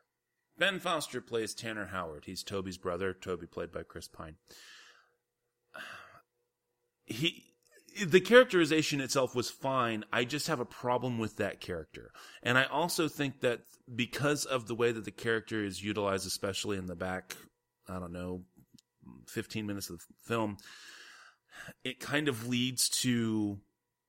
Ben 0.57 0.79
Foster 0.79 1.21
plays 1.21 1.53
Tanner 1.53 1.88
Howard. 1.88 2.25
He's 2.25 2.43
Toby's 2.43 2.77
brother. 2.77 3.13
Toby 3.13 3.45
played 3.45 3.71
by 3.71 3.83
Chris 3.83 4.07
Pine. 4.07 4.36
He 7.05 7.54
the 8.03 8.19
characterization 8.19 8.99
itself 8.99 9.35
was 9.35 9.49
fine. 9.49 10.03
I 10.11 10.25
just 10.25 10.47
have 10.47 10.59
a 10.59 10.65
problem 10.65 11.17
with 11.17 11.37
that 11.37 11.61
character. 11.61 12.11
And 12.43 12.57
I 12.57 12.65
also 12.65 13.07
think 13.07 13.41
that 13.41 13.61
because 13.93 14.45
of 14.45 14.67
the 14.67 14.75
way 14.75 14.91
that 14.91 15.05
the 15.05 15.11
character 15.11 15.63
is 15.63 15.83
utilized, 15.83 16.27
especially 16.27 16.77
in 16.77 16.87
the 16.87 16.95
back, 16.95 17.35
I 17.87 17.99
don't 17.99 18.11
know, 18.11 18.43
15 19.27 19.65
minutes 19.65 19.89
of 19.89 19.99
the 19.99 20.05
film, 20.23 20.57
it 21.83 21.99
kind 21.99 22.27
of 22.27 22.47
leads 22.47 22.89
to 23.01 23.59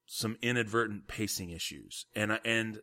some 0.06 0.36
inadvertent 0.42 1.06
pacing 1.06 1.50
issues. 1.50 2.06
And, 2.14 2.32
I, 2.32 2.40
and 2.44 2.80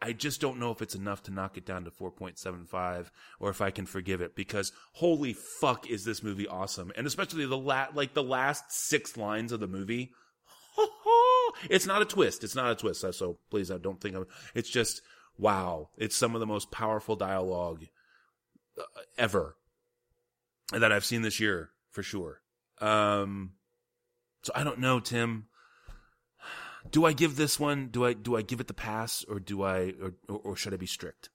I 0.00 0.12
just 0.12 0.40
don't 0.40 0.58
know 0.58 0.70
if 0.70 0.80
it's 0.80 0.94
enough 0.94 1.22
to 1.24 1.30
knock 1.32 1.58
it 1.58 1.66
down 1.66 1.84
to 1.84 1.90
4.75 1.90 3.10
or 3.38 3.50
if 3.50 3.60
I 3.60 3.70
can 3.70 3.84
forgive 3.84 4.22
it 4.22 4.34
because 4.34 4.72
holy 4.94 5.34
fuck 5.34 5.90
is 5.90 6.04
this 6.04 6.22
movie 6.22 6.48
awesome. 6.48 6.92
And 6.96 7.06
especially 7.06 7.46
the 7.46 7.58
la- 7.58 7.88
like 7.94 8.14
the 8.14 8.22
last 8.22 8.72
six 8.72 9.16
lines 9.18 9.52
of 9.52 9.60
the 9.60 9.66
movie 9.66 10.12
it's 11.68 11.86
not 11.86 12.02
a 12.02 12.04
twist. 12.04 12.44
It's 12.44 12.54
not 12.54 12.70
a 12.70 12.74
twist. 12.74 13.04
So 13.12 13.38
please, 13.50 13.70
I 13.70 13.78
don't 13.78 14.00
think 14.00 14.16
of 14.16 14.26
It's 14.54 14.70
just 14.70 15.02
wow. 15.38 15.90
It's 15.96 16.16
some 16.16 16.34
of 16.34 16.40
the 16.40 16.46
most 16.46 16.70
powerful 16.70 17.16
dialogue 17.16 17.86
uh, 18.78 18.82
ever 19.18 19.56
that 20.72 20.92
I've 20.92 21.04
seen 21.04 21.22
this 21.22 21.40
year 21.40 21.70
for 21.90 22.02
sure. 22.02 22.40
Um, 22.80 23.52
so 24.42 24.52
I 24.54 24.64
don't 24.64 24.78
know, 24.78 25.00
Tim. 25.00 25.46
Do 26.90 27.04
I 27.04 27.12
give 27.12 27.36
this 27.36 27.60
one? 27.60 27.88
Do 27.88 28.06
I 28.06 28.14
do 28.14 28.36
I 28.36 28.42
give 28.42 28.60
it 28.60 28.66
the 28.66 28.74
pass, 28.74 29.24
or 29.28 29.38
do 29.38 29.62
I, 29.62 29.92
or, 30.28 30.36
or 30.38 30.56
should 30.56 30.72
I 30.72 30.78
be 30.78 30.86
strict? 30.86 31.28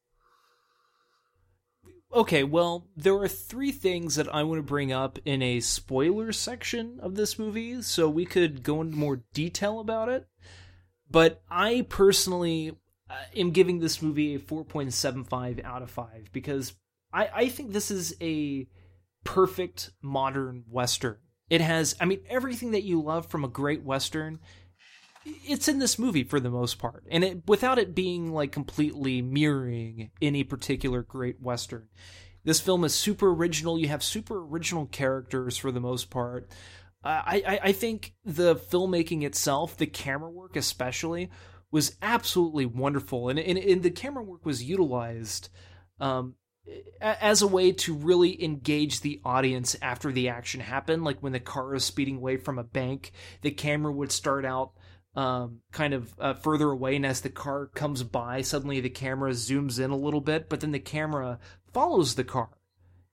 Okay, 2.16 2.46
well, 2.46 2.88
there 2.96 3.16
are 3.16 3.28
three 3.28 3.74
things 3.74 4.16
that 4.16 4.34
I 4.34 4.44
want 4.44 4.60
to 4.60 4.64
bring 4.64 4.94
up 4.94 5.20
in 5.26 5.42
a 5.42 5.60
spoiler 5.60 6.32
section 6.32 6.98
of 7.02 7.16
this 7.16 7.38
movie, 7.38 7.82
so 7.82 8.08
we 8.08 8.26
could 8.26 8.64
go 8.64 8.80
into 8.80 8.96
more 8.96 9.24
detail 9.34 9.82
about 9.82 10.08
it. 10.08 10.26
But 11.12 11.44
I 11.52 11.86
personally 11.90 12.72
uh, 13.10 13.16
am 13.36 13.52
giving 13.52 13.80
this 13.80 14.02
movie 14.02 14.36
a 14.36 14.40
4.75 14.40 15.66
out 15.66 15.82
of 15.82 15.92
5 15.92 16.30
because 16.32 16.74
I, 17.12 17.30
I 17.36 17.50
think 17.50 17.74
this 17.74 17.92
is 17.92 18.16
a 18.22 18.66
perfect 19.26 19.92
modern 20.02 20.64
Western. 20.70 21.18
It 21.50 21.60
has, 21.60 21.98
I 22.00 22.06
mean, 22.06 22.22
everything 22.30 22.72
that 22.72 22.84
you 22.84 23.02
love 23.02 23.28
from 23.28 23.44
a 23.44 23.50
great 23.50 23.84
Western 23.84 24.40
it's 25.26 25.68
in 25.68 25.80
this 25.80 26.00
movie 26.00 26.24
for 26.24 26.40
the 26.40 26.50
most 26.50 26.78
part. 26.80 27.04
And 27.10 27.24
it 27.24 27.48
without 27.48 27.80
it 27.80 27.96
being 27.96 28.32
like 28.32 28.52
completely 28.52 29.22
mirroring 29.22 30.12
any 30.22 30.44
particular 30.44 31.02
great 31.02 31.42
western 31.42 31.88
this 32.46 32.60
film 32.60 32.84
is 32.84 32.94
super 32.94 33.32
original. 33.32 33.78
You 33.78 33.90
have 33.90 34.04
super 34.04 34.40
original 34.46 34.86
characters 34.86 35.58
for 35.58 35.72
the 35.72 35.82
most 35.82 36.10
part. 36.10 36.50
Uh, 37.04 37.22
I, 37.26 37.60
I 37.64 37.72
think 37.72 38.14
the 38.24 38.56
filmmaking 38.56 39.24
itself 39.24 39.76
the 39.76 39.88
camera 39.88 40.30
work 40.30 40.56
especially 40.56 41.30
was 41.72 41.96
absolutely 42.02 42.66
wonderful. 42.66 43.30
And, 43.30 43.38
and, 43.38 43.58
and 43.58 43.84
the 43.84 43.92
camera 43.92 44.24
work 44.24 44.46
was 44.46 44.64
utilized 44.64 45.50
um, 46.00 46.36
as 47.02 47.42
a 47.42 47.48
way 47.48 47.72
to 47.72 47.96
really 47.96 48.44
engage 48.44 49.02
the 49.02 49.22
audience 49.26 49.76
after 49.82 50.12
the 50.12 50.30
action 50.30 50.62
happened. 50.62 51.04
Like 51.04 51.22
when 51.22 51.34
the 51.34 51.40
car 51.40 51.76
is 51.76 51.84
speeding 51.84 52.18
away 52.18 52.38
from 52.38 52.60
a 52.60 52.64
bank 52.64 53.12
the 53.42 53.52
camera 53.52 53.92
would 53.92 54.12
start 54.12 54.46
out 54.46 54.72
um, 55.16 55.62
kind 55.72 55.94
of 55.94 56.14
uh, 56.20 56.34
further 56.34 56.70
away, 56.72 56.96
and 56.96 57.06
as 57.06 57.22
the 57.22 57.30
car 57.30 57.68
comes 57.68 58.04
by, 58.04 58.42
suddenly 58.42 58.80
the 58.82 58.90
camera 58.90 59.32
zooms 59.32 59.80
in 59.80 59.92
a 59.92 59.98
little 59.98 60.22
bit, 60.22 60.50
but 60.50 60.60
then 60.60 60.72
the 60.72 60.80
camera 60.80 61.40
follows 61.72 62.16
the 62.16 62.24
car. 62.24 62.50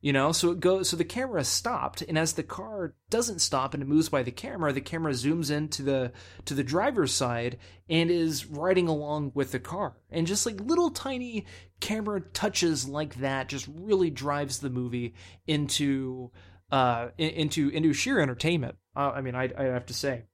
You 0.01 0.13
know, 0.13 0.33
so 0.33 0.51
it 0.51 0.59
goes. 0.59 0.89
So 0.89 0.97
the 0.97 1.05
camera 1.05 1.45
stopped, 1.45 2.03
and 2.03 2.19
as 2.19 2.33
the 2.33 2.43
car 2.43 2.97
doesn't 3.09 3.39
stop 3.39 3.73
and 3.73 3.85
it 3.85 3.89
moves 3.89 4.09
by 4.09 4.25
the 4.25 4.33
camera, 4.33 4.73
the 4.73 4.81
camera 4.81 5.13
zooms 5.13 5.49
into 5.49 5.85
the 5.85 6.11
to 6.45 6.55
the 6.55 6.65
driver's 6.65 7.13
side 7.13 7.59
and 7.89 8.11
is 8.11 8.47
riding 8.47 8.89
along 8.89 9.31
with 9.37 9.53
the 9.53 9.61
car. 9.61 9.95
And 10.11 10.27
just 10.27 10.45
like 10.45 10.59
little 10.61 10.91
tiny 10.91 11.47
camera 11.79 12.21
touches 12.21 12.89
like 12.89 13.15
that, 13.21 13.49
just 13.49 13.69
really 13.73 14.11
drives 14.11 14.59
the 14.59 14.71
movie 14.71 15.15
into 15.47 16.33
uh 16.73 17.11
into 17.17 17.69
into 17.69 17.93
sheer 17.93 18.19
entertainment. 18.19 18.75
Uh, 18.97 19.13
I 19.15 19.21
mean, 19.21 19.37
I 19.37 19.53
I 19.57 19.65
have 19.67 19.87
to 19.87 19.95
say 19.95 20.25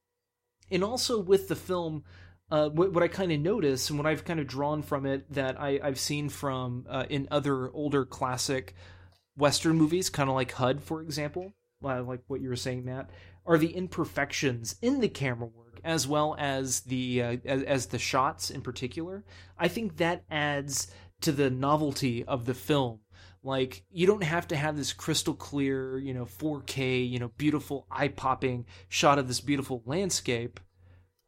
and 0.71 0.85
also 0.85 1.21
with 1.21 1.49
the 1.49 1.57
film 1.57 2.05
uh, 2.51 2.71
what, 2.71 2.93
what, 2.95 3.03
I 3.03 3.09
kind 3.09 3.31
of 3.31 3.41
notice 3.41 3.91
and 3.91 3.99
what 3.99 4.07
I've 4.07 4.25
kind 4.25 4.41
of 4.41 4.47
drawn 4.47 4.83
from 4.83 5.05
it 5.05 5.31
that 5.35 5.61
I, 5.61 5.81
have 5.83 5.99
seen 5.99 6.31
from 6.31 6.87
uh, 6.89 7.05
in 7.11 7.29
other 7.31 7.71
older 7.73 8.07
classic 8.07 8.75
Western 9.37 9.77
movies, 9.77 10.09
kind 10.09 10.31
of 10.31 10.35
like 10.35 10.53
HUD, 10.53 10.83
for 10.83 11.03
example, 11.03 11.53
like 11.83 12.21
what 12.27 12.41
you 12.41 12.49
were 12.49 12.57
saying, 12.57 12.87
Matt, 12.87 13.11
are 13.45 13.59
the 13.59 13.75
imperfections 13.77 14.77
in 14.81 15.01
the 15.01 15.09
camera 15.11 15.47
work 15.47 15.81
as 15.85 16.07
well 16.07 16.37
as 16.39 16.81
the 16.81 17.23
uh, 17.23 17.37
as, 17.45 17.63
as 17.63 17.87
the 17.87 17.99
shots 17.99 18.51
in 18.51 18.61
particular. 18.61 19.25
I 19.59 19.69
think 19.69 19.97
that 19.97 20.25
adds 20.31 20.89
to 21.21 21.33
the 21.33 21.51
novelty 21.51 22.25
of 22.25 22.47
the 22.47 22.55
film. 22.55 23.01
Like 23.43 23.85
you 23.91 24.07
don't 24.07 24.25
have 24.25 24.49
to 24.49 24.57
have 24.57 24.77
this 24.77 24.93
crystal 24.93 25.35
clear, 25.35 25.99
you 25.99 26.15
know, 26.15 26.25
4K, 26.25 27.09
you 27.09 27.19
know, 27.19 27.31
beautiful 27.37 27.87
eye 27.91 28.09
popping 28.09 28.67
shot 28.89 29.19
of 29.19 29.29
this 29.29 29.41
beautiful 29.41 29.83
landscape 29.87 30.61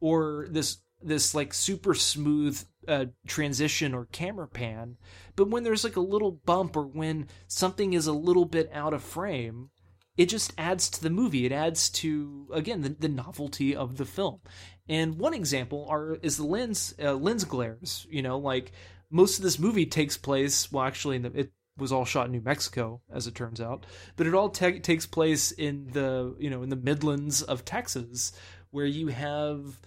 or 0.01 0.47
this 0.51 0.79
this 1.03 1.35
like 1.35 1.55
super 1.55 1.95
smooth 1.95 2.63
uh, 2.87 3.07
transition 3.27 3.95
or 3.95 4.07
camera 4.07 4.49
pan. 4.49 4.97
But 5.37 5.49
when 5.49 5.63
there's 5.63 5.85
like 5.85 5.97
a 5.97 6.01
little 6.01 6.33
bump 6.33 6.77
or 6.77 6.87
when 6.87 7.29
something 7.47 7.93
is 7.93 8.07
a 8.07 8.13
little 8.13 8.45
bit 8.45 8.71
out 8.73 8.93
of 8.93 9.03
frame, 9.03 9.71
it 10.17 10.29
just 10.29 10.53
adds 10.59 10.91
to 10.91 11.03
the 11.03 11.11
movie. 11.11 11.47
It 11.47 11.53
adds 11.53 11.89
to 11.91 12.49
again 12.53 12.83
the, 12.83 12.91
the 12.91 13.09
novelty 13.09 13.75
of 13.75 13.97
the 13.97 14.05
film. 14.05 14.41
And 14.89 15.19
one 15.19 15.35
example 15.35 15.87
are 15.89 16.17
is 16.23 16.37
the 16.37 16.45
lens 16.45 16.95
uh, 17.03 17.15
lens 17.15 17.45
glares. 17.45 18.07
You 18.11 18.23
know, 18.23 18.39
like 18.39 18.73
most 19.11 19.39
of 19.39 19.45
this 19.45 19.59
movie 19.59 19.87
takes 19.87 20.17
place. 20.17 20.71
Well, 20.71 20.85
actually, 20.85 21.17
in 21.17 21.23
the, 21.23 21.33
it 21.39 21.53
was 21.81 21.93
all 21.93 22.05
shot 22.05 22.27
in 22.27 22.33
New 22.33 22.41
Mexico, 22.41 23.01
as 23.11 23.27
it 23.27 23.35
turns 23.35 23.61
out, 23.61 23.87
but 24.17 24.27
it 24.27 24.35
all 24.35 24.51
te- 24.51 24.81
takes 24.81 25.07
place 25.07 25.51
in 25.53 25.89
the 25.93 26.35
you 26.39 26.51
know 26.51 26.63
in 26.63 26.69
the 26.69 26.77
Midlands 26.77 27.43
of 27.43 27.65
Texas, 27.65 28.33
where 28.71 28.87
you 28.87 29.09
have 29.09 29.81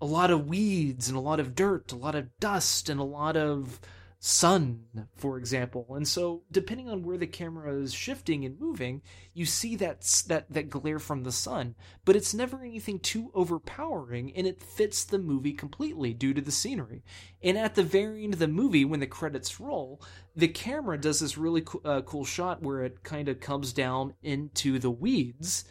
a 0.00 0.06
lot 0.06 0.30
of 0.30 0.46
weeds 0.46 1.08
and 1.08 1.16
a 1.16 1.20
lot 1.20 1.40
of 1.40 1.54
dirt, 1.54 1.92
a 1.92 1.96
lot 1.96 2.14
of 2.14 2.38
dust, 2.38 2.88
and 2.88 3.00
a 3.00 3.04
lot 3.04 3.36
of 3.36 3.80
sun, 4.18 5.08
for 5.14 5.38
example. 5.38 5.86
And 5.90 6.06
so, 6.06 6.42
depending 6.50 6.88
on 6.88 7.02
where 7.02 7.18
the 7.18 7.26
camera 7.26 7.74
is 7.74 7.92
shifting 7.92 8.44
and 8.44 8.58
moving, 8.58 9.02
you 9.34 9.46
see 9.46 9.76
that 9.76 10.02
that 10.26 10.46
that 10.50 10.70
glare 10.70 10.98
from 10.98 11.22
the 11.22 11.32
sun. 11.32 11.74
But 12.04 12.16
it's 12.16 12.34
never 12.34 12.62
anything 12.62 12.98
too 12.98 13.30
overpowering, 13.34 14.34
and 14.36 14.46
it 14.46 14.62
fits 14.62 15.04
the 15.04 15.18
movie 15.18 15.52
completely 15.52 16.12
due 16.14 16.34
to 16.34 16.40
the 16.40 16.52
scenery. 16.52 17.02
And 17.42 17.58
at 17.58 17.74
the 17.74 17.82
very 17.82 18.24
end 18.24 18.34
of 18.34 18.40
the 18.40 18.48
movie, 18.48 18.84
when 18.84 19.00
the 19.00 19.06
credits 19.06 19.60
roll, 19.60 20.00
the 20.34 20.48
camera 20.48 20.98
does 20.98 21.20
this 21.20 21.38
really 21.38 21.62
co- 21.62 21.82
uh, 21.84 22.02
cool 22.02 22.24
shot 22.24 22.62
where 22.62 22.82
it 22.82 23.02
kind 23.02 23.28
of 23.28 23.40
comes 23.40 23.72
down 23.72 24.14
into 24.22 24.78
the 24.78 24.90
weeds. 24.90 25.64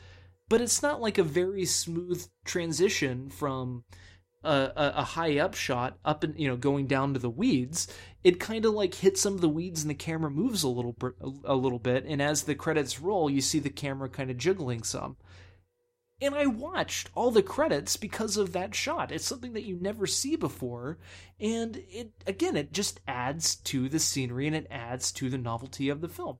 But 0.47 0.61
it's 0.61 0.83
not 0.83 1.01
like 1.01 1.17
a 1.17 1.23
very 1.23 1.65
smooth 1.65 2.27
transition 2.43 3.29
from 3.31 3.83
a, 4.45 4.93
a, 4.97 5.03
high 5.03 5.37
up 5.39 5.55
shot 5.55 5.97
up 6.05 6.23
and 6.23 6.39
you 6.39 6.47
know 6.47 6.55
going 6.55 6.87
down 6.87 7.13
to 7.13 7.19
the 7.19 7.29
weeds 7.29 7.87
it 8.23 8.39
kind 8.39 8.65
of 8.65 8.73
like 8.73 8.95
hits 8.95 9.21
some 9.21 9.35
of 9.35 9.41
the 9.41 9.49
weeds 9.49 9.83
and 9.83 9.89
the 9.89 9.95
camera 9.95 10.31
moves 10.31 10.63
a 10.63 10.67
little 10.67 10.95
a 11.43 11.55
little 11.55 11.79
bit 11.79 12.05
and 12.05 12.21
as 12.21 12.43
the 12.43 12.55
credits 12.55 12.99
roll 12.99 13.29
you 13.29 13.39
see 13.39 13.59
the 13.59 13.69
camera 13.69 14.09
kind 14.09 14.31
of 14.31 14.37
jiggling 14.37 14.83
some. 14.83 15.15
And 16.21 16.33
i 16.33 16.45
watched 16.45 17.09
all 17.13 17.29
the 17.29 17.43
credits 17.43 17.97
because 17.97 18.37
of 18.37 18.53
that 18.53 18.73
shot. 18.73 19.11
It's 19.11 19.25
something 19.25 19.53
that 19.53 19.65
you 19.65 19.77
never 19.79 20.07
see 20.07 20.35
before 20.35 20.97
and 21.39 21.83
it 21.89 22.13
again 22.25 22.55
it 22.55 22.73
just 22.73 22.99
adds 23.07 23.57
to 23.57 23.89
the 23.89 23.99
scenery 23.99 24.47
and 24.47 24.55
it 24.55 24.67
adds 24.71 25.11
to 25.13 25.29
the 25.29 25.37
novelty 25.37 25.89
of 25.89 26.01
the 26.01 26.09
film. 26.09 26.39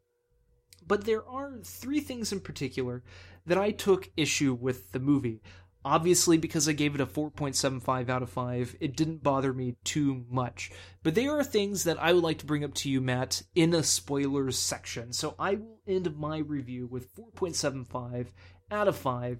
But 0.88 1.06
there 1.06 1.27
are 1.27 1.60
three 1.64 1.99
things 1.99 2.32
in 2.32 2.40
particular 2.40 3.03
that 3.45 3.57
I 3.57 3.72
took 3.72 4.10
issue 4.18 4.53
with 4.53 4.91
the 4.91 4.99
movie. 4.99 5.41
Obviously, 5.86 6.40
because 6.40 6.68
I 6.68 6.72
gave 6.72 6.95
it 6.95 7.02
a 7.02 7.06
4.75 7.06 8.10
out 8.10 8.24
of 8.24 8.30
5, 8.32 8.76
it 8.80 8.98
didn't 8.98 9.22
bother 9.22 9.53
me 9.53 9.76
too 9.84 10.26
much. 10.32 10.72
But 11.03 11.14
there 11.14 11.38
are 11.38 11.44
things 11.44 11.84
that 11.84 12.02
I 12.02 12.12
would 12.12 12.24
like 12.24 12.40
to 12.40 12.48
bring 12.48 12.64
up 12.64 12.74
to 12.76 12.90
you, 12.90 13.02
Matt, 13.02 13.44
in 13.53 13.76
a 13.76 13.84
spoilers 13.84 14.57
section. 14.57 15.14
So 15.14 15.36
I 15.38 15.53
will 15.53 15.80
end 15.88 16.18
my 16.18 16.40
review 16.40 16.88
with 16.88 17.14
4.75 17.14 18.30
out 18.72 18.88
of 18.88 18.98
5. 18.98 19.40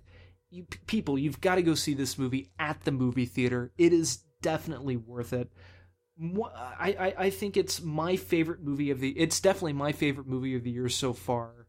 You, 0.52 0.68
people, 0.86 1.18
you've 1.18 1.42
got 1.42 1.56
to 1.56 1.64
go 1.64 1.74
see 1.74 1.96
this 1.96 2.20
movie 2.20 2.52
at 2.60 2.84
the 2.84 2.92
movie 2.92 3.26
theater. 3.26 3.72
It 3.80 3.92
is 3.92 4.18
definitely 4.44 4.98
worth 4.98 5.34
it. 5.34 5.52
I, 6.22 6.96
I, 7.00 7.14
I 7.26 7.30
think 7.32 7.58
it's 7.58 7.82
my 7.82 8.18
favorite 8.18 8.62
movie 8.62 8.92
of 8.92 9.00
the. 9.00 9.10
It's 9.18 9.40
definitely 9.40 9.74
my 9.74 9.94
favorite 9.94 10.28
movie 10.28 10.56
of 10.56 10.64
the 10.64 10.70
year 10.70 10.90
so 10.90 11.12
far. 11.12 11.65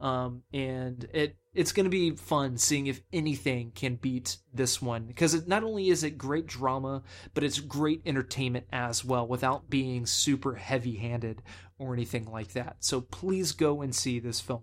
Um, 0.00 0.42
and 0.52 1.06
it 1.12 1.36
it's 1.52 1.72
going 1.72 1.84
to 1.84 1.90
be 1.90 2.12
fun 2.12 2.56
seeing 2.56 2.86
if 2.86 3.00
anything 3.12 3.72
can 3.74 3.96
beat 3.96 4.36
this 4.54 4.80
one 4.80 5.04
because 5.04 5.46
not 5.48 5.64
only 5.64 5.88
is 5.88 6.04
it 6.04 6.16
great 6.16 6.46
drama, 6.46 7.02
but 7.34 7.42
it's 7.42 7.58
great 7.58 8.02
entertainment 8.06 8.66
as 8.72 9.04
well 9.04 9.26
without 9.26 9.68
being 9.68 10.06
super 10.06 10.54
heavy 10.54 10.96
handed 10.96 11.42
or 11.78 11.92
anything 11.92 12.30
like 12.30 12.52
that. 12.52 12.76
So 12.80 13.00
please 13.00 13.52
go 13.52 13.82
and 13.82 13.94
see 13.94 14.20
this 14.20 14.40
film. 14.40 14.62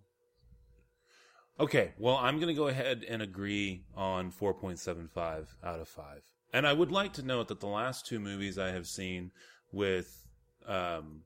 Okay, 1.59 1.93
well, 1.97 2.15
I'm 2.17 2.35
going 2.35 2.47
to 2.47 2.53
go 2.53 2.67
ahead 2.67 3.03
and 3.07 3.21
agree 3.21 3.83
on 3.95 4.31
4.75 4.31 5.47
out 5.63 5.79
of 5.79 5.87
5. 5.87 6.21
And 6.53 6.67
I 6.67 6.71
would 6.71 6.91
like 6.91 7.13
to 7.13 7.23
note 7.23 7.47
that 7.47 7.59
the 7.59 7.67
last 7.67 8.05
two 8.05 8.19
movies 8.19 8.57
I 8.57 8.69
have 8.69 8.87
seen 8.87 9.31
with 9.71 10.25
um, 10.67 11.23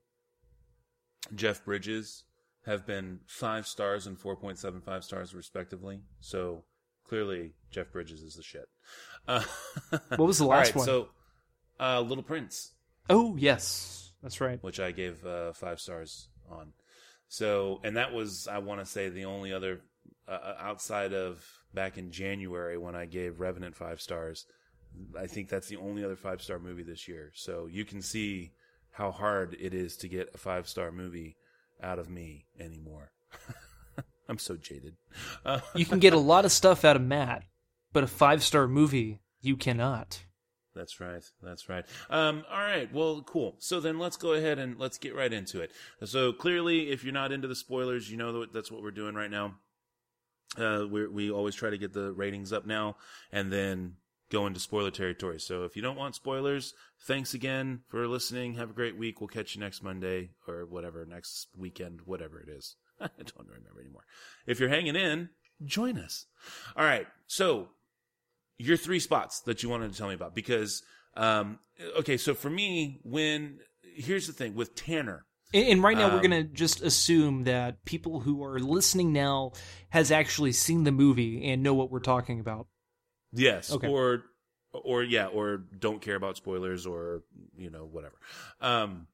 Jeff 1.34 1.64
Bridges 1.64 2.24
have 2.66 2.86
been 2.86 3.20
5 3.26 3.66
stars 3.66 4.06
and 4.06 4.18
4.75 4.18 5.04
stars, 5.04 5.34
respectively. 5.34 6.00
So 6.20 6.64
clearly, 7.08 7.54
Jeff 7.70 7.90
Bridges 7.92 8.22
is 8.22 8.36
the 8.36 8.42
shit. 8.42 8.68
Uh, 9.26 9.42
what 10.08 10.26
was 10.26 10.38
the 10.38 10.46
last 10.46 10.74
one? 10.74 10.86
So, 10.86 11.08
uh, 11.80 12.00
Little 12.00 12.24
Prince. 12.24 12.72
Oh, 13.10 13.36
yes. 13.36 14.12
That's 14.22 14.40
right. 14.40 14.62
Which 14.62 14.80
I 14.80 14.92
gave 14.92 15.24
uh, 15.26 15.52
5 15.52 15.80
stars 15.80 16.28
on. 16.50 16.72
So, 17.28 17.80
and 17.82 17.96
that 17.96 18.12
was, 18.12 18.46
I 18.46 18.58
want 18.58 18.80
to 18.80 18.86
say, 18.86 19.08
the 19.08 19.24
only 19.24 19.52
other 19.52 19.80
uh, 20.28 20.32
uh, 20.32 20.56
outside 20.60 21.12
of 21.12 21.44
back 21.74 21.98
in 21.98 22.12
January 22.12 22.78
when 22.78 22.94
I 22.94 23.06
gave 23.06 23.40
Revenant 23.40 23.74
five 23.74 24.00
stars. 24.00 24.46
I 25.18 25.26
think 25.26 25.48
that's 25.48 25.68
the 25.68 25.78
only 25.78 26.04
other 26.04 26.16
five 26.16 26.42
star 26.42 26.58
movie 26.58 26.84
this 26.84 27.08
year. 27.08 27.32
So 27.34 27.66
you 27.66 27.84
can 27.84 28.02
see 28.02 28.52
how 28.90 29.10
hard 29.10 29.56
it 29.58 29.74
is 29.74 29.96
to 29.98 30.08
get 30.08 30.30
a 30.34 30.38
five 30.38 30.68
star 30.68 30.92
movie 30.92 31.36
out 31.82 31.98
of 31.98 32.08
me 32.08 32.46
anymore. 32.58 33.12
I'm 34.28 34.38
so 34.38 34.56
jaded. 34.56 34.96
Uh, 35.44 35.60
you 35.74 35.84
can 35.84 35.98
get 35.98 36.12
a 36.12 36.18
lot 36.18 36.44
of 36.44 36.52
stuff 36.52 36.84
out 36.84 36.96
of 36.96 37.02
Matt, 37.02 37.44
but 37.92 38.04
a 38.04 38.06
five 38.06 38.42
star 38.42 38.66
movie 38.66 39.20
you 39.40 39.56
cannot. 39.56 40.24
That's 40.74 41.00
right. 41.00 41.22
That's 41.42 41.68
right. 41.68 41.84
Um, 42.08 42.44
all 42.50 42.60
right. 42.60 42.92
Well, 42.92 43.22
cool. 43.26 43.56
So 43.58 43.78
then 43.80 43.98
let's 43.98 44.16
go 44.16 44.32
ahead 44.32 44.58
and 44.58 44.78
let's 44.78 44.96
get 44.96 45.14
right 45.14 45.32
into 45.32 45.60
it. 45.60 45.70
So 46.04 46.32
clearly, 46.32 46.90
if 46.90 47.04
you're 47.04 47.12
not 47.12 47.30
into 47.30 47.46
the 47.46 47.54
spoilers, 47.54 48.10
you 48.10 48.16
know 48.16 48.40
that 48.40 48.52
that's 48.54 48.70
what 48.70 48.82
we're 48.82 48.90
doing 48.90 49.14
right 49.14 49.30
now. 49.30 49.56
Uh, 50.56 50.84
we 50.90 51.06
we 51.06 51.30
always 51.30 51.54
try 51.54 51.70
to 51.70 51.78
get 51.78 51.92
the 51.92 52.12
ratings 52.12 52.52
up 52.52 52.66
now 52.66 52.96
and 53.32 53.50
then 53.50 53.96
go 54.32 54.46
into 54.46 54.58
spoiler 54.58 54.90
territory. 54.90 55.38
So 55.38 55.64
if 55.64 55.76
you 55.76 55.82
don't 55.82 55.96
want 55.96 56.14
spoilers, 56.14 56.72
thanks 57.06 57.34
again 57.34 57.80
for 57.88 58.08
listening. 58.08 58.54
Have 58.54 58.70
a 58.70 58.74
great 58.74 58.96
week. 58.96 59.20
We'll 59.20 59.28
catch 59.28 59.54
you 59.54 59.60
next 59.60 59.82
Monday 59.82 60.30
or 60.48 60.64
whatever, 60.64 61.04
next 61.04 61.48
weekend, 61.56 62.00
whatever 62.06 62.40
it 62.40 62.48
is. 62.48 62.76
I 63.00 63.08
don't 63.18 63.46
remember 63.46 63.80
anymore. 63.80 64.04
If 64.46 64.58
you're 64.58 64.70
hanging 64.70 64.96
in, 64.96 65.28
join 65.64 65.98
us. 65.98 66.26
All 66.74 66.84
right. 66.84 67.06
So 67.26 67.68
your 68.56 68.78
three 68.78 69.00
spots 69.00 69.40
that 69.40 69.62
you 69.62 69.68
wanted 69.68 69.92
to 69.92 69.98
tell 69.98 70.08
me 70.08 70.14
about 70.14 70.34
because, 70.34 70.82
um, 71.14 71.58
okay. 71.98 72.16
So 72.16 72.32
for 72.32 72.50
me, 72.50 73.00
when, 73.02 73.58
here's 73.82 74.26
the 74.26 74.32
thing 74.32 74.54
with 74.54 74.74
Tanner, 74.74 75.26
and, 75.54 75.82
right 75.82 75.98
now, 75.98 76.06
um, 76.06 76.14
we're 76.14 76.26
going 76.26 76.30
to 76.30 76.44
just 76.44 76.80
assume 76.80 77.44
that 77.44 77.84
people 77.84 78.20
who 78.20 78.42
are 78.42 78.58
listening 78.58 79.12
now 79.12 79.52
has 79.90 80.10
actually 80.10 80.52
seen 80.52 80.84
the 80.84 80.92
movie 80.92 81.46
and 81.50 81.62
know 81.62 81.74
what 81.74 81.90
we're 81.90 82.00
talking 82.00 82.40
about. 82.40 82.68
Yes, 83.32 83.72
okay. 83.72 83.88
or 83.88 84.24
or 84.72 85.02
yeah, 85.02 85.26
or 85.26 85.58
don't 85.78 86.00
care 86.00 86.16
about 86.16 86.36
spoilers, 86.36 86.86
or 86.86 87.22
you 87.56 87.70
know 87.70 87.84
whatever. 87.84 88.16
Um, 88.60 89.06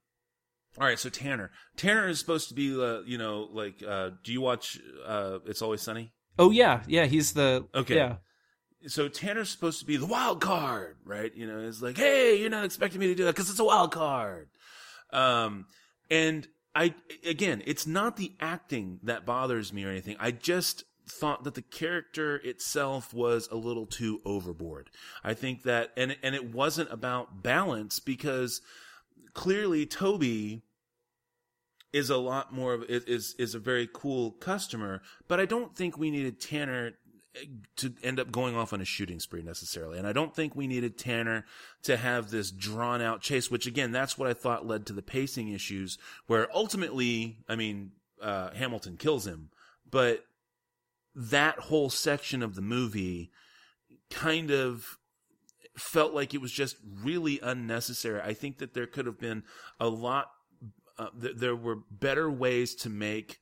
all 0.77 0.85
right, 0.85 0.99
so 0.99 1.09
Tanner, 1.09 1.51
Tanner 1.75 2.07
is 2.07 2.19
supposed 2.19 2.47
to 2.49 2.53
be, 2.53 2.79
uh, 2.79 3.01
you 3.01 3.17
know, 3.17 3.49
like, 3.51 3.83
uh, 3.85 4.11
do 4.23 4.31
you 4.31 4.39
watch 4.39 4.79
uh, 5.05 5.39
It's 5.45 5.61
Always 5.61 5.81
Sunny? 5.81 6.13
Oh 6.37 6.51
yeah, 6.51 6.83
yeah, 6.87 7.05
he's 7.05 7.33
the 7.33 7.65
okay. 7.73 7.95
Yeah. 7.95 8.15
So 8.87 9.09
Tanner's 9.09 9.49
supposed 9.49 9.79
to 9.79 9.85
be 9.85 9.97
the 9.97 10.05
wild 10.05 10.39
card, 10.39 10.97
right? 11.03 11.35
You 11.35 11.47
know, 11.47 11.59
it's 11.59 11.81
like, 11.81 11.97
hey, 11.97 12.39
you're 12.39 12.49
not 12.49 12.63
expecting 12.63 13.01
me 13.01 13.07
to 13.07 13.15
do 13.15 13.25
that 13.25 13.35
because 13.35 13.49
it's 13.49 13.59
a 13.59 13.65
wild 13.65 13.91
card. 13.91 14.47
Um, 15.11 15.65
and 16.09 16.47
I, 16.73 16.93
again, 17.25 17.61
it's 17.65 17.85
not 17.85 18.15
the 18.15 18.31
acting 18.39 18.99
that 19.03 19.25
bothers 19.25 19.73
me 19.73 19.83
or 19.83 19.89
anything. 19.89 20.15
I 20.17 20.31
just 20.31 20.85
thought 21.09 21.43
that 21.43 21.55
the 21.55 21.61
character 21.61 22.37
itself 22.37 23.13
was 23.13 23.47
a 23.51 23.55
little 23.55 23.85
too 23.85 24.21
overboard. 24.25 24.89
I 25.23 25.33
think 25.33 25.63
that, 25.63 25.91
and, 25.97 26.15
and 26.23 26.35
it 26.35 26.53
wasn't 26.53 26.91
about 26.91 27.43
balance 27.43 27.99
because 27.99 28.61
clearly 29.33 29.85
Toby 29.85 30.61
is 31.91 32.09
a 32.09 32.17
lot 32.17 32.53
more 32.53 32.73
of, 32.73 32.83
is, 32.87 33.35
is 33.39 33.55
a 33.55 33.59
very 33.59 33.89
cool 33.91 34.31
customer, 34.31 35.01
but 35.27 35.39
I 35.39 35.45
don't 35.45 35.75
think 35.75 35.97
we 35.97 36.11
needed 36.11 36.39
Tanner 36.39 36.93
to 37.77 37.93
end 38.03 38.19
up 38.19 38.31
going 38.31 38.55
off 38.55 38.73
on 38.73 38.81
a 38.81 38.85
shooting 38.85 39.19
spree 39.19 39.41
necessarily. 39.41 39.97
And 39.97 40.07
I 40.07 40.13
don't 40.13 40.35
think 40.35 40.55
we 40.55 40.67
needed 40.67 40.97
Tanner 40.97 41.45
to 41.83 41.97
have 41.97 42.31
this 42.31 42.51
drawn 42.51 43.01
out 43.01 43.21
chase, 43.21 43.49
which 43.49 43.67
again, 43.67 43.91
that's 43.91 44.17
what 44.17 44.27
I 44.27 44.33
thought 44.33 44.67
led 44.67 44.85
to 44.87 44.93
the 44.93 45.01
pacing 45.01 45.49
issues 45.49 45.97
where 46.27 46.47
ultimately, 46.53 47.37
I 47.47 47.55
mean, 47.55 47.91
uh, 48.21 48.51
Hamilton 48.53 48.97
kills 48.97 49.25
him, 49.25 49.49
but 49.89 50.25
that 51.15 51.59
whole 51.59 51.89
section 51.89 52.43
of 52.43 52.55
the 52.55 52.61
movie 52.61 53.31
kind 54.09 54.51
of 54.51 54.97
felt 55.77 56.13
like 56.13 56.33
it 56.33 56.41
was 56.41 56.51
just 56.51 56.77
really 57.03 57.39
unnecessary. 57.41 58.21
I 58.21 58.33
think 58.33 58.57
that 58.57 58.73
there 58.73 58.87
could 58.87 59.05
have 59.05 59.19
been 59.19 59.43
a 59.79 59.87
lot, 59.87 60.31
uh, 60.97 61.07
th- 61.19 61.37
there 61.37 61.55
were 61.55 61.77
better 61.89 62.29
ways 62.29 62.75
to 62.75 62.89
make 62.89 63.39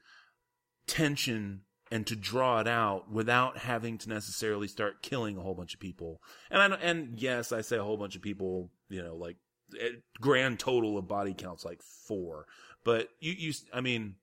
tension 0.87 1.61
and 1.91 2.05
to 2.07 2.15
draw 2.15 2.59
it 2.59 2.67
out 2.67 3.09
without 3.11 3.59
having 3.59 3.97
to 3.97 4.09
necessarily 4.09 4.67
start 4.67 5.01
killing 5.01 5.37
a 5.37 5.41
whole 5.41 5.55
bunch 5.55 5.73
of 5.73 5.79
people. 5.79 6.21
And 6.49 6.73
I 6.73 6.77
and 6.77 7.19
yes, 7.19 7.51
I 7.51 7.61
say 7.61 7.77
a 7.77 7.83
whole 7.83 7.97
bunch 7.97 8.15
of 8.15 8.21
people, 8.21 8.71
you 8.89 9.01
know, 9.01 9.15
like 9.15 9.37
eh, 9.79 9.91
grand 10.19 10.59
total 10.59 10.97
of 10.97 11.07
body 11.07 11.33
counts 11.33 11.63
like 11.63 11.81
four. 11.81 12.45
But 12.83 13.09
you 13.19 13.33
you 13.33 13.53
I 13.73 13.81
mean 13.81 14.15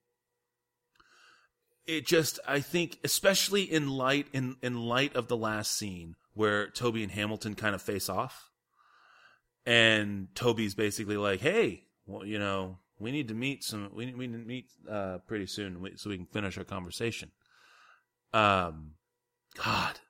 it 1.87 2.07
just 2.07 2.41
I 2.47 2.61
think 2.61 2.99
especially 3.05 3.63
in 3.63 3.89
light 3.89 4.27
in 4.33 4.57
in 4.63 4.81
light 4.81 5.17
of 5.17 5.29
the 5.29 5.37
last 5.37 5.77
scene 5.77 6.17
where 6.33 6.69
Toby 6.69 7.03
and 7.03 7.13
Hamilton 7.13 7.55
kind 7.55 7.75
of 7.75 7.83
face 7.83 8.09
off 8.09 8.51
and 9.67 10.29
Toby's 10.35 10.75
basically 10.75 11.17
like, 11.17 11.41
"Hey, 11.41 11.85
well, 12.07 12.25
you 12.25 12.39
know, 12.39 12.79
we 12.99 13.13
need 13.13 13.29
to 13.29 13.35
meet 13.35 13.65
some 13.65 13.91
we 13.95 14.13
we 14.15 14.27
need 14.27 14.39
to 14.41 14.47
meet 14.47 14.67
uh, 14.91 15.19
pretty 15.27 15.47
soon 15.47 15.97
so 15.97 16.11
we 16.11 16.17
can 16.17 16.27
finish 16.27 16.59
our 16.59 16.65
conversation." 16.65 17.31
um, 18.35 18.95
God, 19.57 20.01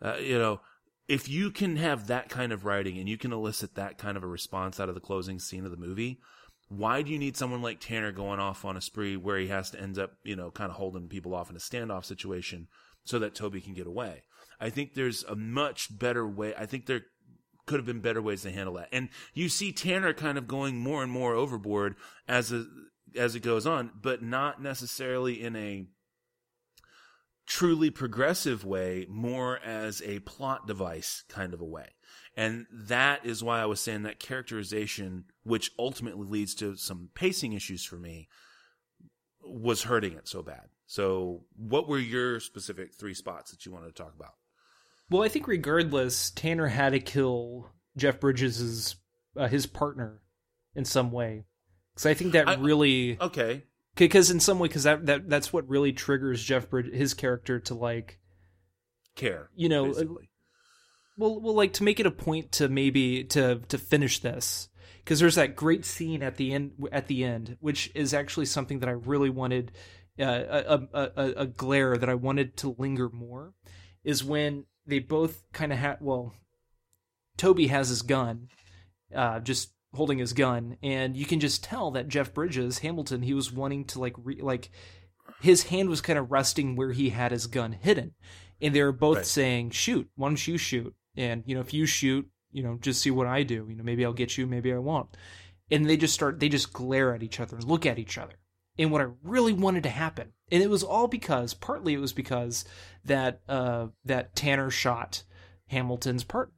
uh, 0.00 0.16
you 0.16 0.38
know, 0.38 0.60
if 1.08 1.28
you 1.28 1.50
can 1.50 1.76
have 1.76 2.06
that 2.06 2.28
kind 2.28 2.52
of 2.52 2.64
writing 2.64 2.98
and 2.98 3.08
you 3.08 3.18
can 3.18 3.32
elicit 3.32 3.74
that 3.74 3.98
kind 3.98 4.16
of 4.16 4.22
a 4.22 4.28
response 4.28 4.78
out 4.78 4.88
of 4.88 4.94
the 4.94 5.00
closing 5.00 5.40
scene 5.40 5.64
of 5.64 5.72
the 5.72 5.76
movie, 5.76 6.20
why 6.68 7.02
do 7.02 7.10
you 7.10 7.18
need 7.18 7.36
someone 7.36 7.62
like 7.62 7.80
Tanner 7.80 8.12
going 8.12 8.40
off 8.40 8.64
on 8.64 8.76
a 8.76 8.80
spree 8.80 9.16
where 9.16 9.38
he 9.38 9.48
has 9.48 9.70
to 9.70 9.80
end 9.80 9.98
up, 9.98 10.12
you 10.22 10.36
know, 10.36 10.50
kind 10.50 10.70
of 10.70 10.76
holding 10.76 11.08
people 11.08 11.34
off 11.34 11.50
in 11.50 11.56
a 11.56 11.60
standoff 11.60 12.04
situation 12.04 12.68
so 13.04 13.18
that 13.18 13.34
Toby 13.34 13.60
can 13.60 13.74
get 13.74 13.86
away? 13.86 14.24
I 14.60 14.70
think 14.70 14.94
there's 14.94 15.24
a 15.24 15.34
much 15.34 15.96
better 15.98 16.26
way. 16.26 16.54
I 16.58 16.66
think 16.66 16.86
there 16.86 17.02
could 17.66 17.78
have 17.78 17.86
been 17.86 18.00
better 18.00 18.20
ways 18.20 18.42
to 18.42 18.50
handle 18.50 18.74
that. 18.74 18.88
And 18.92 19.08
you 19.34 19.48
see 19.48 19.72
Tanner 19.72 20.12
kind 20.12 20.36
of 20.36 20.48
going 20.48 20.78
more 20.78 21.02
and 21.02 21.12
more 21.12 21.34
overboard 21.34 21.96
as 22.26 22.52
a, 22.52 22.66
as 23.16 23.34
it 23.34 23.40
goes 23.40 23.66
on, 23.66 23.90
but 24.00 24.22
not 24.22 24.62
necessarily 24.62 25.42
in 25.42 25.56
a 25.56 25.86
truly 27.48 27.90
progressive 27.90 28.64
way, 28.64 29.06
more 29.08 29.58
as 29.64 30.02
a 30.04 30.20
plot 30.20 30.66
device 30.66 31.24
kind 31.28 31.54
of 31.54 31.60
a 31.60 31.64
way. 31.64 31.88
And 32.36 32.66
that 32.70 33.24
is 33.24 33.42
why 33.42 33.60
I 33.60 33.66
was 33.66 33.80
saying 33.80 34.02
that 34.02 34.20
characterization, 34.20 35.24
which 35.42 35.72
ultimately 35.78 36.26
leads 36.26 36.54
to 36.56 36.76
some 36.76 37.08
pacing 37.14 37.54
issues 37.54 37.84
for 37.84 37.96
me, 37.96 38.28
was 39.42 39.82
hurting 39.82 40.12
it 40.12 40.28
so 40.28 40.42
bad. 40.42 40.68
So, 40.86 41.44
what 41.56 41.88
were 41.88 41.98
your 41.98 42.38
specific 42.38 42.94
three 42.94 43.14
spots 43.14 43.50
that 43.50 43.66
you 43.66 43.72
wanted 43.72 43.88
to 43.88 44.02
talk 44.02 44.14
about? 44.14 44.34
Well, 45.10 45.22
I 45.22 45.28
think 45.28 45.48
regardless, 45.48 46.30
Tanner 46.30 46.68
had 46.68 46.90
to 46.90 47.00
kill 47.00 47.70
Jeff 47.96 48.20
Bridges' 48.20 48.96
uh, 49.36 49.48
his 49.48 49.66
partner 49.66 50.20
in 50.74 50.84
some 50.84 51.10
way, 51.10 51.46
because 51.94 52.06
I 52.06 52.14
think 52.14 52.32
that 52.32 52.48
I, 52.48 52.54
really 52.54 53.18
okay 53.20 53.64
because 53.98 54.30
in 54.30 54.40
some 54.40 54.58
way 54.58 54.68
because 54.68 54.84
that, 54.84 55.06
that 55.06 55.28
that's 55.28 55.52
what 55.52 55.68
really 55.68 55.92
triggers 55.92 56.42
jeff 56.42 56.70
bridge 56.70 56.92
his 56.92 57.14
character 57.14 57.58
to 57.58 57.74
like 57.74 58.18
care 59.16 59.50
you 59.54 59.68
know 59.68 59.86
uh, 59.86 59.88
basically. 59.88 60.30
well 61.16 61.40
well 61.40 61.54
like 61.54 61.72
to 61.72 61.82
make 61.82 62.00
it 62.00 62.06
a 62.06 62.10
point 62.10 62.52
to 62.52 62.68
maybe 62.68 63.24
to 63.24 63.60
to 63.68 63.76
finish 63.76 64.20
this 64.20 64.68
because 65.04 65.20
there's 65.20 65.34
that 65.34 65.56
great 65.56 65.84
scene 65.84 66.22
at 66.22 66.36
the 66.36 66.52
end 66.52 66.72
at 66.92 67.08
the 67.08 67.24
end 67.24 67.56
which 67.60 67.90
is 67.94 68.14
actually 68.14 68.46
something 68.46 68.78
that 68.78 68.88
i 68.88 68.92
really 68.92 69.30
wanted 69.30 69.72
uh, 70.20 70.24
a, 70.24 70.88
a, 70.92 71.10
a, 71.16 71.32
a 71.42 71.46
glare 71.46 71.96
that 71.96 72.08
i 72.08 72.14
wanted 72.14 72.56
to 72.56 72.74
linger 72.78 73.08
more 73.08 73.52
is 74.04 74.24
when 74.24 74.64
they 74.86 74.98
both 74.98 75.42
kind 75.52 75.72
of 75.72 75.78
had 75.78 75.98
well 76.00 76.32
toby 77.36 77.66
has 77.66 77.88
his 77.88 78.02
gun 78.02 78.48
uh, 79.14 79.40
just 79.40 79.72
holding 79.94 80.18
his 80.18 80.32
gun, 80.32 80.76
and 80.82 81.16
you 81.16 81.24
can 81.24 81.40
just 81.40 81.64
tell 81.64 81.90
that 81.92 82.08
Jeff 82.08 82.34
Bridges, 82.34 82.78
Hamilton, 82.80 83.22
he 83.22 83.34
was 83.34 83.52
wanting 83.52 83.84
to 83.86 84.00
like 84.00 84.14
re- 84.18 84.40
like 84.40 84.70
his 85.40 85.64
hand 85.64 85.88
was 85.88 86.00
kind 86.00 86.18
of 86.18 86.30
resting 86.30 86.76
where 86.76 86.92
he 86.92 87.10
had 87.10 87.32
his 87.32 87.46
gun 87.46 87.72
hidden, 87.72 88.14
and 88.60 88.74
they 88.74 88.82
were 88.82 88.92
both 88.92 89.18
Right. 89.18 89.26
saying, 89.26 89.70
"Shoot, 89.70 90.08
why 90.16 90.28
don't 90.28 90.46
you 90.48 90.58
shoot?" 90.58 90.94
And 91.16 91.42
you 91.46 91.54
know, 91.54 91.60
if 91.60 91.72
you 91.74 91.86
shoot, 91.86 92.28
you 92.52 92.62
know, 92.62 92.78
just 92.80 93.00
see 93.00 93.10
what 93.10 93.26
I 93.26 93.42
do. 93.42 93.66
You 93.68 93.76
know, 93.76 93.84
maybe 93.84 94.04
I'll 94.04 94.12
get 94.12 94.36
you, 94.38 94.46
maybe 94.46 94.72
I 94.72 94.78
won't. 94.78 95.16
And 95.70 95.88
they 95.88 95.96
just 95.96 96.14
start, 96.14 96.40
they 96.40 96.48
just 96.48 96.72
glare 96.72 97.14
at 97.14 97.22
each 97.22 97.40
other 97.40 97.56
and 97.56 97.64
look 97.64 97.84
at 97.84 97.98
each 97.98 98.16
other. 98.16 98.34
And 98.78 98.90
what 98.90 99.02
I 99.02 99.08
really 99.22 99.52
wanted 99.52 99.82
to 99.82 99.90
happen, 99.90 100.32
and 100.52 100.62
it 100.62 100.70
was 100.70 100.82
all 100.84 101.08
because, 101.08 101.52
partly 101.52 101.94
it 101.94 102.00
was 102.00 102.12
because 102.12 102.64
that 103.04 103.40
uh, 103.48 103.88
that 104.04 104.34
Tanner 104.36 104.70
shot 104.70 105.24
Hamilton's 105.66 106.24
partner. 106.24 106.54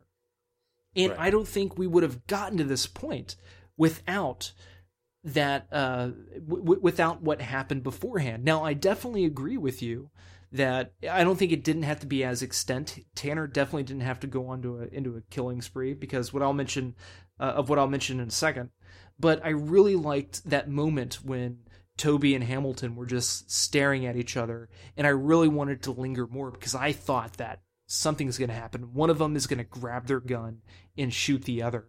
And 0.96 1.12
Right. 1.12 1.20
I 1.20 1.30
don't 1.30 1.48
think 1.48 1.78
we 1.78 1.86
would 1.86 2.02
have 2.02 2.26
gotten 2.26 2.58
to 2.58 2.64
this 2.64 2.86
point 2.86 3.36
without 3.76 4.52
that 5.22 5.66
uh 5.70 6.10
w- 6.48 6.80
without 6.80 7.22
what 7.22 7.42
happened 7.42 7.82
beforehand. 7.82 8.44
Now 8.44 8.64
I 8.64 8.72
definitely 8.72 9.24
agree 9.26 9.58
with 9.58 9.82
you 9.82 10.10
that 10.52 10.94
I 11.08 11.22
don't 11.22 11.38
think 11.38 11.52
it 11.52 11.62
didn't 11.62 11.84
have 11.84 12.00
to 12.00 12.06
be 12.06 12.24
as 12.24 12.42
extent. 12.42 12.98
Tanner 13.14 13.46
definitely 13.46 13.84
didn't 13.84 14.02
have 14.02 14.20
to 14.20 14.26
go 14.26 14.48
on 14.48 14.62
to 14.62 14.80
a, 14.80 14.86
into 14.86 15.16
a 15.16 15.22
killing 15.30 15.62
spree 15.62 15.94
because 15.94 16.32
what 16.32 16.42
I'll 16.42 16.52
mention 16.52 16.94
uh, 17.38 17.44
of 17.44 17.68
what 17.68 17.78
I'll 17.78 17.86
mention 17.86 18.18
in 18.20 18.28
a 18.28 18.32
second. 18.32 18.70
But 19.18 19.44
I 19.44 19.50
really 19.50 19.96
liked 19.96 20.48
that 20.48 20.68
moment 20.68 21.20
when 21.22 21.58
Toby 21.96 22.34
and 22.34 22.42
Hamilton 22.42 22.96
were 22.96 23.06
just 23.06 23.50
staring 23.50 24.06
at 24.06 24.16
each 24.16 24.36
other, 24.36 24.70
and 24.96 25.06
I 25.06 25.10
really 25.10 25.48
wanted 25.48 25.82
to 25.82 25.92
linger 25.92 26.26
more 26.26 26.50
because 26.50 26.74
I 26.74 26.92
thought 26.92 27.34
that 27.34 27.60
something's 27.90 28.38
going 28.38 28.48
to 28.48 28.54
happen. 28.54 28.94
One 28.94 29.10
of 29.10 29.18
them 29.18 29.34
is 29.34 29.48
going 29.48 29.58
to 29.58 29.64
grab 29.64 30.06
their 30.06 30.20
gun 30.20 30.62
and 30.96 31.12
shoot 31.12 31.44
the 31.44 31.62
other. 31.62 31.88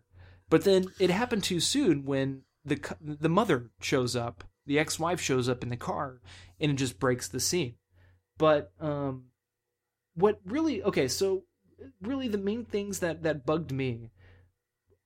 But 0.49 0.63
then 0.63 0.87
it 0.99 1.11
happened 1.11 1.43
too 1.43 1.59
soon 1.59 2.05
when 2.05 2.41
the 2.65 2.79
the 2.99 3.29
mother 3.29 3.69
shows 3.81 4.15
up, 4.15 4.43
the 4.65 4.79
ex-wife 4.79 5.21
shows 5.21 5.47
up 5.47 5.63
in 5.63 5.69
the 5.69 5.77
car, 5.77 6.21
and 6.59 6.71
it 6.71 6.75
just 6.75 6.99
breaks 6.99 7.27
the 7.27 7.39
scene. 7.39 7.75
But 8.37 8.71
um, 8.79 9.25
what 10.15 10.39
really 10.45 10.83
okay? 10.83 11.07
So 11.07 11.43
really, 12.01 12.27
the 12.27 12.37
main 12.37 12.65
things 12.65 12.99
that 12.99 13.23
that 13.23 13.45
bugged 13.45 13.71
me 13.71 14.11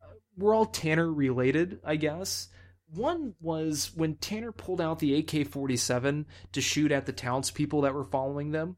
uh, 0.02 0.14
were 0.38 0.54
all 0.54 0.66
Tanner 0.66 1.12
related, 1.12 1.80
I 1.84 1.98
guess. 1.98 2.48
One 2.88 3.36
was 3.42 3.92
when 3.96 4.16
Tanner 4.16 4.52
pulled 4.52 4.80
out 4.80 5.00
the 5.00 5.18
AK 5.18 5.48
47 5.48 6.26
to 6.54 6.62
shoot 6.62 6.92
at 6.92 7.06
the 7.06 7.12
townspeople 7.12 7.82
that 7.82 7.94
were 7.94 8.06
following 8.06 8.52
them. 8.52 8.78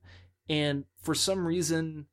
And 0.49 0.85
for 1.01 1.13
some 1.13 1.47
reason, 1.47 2.07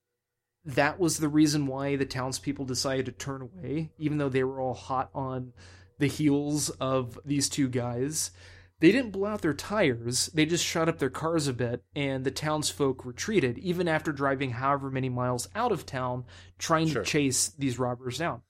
that 0.65 0.99
was 0.99 1.19
the 1.19 1.29
reason 1.29 1.67
why 1.67 1.97
the 1.97 2.07
townspeople 2.07 2.65
decided 2.65 3.07
to 3.07 3.13
turn 3.13 3.43
away, 3.43 3.91
even 3.99 4.19
though 4.19 4.29
they 4.29 4.45
were 4.45 4.61
all 4.61 4.75
hot 4.75 5.11
on 5.15 5.53
the 5.99 6.07
heels 6.07 6.71
of 6.71 7.19
these 7.25 7.49
two 7.49 7.69
guys. 7.69 8.31
They 8.81 8.91
didn't 8.91 9.13
blow 9.13 9.29
out 9.29 9.43
their 9.43 9.55
tires, 9.55 10.27
they 10.35 10.47
just 10.47 10.65
shot 10.65 10.89
up 10.89 10.99
their 10.99 11.11
cars 11.11 11.47
a 11.47 11.53
bit, 11.53 11.85
and 11.95 12.25
the 12.25 12.31
townsfolk 12.31 13.05
retreated, 13.05 13.57
even 13.59 13.89
after 13.89 14.13
driving 14.13 14.51
however 14.51 14.91
many 14.91 15.09
miles 15.09 15.49
out 15.55 15.71
of 15.73 15.87
town 15.87 16.25
trying 16.59 16.89
Sure. 16.89 17.03
to 17.03 17.09
chase 17.09 17.49
these 17.51 17.79
robbers 17.79 18.19
down. 18.19 18.43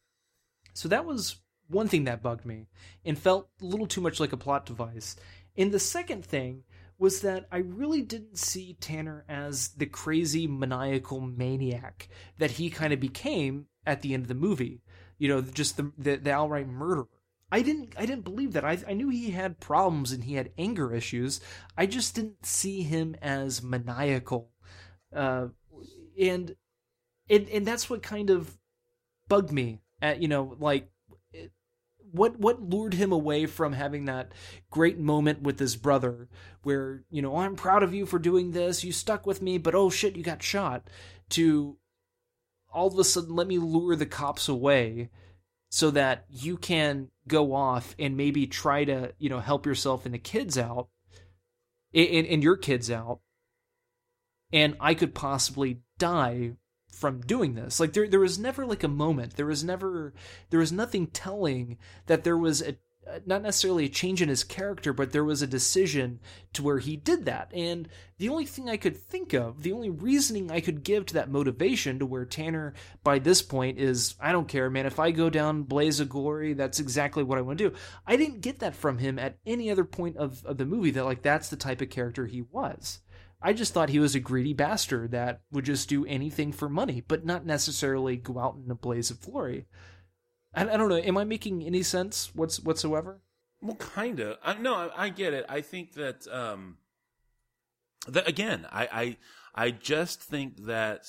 So 0.73 0.89
that 0.89 1.05
was 1.05 1.36
one 1.69 1.89
thing 1.89 2.05
that 2.05 2.23
bugged 2.23 2.47
me 2.47 2.66
and 3.05 3.19
felt 3.19 3.48
a 3.61 3.65
little 3.65 3.86
too 3.86 4.01
much 4.01 4.19
like 4.19 4.32
a 4.32 4.36
plot 4.36 4.66
device. 4.66 5.16
And 5.56 5.73
the 5.73 5.78
second 5.78 6.24
thing 6.24 6.65
was 6.99 7.21
that 7.21 7.47
I 7.51 7.59
really 7.59 8.03
didn't 8.03 8.39
see 8.39 8.77
Tanner 8.81 9.25
as 9.29 9.69
the 9.69 9.87
crazy 9.87 10.47
maniacal 10.47 11.21
maniac 11.21 12.09
that 12.39 12.53
he 12.53 12.71
kind 12.71 12.93
of 12.93 13.01
became 13.01 13.66
at 13.87 14.03
the 14.03 14.15
end 14.15 14.25
of 14.25 14.29
the 14.29 14.35
movie. 14.35 14.83
You 15.19 15.29
know, 15.29 15.41
just 15.43 15.77
the 15.77 15.93
the, 15.99 16.16
the 16.16 16.33
outright 16.33 16.69
murderer. 16.69 17.09
I 17.51 17.62
didn't 17.62 17.95
I 17.97 18.07
didn't 18.07 18.25
believe 18.25 18.53
that. 18.53 18.65
I 18.65 18.79
I 18.87 18.95
knew 18.95 19.09
he 19.09 19.31
had 19.31 19.61
problems 19.61 20.12
and 20.12 20.25
he 20.25 20.35
had 20.35 20.53
anger 20.59 20.93
issues. 20.95 21.41
I 21.77 21.87
just 21.87 22.15
didn't 22.15 22.47
see 22.47 22.83
him 22.83 23.16
as 23.23 23.62
maniacal. 23.62 24.51
Uh 25.15 25.49
and 26.19 26.55
and 27.29 27.49
and 27.49 27.66
that's 27.66 27.89
what 27.89 28.03
kind 28.03 28.31
of 28.31 28.57
bugged 29.29 29.53
me 29.53 29.81
at 30.01 30.21
you 30.21 30.29
know 30.29 30.57
like 30.59 30.89
what 32.15 32.39
what 32.39 32.62
lured 32.62 32.95
him 32.95 33.12
away 33.12 33.45
from 33.47 33.73
having 33.73 34.05
that 34.05 34.32
great 34.70 34.99
moment 34.99 35.43
with 35.43 35.59
his 35.59 35.74
brother 35.74 36.28
where 36.62 37.03
you 37.11 37.20
know 37.20 37.36
I'm 37.36 37.57
proud 37.57 37.82
of 37.82 37.93
you 37.93 38.07
for 38.07 38.19
doing 38.19 38.53
this. 38.53 38.85
You 38.85 38.93
stuck 38.93 39.27
with 39.27 39.43
me 39.43 39.59
but 39.59 39.74
oh 39.74 39.91
shit 39.91 40.16
you 40.16 40.23
got 40.23 40.43
shot 40.43 40.89
to 41.31 41.77
all 42.73 42.86
of 42.86 42.99
a 42.99 43.05
sudden 43.05 43.35
let 43.35 43.49
me 43.49 43.59
lure 43.59 43.97
the 43.97 44.07
cops 44.07 44.49
away 44.49 45.11
so 45.70 45.91
that 45.91 46.24
you 46.31 46.57
can 46.57 47.09
go 47.27 47.53
off 47.53 47.97
and 47.99 48.16
maybe 48.16 48.47
try 48.47 48.85
to 48.85 49.12
you 49.19 49.28
know 49.28 49.41
help 49.41 49.66
yourself 49.66 50.05
and 50.07 50.15
the 50.15 50.19
kids 50.19 50.57
out 50.57 50.89
and, 51.93 52.27
and 52.27 52.43
your 52.43 52.57
kids 52.57 52.91
out 52.91 53.20
and 54.53 54.77
I 54.78 54.95
could 54.95 55.15
possibly 55.15 55.81
die 55.99 56.53
from 56.95 57.21
doing 57.21 57.55
this. 57.55 57.81
Like 57.81 57.93
there 57.93 58.09
there 58.09 58.21
was 58.21 58.39
never 58.39 58.65
like 58.65 58.83
a 58.83 58.89
moment. 58.89 59.37
There 59.37 59.47
was 59.47 59.65
never 59.65 60.15
there 60.51 60.61
was 60.61 60.73
nothing 60.73 61.09
telling 61.09 61.79
that 62.07 62.25
there 62.25 62.39
was 62.39 62.62
a 62.62 62.77
not 63.27 63.43
necessarily 63.43 63.85
a 63.87 63.91
change 63.91 64.23
in 64.23 64.29
his 64.29 64.45
character, 64.45 64.93
but 64.93 65.12
there 65.12 65.25
was 65.25 65.43
a 65.43 65.47
decision 65.47 66.21
to 66.53 66.62
where 66.62 66.79
he 66.79 66.97
did 66.97 67.25
that. 67.25 67.53
And 67.53 67.89
the 68.19 68.29
only 68.29 68.47
thing 68.47 68.69
I 68.69 68.77
could 68.77 68.97
think 68.97 69.33
of, 69.33 69.62
the 69.62 69.73
only 69.73 69.91
reasoning 69.91 70.51
I 70.51 70.61
could 70.61 70.83
give 70.83 71.07
to 71.07 71.15
that 71.15 71.31
motivation 71.31 71.99
to 71.99 72.07
where 72.07 72.25
Tanner 72.25 72.75
by 73.03 73.19
this 73.19 73.43
point 73.43 73.79
is, 73.79 74.15
I 74.21 74.33
don't 74.33 74.49
care, 74.49 74.71
man. 74.71 74.87
If 74.87 74.99
I 74.99 75.11
go 75.11 75.31
down 75.31 75.65
blaze 75.65 76.01
of 76.01 76.09
glory, 76.09 76.55
that's 76.55 76.81
exactly 76.81 77.23
what 77.23 77.39
I 77.39 77.43
want 77.43 77.59
to 77.59 77.71
do. 77.71 77.77
I 78.07 78.16
didn't 78.16 78.41
get 78.41 78.61
that 78.61 78.75
from 78.75 78.99
him 78.99 79.19
at 79.19 79.39
any 79.47 79.71
other 79.71 79.85
point 79.85 80.16
of, 80.16 80.45
of 80.45 80.57
the 80.57 80.66
movie 80.66 80.91
that 80.93 81.05
like 81.05 81.23
that's 81.23 81.49
the 81.49 81.57
type 81.57 81.81
of 81.81 81.91
character 81.91 82.27
he 82.27 82.43
was. 82.43 83.01
I 83.47 83.53
just 83.53 83.75
thought 83.75 83.91
he 83.91 83.99
was 83.99 84.15
a 84.15 84.21
greedy 84.21 84.55
bastard 84.55 85.11
that 85.11 85.43
would 85.53 85.66
just 85.66 85.87
do 85.87 86.07
anything 86.07 86.51
for 86.51 86.66
money, 86.66 87.05
but 87.07 87.27
not 87.27 87.45
necessarily 87.45 88.16
go 88.16 88.39
out 88.39 88.57
in 88.57 88.71
a 88.71 88.75
blaze 88.75 89.11
of 89.11 89.21
glory. 89.21 89.66
I, 90.55 90.62
I 90.62 90.79
don't 90.79 90.89
know. 90.89 90.97
Am 90.97 91.19
I 91.19 91.25
making 91.25 91.62
any 91.62 91.83
sense 91.83 92.31
what's, 92.35 92.59
whatsoever? 92.59 93.21
Well, 93.61 93.77
kind 93.77 94.19
of. 94.21 94.39
I, 94.43 94.55
no, 94.55 94.75
I, 94.75 95.05
I 95.05 95.09
get 95.11 95.35
it. 95.35 95.45
I 95.47 95.61
think 95.61 95.93
that, 95.93 96.27
um, 96.33 96.79
that 98.09 98.27
again, 98.27 98.66
I, 98.73 98.89
I, 99.55 99.66
I 99.66 99.71
just 99.73 100.23
think 100.23 100.65
that 100.65 101.07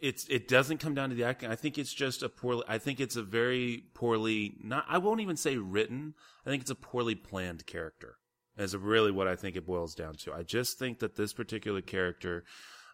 it's, 0.00 0.26
it 0.26 0.48
doesn't 0.48 0.78
come 0.78 0.94
down 0.94 1.10
to 1.10 1.14
the 1.14 1.22
acting. 1.22 1.48
I 1.48 1.54
think 1.54 1.78
it's 1.78 1.94
just 1.94 2.24
a 2.24 2.28
poorly, 2.28 2.64
I 2.66 2.78
think 2.78 2.98
it's 2.98 3.14
a 3.14 3.22
very 3.22 3.84
poorly, 3.94 4.56
not, 4.60 4.84
I 4.88 4.98
won't 4.98 5.20
even 5.20 5.36
say 5.36 5.58
written. 5.58 6.14
I 6.44 6.50
think 6.50 6.62
it's 6.62 6.72
a 6.72 6.74
poorly 6.74 7.14
planned 7.14 7.66
character 7.66 8.16
is 8.56 8.76
really 8.76 9.10
what 9.10 9.28
I 9.28 9.36
think 9.36 9.56
it 9.56 9.66
boils 9.66 9.94
down 9.94 10.14
to. 10.16 10.32
I 10.32 10.42
just 10.42 10.78
think 10.78 10.98
that 11.00 11.16
this 11.16 11.32
particular 11.32 11.80
character, 11.80 12.44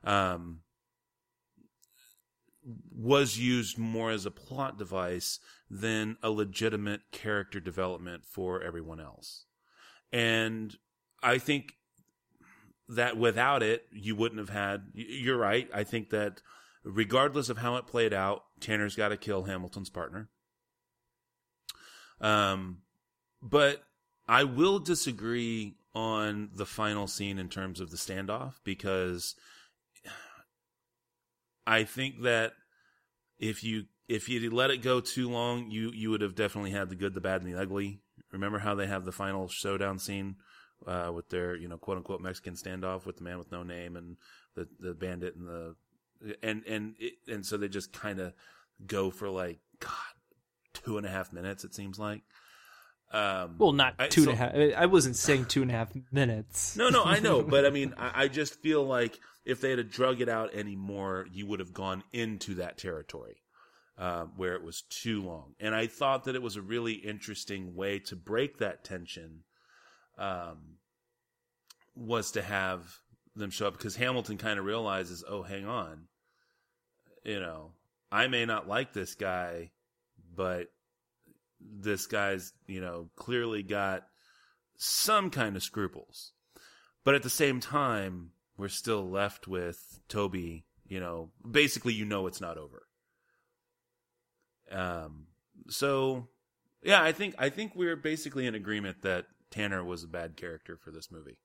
um, 0.05 0.61
was 2.95 3.39
used 3.39 3.79
more 3.79 4.11
as 4.11 4.27
a 4.27 4.31
plot 4.31 4.79
device 4.79 5.39
than 5.71 6.17
a 6.23 6.31
legitimate 6.31 7.01
character 7.13 7.61
development 7.61 8.25
for 8.25 8.63
everyone 8.63 9.01
else. 9.01 9.47
And 10.13 10.77
I 11.23 11.39
think 11.39 11.75
that 12.89 13.17
without 13.17 13.63
it, 13.63 13.87
you 13.93 14.17
wouldn't 14.17 14.39
have 14.39 14.49
had. 14.49 14.89
You're 14.95 15.39
right. 15.39 15.69
I 15.73 15.85
think 15.85 16.11
that 16.11 16.43
regardless 16.85 17.49
of 17.49 17.59
how 17.59 17.77
it 17.77 17.87
played 17.87 18.15
out, 18.15 18.45
Tanner's 18.61 18.97
got 18.97 19.09
to 19.09 19.17
kill 19.17 19.45
Hamilton's 19.45 19.91
partner. 19.91 20.29
Um, 22.21 22.79
but 23.43 23.83
I 24.29 24.45
will 24.45 24.79
disagree 24.79 25.77
on 25.95 26.51
the 26.55 26.67
final 26.67 27.07
scene 27.07 27.39
in 27.39 27.49
terms 27.49 27.81
of 27.81 27.91
the 27.91 27.97
standoff 27.97 28.55
because 28.63 29.35
I 31.67 31.85
think 31.85 32.23
that 32.23 32.53
if 33.39 33.65
you 33.65 33.85
if 34.09 34.29
you 34.29 34.51
let 34.51 34.71
it 34.71 34.83
go 34.83 35.01
too 35.01 35.29
long, 35.29 35.71
you 35.71 35.91
you 35.93 36.11
would 36.11 36.21
have 36.21 36.35
definitely 36.35 36.71
had 36.71 36.89
the 36.91 36.95
good, 36.95 37.15
the 37.15 37.21
bad, 37.21 37.43
and 37.43 37.53
the 37.53 37.59
ugly. 37.61 38.01
Remember 38.31 38.59
how 38.59 38.75
they 38.75 38.87
have 38.87 39.05
the 39.05 39.13
final 39.13 39.49
showdown 39.49 39.99
scene 39.99 40.37
uh, 40.87 41.11
with 41.15 41.31
their 41.31 41.57
you 41.57 41.69
know 41.69 41.79
quote 41.79 41.97
unquote 41.97 42.21
Mexican 42.21 42.55
standoff 42.55 43.07
with 43.07 43.17
the 43.17 43.25
man 43.25 43.39
with 43.39 43.51
no 43.51 43.63
name 43.63 43.97
and 43.97 44.17
the 44.55 44.69
the 44.79 44.95
bandit 44.95 45.37
and 45.37 45.49
the 45.49 45.75
and 46.43 46.65
and 46.67 46.95
it, 46.99 47.15
and 47.29 47.47
so 47.47 47.57
they 47.57 47.69
just 47.69 47.93
kind 47.93 48.21
of 48.21 48.35
go 48.87 49.11
for 49.11 49.31
like 49.31 49.59
God 49.81 49.93
two 50.75 50.99
and 50.99 51.07
a 51.07 51.11
half 51.11 51.33
minutes. 51.33 51.65
It 51.65 51.75
seems 51.75 51.99
like. 51.99 52.23
Um, 53.11 53.57
Well, 53.59 53.73
not 53.73 53.95
I- 53.99 54.09
two 54.09 54.23
and 54.25 54.33
a 54.33 54.37
half. 54.37 54.55
I 54.55 54.87
wasn't 54.87 55.17
saying 55.17 55.47
two 55.47 55.63
and 55.63 55.71
a 55.71 55.75
half 55.75 55.93
minutes. 56.13 56.77
no, 56.77 56.89
no, 56.91 57.05
I 57.05 57.21
know, 57.21 57.43
but 57.43 57.65
I 57.65 57.71
mean, 57.79 57.95
I, 57.97 58.25
I 58.25 58.29
just 58.29 58.61
feel 58.61 58.85
like 58.85 59.19
if 59.45 59.61
they 59.61 59.71
had 59.71 59.77
to 59.77 59.85
drug 59.85 60.21
it 60.21 60.29
out 60.29 60.53
anymore, 60.55 61.27
you 61.33 61.47
would 61.47 61.61
have 61.61 61.73
gone 61.73 62.03
into 62.13 62.57
that 62.57 62.77
territory 62.77 63.37
uh, 63.97 64.25
where 64.37 64.55
it 64.55 64.63
was 64.63 64.83
too 64.91 65.23
long. 65.23 65.55
And 65.59 65.75
I 65.75 65.87
thought 65.87 66.25
that 66.25 66.35
it 66.35 66.43
was 66.43 66.57
a 66.57 66.63
really 66.63 66.93
interesting 66.95 67.75
way 67.75 67.99
to 68.01 68.17
break 68.17 68.59
that 68.59 68.85
tension. 68.85 69.45
Um, 70.19 70.77
was 71.95 72.33
to 72.33 72.43
have 72.43 72.99
them 73.35 73.51
show 73.51 73.69
up 73.69 73.77
because 73.79 73.97
Hamilton 73.97 74.37
kind 74.37 74.59
of 74.59 74.65
realizes, 74.65 75.25
oh, 75.29 75.43
hang 75.43 75.65
on, 75.67 76.05
you 77.25 77.41
know, 77.41 77.73
I 78.13 78.27
may 78.29 78.45
not 78.45 78.69
like 78.69 78.93
this 78.93 79.15
guy, 79.15 79.71
but 80.35 80.69
this 81.61 82.07
guy's, 82.07 82.53
you 82.67 82.81
know, 82.81 83.11
clearly 83.17 83.63
got 83.63 84.05
some 84.77 85.31
kind 85.31 85.57
of 85.57 85.63
scruples. 85.63 86.33
but 87.05 87.15
at 87.15 87.23
the 87.23 87.31
same 87.31 87.61
time, 87.61 88.31
we're 88.57 88.69
still 88.69 89.09
left 89.09 89.49
with 89.49 90.01
Toby. 90.09 90.65
You 90.87 91.01
know, 91.01 91.31
basically, 91.49 91.95
you 91.95 92.05
know, 92.05 92.27
it's 92.27 92.41
not 92.41 92.59
over. 92.59 92.87
Um. 94.71 95.27
So, 95.69 96.29
yeah, 96.83 97.03
I 97.03 97.13
think 97.13 97.35
I 97.39 97.49
think 97.49 97.75
we're 97.75 97.97
basically 97.97 98.47
in 98.47 98.55
agreement 98.55 99.03
that 99.03 99.27
Tanner 99.51 99.83
was 99.85 100.05
a 100.05 100.09
bad 100.09 100.37
character 100.37 100.77
for 100.77 100.91
this 100.91 101.11
movie. 101.11 101.39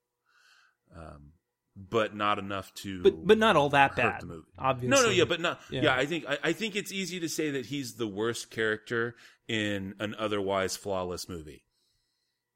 Um, 0.95 1.31
but 1.75 2.15
not 2.15 2.39
enough 2.39 2.73
to 2.75 3.01
but 3.01 3.25
but 3.25 3.37
not 3.37 3.55
all 3.55 3.69
that 3.69 3.95
bad. 3.95 4.21
the 4.21 4.25
movie. 4.27 4.47
Obviously, 4.57 4.89
No, 4.89 5.07
no, 5.07 5.11
yeah, 5.11 5.25
but 5.25 5.41
not. 5.41 5.59
Yeah. 5.69 5.83
Yeah, 5.83 5.95
I 5.95 6.05
think 6.05 6.25
I, 6.27 6.37
I 6.43 6.53
think 6.53 6.75
it's 6.75 6.91
easy 6.91 7.19
to 7.21 7.29
say 7.29 7.51
that 7.51 7.65
he's 7.65 7.95
the 7.95 8.07
worst 8.07 8.51
character 8.51 9.15
in 9.47 9.95
an 9.99 10.15
otherwise 10.17 10.77
flawless 10.77 11.27
movie. 11.27 11.63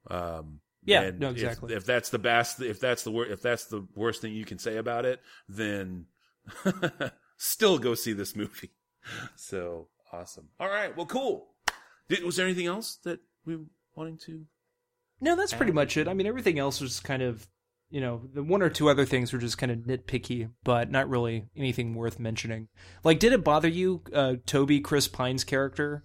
Um, 0.09 0.61
Yeah, 0.83 1.11
no, 1.17 1.31
exactly. 1.31 1.73
If, 1.73 1.85
that's 1.85 2.09
the 2.09 2.19
best, 2.19 2.61
if 2.61 2.79
that's 2.79 3.03
the 3.03 3.11
worst 3.11 3.31
if 3.31 3.41
that's 3.41 3.65
the 3.65 3.85
worst 3.95 4.21
thing 4.21 4.33
you 4.33 4.45
can 4.45 4.59
say 4.59 4.77
about 4.77 5.05
it, 5.05 5.19
then 5.49 6.05
still 7.37 7.77
go 7.77 7.93
see 7.95 8.13
this 8.13 8.35
movie. 8.35 8.71
So 9.37 9.87
awesome. 10.11 10.49
All 10.59 10.67
right, 10.67 10.95
well, 10.97 11.05
cool. 11.05 11.47
Did, 12.09 12.25
was 12.25 12.35
there 12.35 12.45
anything 12.45 12.65
else 12.65 12.97
that 13.05 13.21
we 13.45 13.55
were 13.55 13.63
wanting 13.95 14.17
to? 14.25 14.45
No, 15.21 15.37
that's 15.37 15.53
pretty 15.53 15.71
much 15.71 15.95
it. 15.95 16.09
I 16.09 16.13
mean, 16.13 16.27
everything 16.27 16.59
else 16.59 16.81
was 16.81 16.99
kind 16.99 17.21
of, 17.21 17.47
you 17.89 18.01
know, 18.01 18.21
the 18.33 18.43
one 18.43 18.61
or 18.61 18.69
two 18.69 18.89
other 18.89 19.05
things 19.05 19.31
were 19.31 19.39
just 19.39 19.57
kind 19.57 19.71
of 19.71 19.79
nitpicky, 19.79 20.49
but 20.63 20.91
not 20.91 21.09
really 21.09 21.45
anything 21.55 21.95
worth 21.95 22.19
mentioning. 22.19 22.67
Like, 23.03 23.19
did 23.19 23.33
it 23.33 23.43
bother 23.43 23.67
you, 23.67 24.01
uh, 24.13 24.35
Toby, 24.45 24.81
Chris 24.81 25.07
Pine's 25.07 25.43
character? 25.43 26.03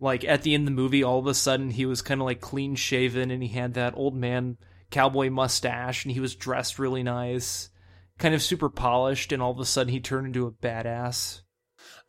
Like, 0.00 0.24
at 0.24 0.42
the 0.42 0.54
end 0.54 0.62
of 0.62 0.74
the 0.74 0.80
movie, 0.82 1.04
all 1.04 1.18
of 1.18 1.26
a 1.26 1.34
sudden 1.34 1.70
he 1.70 1.86
was 1.86 2.02
kind 2.02 2.20
of 2.20 2.26
like 2.26 2.40
clean 2.40 2.74
shaven 2.74 3.30
and 3.30 3.42
he 3.42 3.50
had 3.50 3.74
that 3.74 3.94
old 3.96 4.16
man 4.16 4.56
cowboy 4.90 5.30
mustache 5.30 6.04
and 6.04 6.12
he 6.12 6.20
was 6.20 6.34
dressed 6.34 6.78
really 6.78 7.02
nice, 7.02 7.70
kind 8.18 8.34
of 8.34 8.42
super 8.42 8.68
polished, 8.68 9.30
and 9.30 9.40
all 9.42 9.52
of 9.52 9.60
a 9.60 9.64
sudden 9.64 9.92
he 9.92 10.00
turned 10.00 10.26
into 10.28 10.46
a 10.46 10.50
badass. 10.50 11.42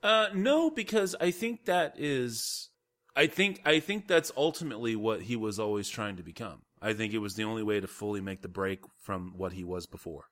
Uh, 0.02 0.28
no, 0.34 0.72
because 0.72 1.16
I 1.22 1.30
think 1.30 1.66
that 1.66 1.94
is, 1.98 2.70
I 3.16 3.28
think 3.28 3.62
I 3.66 3.80
think 3.80 4.08
that's 4.08 4.32
ultimately 4.36 4.96
what 4.96 5.24
he 5.24 5.36
was 5.36 5.60
always 5.60 5.90
trying 5.90 6.16
to 6.18 6.24
become. 6.24 6.64
I 6.82 6.94
think 6.94 7.14
it 7.14 7.20
was 7.20 7.36
the 7.36 7.44
only 7.44 7.64
way 7.64 7.80
to 7.80 7.88
fully 7.88 8.22
make 8.22 8.42
the 8.42 8.48
break 8.48 8.80
from 8.98 9.34
what 9.38 9.54
he 9.54 9.64
was 9.64 9.86
before. 9.86 10.26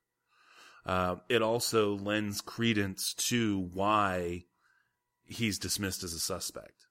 Uh, 0.85 1.17
it 1.29 1.41
also 1.41 1.95
lends 1.95 2.41
credence 2.41 3.13
to 3.13 3.59
why 3.73 4.45
he's 5.25 5.59
dismissed 5.59 6.03
as 6.03 6.13
a 6.13 6.19
suspect. 6.19 6.87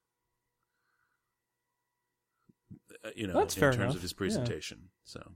Uh, 3.05 3.11
You 3.17 3.27
know, 3.27 3.35
That's 3.35 3.57
in 3.57 3.63
terms 3.63 3.79
enough. 3.81 3.97
of 3.97 4.03
his 4.03 4.13
Yeah. 4.13 4.17
presentation. 4.17 4.91
So 5.05 5.33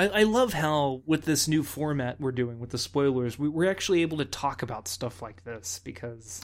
I, 0.00 0.20
I 0.20 0.22
love 0.22 0.54
how 0.54 1.02
with 1.04 1.26
this 1.26 1.46
new 1.46 1.62
format 1.62 2.18
we're 2.18 2.32
doing 2.32 2.58
with 2.58 2.70
the 2.70 2.78
spoilers, 2.78 3.38
we, 3.38 3.50
we're 3.50 3.70
actually 3.70 4.00
able 4.00 4.16
to 4.16 4.24
talk 4.24 4.62
about 4.62 4.88
stuff 4.88 5.20
like 5.20 5.44
this 5.44 5.78
because 5.84 6.42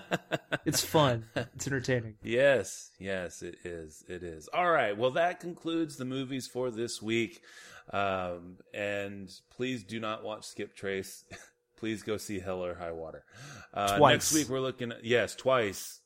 it's 0.64 0.84
fun, 0.84 1.24
it's 1.34 1.66
entertaining. 1.66 2.14
Yes, 2.22 2.92
yes, 3.00 3.42
it 3.42 3.56
is. 3.64 4.04
It 4.08 4.22
is. 4.22 4.48
All 4.54 4.70
right. 4.70 4.96
Well, 4.96 5.10
that 5.12 5.40
concludes 5.40 5.96
the 5.96 6.04
movies 6.04 6.46
for 6.46 6.70
this 6.70 7.02
week. 7.02 7.42
Um, 7.92 8.58
and 8.72 9.28
please 9.50 9.82
do 9.82 9.98
not 9.98 10.22
watch 10.22 10.42
Skiptrace. 10.42 11.24
please 11.76 12.04
go 12.04 12.16
see 12.16 12.38
Hell 12.38 12.64
or 12.64 12.76
High 12.76 12.92
Water. 12.92 13.24
Uh, 13.72 13.98
Twice. 13.98 14.12
Next 14.12 14.34
week 14.34 14.48
we're 14.48 14.60
looking 14.60 14.92
at 14.92 15.04
yes, 15.04 15.34
twice. 15.34 16.00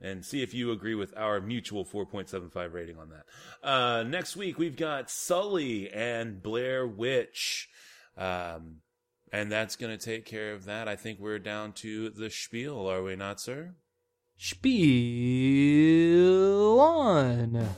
And 0.00 0.24
see 0.24 0.42
if 0.42 0.52
you 0.52 0.72
agree 0.72 0.94
with 0.94 1.16
our 1.16 1.40
mutual 1.40 1.84
4.75 1.84 2.72
rating 2.72 2.98
on 2.98 3.08
that. 3.10 3.24
Uh, 3.66 4.02
next 4.02 4.36
week 4.36 4.58
we've 4.58 4.76
got 4.76 5.10
Sully 5.10 5.90
and 5.90 6.42
Blair 6.42 6.86
Witch. 6.86 7.68
Um, 8.16 8.82
and 9.32 9.50
that's 9.50 9.76
going 9.76 9.96
to 9.96 10.04
take 10.04 10.26
care 10.26 10.52
of 10.52 10.66
that. 10.66 10.86
I 10.88 10.96
think 10.96 11.18
we're 11.18 11.38
down 11.38 11.72
to 11.74 12.10
the 12.10 12.28
spiel, 12.30 12.86
are 12.90 13.02
we 13.02 13.16
not, 13.16 13.40
sir? 13.40 13.74
Spiel 14.36 14.68
on. 16.78 17.68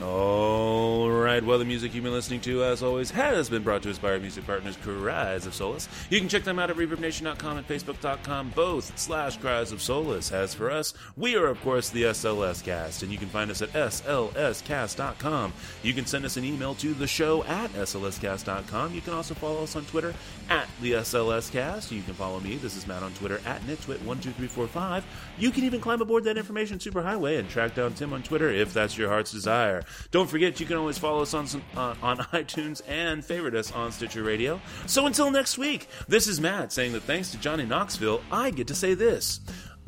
All 0.00 1.10
right. 1.10 1.44
Well, 1.44 1.58
the 1.58 1.64
music 1.64 1.92
you've 1.92 2.04
been 2.04 2.12
listening 2.12 2.40
to, 2.42 2.62
as 2.62 2.84
always, 2.84 3.10
has 3.10 3.48
been 3.48 3.64
brought 3.64 3.82
to 3.82 3.90
us 3.90 3.98
by 3.98 4.12
our 4.12 4.20
music 4.20 4.46
partners, 4.46 4.76
Cries 4.76 5.44
of 5.44 5.54
Solace. 5.54 5.88
You 6.08 6.20
can 6.20 6.28
check 6.28 6.44
them 6.44 6.60
out 6.60 6.70
at 6.70 6.76
ReverbNation.com 6.76 7.56
and 7.56 7.66
Facebook.com, 7.66 8.50
both 8.54 8.96
slash 8.96 9.38
Cries 9.38 9.72
of 9.72 9.82
Solace. 9.82 10.30
As 10.30 10.54
for 10.54 10.70
us, 10.70 10.94
we 11.16 11.34
are, 11.34 11.46
of 11.46 11.60
course, 11.62 11.90
the 11.90 12.04
SLS 12.04 12.62
Cast, 12.62 13.02
and 13.02 13.10
you 13.10 13.18
can 13.18 13.28
find 13.28 13.50
us 13.50 13.60
at 13.60 13.72
SLScast.com. 13.72 15.52
You 15.82 15.92
can 15.92 16.06
send 16.06 16.24
us 16.24 16.36
an 16.36 16.44
email 16.44 16.76
to 16.76 16.94
the 16.94 17.08
show 17.08 17.42
at 17.44 17.72
SLScast.com. 17.72 18.94
You 18.94 19.00
can 19.00 19.14
also 19.14 19.34
follow 19.34 19.64
us 19.64 19.74
on 19.74 19.84
Twitter 19.86 20.14
at 20.48 20.68
the 20.80 20.92
SLS 20.92 21.50
Cast. 21.50 21.90
You 21.90 22.02
can 22.02 22.14
follow 22.14 22.38
me. 22.38 22.54
This 22.54 22.76
is 22.76 22.86
Matt 22.86 23.02
on 23.02 23.12
Twitter 23.14 23.40
at 23.44 23.62
Nitwit12345. 23.62 25.02
You 25.38 25.50
can 25.50 25.64
even 25.64 25.80
climb 25.80 26.00
aboard 26.00 26.22
that 26.24 26.38
information 26.38 26.78
superhighway 26.78 27.40
and 27.40 27.48
track 27.48 27.74
down 27.74 27.94
Tim 27.94 28.12
on 28.12 28.22
Twitter 28.22 28.48
if 28.48 28.72
that's 28.72 28.96
your 28.96 29.08
heart's 29.08 29.32
desire. 29.32 29.82
Don't 30.10 30.28
forget, 30.28 30.60
you 30.60 30.66
can 30.66 30.76
always 30.76 30.98
follow 30.98 31.22
us 31.22 31.34
on 31.34 31.46
some, 31.46 31.62
uh, 31.76 31.94
on 32.02 32.18
iTunes 32.32 32.82
and 32.88 33.24
favorite 33.24 33.54
us 33.54 33.72
on 33.72 33.92
Stitcher 33.92 34.22
Radio. 34.22 34.60
So 34.86 35.06
until 35.06 35.30
next 35.30 35.58
week, 35.58 35.88
this 36.08 36.26
is 36.26 36.40
Matt 36.40 36.72
saying 36.72 36.92
that 36.92 37.02
thanks 37.02 37.30
to 37.32 37.38
Johnny 37.38 37.64
Knoxville, 37.64 38.22
I 38.30 38.50
get 38.50 38.66
to 38.68 38.74
say 38.74 38.94
this. 38.94 39.40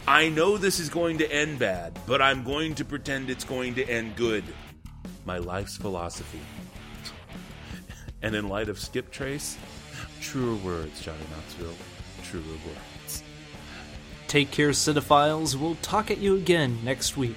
I 0.06 0.28
know 0.28 0.56
this 0.56 0.78
is 0.78 0.88
going 0.88 1.18
to 1.18 1.30
end 1.30 1.58
bad, 1.58 1.98
but 2.06 2.22
I'm 2.22 2.42
going 2.42 2.74
to 2.76 2.84
pretend 2.84 3.28
it's 3.30 3.44
going 3.44 3.74
to 3.74 3.84
end 3.86 4.16
good. 4.16 4.44
My 5.24 5.38
life's 5.38 5.76
philosophy. 5.76 6.40
And 8.22 8.34
in 8.34 8.48
light 8.48 8.68
of 8.68 8.78
Skiptrace, 8.78 9.56
truer 10.20 10.56
words, 10.56 11.00
Johnny 11.00 11.24
Knoxville, 11.34 11.74
truer 12.22 12.42
words. 12.42 13.22
Take 14.26 14.50
care, 14.50 14.70
cinephiles. 14.70 15.56
We'll 15.56 15.76
talk 15.76 16.10
at 16.10 16.18
you 16.18 16.36
again 16.36 16.78
next 16.84 17.16
week. 17.16 17.36